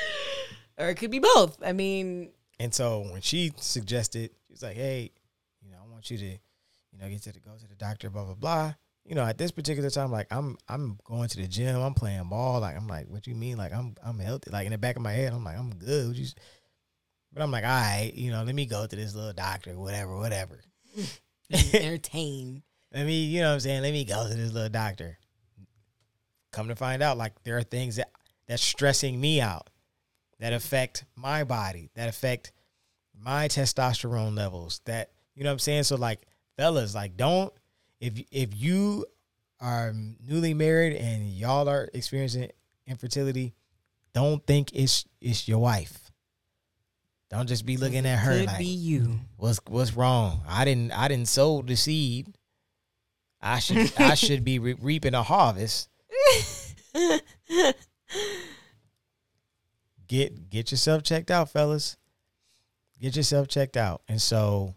or 0.78 0.88
it 0.88 0.94
could 0.96 1.10
be 1.10 1.18
both. 1.18 1.58
I 1.64 1.72
mean, 1.72 2.30
And 2.60 2.72
so 2.72 3.00
when 3.10 3.20
she 3.22 3.52
suggested, 3.56 4.30
she 4.46 4.52
was 4.52 4.62
like, 4.62 4.76
"Hey, 4.76 5.10
you 5.62 5.70
know, 5.70 5.78
I 5.84 5.90
want 5.90 6.10
you 6.10 6.18
to, 6.18 6.24
you 6.24 6.98
know, 7.00 7.08
get 7.08 7.22
to 7.22 7.32
the 7.32 7.40
go 7.40 7.52
to 7.58 7.66
the 7.68 7.74
doctor, 7.74 8.10
blah 8.10 8.24
blah 8.24 8.34
blah." 8.34 8.74
You 9.04 9.16
know, 9.16 9.24
at 9.24 9.36
this 9.36 9.50
particular 9.50 9.90
time, 9.90 10.12
like 10.12 10.28
I'm, 10.30 10.56
I'm 10.68 10.96
going 11.04 11.28
to 11.28 11.36
the 11.38 11.48
gym, 11.48 11.74
I'm 11.80 11.92
playing 11.94 12.22
ball. 12.28 12.60
Like 12.60 12.76
I'm 12.76 12.86
like, 12.86 13.08
what 13.08 13.22
do 13.24 13.30
you 13.32 13.36
mean? 13.36 13.56
Like 13.56 13.72
I'm, 13.72 13.96
I'm 14.04 14.18
healthy. 14.20 14.50
Like 14.52 14.66
in 14.66 14.70
the 14.72 14.78
back 14.78 14.94
of 14.96 15.02
my 15.02 15.10
head, 15.12 15.32
I'm 15.32 15.42
like, 15.42 15.58
I'm 15.58 15.70
good. 15.74 16.06
What 16.08 16.16
you 16.16 16.24
s-" 16.24 16.34
but 17.32 17.42
I'm 17.42 17.50
like, 17.50 17.64
all 17.64 17.70
right, 17.70 18.12
you 18.14 18.30
know, 18.30 18.42
let 18.42 18.54
me 18.54 18.66
go 18.66 18.86
to 18.86 18.96
this 18.96 19.14
little 19.14 19.32
doctor, 19.32 19.78
whatever, 19.78 20.16
whatever. 20.16 20.60
entertain. 21.74 22.62
Let 22.94 23.06
me, 23.06 23.24
you 23.24 23.40
know 23.40 23.48
what 23.48 23.54
I'm 23.54 23.60
saying? 23.60 23.82
Let 23.82 23.92
me 23.92 24.04
go 24.04 24.28
to 24.28 24.34
this 24.34 24.52
little 24.52 24.68
doctor. 24.68 25.18
Come 26.52 26.68
to 26.68 26.76
find 26.76 27.02
out, 27.02 27.16
like 27.16 27.42
there 27.44 27.56
are 27.56 27.62
things 27.62 27.96
that 27.96 28.10
that's 28.46 28.62
stressing 28.62 29.18
me 29.18 29.40
out, 29.40 29.70
that 30.38 30.52
affect 30.52 31.04
my 31.16 31.44
body, 31.44 31.90
that 31.94 32.08
affect 32.08 32.52
my 33.18 33.48
testosterone 33.48 34.36
levels. 34.36 34.80
That 34.84 35.10
you 35.34 35.44
know 35.44 35.50
what 35.50 35.54
I'm 35.54 35.58
saying? 35.60 35.84
So 35.84 35.96
like, 35.96 36.20
fellas, 36.58 36.94
like 36.94 37.16
don't 37.16 37.52
if 38.00 38.22
if 38.30 38.50
you 38.54 39.06
are 39.60 39.94
newly 40.26 40.52
married 40.52 40.96
and 40.96 41.30
y'all 41.30 41.68
are 41.68 41.88
experiencing 41.94 42.50
infertility, 42.86 43.54
don't 44.12 44.46
think 44.46 44.70
it's 44.74 45.06
it's 45.22 45.48
your 45.48 45.60
wife. 45.60 46.01
Don't 47.32 47.48
just 47.48 47.64
be 47.66 47.78
looking 47.78 48.04
at 48.06 48.18
her 48.18 48.38
Could 48.40 48.46
like 48.46 48.58
be 48.58 48.66
you. 48.66 49.18
what's 49.38 49.58
what's 49.66 49.94
wrong? 49.96 50.42
I 50.46 50.64
didn't 50.66 50.92
I 50.92 51.08
didn't 51.08 51.28
sow 51.28 51.62
the 51.62 51.74
seed. 51.76 52.28
I 53.40 53.58
should 53.58 53.90
I 53.98 54.14
should 54.16 54.44
be 54.44 54.58
re- 54.58 54.76
reaping 54.80 55.14
a 55.14 55.22
harvest. 55.22 55.88
get 60.06 60.50
get 60.50 60.70
yourself 60.70 61.02
checked 61.02 61.30
out, 61.30 61.50
fellas. 61.50 61.96
Get 63.00 63.16
yourself 63.16 63.48
checked 63.48 63.76
out. 63.76 64.02
And 64.08 64.20
so, 64.20 64.74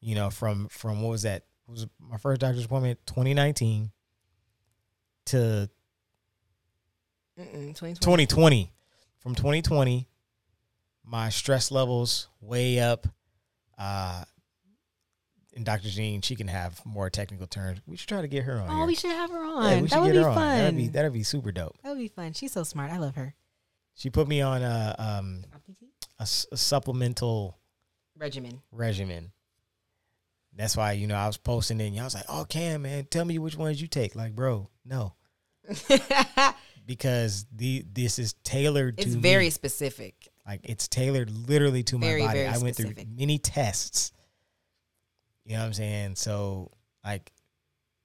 you 0.00 0.14
know, 0.14 0.30
from 0.30 0.68
from 0.68 1.02
what 1.02 1.10
was 1.10 1.22
that? 1.22 1.42
What 1.66 1.72
was 1.74 1.86
my 1.98 2.18
first 2.18 2.40
doctor's 2.40 2.64
appointment 2.66 3.00
2019 3.06 3.90
to 5.26 5.68
Mm-mm, 7.38 7.74
2020. 7.74 7.94
2020. 7.96 8.70
From 9.18 9.34
2020, 9.34 10.06
my 11.04 11.28
stress 11.28 11.70
levels 11.70 12.28
way 12.40 12.80
up. 12.80 13.06
Uh 13.78 14.24
and 15.56 15.64
Dr. 15.64 15.88
Jean, 15.88 16.20
she 16.20 16.34
can 16.34 16.48
have 16.48 16.84
more 16.84 17.08
technical 17.10 17.46
terms. 17.46 17.78
We 17.86 17.96
should 17.96 18.08
try 18.08 18.20
to 18.22 18.26
get 18.26 18.42
her 18.42 18.54
on. 18.60 18.68
Oh, 18.68 18.76
here. 18.78 18.86
we 18.86 18.94
should 18.96 19.12
have 19.12 19.30
her 19.30 19.44
on. 19.44 19.62
Yeah, 19.62 19.80
that 19.86 20.02
would 20.02 20.10
be 20.12 20.18
her 20.18 20.28
on. 20.28 20.34
fun. 20.34 20.58
That'd 20.58 20.76
be 20.76 20.88
that'd 20.88 21.12
be 21.12 21.22
super 21.22 21.52
dope. 21.52 21.76
that 21.82 21.90
would 21.90 21.98
be 21.98 22.08
fun. 22.08 22.32
She's 22.32 22.50
so 22.52 22.64
smart. 22.64 22.90
I 22.90 22.98
love 22.98 23.14
her. 23.14 23.34
She 23.94 24.10
put 24.10 24.26
me 24.26 24.40
on 24.40 24.62
a 24.62 24.94
um 24.98 25.44
a 26.18 26.26
supplemental 26.26 27.58
Regimen. 28.18 28.62
regimen. 28.72 29.32
That's 30.56 30.76
why 30.76 30.92
you 30.92 31.06
know 31.08 31.16
I 31.16 31.26
was 31.26 31.36
posting 31.36 31.80
it. 31.80 31.86
and 31.86 31.94
y'all 31.96 32.04
was 32.04 32.14
like, 32.14 32.24
"Oh, 32.28 32.44
Cam, 32.48 32.82
man, 32.82 33.06
tell 33.10 33.24
me 33.24 33.38
which 33.38 33.56
ones 33.56 33.80
you 33.82 33.88
take." 33.88 34.14
Like, 34.14 34.34
bro, 34.36 34.68
no, 34.84 35.14
because 36.86 37.46
the 37.54 37.84
this 37.92 38.18
is 38.18 38.34
tailored 38.44 38.98
it's 38.98 39.12
to 39.14 39.18
very 39.18 39.46
me. 39.46 39.50
specific. 39.50 40.28
Like 40.46 40.60
it's 40.64 40.88
tailored 40.88 41.30
literally 41.30 41.82
to 41.84 41.98
my 41.98 42.06
body. 42.06 42.38
very 42.38 42.46
I 42.46 42.58
went 42.58 42.76
through 42.76 42.94
many 43.16 43.38
tests. 43.38 44.12
You 45.44 45.54
know 45.54 45.60
what 45.60 45.66
I'm 45.66 45.72
saying? 45.74 46.16
So, 46.16 46.70
like, 47.04 47.32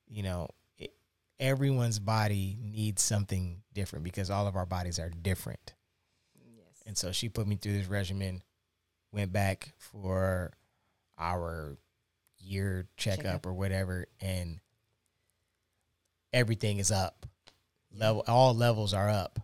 you 0.08 0.24
know, 0.24 0.50
it, 0.78 0.92
everyone's 1.40 2.00
body 2.00 2.58
needs 2.62 3.02
something 3.02 3.62
different 3.74 4.04
because 4.04 4.30
all 4.30 4.48
of 4.48 4.56
our 4.56 4.66
bodies 4.66 5.00
are 5.00 5.10
different. 5.10 5.74
Yes. 6.36 6.84
And 6.86 6.98
so 6.98 7.12
she 7.12 7.30
put 7.30 7.48
me 7.48 7.56
through 7.56 7.78
this 7.78 7.88
regimen, 7.88 8.42
went 9.12 9.32
back 9.32 9.74
for 9.78 10.52
our 11.18 11.78
year 12.40 12.88
checkup, 12.98 13.24
Checkup. 13.24 13.46
or 13.46 13.54
whatever, 13.54 14.06
and 14.22 14.60
everything 16.34 16.80
is 16.80 16.92
up. 16.92 17.26
Level 17.92 18.24
all 18.28 18.54
levels 18.54 18.94
are 18.94 19.10
up. 19.10 19.40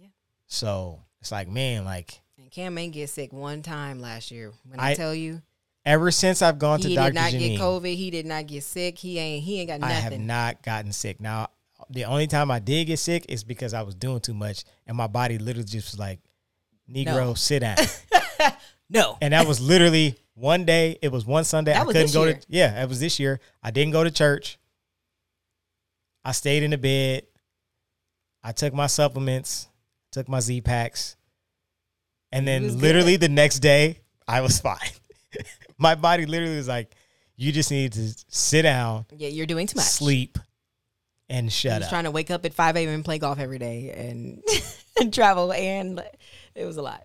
Yeah. 0.00 0.08
So 0.46 1.00
it's 1.20 1.32
like, 1.32 1.48
man, 1.48 1.84
like 1.84 2.20
And 2.40 2.50
Cam 2.50 2.78
ain't 2.78 2.94
get 2.94 3.10
sick 3.10 3.32
one 3.32 3.60
time 3.60 4.00
last 4.00 4.30
year. 4.30 4.52
When 4.66 4.80
I, 4.80 4.92
I- 4.92 4.94
tell 4.94 5.14
you, 5.14 5.42
ever 5.84 6.10
since 6.10 6.40
I've 6.40 6.58
gone 6.58 6.80
he 6.80 6.90
to 6.90 6.94
Dr. 6.94 7.08
did 7.10 7.14
not 7.14 7.32
Janine, 7.32 7.38
get 7.38 7.60
COVID. 7.60 7.94
He 7.94 8.10
did 8.10 8.26
not 8.26 8.46
get 8.46 8.64
sick. 8.64 8.98
He 8.98 9.18
ain't. 9.18 9.44
He 9.44 9.60
ain't 9.60 9.68
got 9.68 9.80
nothing. 9.80 9.96
I 9.96 10.00
have 10.00 10.18
not 10.18 10.62
gotten 10.62 10.92
sick. 10.92 11.20
Now, 11.20 11.48
the 11.90 12.04
only 12.06 12.26
time 12.26 12.50
I 12.50 12.58
did 12.58 12.86
get 12.86 12.98
sick 12.98 13.26
is 13.28 13.44
because 13.44 13.74
I 13.74 13.82
was 13.82 13.94
doing 13.94 14.20
too 14.20 14.32
much, 14.32 14.64
and 14.86 14.96
my 14.96 15.06
body 15.06 15.36
literally 15.36 15.64
just 15.66 15.92
was 15.92 15.98
like, 15.98 16.20
"Negro, 16.90 17.26
No. 17.26 17.34
sit 17.34 17.60
down." 17.60 17.76
no. 18.88 19.18
and 19.20 19.34
that 19.34 19.46
was 19.46 19.60
literally 19.60 20.16
one 20.34 20.64
day. 20.64 20.98
It 21.02 21.12
was 21.12 21.26
one 21.26 21.44
Sunday. 21.44 21.74
That 21.74 21.82
I 21.82 21.92
couldn't 21.92 22.12
go 22.14 22.24
year. 22.24 22.34
to. 22.34 22.46
Yeah, 22.48 22.82
it 22.82 22.88
was 22.88 23.00
this 23.00 23.20
year. 23.20 23.38
I 23.62 23.70
didn't 23.70 23.92
go 23.92 24.02
to 24.02 24.10
church. 24.10 24.58
I 26.24 26.32
stayed 26.32 26.62
in 26.62 26.70
the 26.70 26.78
bed. 26.78 27.24
I 28.42 28.52
took 28.52 28.72
my 28.72 28.86
supplements, 28.86 29.68
took 30.10 30.26
my 30.26 30.40
Z 30.40 30.62
packs, 30.62 31.16
and 32.32 32.46
then 32.46 32.78
literally 32.78 33.16
the 33.16 33.28
next 33.28 33.58
day 33.60 34.00
I 34.28 34.40
was 34.40 34.60
fine. 34.68 34.78
my 35.78 35.94
body 35.94 36.26
literally 36.26 36.56
was 36.56 36.68
like, 36.68 36.94
"You 37.36 37.52
just 37.52 37.70
need 37.70 37.92
to 37.94 38.14
sit 38.28 38.62
down, 38.62 39.06
Yeah, 39.16 39.28
you're 39.28 39.46
doing 39.46 39.66
too 39.66 39.76
much. 39.76 39.86
sleep, 39.86 40.38
and 41.28 41.52
shut 41.52 41.78
was 41.80 41.84
up." 41.86 41.90
trying 41.90 42.04
to 42.04 42.10
wake 42.10 42.30
up 42.30 42.44
at 42.44 42.54
5 42.54 42.76
a.m. 42.76 42.88
and 42.88 43.04
play 43.04 43.18
golf 43.18 43.38
every 43.38 43.58
day 43.58 43.90
and, 43.96 44.42
and 45.00 45.12
travel, 45.12 45.52
and 45.52 46.02
it 46.54 46.64
was 46.64 46.76
a 46.76 46.82
lot. 46.82 47.04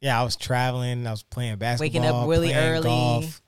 yeah, 0.00 0.20
I 0.20 0.24
was 0.24 0.36
traveling. 0.36 1.06
I 1.06 1.10
was 1.10 1.22
playing 1.22 1.56
basketball. 1.56 1.84
Waking 2.02 2.04
up 2.06 2.28
really 2.28 2.54
early. 2.54 2.84
golf. 2.88 3.40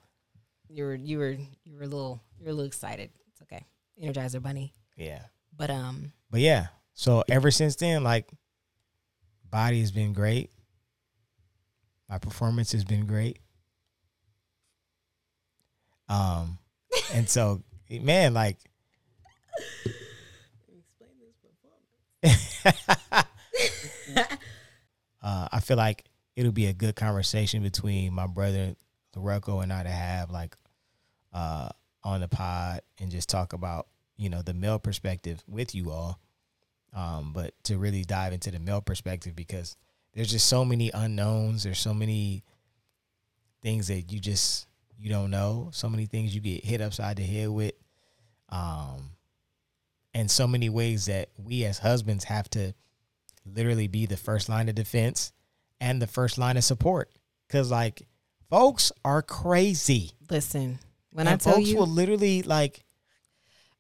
You 0.69 0.85
were 0.85 0.95
you 0.95 1.19
were 1.19 1.37
you 1.65 1.77
were 1.77 1.83
a 1.83 1.87
little 1.87 2.23
you 2.39 2.45
were 2.45 2.51
a 2.51 2.55
little 2.55 2.67
excited. 2.67 3.11
It's 3.33 3.43
okay, 3.43 3.67
Energizer 4.01 4.41
Bunny. 4.43 4.73
Yeah. 4.97 5.23
But 5.57 5.71
um, 5.71 6.13
But 6.31 6.41
yeah, 6.41 6.69
so 6.95 7.25
ever 7.29 7.51
since 7.51 7.75
then, 7.77 8.03
like, 8.05 8.31
body 9.51 9.81
has 9.81 9.91
been 9.93 10.13
great. 10.13 10.51
My 12.11 12.19
performance 12.19 12.73
has 12.73 12.85
been 12.85 13.07
great. 13.07 13.39
Um, 16.09 16.59
and 17.15 17.29
so, 17.29 17.63
man, 17.89 18.35
like, 18.35 18.59
explain 20.69 21.13
this 21.21 21.37
performance. 22.23 23.27
uh, 25.23 25.49
I 25.53 25.61
feel 25.61 25.77
like 25.77 26.05
it'll 26.35 26.51
be 26.51 26.67
a 26.67 26.73
good 26.73 26.97
conversation 26.97 27.63
between 27.63 28.13
my 28.13 28.27
brother 28.27 28.75
Larocco 29.17 29.63
and 29.63 29.73
I 29.73 29.85
to 29.85 29.89
have, 29.89 30.31
like, 30.33 30.57
uh, 31.33 31.69
on 32.03 32.21
the 32.21 32.29
pod 32.29 32.81
and 32.99 33.11
just 33.11 33.29
talk 33.29 33.53
about 33.53 33.87
you 34.17 34.29
know 34.29 34.43
the 34.43 34.55
male 34.55 34.79
perspective 34.79 35.43
with 35.47 35.75
you 35.75 35.91
all 35.91 36.19
um 36.95 37.33
but 37.35 37.53
to 37.65 37.79
really 37.79 38.05
dive 38.05 38.33
into 38.33 38.51
the 38.51 38.59
male 38.59 38.81
perspective 38.81 39.37
because 39.37 39.77
there's 40.15 40.31
just 40.31 40.47
so 40.47 40.65
many 40.65 40.91
unknowns. 40.93 41.63
There's 41.63 41.79
so 41.79 41.95
many 41.95 42.45
things 43.63 43.89
that 43.89 44.13
you 44.13 44.19
just 44.19 44.67
you 44.99 45.11
don't 45.11 45.31
know. 45.31 45.71
So 45.73 45.89
many 45.89 46.07
things 46.07 46.35
you 46.35 46.41
get 46.41 46.65
hit 46.65 46.81
upside 46.81 47.17
the 47.17 47.23
head 47.23 47.49
with. 47.49 47.75
Um 48.49 49.11
and 50.13 50.31
so 50.31 50.47
many 50.49 50.69
ways 50.69 51.07
that 51.07 51.29
we 51.39 51.65
as 51.65 51.79
husbands 51.79 52.25
have 52.25 52.51
to 52.51 52.75
literally 53.47 53.87
be 53.87 54.07
the 54.07 54.17
first 54.17 54.49
line 54.49 54.69
of 54.69 54.75
defense 54.75 55.33
and 55.81 56.03
the 56.03 56.07
first 56.07 56.37
line 56.37 56.57
of 56.57 56.65
support. 56.65 57.11
Cuz 57.49 57.71
like 57.71 58.03
folks 58.49 58.93
are 59.05 59.23
crazy. 59.23 60.13
Listen, 60.29 60.81
when 61.13 61.27
and 61.27 61.35
I 61.35 61.37
tell 61.37 61.55
folks 61.55 61.69
you, 61.69 61.77
will 61.77 61.87
literally 61.87 62.43
like 62.43 62.85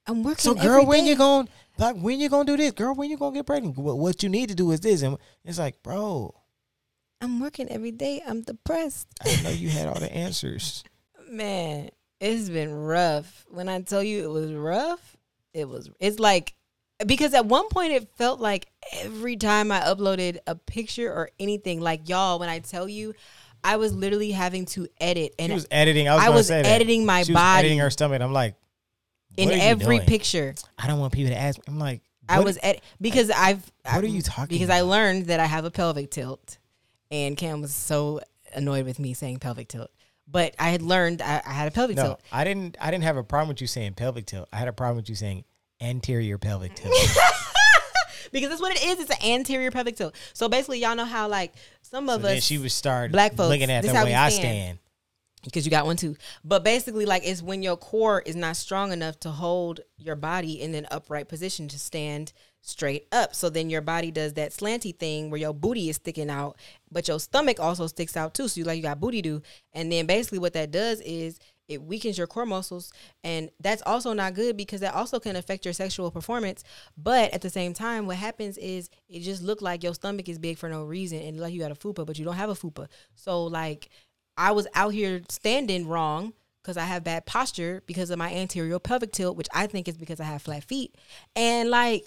I'm 0.07 0.23
working. 0.23 0.39
so, 0.39 0.55
girl, 0.55 0.87
when 0.87 1.05
you 1.07 1.17
going 1.17 1.49
like 1.81 1.97
when 1.97 2.21
you 2.21 2.29
gonna 2.29 2.45
do 2.45 2.57
this, 2.57 2.73
girl? 2.73 2.95
When 2.95 3.11
you 3.11 3.17
gonna 3.17 3.35
get 3.35 3.47
pregnant? 3.47 3.77
What, 3.77 3.99
what 3.99 4.23
you 4.23 4.29
need 4.29 4.49
to 4.51 4.55
do 4.55 4.71
is 4.71 4.81
this, 4.81 5.03
and 5.03 5.17
it's 5.45 5.59
like, 5.59 5.83
bro, 5.83 6.35
I'm 7.21 7.41
working 7.41 7.69
every 7.71 7.91
day. 7.93 8.23
I'm 8.27 8.43
depressed. 8.43 9.09
I 9.21 9.25
didn't 9.25 9.45
know 9.45 9.51
you 9.51 9.69
had 9.69 9.89
all 9.89 9.99
the 10.01 10.13
answers. 10.15 10.85
Man, 11.29 11.91
it's 12.21 12.49
been 12.49 12.75
rough. 12.75 13.45
When 13.49 13.69
I 13.69 13.81
tell 13.83 14.03
you 14.03 14.25
it 14.25 14.31
was 14.33 14.53
rough, 14.53 15.17
it 15.55 15.69
was. 15.69 15.91
It's 16.01 16.19
like 16.19 16.55
because 17.07 17.35
at 17.35 17.47
one 17.47 17.69
point 17.69 17.93
it 17.93 18.09
felt 18.17 18.41
like 18.41 18.67
every 18.95 19.37
time 19.37 19.73
I 19.73 19.81
uploaded 19.81 20.39
a 20.47 20.55
picture 20.55 21.11
or 21.13 21.31
anything, 21.39 21.81
like 21.81 22.09
y'all, 22.09 22.39
when 22.39 22.49
I 22.49 22.59
tell 22.59 22.89
you, 22.89 23.15
I 23.63 23.77
was 23.77 23.95
literally 23.95 24.31
having 24.33 24.67
to 24.67 24.89
edit 25.01 25.35
She 25.39 25.45
and 25.45 25.53
was 25.55 25.67
editing. 25.71 26.09
I 26.09 26.15
was, 26.15 26.25
I 26.25 26.29
was 26.31 26.47
say 26.47 26.63
that. 26.63 26.69
editing 26.69 27.07
my 27.07 27.23
she 27.23 27.33
was 27.33 27.41
body 27.41 27.59
editing 27.61 27.79
her 27.79 27.91
stomach. 27.91 28.21
I'm 28.23 28.33
like, 28.33 28.55
in 29.37 29.47
what 29.49 29.55
are 29.55 29.57
you 29.59 29.63
every 29.63 29.97
doing? 29.97 30.09
picture. 30.09 30.55
I 30.79 30.87
don't 30.87 30.99
want 30.99 31.13
people 31.13 31.33
to 31.33 31.39
ask. 31.39 31.59
me. 31.59 31.65
I'm 31.69 31.79
like, 31.79 32.03
I 32.29 32.41
was 32.41 32.59
ed- 32.63 32.81
because 33.01 33.31
I've 33.31 33.71
what 33.85 34.05
are 34.05 34.07
you 34.07 34.23
talking 34.23 34.57
Because 34.57 34.71
I 34.71 34.83
learned 34.83 35.27
that 35.27 35.41
I 35.41 35.47
have 35.47 35.65
a 35.65 35.71
pelvic 35.71 36.11
tilt, 36.11 36.59
and 37.11 37.37
Cam 37.37 37.61
was 37.61 37.75
so 37.75 38.21
annoyed 38.55 38.85
with 38.87 38.99
me 38.99 39.15
saying 39.15 39.39
pelvic 39.39 39.69
tilt. 39.69 39.91
But 40.29 40.55
I 40.59 40.69
had 40.71 40.81
learned 40.83 41.23
I, 41.23 41.43
I 41.45 41.53
had 41.53 41.67
a 41.67 41.71
pelvic 41.73 41.97
No, 41.97 42.03
tilt. 42.05 42.21
I 42.31 42.45
didn't. 42.45 42.77
I 42.81 42.91
didn't 42.91 43.05
have 43.05 43.17
a 43.17 43.25
problem 43.25 43.49
with 43.49 43.61
you 43.61 43.67
saying 43.67 43.95
pelvic 43.95 44.27
tilt. 44.27 44.49
I 44.53 44.57
had 44.59 44.69
a 44.69 44.73
problem 44.73 44.97
with 44.97 45.09
you 45.09 45.17
saying 45.17 45.45
anterior 45.81 46.39
pelvic 46.39 46.75
tilt. 46.77 46.95
because 48.33 48.49
that's 48.51 48.61
what 48.61 48.73
it 48.77 48.85
is. 48.85 49.01
It's 49.01 49.11
an 49.11 49.29
anterior 49.29 49.71
pelvic 49.71 49.97
tilt. 49.97 50.15
So 50.33 50.49
basically, 50.49 50.79
y'all 50.81 50.95
know 50.95 51.05
how 51.05 51.27
like 51.29 51.53
some 51.83 52.07
so 52.07 52.15
of 52.15 52.23
then 52.23 52.37
us 52.37 52.45
she 52.45 52.59
would 52.59 52.71
start 52.71 53.11
black 53.13 53.35
folks, 53.35 53.49
looking 53.51 53.71
at 53.71 53.83
the 53.85 53.93
way 53.93 54.15
I 54.15 54.29
stand. 54.29 54.43
stand. 54.43 54.79
Because 55.43 55.65
you 55.65 55.71
got 55.71 55.87
one 55.87 55.97
too. 55.97 56.17
But 56.45 56.65
basically, 56.65 57.07
like 57.07 57.23
it's 57.25 57.43
when 57.43 57.63
your 57.63 57.77
core 57.77 58.23
is 58.25 58.37
not 58.37 58.57
strong 58.57 58.93
enough 58.93 59.19
to 59.21 59.31
hold 59.31 59.81
your 59.99 60.17
body 60.17 60.61
in 60.61 60.75
an 60.75 60.87
upright 60.91 61.29
position 61.29 61.69
to 61.69 61.79
stand 61.79 62.33
straight 62.63 63.07
up. 63.13 63.35
So 63.35 63.49
then 63.49 63.71
your 63.71 63.81
body 63.81 64.11
does 64.11 64.35
that 64.35 64.53
slanty 64.53 64.97
thing 64.97 65.31
where 65.31 65.41
your 65.41 65.55
booty 65.55 65.89
is 65.89 65.97
sticking 65.97 66.31
out, 66.31 66.57
but 66.91 67.09
your 67.09 67.21
stomach 67.21 67.59
also 67.59 67.87
sticks 67.87 68.17
out 68.17 68.35
too. 68.35 68.49
So 68.49 68.59
you 68.59 68.65
like 68.65 68.77
you 68.77 68.83
got 68.83 69.01
booty 69.01 69.23
do, 69.23 69.43
and 69.73 69.91
then 69.91 70.07
basically 70.07 70.39
what 70.39 70.53
that 70.55 70.71
does 70.71 71.01
is 71.01 71.39
it 71.69 71.83
weakens 71.83 72.19
your 72.19 72.27
core 72.27 72.47
muscles, 72.47 72.93
and 73.23 73.49
that's 73.61 73.81
also 73.87 74.13
not 74.13 74.35
good 74.35 74.57
because 74.57 74.81
that 74.81 74.93
also 74.93 75.21
can 75.21 75.37
affect 75.37 75.65
your 75.65 75.73
sexual 75.73 76.11
performance. 76.11 76.65
But 76.99 77.33
at 77.33 77.43
the 77.43 77.49
same 77.49 77.75
time, 77.75 78.07
what 78.07 78.17
happens 78.17 78.59
is 78.59 78.91
it 79.09 79.21
just 79.21 79.41
look 79.41 79.63
like 79.63 79.85
your 79.85 79.95
stomach 79.95 80.29
is 80.29 80.39
big 80.39 80.59
for 80.59 80.69
no 80.69 80.83
reason, 80.83 81.21
and 81.21 81.39
like 81.39 81.55
you 81.55 81.61
got 81.61 81.71
a 81.71 81.77
fupa, 81.77 82.05
but 82.05 82.19
you 82.19 82.25
don't 82.25 82.35
have 82.35 82.51
a 82.51 82.55
fupa. 82.55 82.89
So 83.15 83.45
like 83.45 83.89
I 84.41 84.53
was 84.53 84.67
out 84.75 84.95
here 84.95 85.21
standing 85.29 85.87
wrong 85.87 86.33
because 86.63 86.79
I 86.79 86.85
have 86.85 87.05
bad 87.05 87.27
posture 87.27 87.83
because 87.87 88.09
of 88.09 88.19
my 88.19 88.33
anterior 88.33 88.79
pelvic 88.79 89.13
tilt, 89.13 89.37
which 89.37 89.49
I 89.55 89.67
think 89.67 89.87
is 89.87 89.99
because 89.99 90.19
I 90.19 90.25
have 90.25 90.41
flat 90.41 90.65
feet. 90.65 90.95
And 91.37 91.69
like 91.69 92.07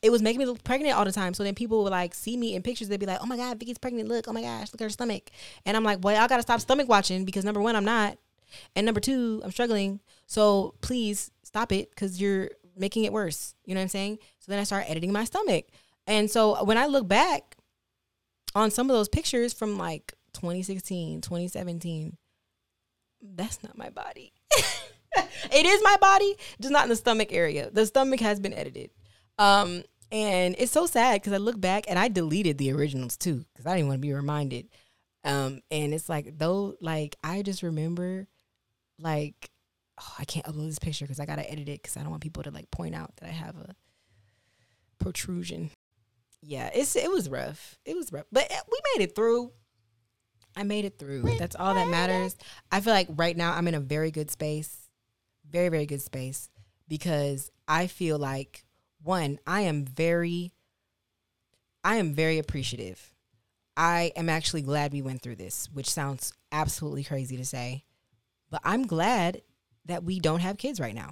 it 0.00 0.08
was 0.08 0.22
making 0.22 0.38
me 0.38 0.46
look 0.46 0.64
pregnant 0.64 0.96
all 0.96 1.04
the 1.04 1.12
time. 1.12 1.34
So 1.34 1.44
then 1.44 1.54
people 1.54 1.82
would 1.82 1.90
like 1.90 2.14
see 2.14 2.38
me 2.38 2.54
in 2.54 2.62
pictures, 2.62 2.88
they'd 2.88 2.98
be 2.98 3.04
like, 3.04 3.18
Oh 3.20 3.26
my 3.26 3.36
God, 3.36 3.58
Vicky's 3.58 3.76
pregnant. 3.76 4.08
Look, 4.08 4.26
oh 4.26 4.32
my 4.32 4.40
gosh, 4.40 4.72
look 4.72 4.80
at 4.80 4.84
her 4.84 4.90
stomach. 4.90 5.30
And 5.66 5.76
I'm 5.76 5.84
like, 5.84 6.02
Well, 6.02 6.16
y'all 6.16 6.28
gotta 6.28 6.40
stop 6.40 6.60
stomach 6.60 6.88
watching 6.88 7.26
because 7.26 7.44
number 7.44 7.60
one, 7.60 7.76
I'm 7.76 7.84
not. 7.84 8.16
And 8.74 8.86
number 8.86 9.00
two, 9.00 9.42
I'm 9.44 9.50
struggling. 9.50 10.00
So 10.26 10.74
please 10.80 11.30
stop 11.42 11.72
it 11.72 11.90
because 11.90 12.18
you're 12.18 12.48
making 12.74 13.04
it 13.04 13.12
worse. 13.12 13.54
You 13.66 13.74
know 13.74 13.80
what 13.80 13.84
I'm 13.84 13.88
saying? 13.88 14.18
So 14.38 14.50
then 14.50 14.58
I 14.58 14.64
started 14.64 14.90
editing 14.90 15.12
my 15.12 15.24
stomach. 15.24 15.66
And 16.06 16.30
so 16.30 16.64
when 16.64 16.78
I 16.78 16.86
look 16.86 17.06
back, 17.06 17.56
on 18.56 18.70
some 18.70 18.88
of 18.88 18.96
those 18.96 19.08
pictures 19.08 19.52
from 19.52 19.76
like 19.76 20.14
2016, 20.36 21.20
2017, 21.22 22.16
that's 23.22 23.62
not 23.62 23.76
my 23.76 23.90
body. 23.90 24.32
it 24.52 25.66
is 25.66 25.82
my 25.82 25.96
body, 26.00 26.36
just 26.60 26.72
not 26.72 26.84
in 26.84 26.90
the 26.90 26.96
stomach 26.96 27.32
area. 27.32 27.70
The 27.70 27.86
stomach 27.86 28.20
has 28.20 28.38
been 28.38 28.52
edited. 28.52 28.90
Um, 29.38 29.82
and 30.12 30.54
it's 30.58 30.72
so 30.72 30.86
sad 30.86 31.20
because 31.20 31.32
I 31.32 31.38
look 31.38 31.60
back 31.60 31.84
and 31.88 31.98
I 31.98 32.08
deleted 32.08 32.58
the 32.58 32.72
originals 32.72 33.16
too 33.16 33.44
because 33.52 33.66
I 33.66 33.76
didn't 33.76 33.88
want 33.88 34.00
to 34.00 34.06
be 34.06 34.12
reminded. 34.12 34.68
Um, 35.24 35.60
and 35.70 35.92
it's 35.92 36.08
like 36.08 36.38
though, 36.38 36.76
like 36.80 37.16
I 37.24 37.42
just 37.42 37.62
remember, 37.62 38.28
like, 38.98 39.50
oh, 40.00 40.14
I 40.18 40.24
can't 40.24 40.46
upload 40.46 40.68
this 40.68 40.78
picture 40.78 41.04
because 41.04 41.18
I 41.18 41.26
gotta 41.26 41.50
edit 41.50 41.68
it 41.68 41.82
because 41.82 41.96
I 41.96 42.00
don't 42.00 42.10
want 42.10 42.22
people 42.22 42.44
to 42.44 42.50
like 42.50 42.70
point 42.70 42.94
out 42.94 43.16
that 43.16 43.28
I 43.28 43.32
have 43.32 43.56
a 43.56 43.74
protrusion. 44.98 45.70
Yeah, 46.42 46.70
it's 46.72 46.94
it 46.94 47.10
was 47.10 47.28
rough. 47.28 47.78
It 47.84 47.96
was 47.96 48.12
rough, 48.12 48.26
but 48.30 48.48
we 48.50 48.78
made 48.94 49.04
it 49.04 49.16
through. 49.16 49.50
I 50.56 50.62
made 50.62 50.86
it 50.86 50.98
through. 50.98 51.22
That's 51.38 51.54
all 51.54 51.74
that 51.74 51.88
matters. 51.88 52.34
I 52.72 52.80
feel 52.80 52.94
like 52.94 53.08
right 53.14 53.36
now 53.36 53.52
I'm 53.52 53.68
in 53.68 53.74
a 53.74 53.80
very 53.80 54.10
good 54.10 54.30
space, 54.30 54.88
very 55.48 55.68
very 55.68 55.86
good 55.86 56.00
space 56.00 56.48
because 56.88 57.50
I 57.68 57.86
feel 57.86 58.18
like 58.18 58.64
one, 59.02 59.38
I 59.46 59.62
am 59.62 59.84
very 59.84 60.52
I 61.84 61.96
am 61.96 62.14
very 62.14 62.38
appreciative. 62.38 63.12
I 63.76 64.10
am 64.16 64.28
actually 64.28 64.62
glad 64.62 64.92
we 64.92 65.02
went 65.02 65.22
through 65.22 65.36
this, 65.36 65.68
which 65.72 65.90
sounds 65.90 66.32
absolutely 66.50 67.04
crazy 67.04 67.36
to 67.36 67.44
say, 67.44 67.84
but 68.50 68.62
I'm 68.64 68.86
glad 68.86 69.42
that 69.84 70.02
we 70.02 70.18
don't 70.18 70.40
have 70.40 70.56
kids 70.56 70.80
right 70.80 70.94
now. 70.94 71.10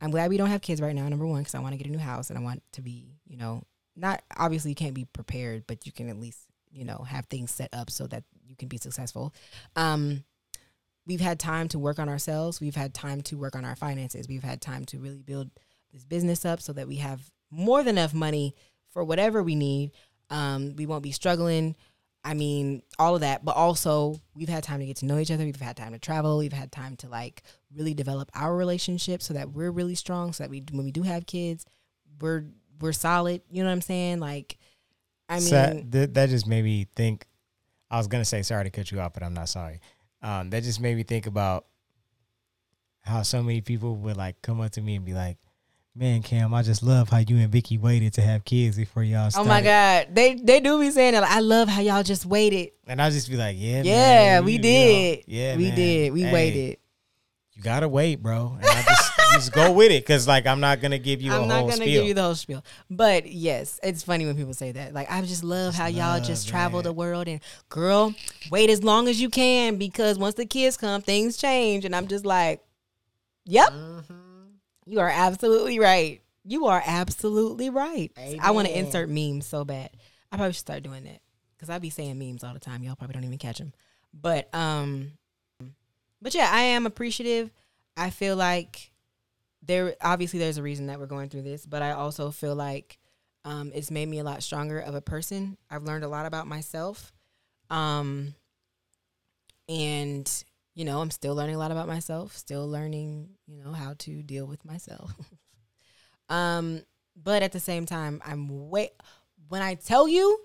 I'm 0.00 0.10
glad 0.10 0.30
we 0.30 0.36
don't 0.36 0.50
have 0.50 0.62
kids 0.62 0.80
right 0.80 0.94
now, 0.94 1.08
number 1.08 1.26
one, 1.26 1.40
because 1.40 1.54
I 1.54 1.60
want 1.60 1.72
to 1.72 1.78
get 1.78 1.86
a 1.86 1.90
new 1.90 1.98
house 1.98 2.30
and 2.30 2.38
I 2.38 2.42
want 2.42 2.62
to 2.72 2.82
be, 2.82 3.16
you 3.26 3.36
know, 3.36 3.64
not 3.96 4.22
obviously 4.36 4.70
you 4.70 4.74
can't 4.74 4.94
be 4.94 5.04
prepared, 5.06 5.66
but 5.66 5.86
you 5.86 5.92
can 5.92 6.08
at 6.08 6.18
least, 6.18 6.46
you 6.70 6.84
know, 6.84 7.04
have 7.08 7.26
things 7.26 7.50
set 7.50 7.70
up 7.72 7.90
so 7.90 8.06
that 8.08 8.24
you 8.46 8.56
can 8.56 8.68
be 8.68 8.76
successful. 8.76 9.34
Um, 9.76 10.24
we've 11.06 11.20
had 11.20 11.38
time 11.38 11.68
to 11.68 11.78
work 11.78 11.98
on 11.98 12.08
ourselves. 12.08 12.60
We've 12.60 12.76
had 12.76 12.94
time 12.94 13.22
to 13.22 13.36
work 13.36 13.56
on 13.56 13.64
our 13.64 13.76
finances. 13.76 14.28
We've 14.28 14.42
had 14.42 14.60
time 14.60 14.84
to 14.86 14.98
really 14.98 15.22
build 15.22 15.50
this 15.92 16.04
business 16.04 16.44
up 16.44 16.60
so 16.60 16.72
that 16.74 16.88
we 16.88 16.96
have 16.96 17.20
more 17.50 17.82
than 17.82 17.98
enough 17.98 18.14
money 18.14 18.54
for 18.90 19.02
whatever 19.02 19.42
we 19.42 19.54
need. 19.54 19.92
Um, 20.30 20.76
we 20.76 20.86
won't 20.86 21.02
be 21.02 21.12
struggling. 21.12 21.74
I 22.22 22.34
mean, 22.34 22.82
all 22.98 23.14
of 23.14 23.22
that, 23.22 23.44
but 23.44 23.56
also 23.56 24.20
we've 24.34 24.48
had 24.48 24.62
time 24.62 24.80
to 24.80 24.86
get 24.86 24.96
to 24.98 25.06
know 25.06 25.18
each 25.18 25.30
other. 25.30 25.44
We've 25.44 25.56
had 25.56 25.76
time 25.76 25.92
to 25.92 25.98
travel. 25.98 26.38
We've 26.38 26.52
had 26.52 26.70
time 26.70 26.96
to 26.96 27.08
like 27.08 27.42
really 27.74 27.94
develop 27.94 28.30
our 28.34 28.54
relationship 28.54 29.22
so 29.22 29.34
that 29.34 29.50
we're 29.50 29.70
really 29.70 29.94
strong. 29.94 30.32
So 30.32 30.44
that 30.44 30.50
we, 30.50 30.62
when 30.70 30.84
we 30.84 30.92
do 30.92 31.02
have 31.02 31.26
kids, 31.26 31.64
we're 32.20 32.44
we're 32.78 32.92
solid. 32.92 33.42
You 33.50 33.62
know 33.62 33.68
what 33.68 33.74
I'm 33.74 33.80
saying? 33.80 34.20
Like, 34.20 34.58
I 35.30 35.34
mean, 35.36 35.42
So 35.42 35.82
that, 35.90 36.14
that 36.14 36.28
just 36.28 36.46
made 36.46 36.64
me 36.64 36.86
think. 36.94 37.26
I 37.90 37.96
was 37.98 38.06
gonna 38.06 38.24
say 38.24 38.42
sorry 38.42 38.64
to 38.64 38.70
cut 38.70 38.90
you 38.92 39.00
off, 39.00 39.14
but 39.14 39.22
I'm 39.22 39.34
not 39.34 39.48
sorry. 39.48 39.80
Um, 40.22 40.50
that 40.50 40.62
just 40.62 40.80
made 40.80 40.96
me 40.96 41.02
think 41.02 41.26
about 41.26 41.64
how 43.02 43.22
so 43.22 43.42
many 43.42 43.60
people 43.60 43.96
would 43.96 44.16
like 44.16 44.40
come 44.42 44.60
up 44.60 44.72
to 44.72 44.80
me 44.80 44.94
and 44.96 45.04
be 45.04 45.14
like, 45.14 45.38
"Man, 45.94 46.22
Cam, 46.22 46.52
I 46.54 46.62
just 46.62 46.82
love 46.82 47.08
how 47.08 47.18
you 47.18 47.38
and 47.38 47.50
Vicky 47.50 47.78
waited 47.78 48.12
to 48.14 48.20
have 48.22 48.44
kids 48.44 48.76
before 48.76 49.02
y'all 49.02 49.30
oh 49.34 49.44
my 49.44 49.62
God, 49.62 50.08
they 50.12 50.34
they 50.34 50.60
do 50.60 50.78
be 50.78 50.90
saying 50.90 51.12
that. 51.14 51.22
Like, 51.22 51.30
I 51.32 51.40
love 51.40 51.68
how 51.68 51.80
y'all 51.80 52.02
just 52.02 52.26
waited. 52.26 52.70
And 52.86 53.00
I 53.00 53.10
just 53.10 53.28
be 53.30 53.36
like, 53.36 53.56
"Yeah, 53.58 53.82
Yeah, 53.82 53.92
man, 54.40 54.44
we 54.44 54.52
you 54.52 54.58
know, 54.58 54.62
did. 54.62 55.24
yeah, 55.26 55.56
we 55.56 55.64
man. 55.66 55.74
did. 55.76 56.12
We 56.12 56.22
Hey, 56.22 56.32
waited. 56.32 56.78
You 57.54 57.62
gotta 57.62 57.88
wait, 57.88 58.22
bro. 58.22 58.56
And 58.60 58.66
I 58.66 58.82
just 58.82 59.12
just 59.34 59.52
go 59.52 59.72
with 59.72 59.90
it, 59.92 60.04
cause 60.06 60.26
like 60.28 60.46
I'm 60.46 60.60
not 60.60 60.80
gonna 60.80 60.98
give 60.98 61.20
you 61.22 61.32
a 61.32 61.40
I'm 61.42 61.48
not 61.48 61.60
gonna 61.62 61.72
spiel. 61.76 61.86
give 61.86 62.04
you 62.06 62.14
the 62.14 62.22
whole 62.22 62.34
spiel, 62.34 62.64
but 62.90 63.26
yes, 63.30 63.78
it's 63.82 64.02
funny 64.02 64.26
when 64.26 64.36
people 64.36 64.54
say 64.54 64.72
that. 64.72 64.92
Like, 64.94 65.10
I 65.10 65.20
just 65.22 65.44
love 65.44 65.74
how 65.74 65.86
y'all 65.86 66.18
love, 66.18 66.24
just 66.24 66.48
travel 66.48 66.82
the 66.82 66.92
world 66.92 67.28
and 67.28 67.40
girl, 67.68 68.14
wait 68.50 68.70
as 68.70 68.82
long 68.82 69.08
as 69.08 69.20
you 69.20 69.28
can 69.30 69.76
because 69.76 70.18
once 70.18 70.34
the 70.34 70.46
kids 70.46 70.76
come, 70.76 71.02
things 71.02 71.36
change. 71.36 71.84
And 71.84 71.94
I'm 71.96 72.06
just 72.06 72.24
like, 72.26 72.62
yep, 73.44 73.70
Mm-hmm. 73.70 74.14
you 74.86 75.00
are 75.00 75.10
absolutely 75.10 75.78
right. 75.78 76.20
You 76.44 76.66
are 76.66 76.82
absolutely 76.84 77.70
right. 77.70 78.10
I 78.40 78.50
want 78.52 78.66
to 78.68 78.78
insert 78.78 79.08
memes 79.08 79.46
so 79.46 79.64
bad. 79.64 79.90
I 80.32 80.36
probably 80.36 80.52
should 80.52 80.60
start 80.60 80.82
doing 80.82 81.04
that 81.04 81.20
because 81.56 81.68
I 81.70 81.78
be 81.78 81.90
saying 81.90 82.18
memes 82.18 82.42
all 82.44 82.54
the 82.54 82.60
time. 82.60 82.82
Y'all 82.82 82.96
probably 82.96 83.14
don't 83.14 83.24
even 83.24 83.38
catch 83.38 83.58
them. 83.58 83.72
But 84.14 84.52
um, 84.54 85.12
but 86.22 86.34
yeah, 86.34 86.48
I 86.50 86.62
am 86.62 86.86
appreciative. 86.86 87.50
I 87.96 88.10
feel 88.10 88.36
like 88.36 88.89
there 89.62 89.94
obviously 90.00 90.38
there's 90.38 90.58
a 90.58 90.62
reason 90.62 90.86
that 90.86 90.98
we're 90.98 91.06
going 91.06 91.28
through 91.28 91.42
this, 91.42 91.66
but 91.66 91.82
I 91.82 91.92
also 91.92 92.30
feel 92.30 92.54
like 92.54 92.98
um, 93.44 93.72
it's 93.74 93.90
made 93.90 94.08
me 94.08 94.18
a 94.18 94.24
lot 94.24 94.42
stronger 94.42 94.78
of 94.78 94.94
a 94.94 95.00
person. 95.00 95.56
I've 95.70 95.84
learned 95.84 96.04
a 96.04 96.08
lot 96.08 96.26
about 96.26 96.46
myself, 96.46 97.12
um, 97.68 98.34
and 99.68 100.44
you 100.74 100.84
know 100.84 101.00
I'm 101.00 101.10
still 101.10 101.34
learning 101.34 101.56
a 101.56 101.58
lot 101.58 101.70
about 101.70 101.88
myself. 101.88 102.36
Still 102.36 102.68
learning, 102.68 103.30
you 103.46 103.62
know, 103.62 103.72
how 103.72 103.94
to 103.98 104.22
deal 104.22 104.46
with 104.46 104.64
myself. 104.64 105.12
um, 106.28 106.82
but 107.16 107.42
at 107.42 107.52
the 107.52 107.60
same 107.60 107.86
time, 107.86 108.22
I'm 108.24 108.70
way 108.70 108.90
when 109.48 109.62
I 109.62 109.74
tell 109.74 110.08
you. 110.08 110.38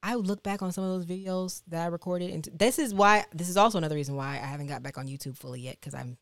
I 0.00 0.14
look 0.14 0.44
back 0.44 0.62
on 0.62 0.70
some 0.70 0.84
of 0.84 0.90
those 0.90 1.06
videos 1.06 1.60
that 1.66 1.82
I 1.82 1.86
recorded, 1.86 2.30
and 2.30 2.48
this 2.54 2.78
is 2.78 2.94
why. 2.94 3.24
This 3.34 3.48
is 3.48 3.56
also 3.56 3.78
another 3.78 3.96
reason 3.96 4.14
why 4.14 4.34
I 4.34 4.46
haven't 4.46 4.68
got 4.68 4.80
back 4.80 4.96
on 4.96 5.08
YouTube 5.08 5.36
fully 5.36 5.60
yet 5.60 5.76
because 5.80 5.92
I'm 5.92 6.18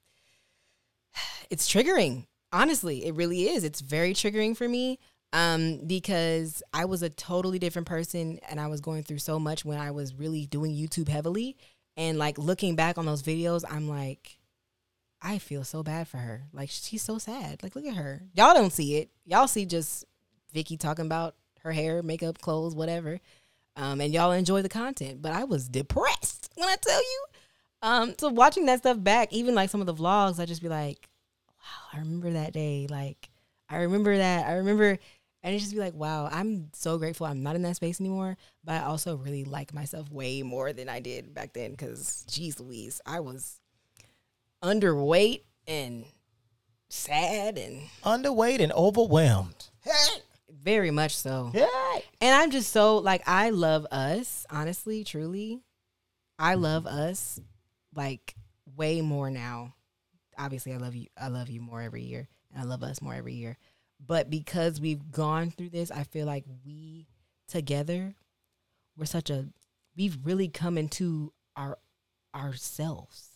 it's 1.51 1.71
triggering. 1.71 2.25
Honestly, 2.53 3.05
it 3.05 3.15
really 3.15 3.49
is. 3.49 3.65
It's 3.65 3.81
very 3.81 4.15
triggering 4.15 4.57
for 4.57 4.69
me 4.69 4.99
um, 5.33 5.81
because 5.87 6.63
I 6.73 6.85
was 6.85 7.03
a 7.03 7.11
totally 7.11 7.59
different 7.59 7.89
person 7.89 8.39
and 8.49 8.61
I 8.61 8.69
was 8.69 8.81
going 8.81 9.03
through 9.03 9.19
so 9.19 9.39
much 9.39 9.65
when 9.65 9.79
I 9.79 9.91
was 9.91 10.15
really 10.15 10.47
doing 10.47 10.75
YouTube 10.75 11.09
heavily. 11.09 11.57
And 11.97 12.19
like 12.19 12.39
looking 12.39 12.77
back 12.77 12.99
on 12.99 13.07
those 13.07 13.23
videos, 13.23 13.65
I'm 13.69 13.89
like, 13.89 14.39
I 15.21 15.39
feel 15.39 15.65
so 15.65 15.83
bad 15.83 16.09
for 16.09 16.19
her. 16.19 16.45
Like 16.53 16.71
she's 16.71 17.03
so 17.03 17.19
sad. 17.19 17.63
Like 17.63 17.75
look 17.75 17.87
at 17.87 17.97
her. 17.97 18.23
Y'all 18.35 18.55
don't 18.55 18.73
see 18.73 18.97
it. 18.97 19.11
Y'all 19.25 19.49
see 19.49 19.67
just 19.67 20.05
Vicky 20.53 20.77
talking 20.77 21.07
about 21.07 21.35
her 21.61 21.73
hair, 21.73 22.03
makeup, 22.03 22.39
clothes, 22.39 22.75
whatever. 22.75 23.21
Um, 23.77 24.01
and 24.01 24.15
y'all 24.15 24.33
enjoy 24.33 24.63
the 24.63 24.69
content. 24.69 25.21
But 25.21 25.33
I 25.33 25.45
was 25.45 25.69
depressed 25.69 26.51
when 26.55 26.69
I 26.69 26.77
tell 26.81 27.01
you. 27.01 27.27
Um, 27.83 28.15
so 28.19 28.29
watching 28.31 28.67
that 28.67 28.79
stuff 28.79 29.03
back, 29.03 29.33
even 29.33 29.55
like 29.55 29.71
some 29.71 29.81
of 29.81 29.87
the 29.87 29.95
vlogs, 29.95 30.41
I 30.41 30.47
just 30.47 30.63
be 30.63 30.69
like, 30.69 31.09
wow, 31.67 31.89
I 31.93 31.99
remember 31.99 32.31
that 32.31 32.53
day. 32.53 32.87
Like, 32.89 33.29
I 33.69 33.79
remember 33.79 34.17
that. 34.17 34.47
I 34.47 34.55
remember, 34.55 34.99
and 35.43 35.55
it 35.55 35.59
just 35.59 35.73
be 35.73 35.79
like, 35.81 35.95
wow, 35.95 36.29
I'm 36.31 36.71
so 36.73 36.99
grateful 36.99 37.27
I'm 37.27 37.43
not 37.43 37.57
in 37.57 37.63
that 37.63 37.77
space 37.77 38.01
anymore. 38.01 38.37
But 38.65 38.83
I 38.83 38.85
also 38.85 39.17
really 39.17 39.45
like 39.45 39.75
myself 39.75 40.11
way 40.11 40.43
more 40.43 40.73
than 40.73 40.89
I 40.89 41.01
did 41.01 41.35
back 41.35 41.53
then 41.53 41.73
because, 41.73 42.25
geez 42.29 42.59
Louise, 42.61 43.01
I 43.07 43.21
was 43.21 43.61
underweight 44.63 45.43
and 45.67 46.05
sad 46.89 47.59
and 47.59 47.83
Underweight 48.05 48.61
and 48.61 48.73
overwhelmed. 48.73 49.69
very 50.49 50.91
much 50.91 51.17
so. 51.17 51.51
Yeah. 51.55 51.67
And 52.21 52.35
I'm 52.35 52.51
just 52.51 52.73
so 52.73 52.99
like 52.99 53.23
I 53.27 53.51
love 53.51 53.87
us, 53.91 54.47
honestly, 54.51 55.05
truly. 55.05 55.61
I 56.39 56.55
love 56.55 56.87
us 56.87 57.41
like 57.95 58.35
way 58.77 59.01
more 59.01 59.31
now. 59.31 59.75
Obviously, 60.39 60.73
I 60.73 60.77
love 60.77 60.95
you. 60.95 61.07
I 61.17 61.29
love 61.29 61.49
you 61.49 61.61
more 61.61 61.81
every 61.81 62.03
year, 62.03 62.29
and 62.53 62.61
I 62.61 62.65
love 62.65 62.83
us 62.83 63.01
more 63.01 63.15
every 63.15 63.35
year. 63.35 63.57
But 64.05 64.29
because 64.29 64.81
we've 64.81 65.11
gone 65.11 65.51
through 65.51 65.71
this, 65.71 65.91
I 65.91 66.03
feel 66.05 66.27
like 66.27 66.45
we 66.65 67.09
together, 67.49 68.15
we're 68.97 69.07
such 69.07 69.31
a. 69.31 69.47
We've 69.97 70.19
really 70.25 70.49
come 70.49 70.77
into 70.77 71.33
our 71.57 71.79
ourselves, 72.35 73.31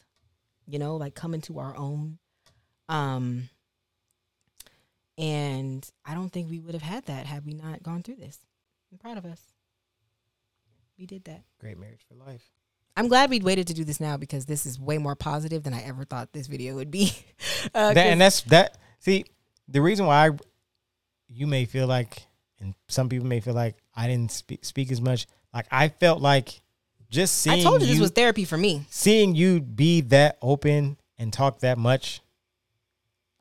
you 0.66 0.78
know, 0.78 0.96
like 0.96 1.14
come 1.14 1.34
into 1.34 1.58
our 1.58 1.76
own. 1.76 2.18
Um. 2.88 3.48
And 5.16 5.86
I 6.06 6.14
don't 6.14 6.30
think 6.30 6.48
we 6.48 6.60
would 6.60 6.72
have 6.72 6.82
had 6.82 7.04
that 7.06 7.26
had 7.26 7.44
we 7.44 7.52
not 7.52 7.82
gone 7.82 8.02
through 8.02 8.16
this. 8.16 8.38
I'm 8.90 8.96
proud 8.96 9.18
of 9.18 9.26
us. 9.26 9.40
We 10.98 11.04
did 11.04 11.24
that. 11.24 11.42
Great 11.58 11.78
marriage 11.78 12.00
for 12.08 12.14
life. 12.14 12.48
I'm 12.96 13.08
glad 13.08 13.30
we 13.30 13.40
waited 13.40 13.66
to 13.68 13.74
do 13.74 13.84
this 13.84 14.00
now 14.00 14.16
because 14.16 14.46
this 14.46 14.66
is 14.66 14.78
way 14.78 14.98
more 14.98 15.14
positive 15.14 15.62
than 15.62 15.72
I 15.72 15.82
ever 15.82 16.04
thought 16.04 16.32
this 16.32 16.46
video 16.46 16.74
would 16.74 16.90
be. 16.90 17.12
uh, 17.74 17.94
That, 17.94 18.06
and 18.06 18.20
that's 18.20 18.42
that. 18.42 18.78
See, 18.98 19.24
the 19.68 19.80
reason 19.80 20.06
why 20.06 20.28
I, 20.28 20.30
you 21.28 21.46
may 21.46 21.64
feel 21.64 21.86
like, 21.86 22.22
and 22.60 22.74
some 22.88 23.08
people 23.08 23.26
may 23.26 23.40
feel 23.40 23.54
like 23.54 23.76
I 23.94 24.06
didn't 24.06 24.32
speak, 24.32 24.64
speak 24.64 24.90
as 24.92 25.00
much. 25.00 25.26
Like 25.54 25.66
I 25.70 25.88
felt 25.88 26.20
like 26.20 26.60
just 27.10 27.38
seeing 27.38 27.60
I 27.60 27.62
told 27.62 27.80
you, 27.80 27.86
you, 27.88 27.94
this 27.94 28.00
was 28.00 28.10
therapy 28.10 28.44
for 28.44 28.56
me. 28.56 28.86
seeing 28.90 29.34
you 29.34 29.60
be 29.60 30.00
that 30.02 30.38
open 30.42 30.96
and 31.18 31.32
talk 31.32 31.60
that 31.60 31.78
much. 31.78 32.20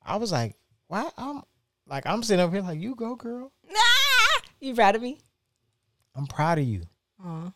I 0.05 0.15
was 0.15 0.31
like, 0.31 0.55
why? 0.87 1.09
I'm 1.17 1.43
like, 1.87 2.05
I'm 2.07 2.23
sitting 2.23 2.43
up 2.43 2.51
here 2.51 2.61
like, 2.61 2.79
you 2.79 2.95
go, 2.95 3.15
girl. 3.15 3.51
Ah! 3.69 4.41
You 4.61 4.75
proud 4.75 4.95
of 4.97 5.01
me? 5.01 5.17
I'm 6.13 6.27
proud 6.27 6.57
of 6.57 6.65
you. 6.65 6.81
Aw. 7.23 7.53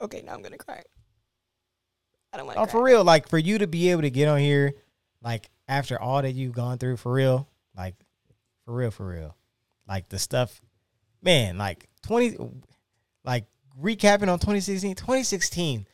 Okay, 0.00 0.22
now 0.22 0.34
I'm 0.34 0.42
gonna 0.42 0.58
cry. 0.58 0.82
I 2.32 2.36
don't 2.36 2.46
want 2.46 2.58
Oh, 2.58 2.64
to 2.66 2.70
for 2.70 2.82
real. 2.82 3.04
Like 3.04 3.28
for 3.28 3.38
you 3.38 3.58
to 3.58 3.66
be 3.66 3.90
able 3.90 4.02
to 4.02 4.10
get 4.10 4.28
on 4.28 4.38
here, 4.38 4.74
like 5.22 5.50
after 5.66 6.00
all 6.00 6.22
that 6.22 6.32
you've 6.32 6.52
gone 6.54 6.78
through, 6.78 6.96
for 6.98 7.12
real. 7.12 7.48
Like 7.76 7.94
for 8.64 8.74
real, 8.74 8.90
for 8.90 9.06
real. 9.06 9.36
Like 9.88 10.08
the 10.08 10.18
stuff, 10.18 10.60
man. 11.22 11.58
Like 11.58 11.88
twenty. 12.02 12.36
like 13.24 13.46
recapping 13.80 14.28
on 14.28 14.38
2016. 14.38 14.94
2016 14.94 15.86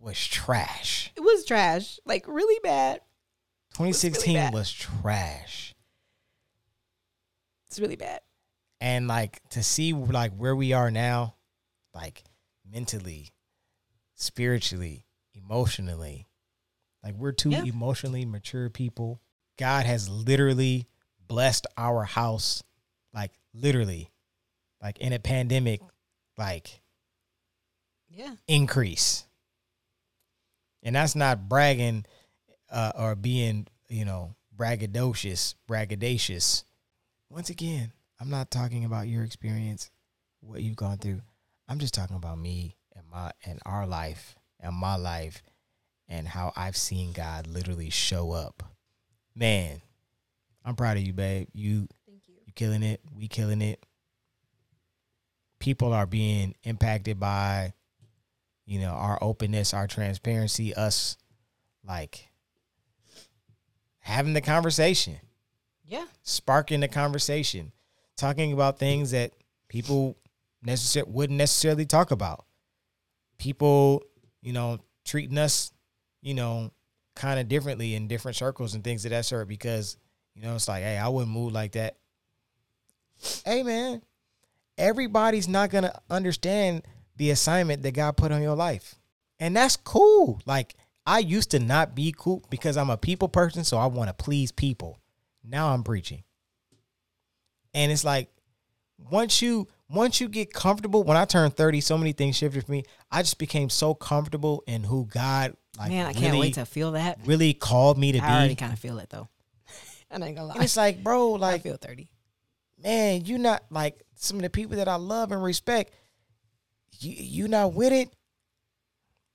was 0.00 0.26
trash. 0.26 1.12
It 1.16 1.20
was 1.20 1.44
trash, 1.44 1.98
like 2.04 2.26
really 2.26 2.58
bad. 2.62 3.00
2016 3.74 4.34
bad. 4.34 4.52
was 4.54 4.72
trash. 4.72 5.74
It's 7.66 7.78
really 7.78 7.96
bad. 7.96 8.20
And 8.80 9.08
like 9.08 9.40
to 9.50 9.62
see 9.62 9.92
like 9.92 10.32
where 10.36 10.54
we 10.56 10.72
are 10.72 10.90
now, 10.90 11.34
like 11.94 12.22
mentally, 12.70 13.30
spiritually, 14.18 15.06
emotionally, 15.32 16.26
like 17.02 17.14
we're 17.14 17.32
two 17.32 17.50
Yeah. 17.50 17.62
emotionally 17.64 18.24
mature 18.26 18.68
people. 18.68 19.22
God 19.56 19.86
has 19.86 20.08
literally 20.08 20.86
blessed 21.26 21.66
our 21.76 22.04
house, 22.04 22.62
like 23.14 23.32
literally, 23.54 24.10
like 24.82 24.98
in 24.98 25.12
a 25.12 25.18
pandemic, 25.18 25.80
like 26.36 26.82
Yeah. 28.08 28.36
increase. 28.46 29.26
And 30.82 30.96
that's 30.96 31.14
not 31.14 31.48
bragging 31.48 32.04
uh, 32.70 32.92
or 32.96 33.14
being, 33.14 33.66
you 33.88 34.04
know, 34.04 34.34
braggadocious, 34.56 35.54
braggadocious. 35.68 36.64
Once 37.30 37.50
again, 37.50 37.92
I'm 38.20 38.30
not 38.30 38.50
talking 38.50 38.84
about 38.84 39.06
your 39.08 39.22
experience, 39.24 39.90
what 40.40 40.62
you've 40.62 40.76
gone 40.76 40.98
through. 40.98 41.22
I'm 41.68 41.78
just 41.78 41.94
talking 41.94 42.16
about 42.16 42.38
me 42.38 42.76
and 42.98 43.08
my 43.10 43.30
and 43.44 43.60
our 43.64 43.86
life 43.86 44.36
and 44.60 44.74
my 44.74 44.96
life 44.96 45.42
and 46.08 46.26
how 46.26 46.52
I've 46.56 46.76
seen 46.76 47.12
God 47.12 47.46
literally 47.46 47.90
show 47.90 48.32
up. 48.32 48.62
Man, 49.34 49.80
I'm 50.64 50.74
proud 50.74 50.96
of 50.96 51.02
you, 51.04 51.12
babe. 51.12 51.48
You 51.52 51.88
Thank 52.06 52.22
you. 52.28 52.34
you 52.46 52.52
killing 52.54 52.82
it. 52.82 53.00
We 53.14 53.28
killing 53.28 53.62
it. 53.62 53.84
People 55.60 55.92
are 55.92 56.06
being 56.06 56.54
impacted 56.64 57.18
by, 57.20 57.72
you 58.64 58.80
know, 58.80 58.90
our 58.92 59.18
openness, 59.22 59.74
our 59.74 59.86
transparency, 59.86 60.74
us 60.74 61.16
like 61.84 62.28
having 64.00 64.32
the 64.32 64.40
conversation, 64.40 65.18
Yeah. 65.84 66.06
sparking 66.22 66.80
the 66.80 66.88
conversation, 66.88 67.72
talking 68.16 68.52
about 68.52 68.78
things 68.78 69.10
that 69.10 69.32
people 69.68 70.16
necessar- 70.64 71.06
wouldn't 71.08 71.36
necessarily 71.36 71.86
talk 71.86 72.10
about. 72.10 72.46
People, 73.38 74.02
you 74.42 74.52
know, 74.52 74.78
treating 75.04 75.38
us, 75.38 75.72
you 76.22 76.34
know, 76.34 76.70
kind 77.14 77.40
of 77.40 77.48
differently 77.48 77.94
in 77.94 78.08
different 78.08 78.36
circles 78.36 78.74
and 78.74 78.84
things 78.84 79.04
of 79.04 79.10
that 79.10 79.24
sort 79.24 79.48
because, 79.48 79.96
you 80.34 80.42
know, 80.42 80.54
it's 80.54 80.68
like, 80.68 80.82
hey, 80.82 80.98
I 80.98 81.08
wouldn't 81.08 81.32
move 81.32 81.52
like 81.52 81.72
that 81.72 81.96
hey 83.44 83.62
man, 83.62 84.02
everybody's 84.76 85.48
not 85.48 85.70
gonna 85.70 85.98
understand 86.10 86.82
the 87.16 87.30
assignment 87.30 87.82
that 87.82 87.92
God 87.92 88.16
put 88.16 88.32
on 88.32 88.42
your 88.42 88.56
life. 88.56 88.94
And 89.40 89.56
that's 89.56 89.76
cool. 89.76 90.40
Like 90.46 90.74
I 91.06 91.20
used 91.20 91.50
to 91.52 91.58
not 91.58 91.94
be 91.94 92.14
cool 92.16 92.44
because 92.50 92.76
I'm 92.76 92.90
a 92.90 92.96
people 92.96 93.28
person, 93.28 93.64
so 93.64 93.76
I 93.76 93.86
want 93.86 94.08
to 94.08 94.14
please 94.14 94.52
people. 94.52 94.98
Now 95.44 95.68
I'm 95.72 95.82
preaching. 95.82 96.22
And 97.74 97.90
it's 97.92 98.04
like 98.04 98.28
once 99.10 99.42
you 99.42 99.68
once 99.90 100.20
you 100.20 100.28
get 100.28 100.52
comfortable, 100.52 101.02
when 101.02 101.16
I 101.16 101.24
turned 101.24 101.56
30, 101.56 101.80
so 101.80 101.96
many 101.96 102.12
things 102.12 102.36
shifted 102.36 102.64
for 102.66 102.70
me. 102.72 102.84
I 103.10 103.22
just 103.22 103.38
became 103.38 103.70
so 103.70 103.94
comfortable 103.94 104.62
in 104.66 104.84
who 104.84 105.06
God 105.06 105.54
like 105.78 105.90
Man, 105.90 106.06
I 106.06 106.12
can't 106.12 106.38
wait 106.38 106.54
to 106.54 106.66
feel 106.66 106.92
that. 106.92 107.18
really 107.24 107.54
called 107.54 107.98
me 107.98 108.12
to 108.12 108.18
be. 108.18 108.24
I 108.24 108.34
already 108.38 108.48
be. 108.50 108.56
kind 108.56 108.72
of 108.72 108.78
feel 108.78 108.98
it 108.98 109.08
though. 109.10 109.28
I 110.10 110.14
ain't 110.16 110.20
gonna 110.36 110.48
And 110.48 110.58
lie. 110.58 110.64
it's 110.64 110.76
like, 110.76 111.02
bro, 111.02 111.30
like 111.32 111.48
I 111.48 111.52
like 111.52 111.62
feel 111.62 111.76
30. 111.76 112.08
man, 112.82 113.24
you 113.24 113.38
not 113.38 113.62
like 113.70 114.02
some 114.16 114.36
of 114.36 114.42
the 114.42 114.50
people 114.50 114.76
that 114.76 114.88
I 114.88 114.96
love 114.96 115.32
and 115.32 115.42
respect. 115.42 115.94
You 117.00 117.12
you 117.12 117.48
not 117.48 117.74
with 117.74 117.92
it. 117.92 118.10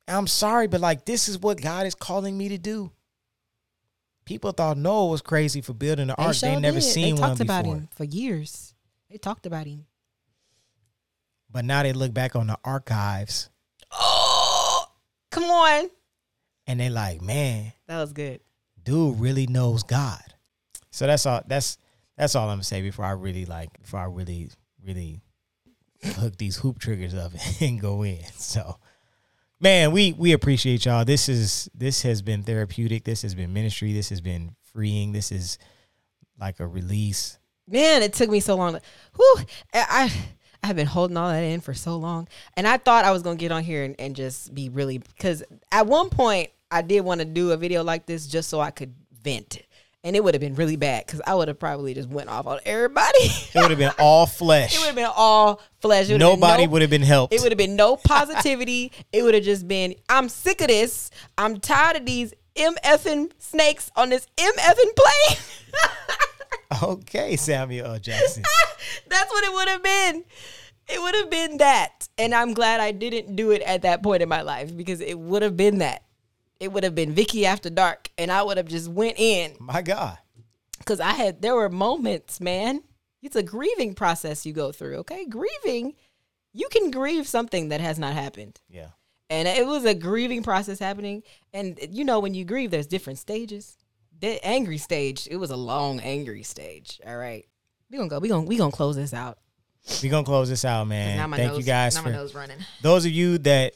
I'm 0.08 0.28
sorry, 0.28 0.68
but 0.68 0.82
like 0.82 1.06
this 1.06 1.30
is 1.30 1.40
what 1.40 1.62
God 1.62 1.86
is 1.88 1.96
calling 1.96 2.38
me 2.38 2.50
to 2.50 2.58
do. 2.58 2.92
People 4.26 4.52
thought 4.52 4.78
Noah 4.78 5.08
was 5.08 5.22
crazy 5.22 5.62
for 5.62 5.74
building 5.74 6.08
the 6.08 6.16
ark. 6.16 6.36
They 6.38 6.52
sure 6.52 6.60
never 6.60 6.80
did. 6.80 6.84
seen 6.84 7.16
They 7.16 7.22
one 7.22 7.30
talked 7.30 7.40
before. 7.40 7.60
about 7.60 7.66
him 7.66 7.90
for 7.96 8.04
years. 8.04 8.74
They 9.10 9.18
talked 9.18 9.46
about 9.46 9.66
him. 9.68 9.86
But 11.54 11.64
now 11.66 11.84
they 11.84 11.94
look 11.94 12.14
back 12.14 12.36
on 12.36 12.48
the 12.48 12.58
archives 12.66 13.50
Oh, 13.92 14.86
come 15.32 15.44
on. 15.46 15.90
and 16.68 16.80
they 16.80 16.90
like, 16.90 17.22
man, 17.22 17.72
That 17.88 18.00
was 18.02 18.12
good. 18.12 18.40
dude 18.84 19.20
really 19.20 19.48
knows 19.48 19.84
God. 19.84 20.22
So 20.92 21.08
that's 21.08 21.26
all. 21.26 21.42
That's 21.48 21.78
that's 22.18 22.36
all 22.36 22.50
I'm 22.50 22.56
gonna 22.58 22.64
say 22.64 22.82
before 22.82 23.06
I 23.06 23.12
really 23.12 23.46
like 23.46 23.82
before 23.82 24.00
I 24.00 24.06
really 24.06 24.50
really 24.84 25.22
hook 26.04 26.38
these 26.38 26.58
hoop 26.58 26.78
triggers 26.80 27.14
up 27.16 27.32
and 27.62 27.80
go 27.80 28.04
in. 28.04 28.24
So, 28.38 28.78
man, 29.60 29.92
we 29.92 30.14
we 30.14 30.34
appreciate 30.34 30.86
y'all. 30.86 31.06
This 31.06 31.30
is 31.30 31.70
this 31.74 32.02
has 32.04 32.22
been 32.22 32.44
therapeutic. 32.44 33.04
This 33.06 33.22
has 33.24 33.34
been 33.36 33.54
ministry. 33.54 33.94
This 33.94 34.10
has 34.10 34.22
been 34.22 34.56
freeing. 34.74 35.12
This 35.14 35.32
is 35.32 35.58
like 36.40 36.60
a 36.60 36.68
release. 36.68 37.40
Man, 37.68 38.04
it 38.04 38.14
took 38.14 38.30
me 38.30 38.40
so 38.40 38.56
long. 38.56 38.74
To, 38.74 38.82
whew, 39.16 39.38
I 39.74 40.12
I- 40.64 40.66
I 40.66 40.68
have 40.68 40.76
been 40.78 40.88
holding 40.88 41.18
all 41.18 41.30
that 41.30 41.42
in 41.44 41.60
for 41.60 41.74
so 41.74 41.98
long, 41.98 42.28
and 42.56 42.66
I 42.68 42.78
thought 42.78 43.04
I 43.06 43.12
was 43.12 43.22
gonna 43.22 43.36
get 43.36 43.52
on 43.52 43.64
here 43.64 43.84
and, 43.84 43.96
and 44.00 44.16
just 44.16 44.54
be 44.56 44.70
really 44.70 44.98
because 44.98 45.44
at 45.72 45.88
one 45.88 46.10
point 46.10 46.52
I 46.72 46.82
did 46.82 47.02
want 47.02 47.20
to 47.20 47.26
do 47.26 47.52
a 47.52 47.58
video 47.58 47.84
like 47.84 48.06
this 48.06 48.26
just 48.28 48.50
so 48.50 48.60
I 48.62 48.72
could 48.72 48.94
vent, 49.24 49.60
and 50.06 50.16
it 50.16 50.24
would 50.24 50.34
have 50.34 50.42
been 50.42 50.56
really 50.56 50.78
bad 50.78 51.06
because 51.06 51.22
I 51.28 51.36
would 51.36 51.50
have 51.50 51.60
probably 51.60 51.94
just 51.94 52.08
went 52.10 52.30
off 52.30 52.48
on 52.48 52.60
everybody. 52.66 53.20
It 53.24 53.52
would 53.56 53.72
have 53.72 53.78
been 53.78 53.92
all 54.00 54.26
flesh. 54.26 54.74
it 54.76 54.80
would 54.80 54.88
have 54.88 54.96
been 54.96 55.12
all 55.14 55.62
flesh. 55.82 56.08
Been 56.08 56.20
Nobody 56.20 56.66
no- 56.66 56.72
would 56.72 56.82
have 56.82 56.90
been 56.92 57.02
helped. 57.04 57.34
It 57.34 57.42
would 57.42 57.52
have 57.52 57.58
been 57.58 57.76
no 57.76 57.96
positivity. 58.04 58.92
it 59.12 59.22
would 59.24 59.34
have 59.34 59.44
just 59.44 59.68
been, 59.68 59.96
I'm 60.08 60.30
sick 60.30 60.62
of 60.62 60.68
this. 60.68 61.12
I'm 61.38 61.60
tired 61.60 61.98
of 61.98 62.06
these 62.06 62.34
MFing 62.56 63.32
snakes 63.38 63.92
on 63.98 64.10
this 64.10 64.28
MFing 64.38 64.96
plane. 64.96 65.38
okay, 66.82 67.36
Samuel 67.36 67.88
L. 67.94 68.00
Jackson. 68.00 68.44
That's 69.08 69.32
what 69.32 69.44
it 69.44 69.54
would 69.54 69.68
have 69.70 69.84
been. 69.84 70.24
It 70.90 71.02
would 71.02 71.16
have 71.16 71.30
been 71.30 71.58
that. 71.58 72.08
And 72.18 72.34
I'm 72.34 72.54
glad 72.54 72.80
I 72.80 72.92
didn't 72.92 73.36
do 73.36 73.52
it 73.52 73.62
at 73.62 73.84
that 73.84 74.04
point 74.04 74.22
in 74.22 74.30
my 74.30 74.42
life 74.42 74.76
because 74.76 75.02
it 75.02 75.18
would 75.18 75.42
have 75.42 75.56
been 75.56 75.80
that. 75.80 76.04
It 76.60 76.72
would 76.72 76.84
have 76.84 76.96
been 76.96 77.14
Vicky 77.14 77.46
after 77.46 77.70
dark 77.70 78.10
and 78.18 78.32
I 78.32 78.44
would 78.44 78.58
have 78.58 78.68
just 78.68 78.88
went 78.88 79.20
in 79.20 79.56
My 79.60 79.82
God. 79.82 80.18
cuz 80.86 81.00
I 81.00 81.12
had 81.12 81.42
there 81.42 81.56
were 81.56 81.70
moments, 81.70 82.40
man. 82.40 82.84
It's 83.22 83.36
a 83.36 83.44
grieving 83.44 83.94
process 83.94 84.46
you 84.46 84.54
go 84.54 84.72
through, 84.72 84.98
okay? 84.98 85.26
Grieving, 85.26 85.96
you 86.52 86.68
can 86.70 86.92
grieve 86.92 87.28
something 87.28 87.70
that 87.70 87.82
has 87.82 87.98
not 87.98 88.14
happened. 88.14 88.60
Yeah. 88.70 88.90
And 89.30 89.48
it 89.48 89.66
was 89.66 89.86
a 89.86 89.94
grieving 89.94 90.44
process 90.44 90.80
happening. 90.80 91.24
And 91.54 91.80
you 91.90 92.04
know, 92.04 92.20
when 92.20 92.34
you 92.34 92.46
grieve, 92.46 92.72
there's 92.72 92.88
different 92.88 93.20
stages. 93.20 93.78
The 94.24 94.42
angry 94.46 94.78
stage, 94.78 95.28
it 95.30 95.36
was 95.36 95.50
a 95.50 95.58
long 95.58 96.00
angry 96.00 96.44
stage. 96.44 97.02
All 97.06 97.18
right. 97.18 97.46
We 97.92 97.98
gonna 97.98 98.10
go. 98.10 98.20
We 98.20 98.30
gonna 98.30 98.46
we 98.46 98.56
gonna 98.56 98.72
close 98.72 98.96
this 98.96 99.14
out. 99.14 99.38
We're 100.02 100.12
gonna 100.12 100.24
close 100.24 100.48
this 100.48 100.64
out, 100.64 100.88
man. 100.88 101.30
Thank 101.30 101.52
nose, 101.52 101.58
you 101.58 101.66
guys 101.66 101.98
for 101.98 102.06
my 102.06 102.12
nose 102.12 102.34
running. 102.34 102.56
those 102.82 103.04
of 103.04 103.12
you 103.12 103.38
that 103.40 103.74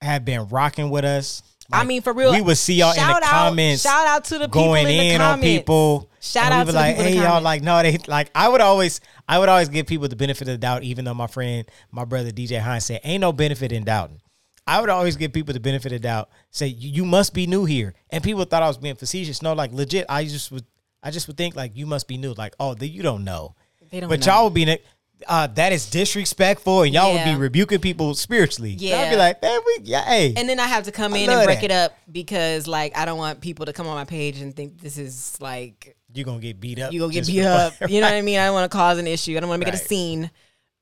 have 0.00 0.24
been 0.24 0.48
rocking 0.48 0.88
with 0.88 1.04
us. 1.04 1.42
I 1.70 1.84
mean, 1.84 2.00
for 2.00 2.14
real. 2.14 2.32
we 2.32 2.40
would 2.40 2.56
see 2.56 2.72
y'all 2.76 2.92
in 2.92 2.96
shout 2.96 3.20
the 3.20 3.26
out, 3.26 3.30
comments 3.30 3.82
Shout 3.82 4.06
out 4.06 4.24
to 4.24 4.38
the 4.38 4.48
people 4.48 4.62
going 4.62 4.86
in, 4.86 4.96
the 4.96 5.14
in 5.16 5.20
on 5.20 5.40
people. 5.42 6.08
Shout 6.20 6.50
out 6.50 6.64
we 6.64 6.72
to 6.72 6.78
like, 6.78 6.96
in 6.96 7.02
hey, 7.02 7.16
y'all, 7.16 7.42
like, 7.42 7.62
no, 7.62 7.82
they 7.82 7.98
like. 8.08 8.30
I 8.34 8.48
would 8.48 8.62
always, 8.62 9.02
I 9.28 9.38
would 9.38 9.50
always 9.50 9.68
give 9.68 9.86
people 9.86 10.08
the 10.08 10.16
benefit 10.16 10.48
of 10.48 10.54
the 10.54 10.58
doubt, 10.58 10.82
even 10.82 11.04
though 11.04 11.12
my 11.12 11.26
friend, 11.26 11.68
my 11.92 12.06
brother 12.06 12.30
DJ 12.30 12.58
Hines 12.58 12.86
said, 12.86 13.02
ain't 13.04 13.20
no 13.20 13.34
benefit 13.34 13.70
in 13.70 13.84
doubting. 13.84 14.22
I 14.70 14.80
would 14.80 14.88
always 14.90 15.16
give 15.16 15.32
people 15.32 15.52
the 15.52 15.60
benefit 15.60 15.92
of 15.92 16.00
doubt. 16.00 16.30
Say 16.50 16.68
you, 16.68 17.04
must 17.04 17.34
be 17.34 17.46
new 17.46 17.64
here, 17.64 17.94
and 18.10 18.22
people 18.22 18.44
thought 18.44 18.62
I 18.62 18.68
was 18.68 18.78
being 18.78 18.94
facetious. 18.96 19.42
No, 19.42 19.52
like 19.52 19.72
legit. 19.72 20.06
I 20.08 20.24
just 20.24 20.52
would, 20.52 20.64
I 21.02 21.10
just 21.10 21.26
would 21.26 21.36
think 21.36 21.56
like 21.56 21.76
you 21.76 21.86
must 21.86 22.06
be 22.08 22.16
new. 22.16 22.32
Like, 22.34 22.54
oh, 22.60 22.74
the, 22.74 22.86
you 22.88 23.02
don't 23.02 23.24
know. 23.24 23.54
They 23.90 24.00
don't 24.00 24.08
but 24.08 24.24
know. 24.24 24.32
y'all 24.32 24.44
would 24.44 24.54
be. 24.54 24.64
ne- 24.64 24.82
Uh, 25.28 25.46
that 25.48 25.72
is 25.72 25.90
disrespectful, 25.90 26.82
and 26.82 26.94
y'all 26.94 27.12
would 27.12 27.24
be 27.24 27.34
rebuking 27.34 27.78
people 27.80 28.14
spiritually. 28.14 28.70
Yeah, 28.78 29.00
I'd 29.00 29.10
be 29.10 29.16
like, 29.16 29.42
man, 29.42 29.60
we, 29.66 29.78
yeah, 29.82 30.02
hey, 30.04 30.32
And 30.36 30.48
then 30.48 30.58
I 30.58 30.66
have 30.66 30.84
to 30.84 30.92
come 30.92 31.14
in 31.14 31.28
and 31.28 31.44
break 31.44 31.58
that. 31.60 31.64
it 31.66 31.70
up 31.72 31.98
because, 32.10 32.66
like, 32.66 32.96
I 32.96 33.04
don't 33.04 33.18
want 33.18 33.40
people 33.42 33.66
to 33.66 33.72
come 33.74 33.86
on 33.86 33.96
my 33.96 34.06
page 34.06 34.40
and 34.40 34.56
think 34.56 34.80
this 34.80 34.96
is 34.96 35.36
like 35.40 35.94
you're 36.14 36.24
gonna 36.24 36.38
get 36.40 36.58
beat 36.60 36.78
up. 36.78 36.92
you 36.92 37.00
gonna 37.00 37.12
get 37.12 37.26
beat 37.26 37.44
up. 37.44 37.74
fun. 37.74 37.88
You 37.90 38.00
know 38.00 38.06
what 38.06 38.14
I 38.14 38.22
mean? 38.22 38.38
I 38.38 38.46
don't 38.46 38.54
want 38.54 38.70
to 38.70 38.74
cause 38.76 38.96
an 38.98 39.06
issue. 39.06 39.36
I 39.36 39.40
don't 39.40 39.48
want 39.50 39.60
to 39.60 39.66
make 39.66 39.74
it 39.74 39.78
a 39.78 39.82
Right. 39.82 39.88
scene, 39.88 40.30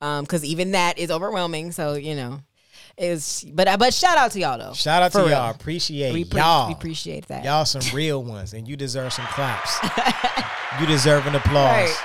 um, 0.02 0.22
because 0.24 0.44
even 0.44 0.70
that 0.72 0.98
is 0.98 1.10
overwhelming. 1.10 1.72
So 1.72 1.94
you 1.94 2.14
know, 2.14 2.40
is 2.98 3.44
but 3.52 3.78
but 3.78 3.92
shout 3.94 4.18
out 4.18 4.30
to 4.32 4.40
y'all 4.40 4.58
though. 4.58 4.72
Shout 4.72 5.02
out 5.02 5.12
to 5.12 5.18
real. 5.18 5.30
y'all. 5.30 5.50
Appreciate 5.50 6.12
We, 6.12 6.24
pre- 6.24 6.40
y'all. 6.40 6.68
we 6.68 6.74
appreciate 6.74 7.26
that. 7.28 7.44
Y'all 7.44 7.64
some 7.64 7.82
real 7.94 8.22
ones, 8.22 8.52
and 8.54 8.66
you 8.66 8.76
deserve 8.76 9.12
some 9.12 9.26
claps. 9.26 9.78
you 10.80 10.86
deserve 10.86 11.26
an 11.26 11.34
applause. 11.34 11.54
Right. 11.90 11.96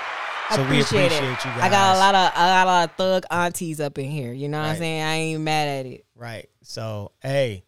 So 0.52 0.62
we 0.62 0.82
appreciate, 0.82 1.06
appreciate 1.08 1.24
it. 1.32 1.46
you 1.46 1.52
guys. 1.52 1.62
I 1.62 1.70
got 1.70 1.96
a 1.96 2.00
lot 2.00 2.16
of 2.16 2.32
I 2.36 2.48
got 2.48 2.64
a 2.64 2.70
lot 2.70 2.90
of 2.90 2.96
thug 2.96 3.24
aunties 3.32 3.80
up 3.80 3.98
in 3.98 4.12
here. 4.12 4.34
You 4.34 4.50
know 4.50 4.60
what 4.60 4.68
I'm 4.70 4.78
saying? 4.78 5.02
I 5.02 5.14
ain't 5.16 5.42
mad 5.42 5.68
at 5.68 5.86
it. 5.86 6.06
Right. 6.16 6.50
So 6.62 7.12
hey, 7.22 7.64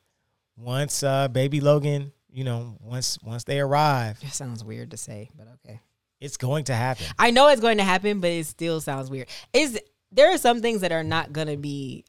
once 0.58 1.02
uh 1.04 1.28
baby 1.28 1.62
Logan, 1.62 2.12
you 2.32 2.44
know, 2.44 2.78
once 2.82 3.18
once 3.24 3.44
they 3.44 3.60
arrive, 3.60 4.20
It 4.22 4.34
sounds 4.34 4.64
weird 4.64 4.92
to 4.92 4.98
say, 4.98 5.30
but 5.38 5.48
okay. 5.66 5.80
it's 6.20 6.38
going 6.38 6.66
to 6.66 6.76
happen. 6.76 7.06
I 7.18 7.32
know 7.32 7.48
it's 7.48 7.62
going 7.62 7.78
to 7.78 7.84
happen, 7.84 8.20
but 8.20 8.30
it 8.30 8.46
still 8.46 8.82
sounds 8.82 9.10
weird. 9.10 9.28
Is 9.54 9.80
there 10.12 10.32
are 10.34 10.38
some 10.38 10.62
things 10.62 10.82
that 10.82 10.92
are 10.92 11.04
not 11.04 11.34
gonna 11.34 11.58
be. 11.58 12.06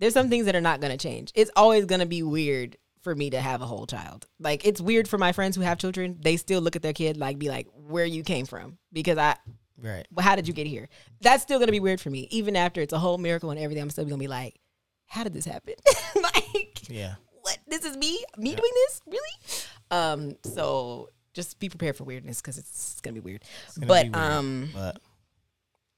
There's 0.00 0.14
some 0.14 0.28
things 0.30 0.46
that 0.46 0.56
are 0.56 0.60
not 0.60 0.80
gonna 0.80 0.96
change. 0.96 1.30
It's 1.34 1.50
always 1.54 1.84
gonna 1.84 2.06
be 2.06 2.22
weird 2.22 2.76
for 3.02 3.14
me 3.14 3.30
to 3.30 3.40
have 3.40 3.62
a 3.62 3.66
whole 3.66 3.86
child. 3.86 4.26
Like 4.38 4.66
it's 4.66 4.80
weird 4.80 5.06
for 5.08 5.18
my 5.18 5.32
friends 5.32 5.56
who 5.56 5.62
have 5.62 5.78
children. 5.78 6.18
They 6.22 6.36
still 6.36 6.60
look 6.60 6.76
at 6.76 6.82
their 6.82 6.92
kid 6.92 7.16
like 7.16 7.38
be 7.38 7.48
like, 7.48 7.66
"Where 7.74 8.04
you 8.04 8.22
came 8.24 8.46
from?" 8.46 8.78
Because 8.92 9.16
I 9.18 9.36
Right. 9.82 10.06
well, 10.12 10.24
how 10.24 10.36
did 10.36 10.46
you 10.46 10.52
get 10.52 10.66
here? 10.66 10.88
That's 11.22 11.42
still 11.42 11.58
gonna 11.58 11.72
be 11.72 11.80
weird 11.80 12.00
for 12.00 12.10
me, 12.10 12.28
even 12.30 12.56
after 12.56 12.80
it's 12.82 12.92
a 12.92 12.98
whole 12.98 13.16
miracle 13.18 13.50
and 13.50 13.58
everything. 13.60 13.82
I'm 13.82 13.90
still 13.90 14.04
gonna 14.04 14.18
be 14.18 14.28
like, 14.28 14.58
how 15.06 15.24
did 15.24 15.32
this 15.32 15.44
happen? 15.46 15.74
like, 16.22 16.88
Yeah. 16.90 17.14
what? 17.40 17.58
This 17.66 17.84
is 17.84 17.96
me? 17.96 18.22
Me 18.36 18.54
doing 18.54 18.72
this? 18.74 19.00
Really? 19.06 19.64
Um. 19.90 20.36
So 20.44 21.08
just 21.32 21.58
be 21.60 21.68
prepared 21.68 21.96
for 21.96 22.04
weirdness 22.04 22.40
because 22.42 22.58
it's, 22.58 23.00
gonna 23.00 23.14
be 23.14 23.20
weird. 23.20 23.42
but 23.78 24.02
be 24.04 24.08
weird, 24.10 24.16
um, 24.16 24.68
But 24.74 25.00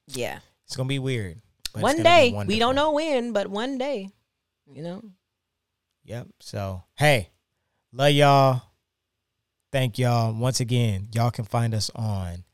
yeah. 0.09 0.39
it's 0.67 0.77
gonna 0.77 0.89
be 0.89 0.99
weird. 0.99 1.41
But 1.73 1.83
one 1.83 2.03
day 2.03 2.45
we 2.47 2.59
don't 2.59 2.75
know 2.75 2.93
when, 2.93 3.33
but 3.33 3.49
one 3.49 3.79
day, 3.79 4.11
you 4.71 4.83
know. 4.83 5.03
Yep. 6.05 6.29
So 6.41 6.83
hey, 6.97 7.31
love 7.93 8.13
y'all. 8.13 8.63
Thank 9.71 9.99
y'all 9.99 10.35
once 10.35 10.61
again. 10.61 11.09
Y'all 11.15 11.31
can 11.31 11.45
find 11.45 11.75
us 11.75 11.91
on 11.95 12.45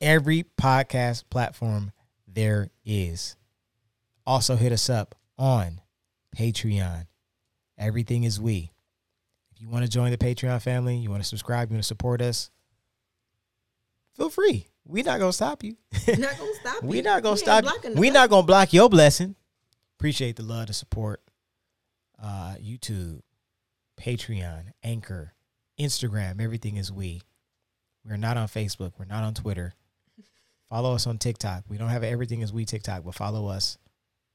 every 0.00 0.44
podcast 0.60 1.24
platform 1.30 1.92
there 2.26 2.70
is. 2.84 3.36
Also 4.26 4.56
hit 4.56 4.72
us 4.72 4.88
up 4.88 5.14
on 5.38 5.80
Patreon. 6.36 7.06
Everything 7.76 8.24
is 8.24 8.40
we. 8.40 8.72
If 9.52 9.60
you 9.60 9.68
want 9.68 9.84
to 9.84 9.90
join 9.90 10.10
the 10.10 10.18
Patreon 10.18 10.62
family, 10.62 10.96
you 10.96 11.10
want 11.10 11.22
to 11.22 11.28
subscribe, 11.28 11.70
you 11.70 11.74
want 11.74 11.82
to 11.82 11.86
support 11.88 12.22
us, 12.22 12.50
feel 14.16 14.30
free. 14.30 14.68
We're 14.88 15.04
not 15.04 15.20
gonna 15.20 15.32
stop 15.32 15.62
you. 15.62 15.76
Not 16.08 16.18
gonna 16.38 16.54
stop. 16.60 16.82
we 16.82 16.96
you. 16.96 17.02
not 17.02 17.22
gonna 17.22 17.34
We 17.34 17.38
ain't 17.38 17.38
stop. 17.40 17.62
blocking 17.62 17.94
We 17.96 18.08
the 18.08 18.14
not 18.14 18.30
gonna 18.30 18.46
block 18.46 18.72
your 18.72 18.88
blessing. 18.88 19.36
Appreciate 19.98 20.36
the 20.36 20.42
love, 20.42 20.66
the 20.68 20.72
support. 20.72 21.22
Uh, 22.20 22.54
YouTube, 22.60 23.20
Patreon, 24.00 24.72
Anchor, 24.82 25.34
Instagram. 25.78 26.40
Everything 26.40 26.76
is 26.78 26.90
we. 26.90 27.20
We're 28.04 28.16
not 28.16 28.36
on 28.36 28.48
Facebook. 28.48 28.92
We're 28.98 29.04
not 29.04 29.22
on 29.24 29.34
Twitter. 29.34 29.74
Follow 30.70 30.94
us 30.94 31.06
on 31.06 31.18
TikTok. 31.18 31.64
We 31.68 31.76
don't 31.78 31.88
have 31.90 32.02
everything 32.02 32.40
is 32.40 32.52
we 32.52 32.64
TikTok, 32.64 33.04
but 33.04 33.14
follow 33.14 33.46
us 33.48 33.78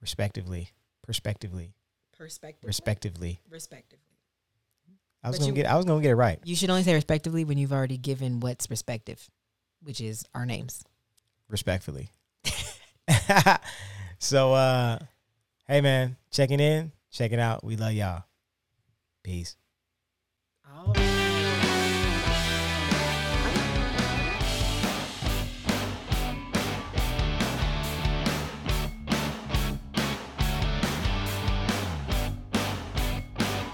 respectively, 0.02 0.70
perspectively, 1.02 1.74
perspective. 2.18 2.68
respectively. 2.68 3.40
Respectively. 3.50 4.00
I 5.24 5.30
was 5.30 5.38
But 5.38 5.46
gonna 5.46 5.58
you- 5.58 5.64
get. 5.64 5.72
I 5.72 5.76
was 5.78 5.86
gonna 5.86 6.02
get 6.02 6.12
it 6.12 6.16
right. 6.16 6.40
You 6.44 6.56
should 6.56 6.70
only 6.70 6.84
say 6.84 6.94
respectively 6.94 7.44
when 7.44 7.58
you've 7.58 7.74
already 7.74 7.98
given 7.98 8.40
what's 8.40 8.70
respective, 8.70 9.28
which 9.84 10.02
is 10.02 10.26
our 10.34 10.46
names. 10.46 10.84
Respectfully. 11.50 12.10
so, 14.20 14.54
uh, 14.54 15.00
hey 15.68 15.82
man, 15.82 16.18
checking 16.32 16.60
in, 16.60 16.92
checking 17.12 17.40
out. 17.40 17.64
We 17.64 17.76
love 17.76 17.94
y'all. 17.94 18.24
Peace. 19.24 19.56
Right. 20.66 21.23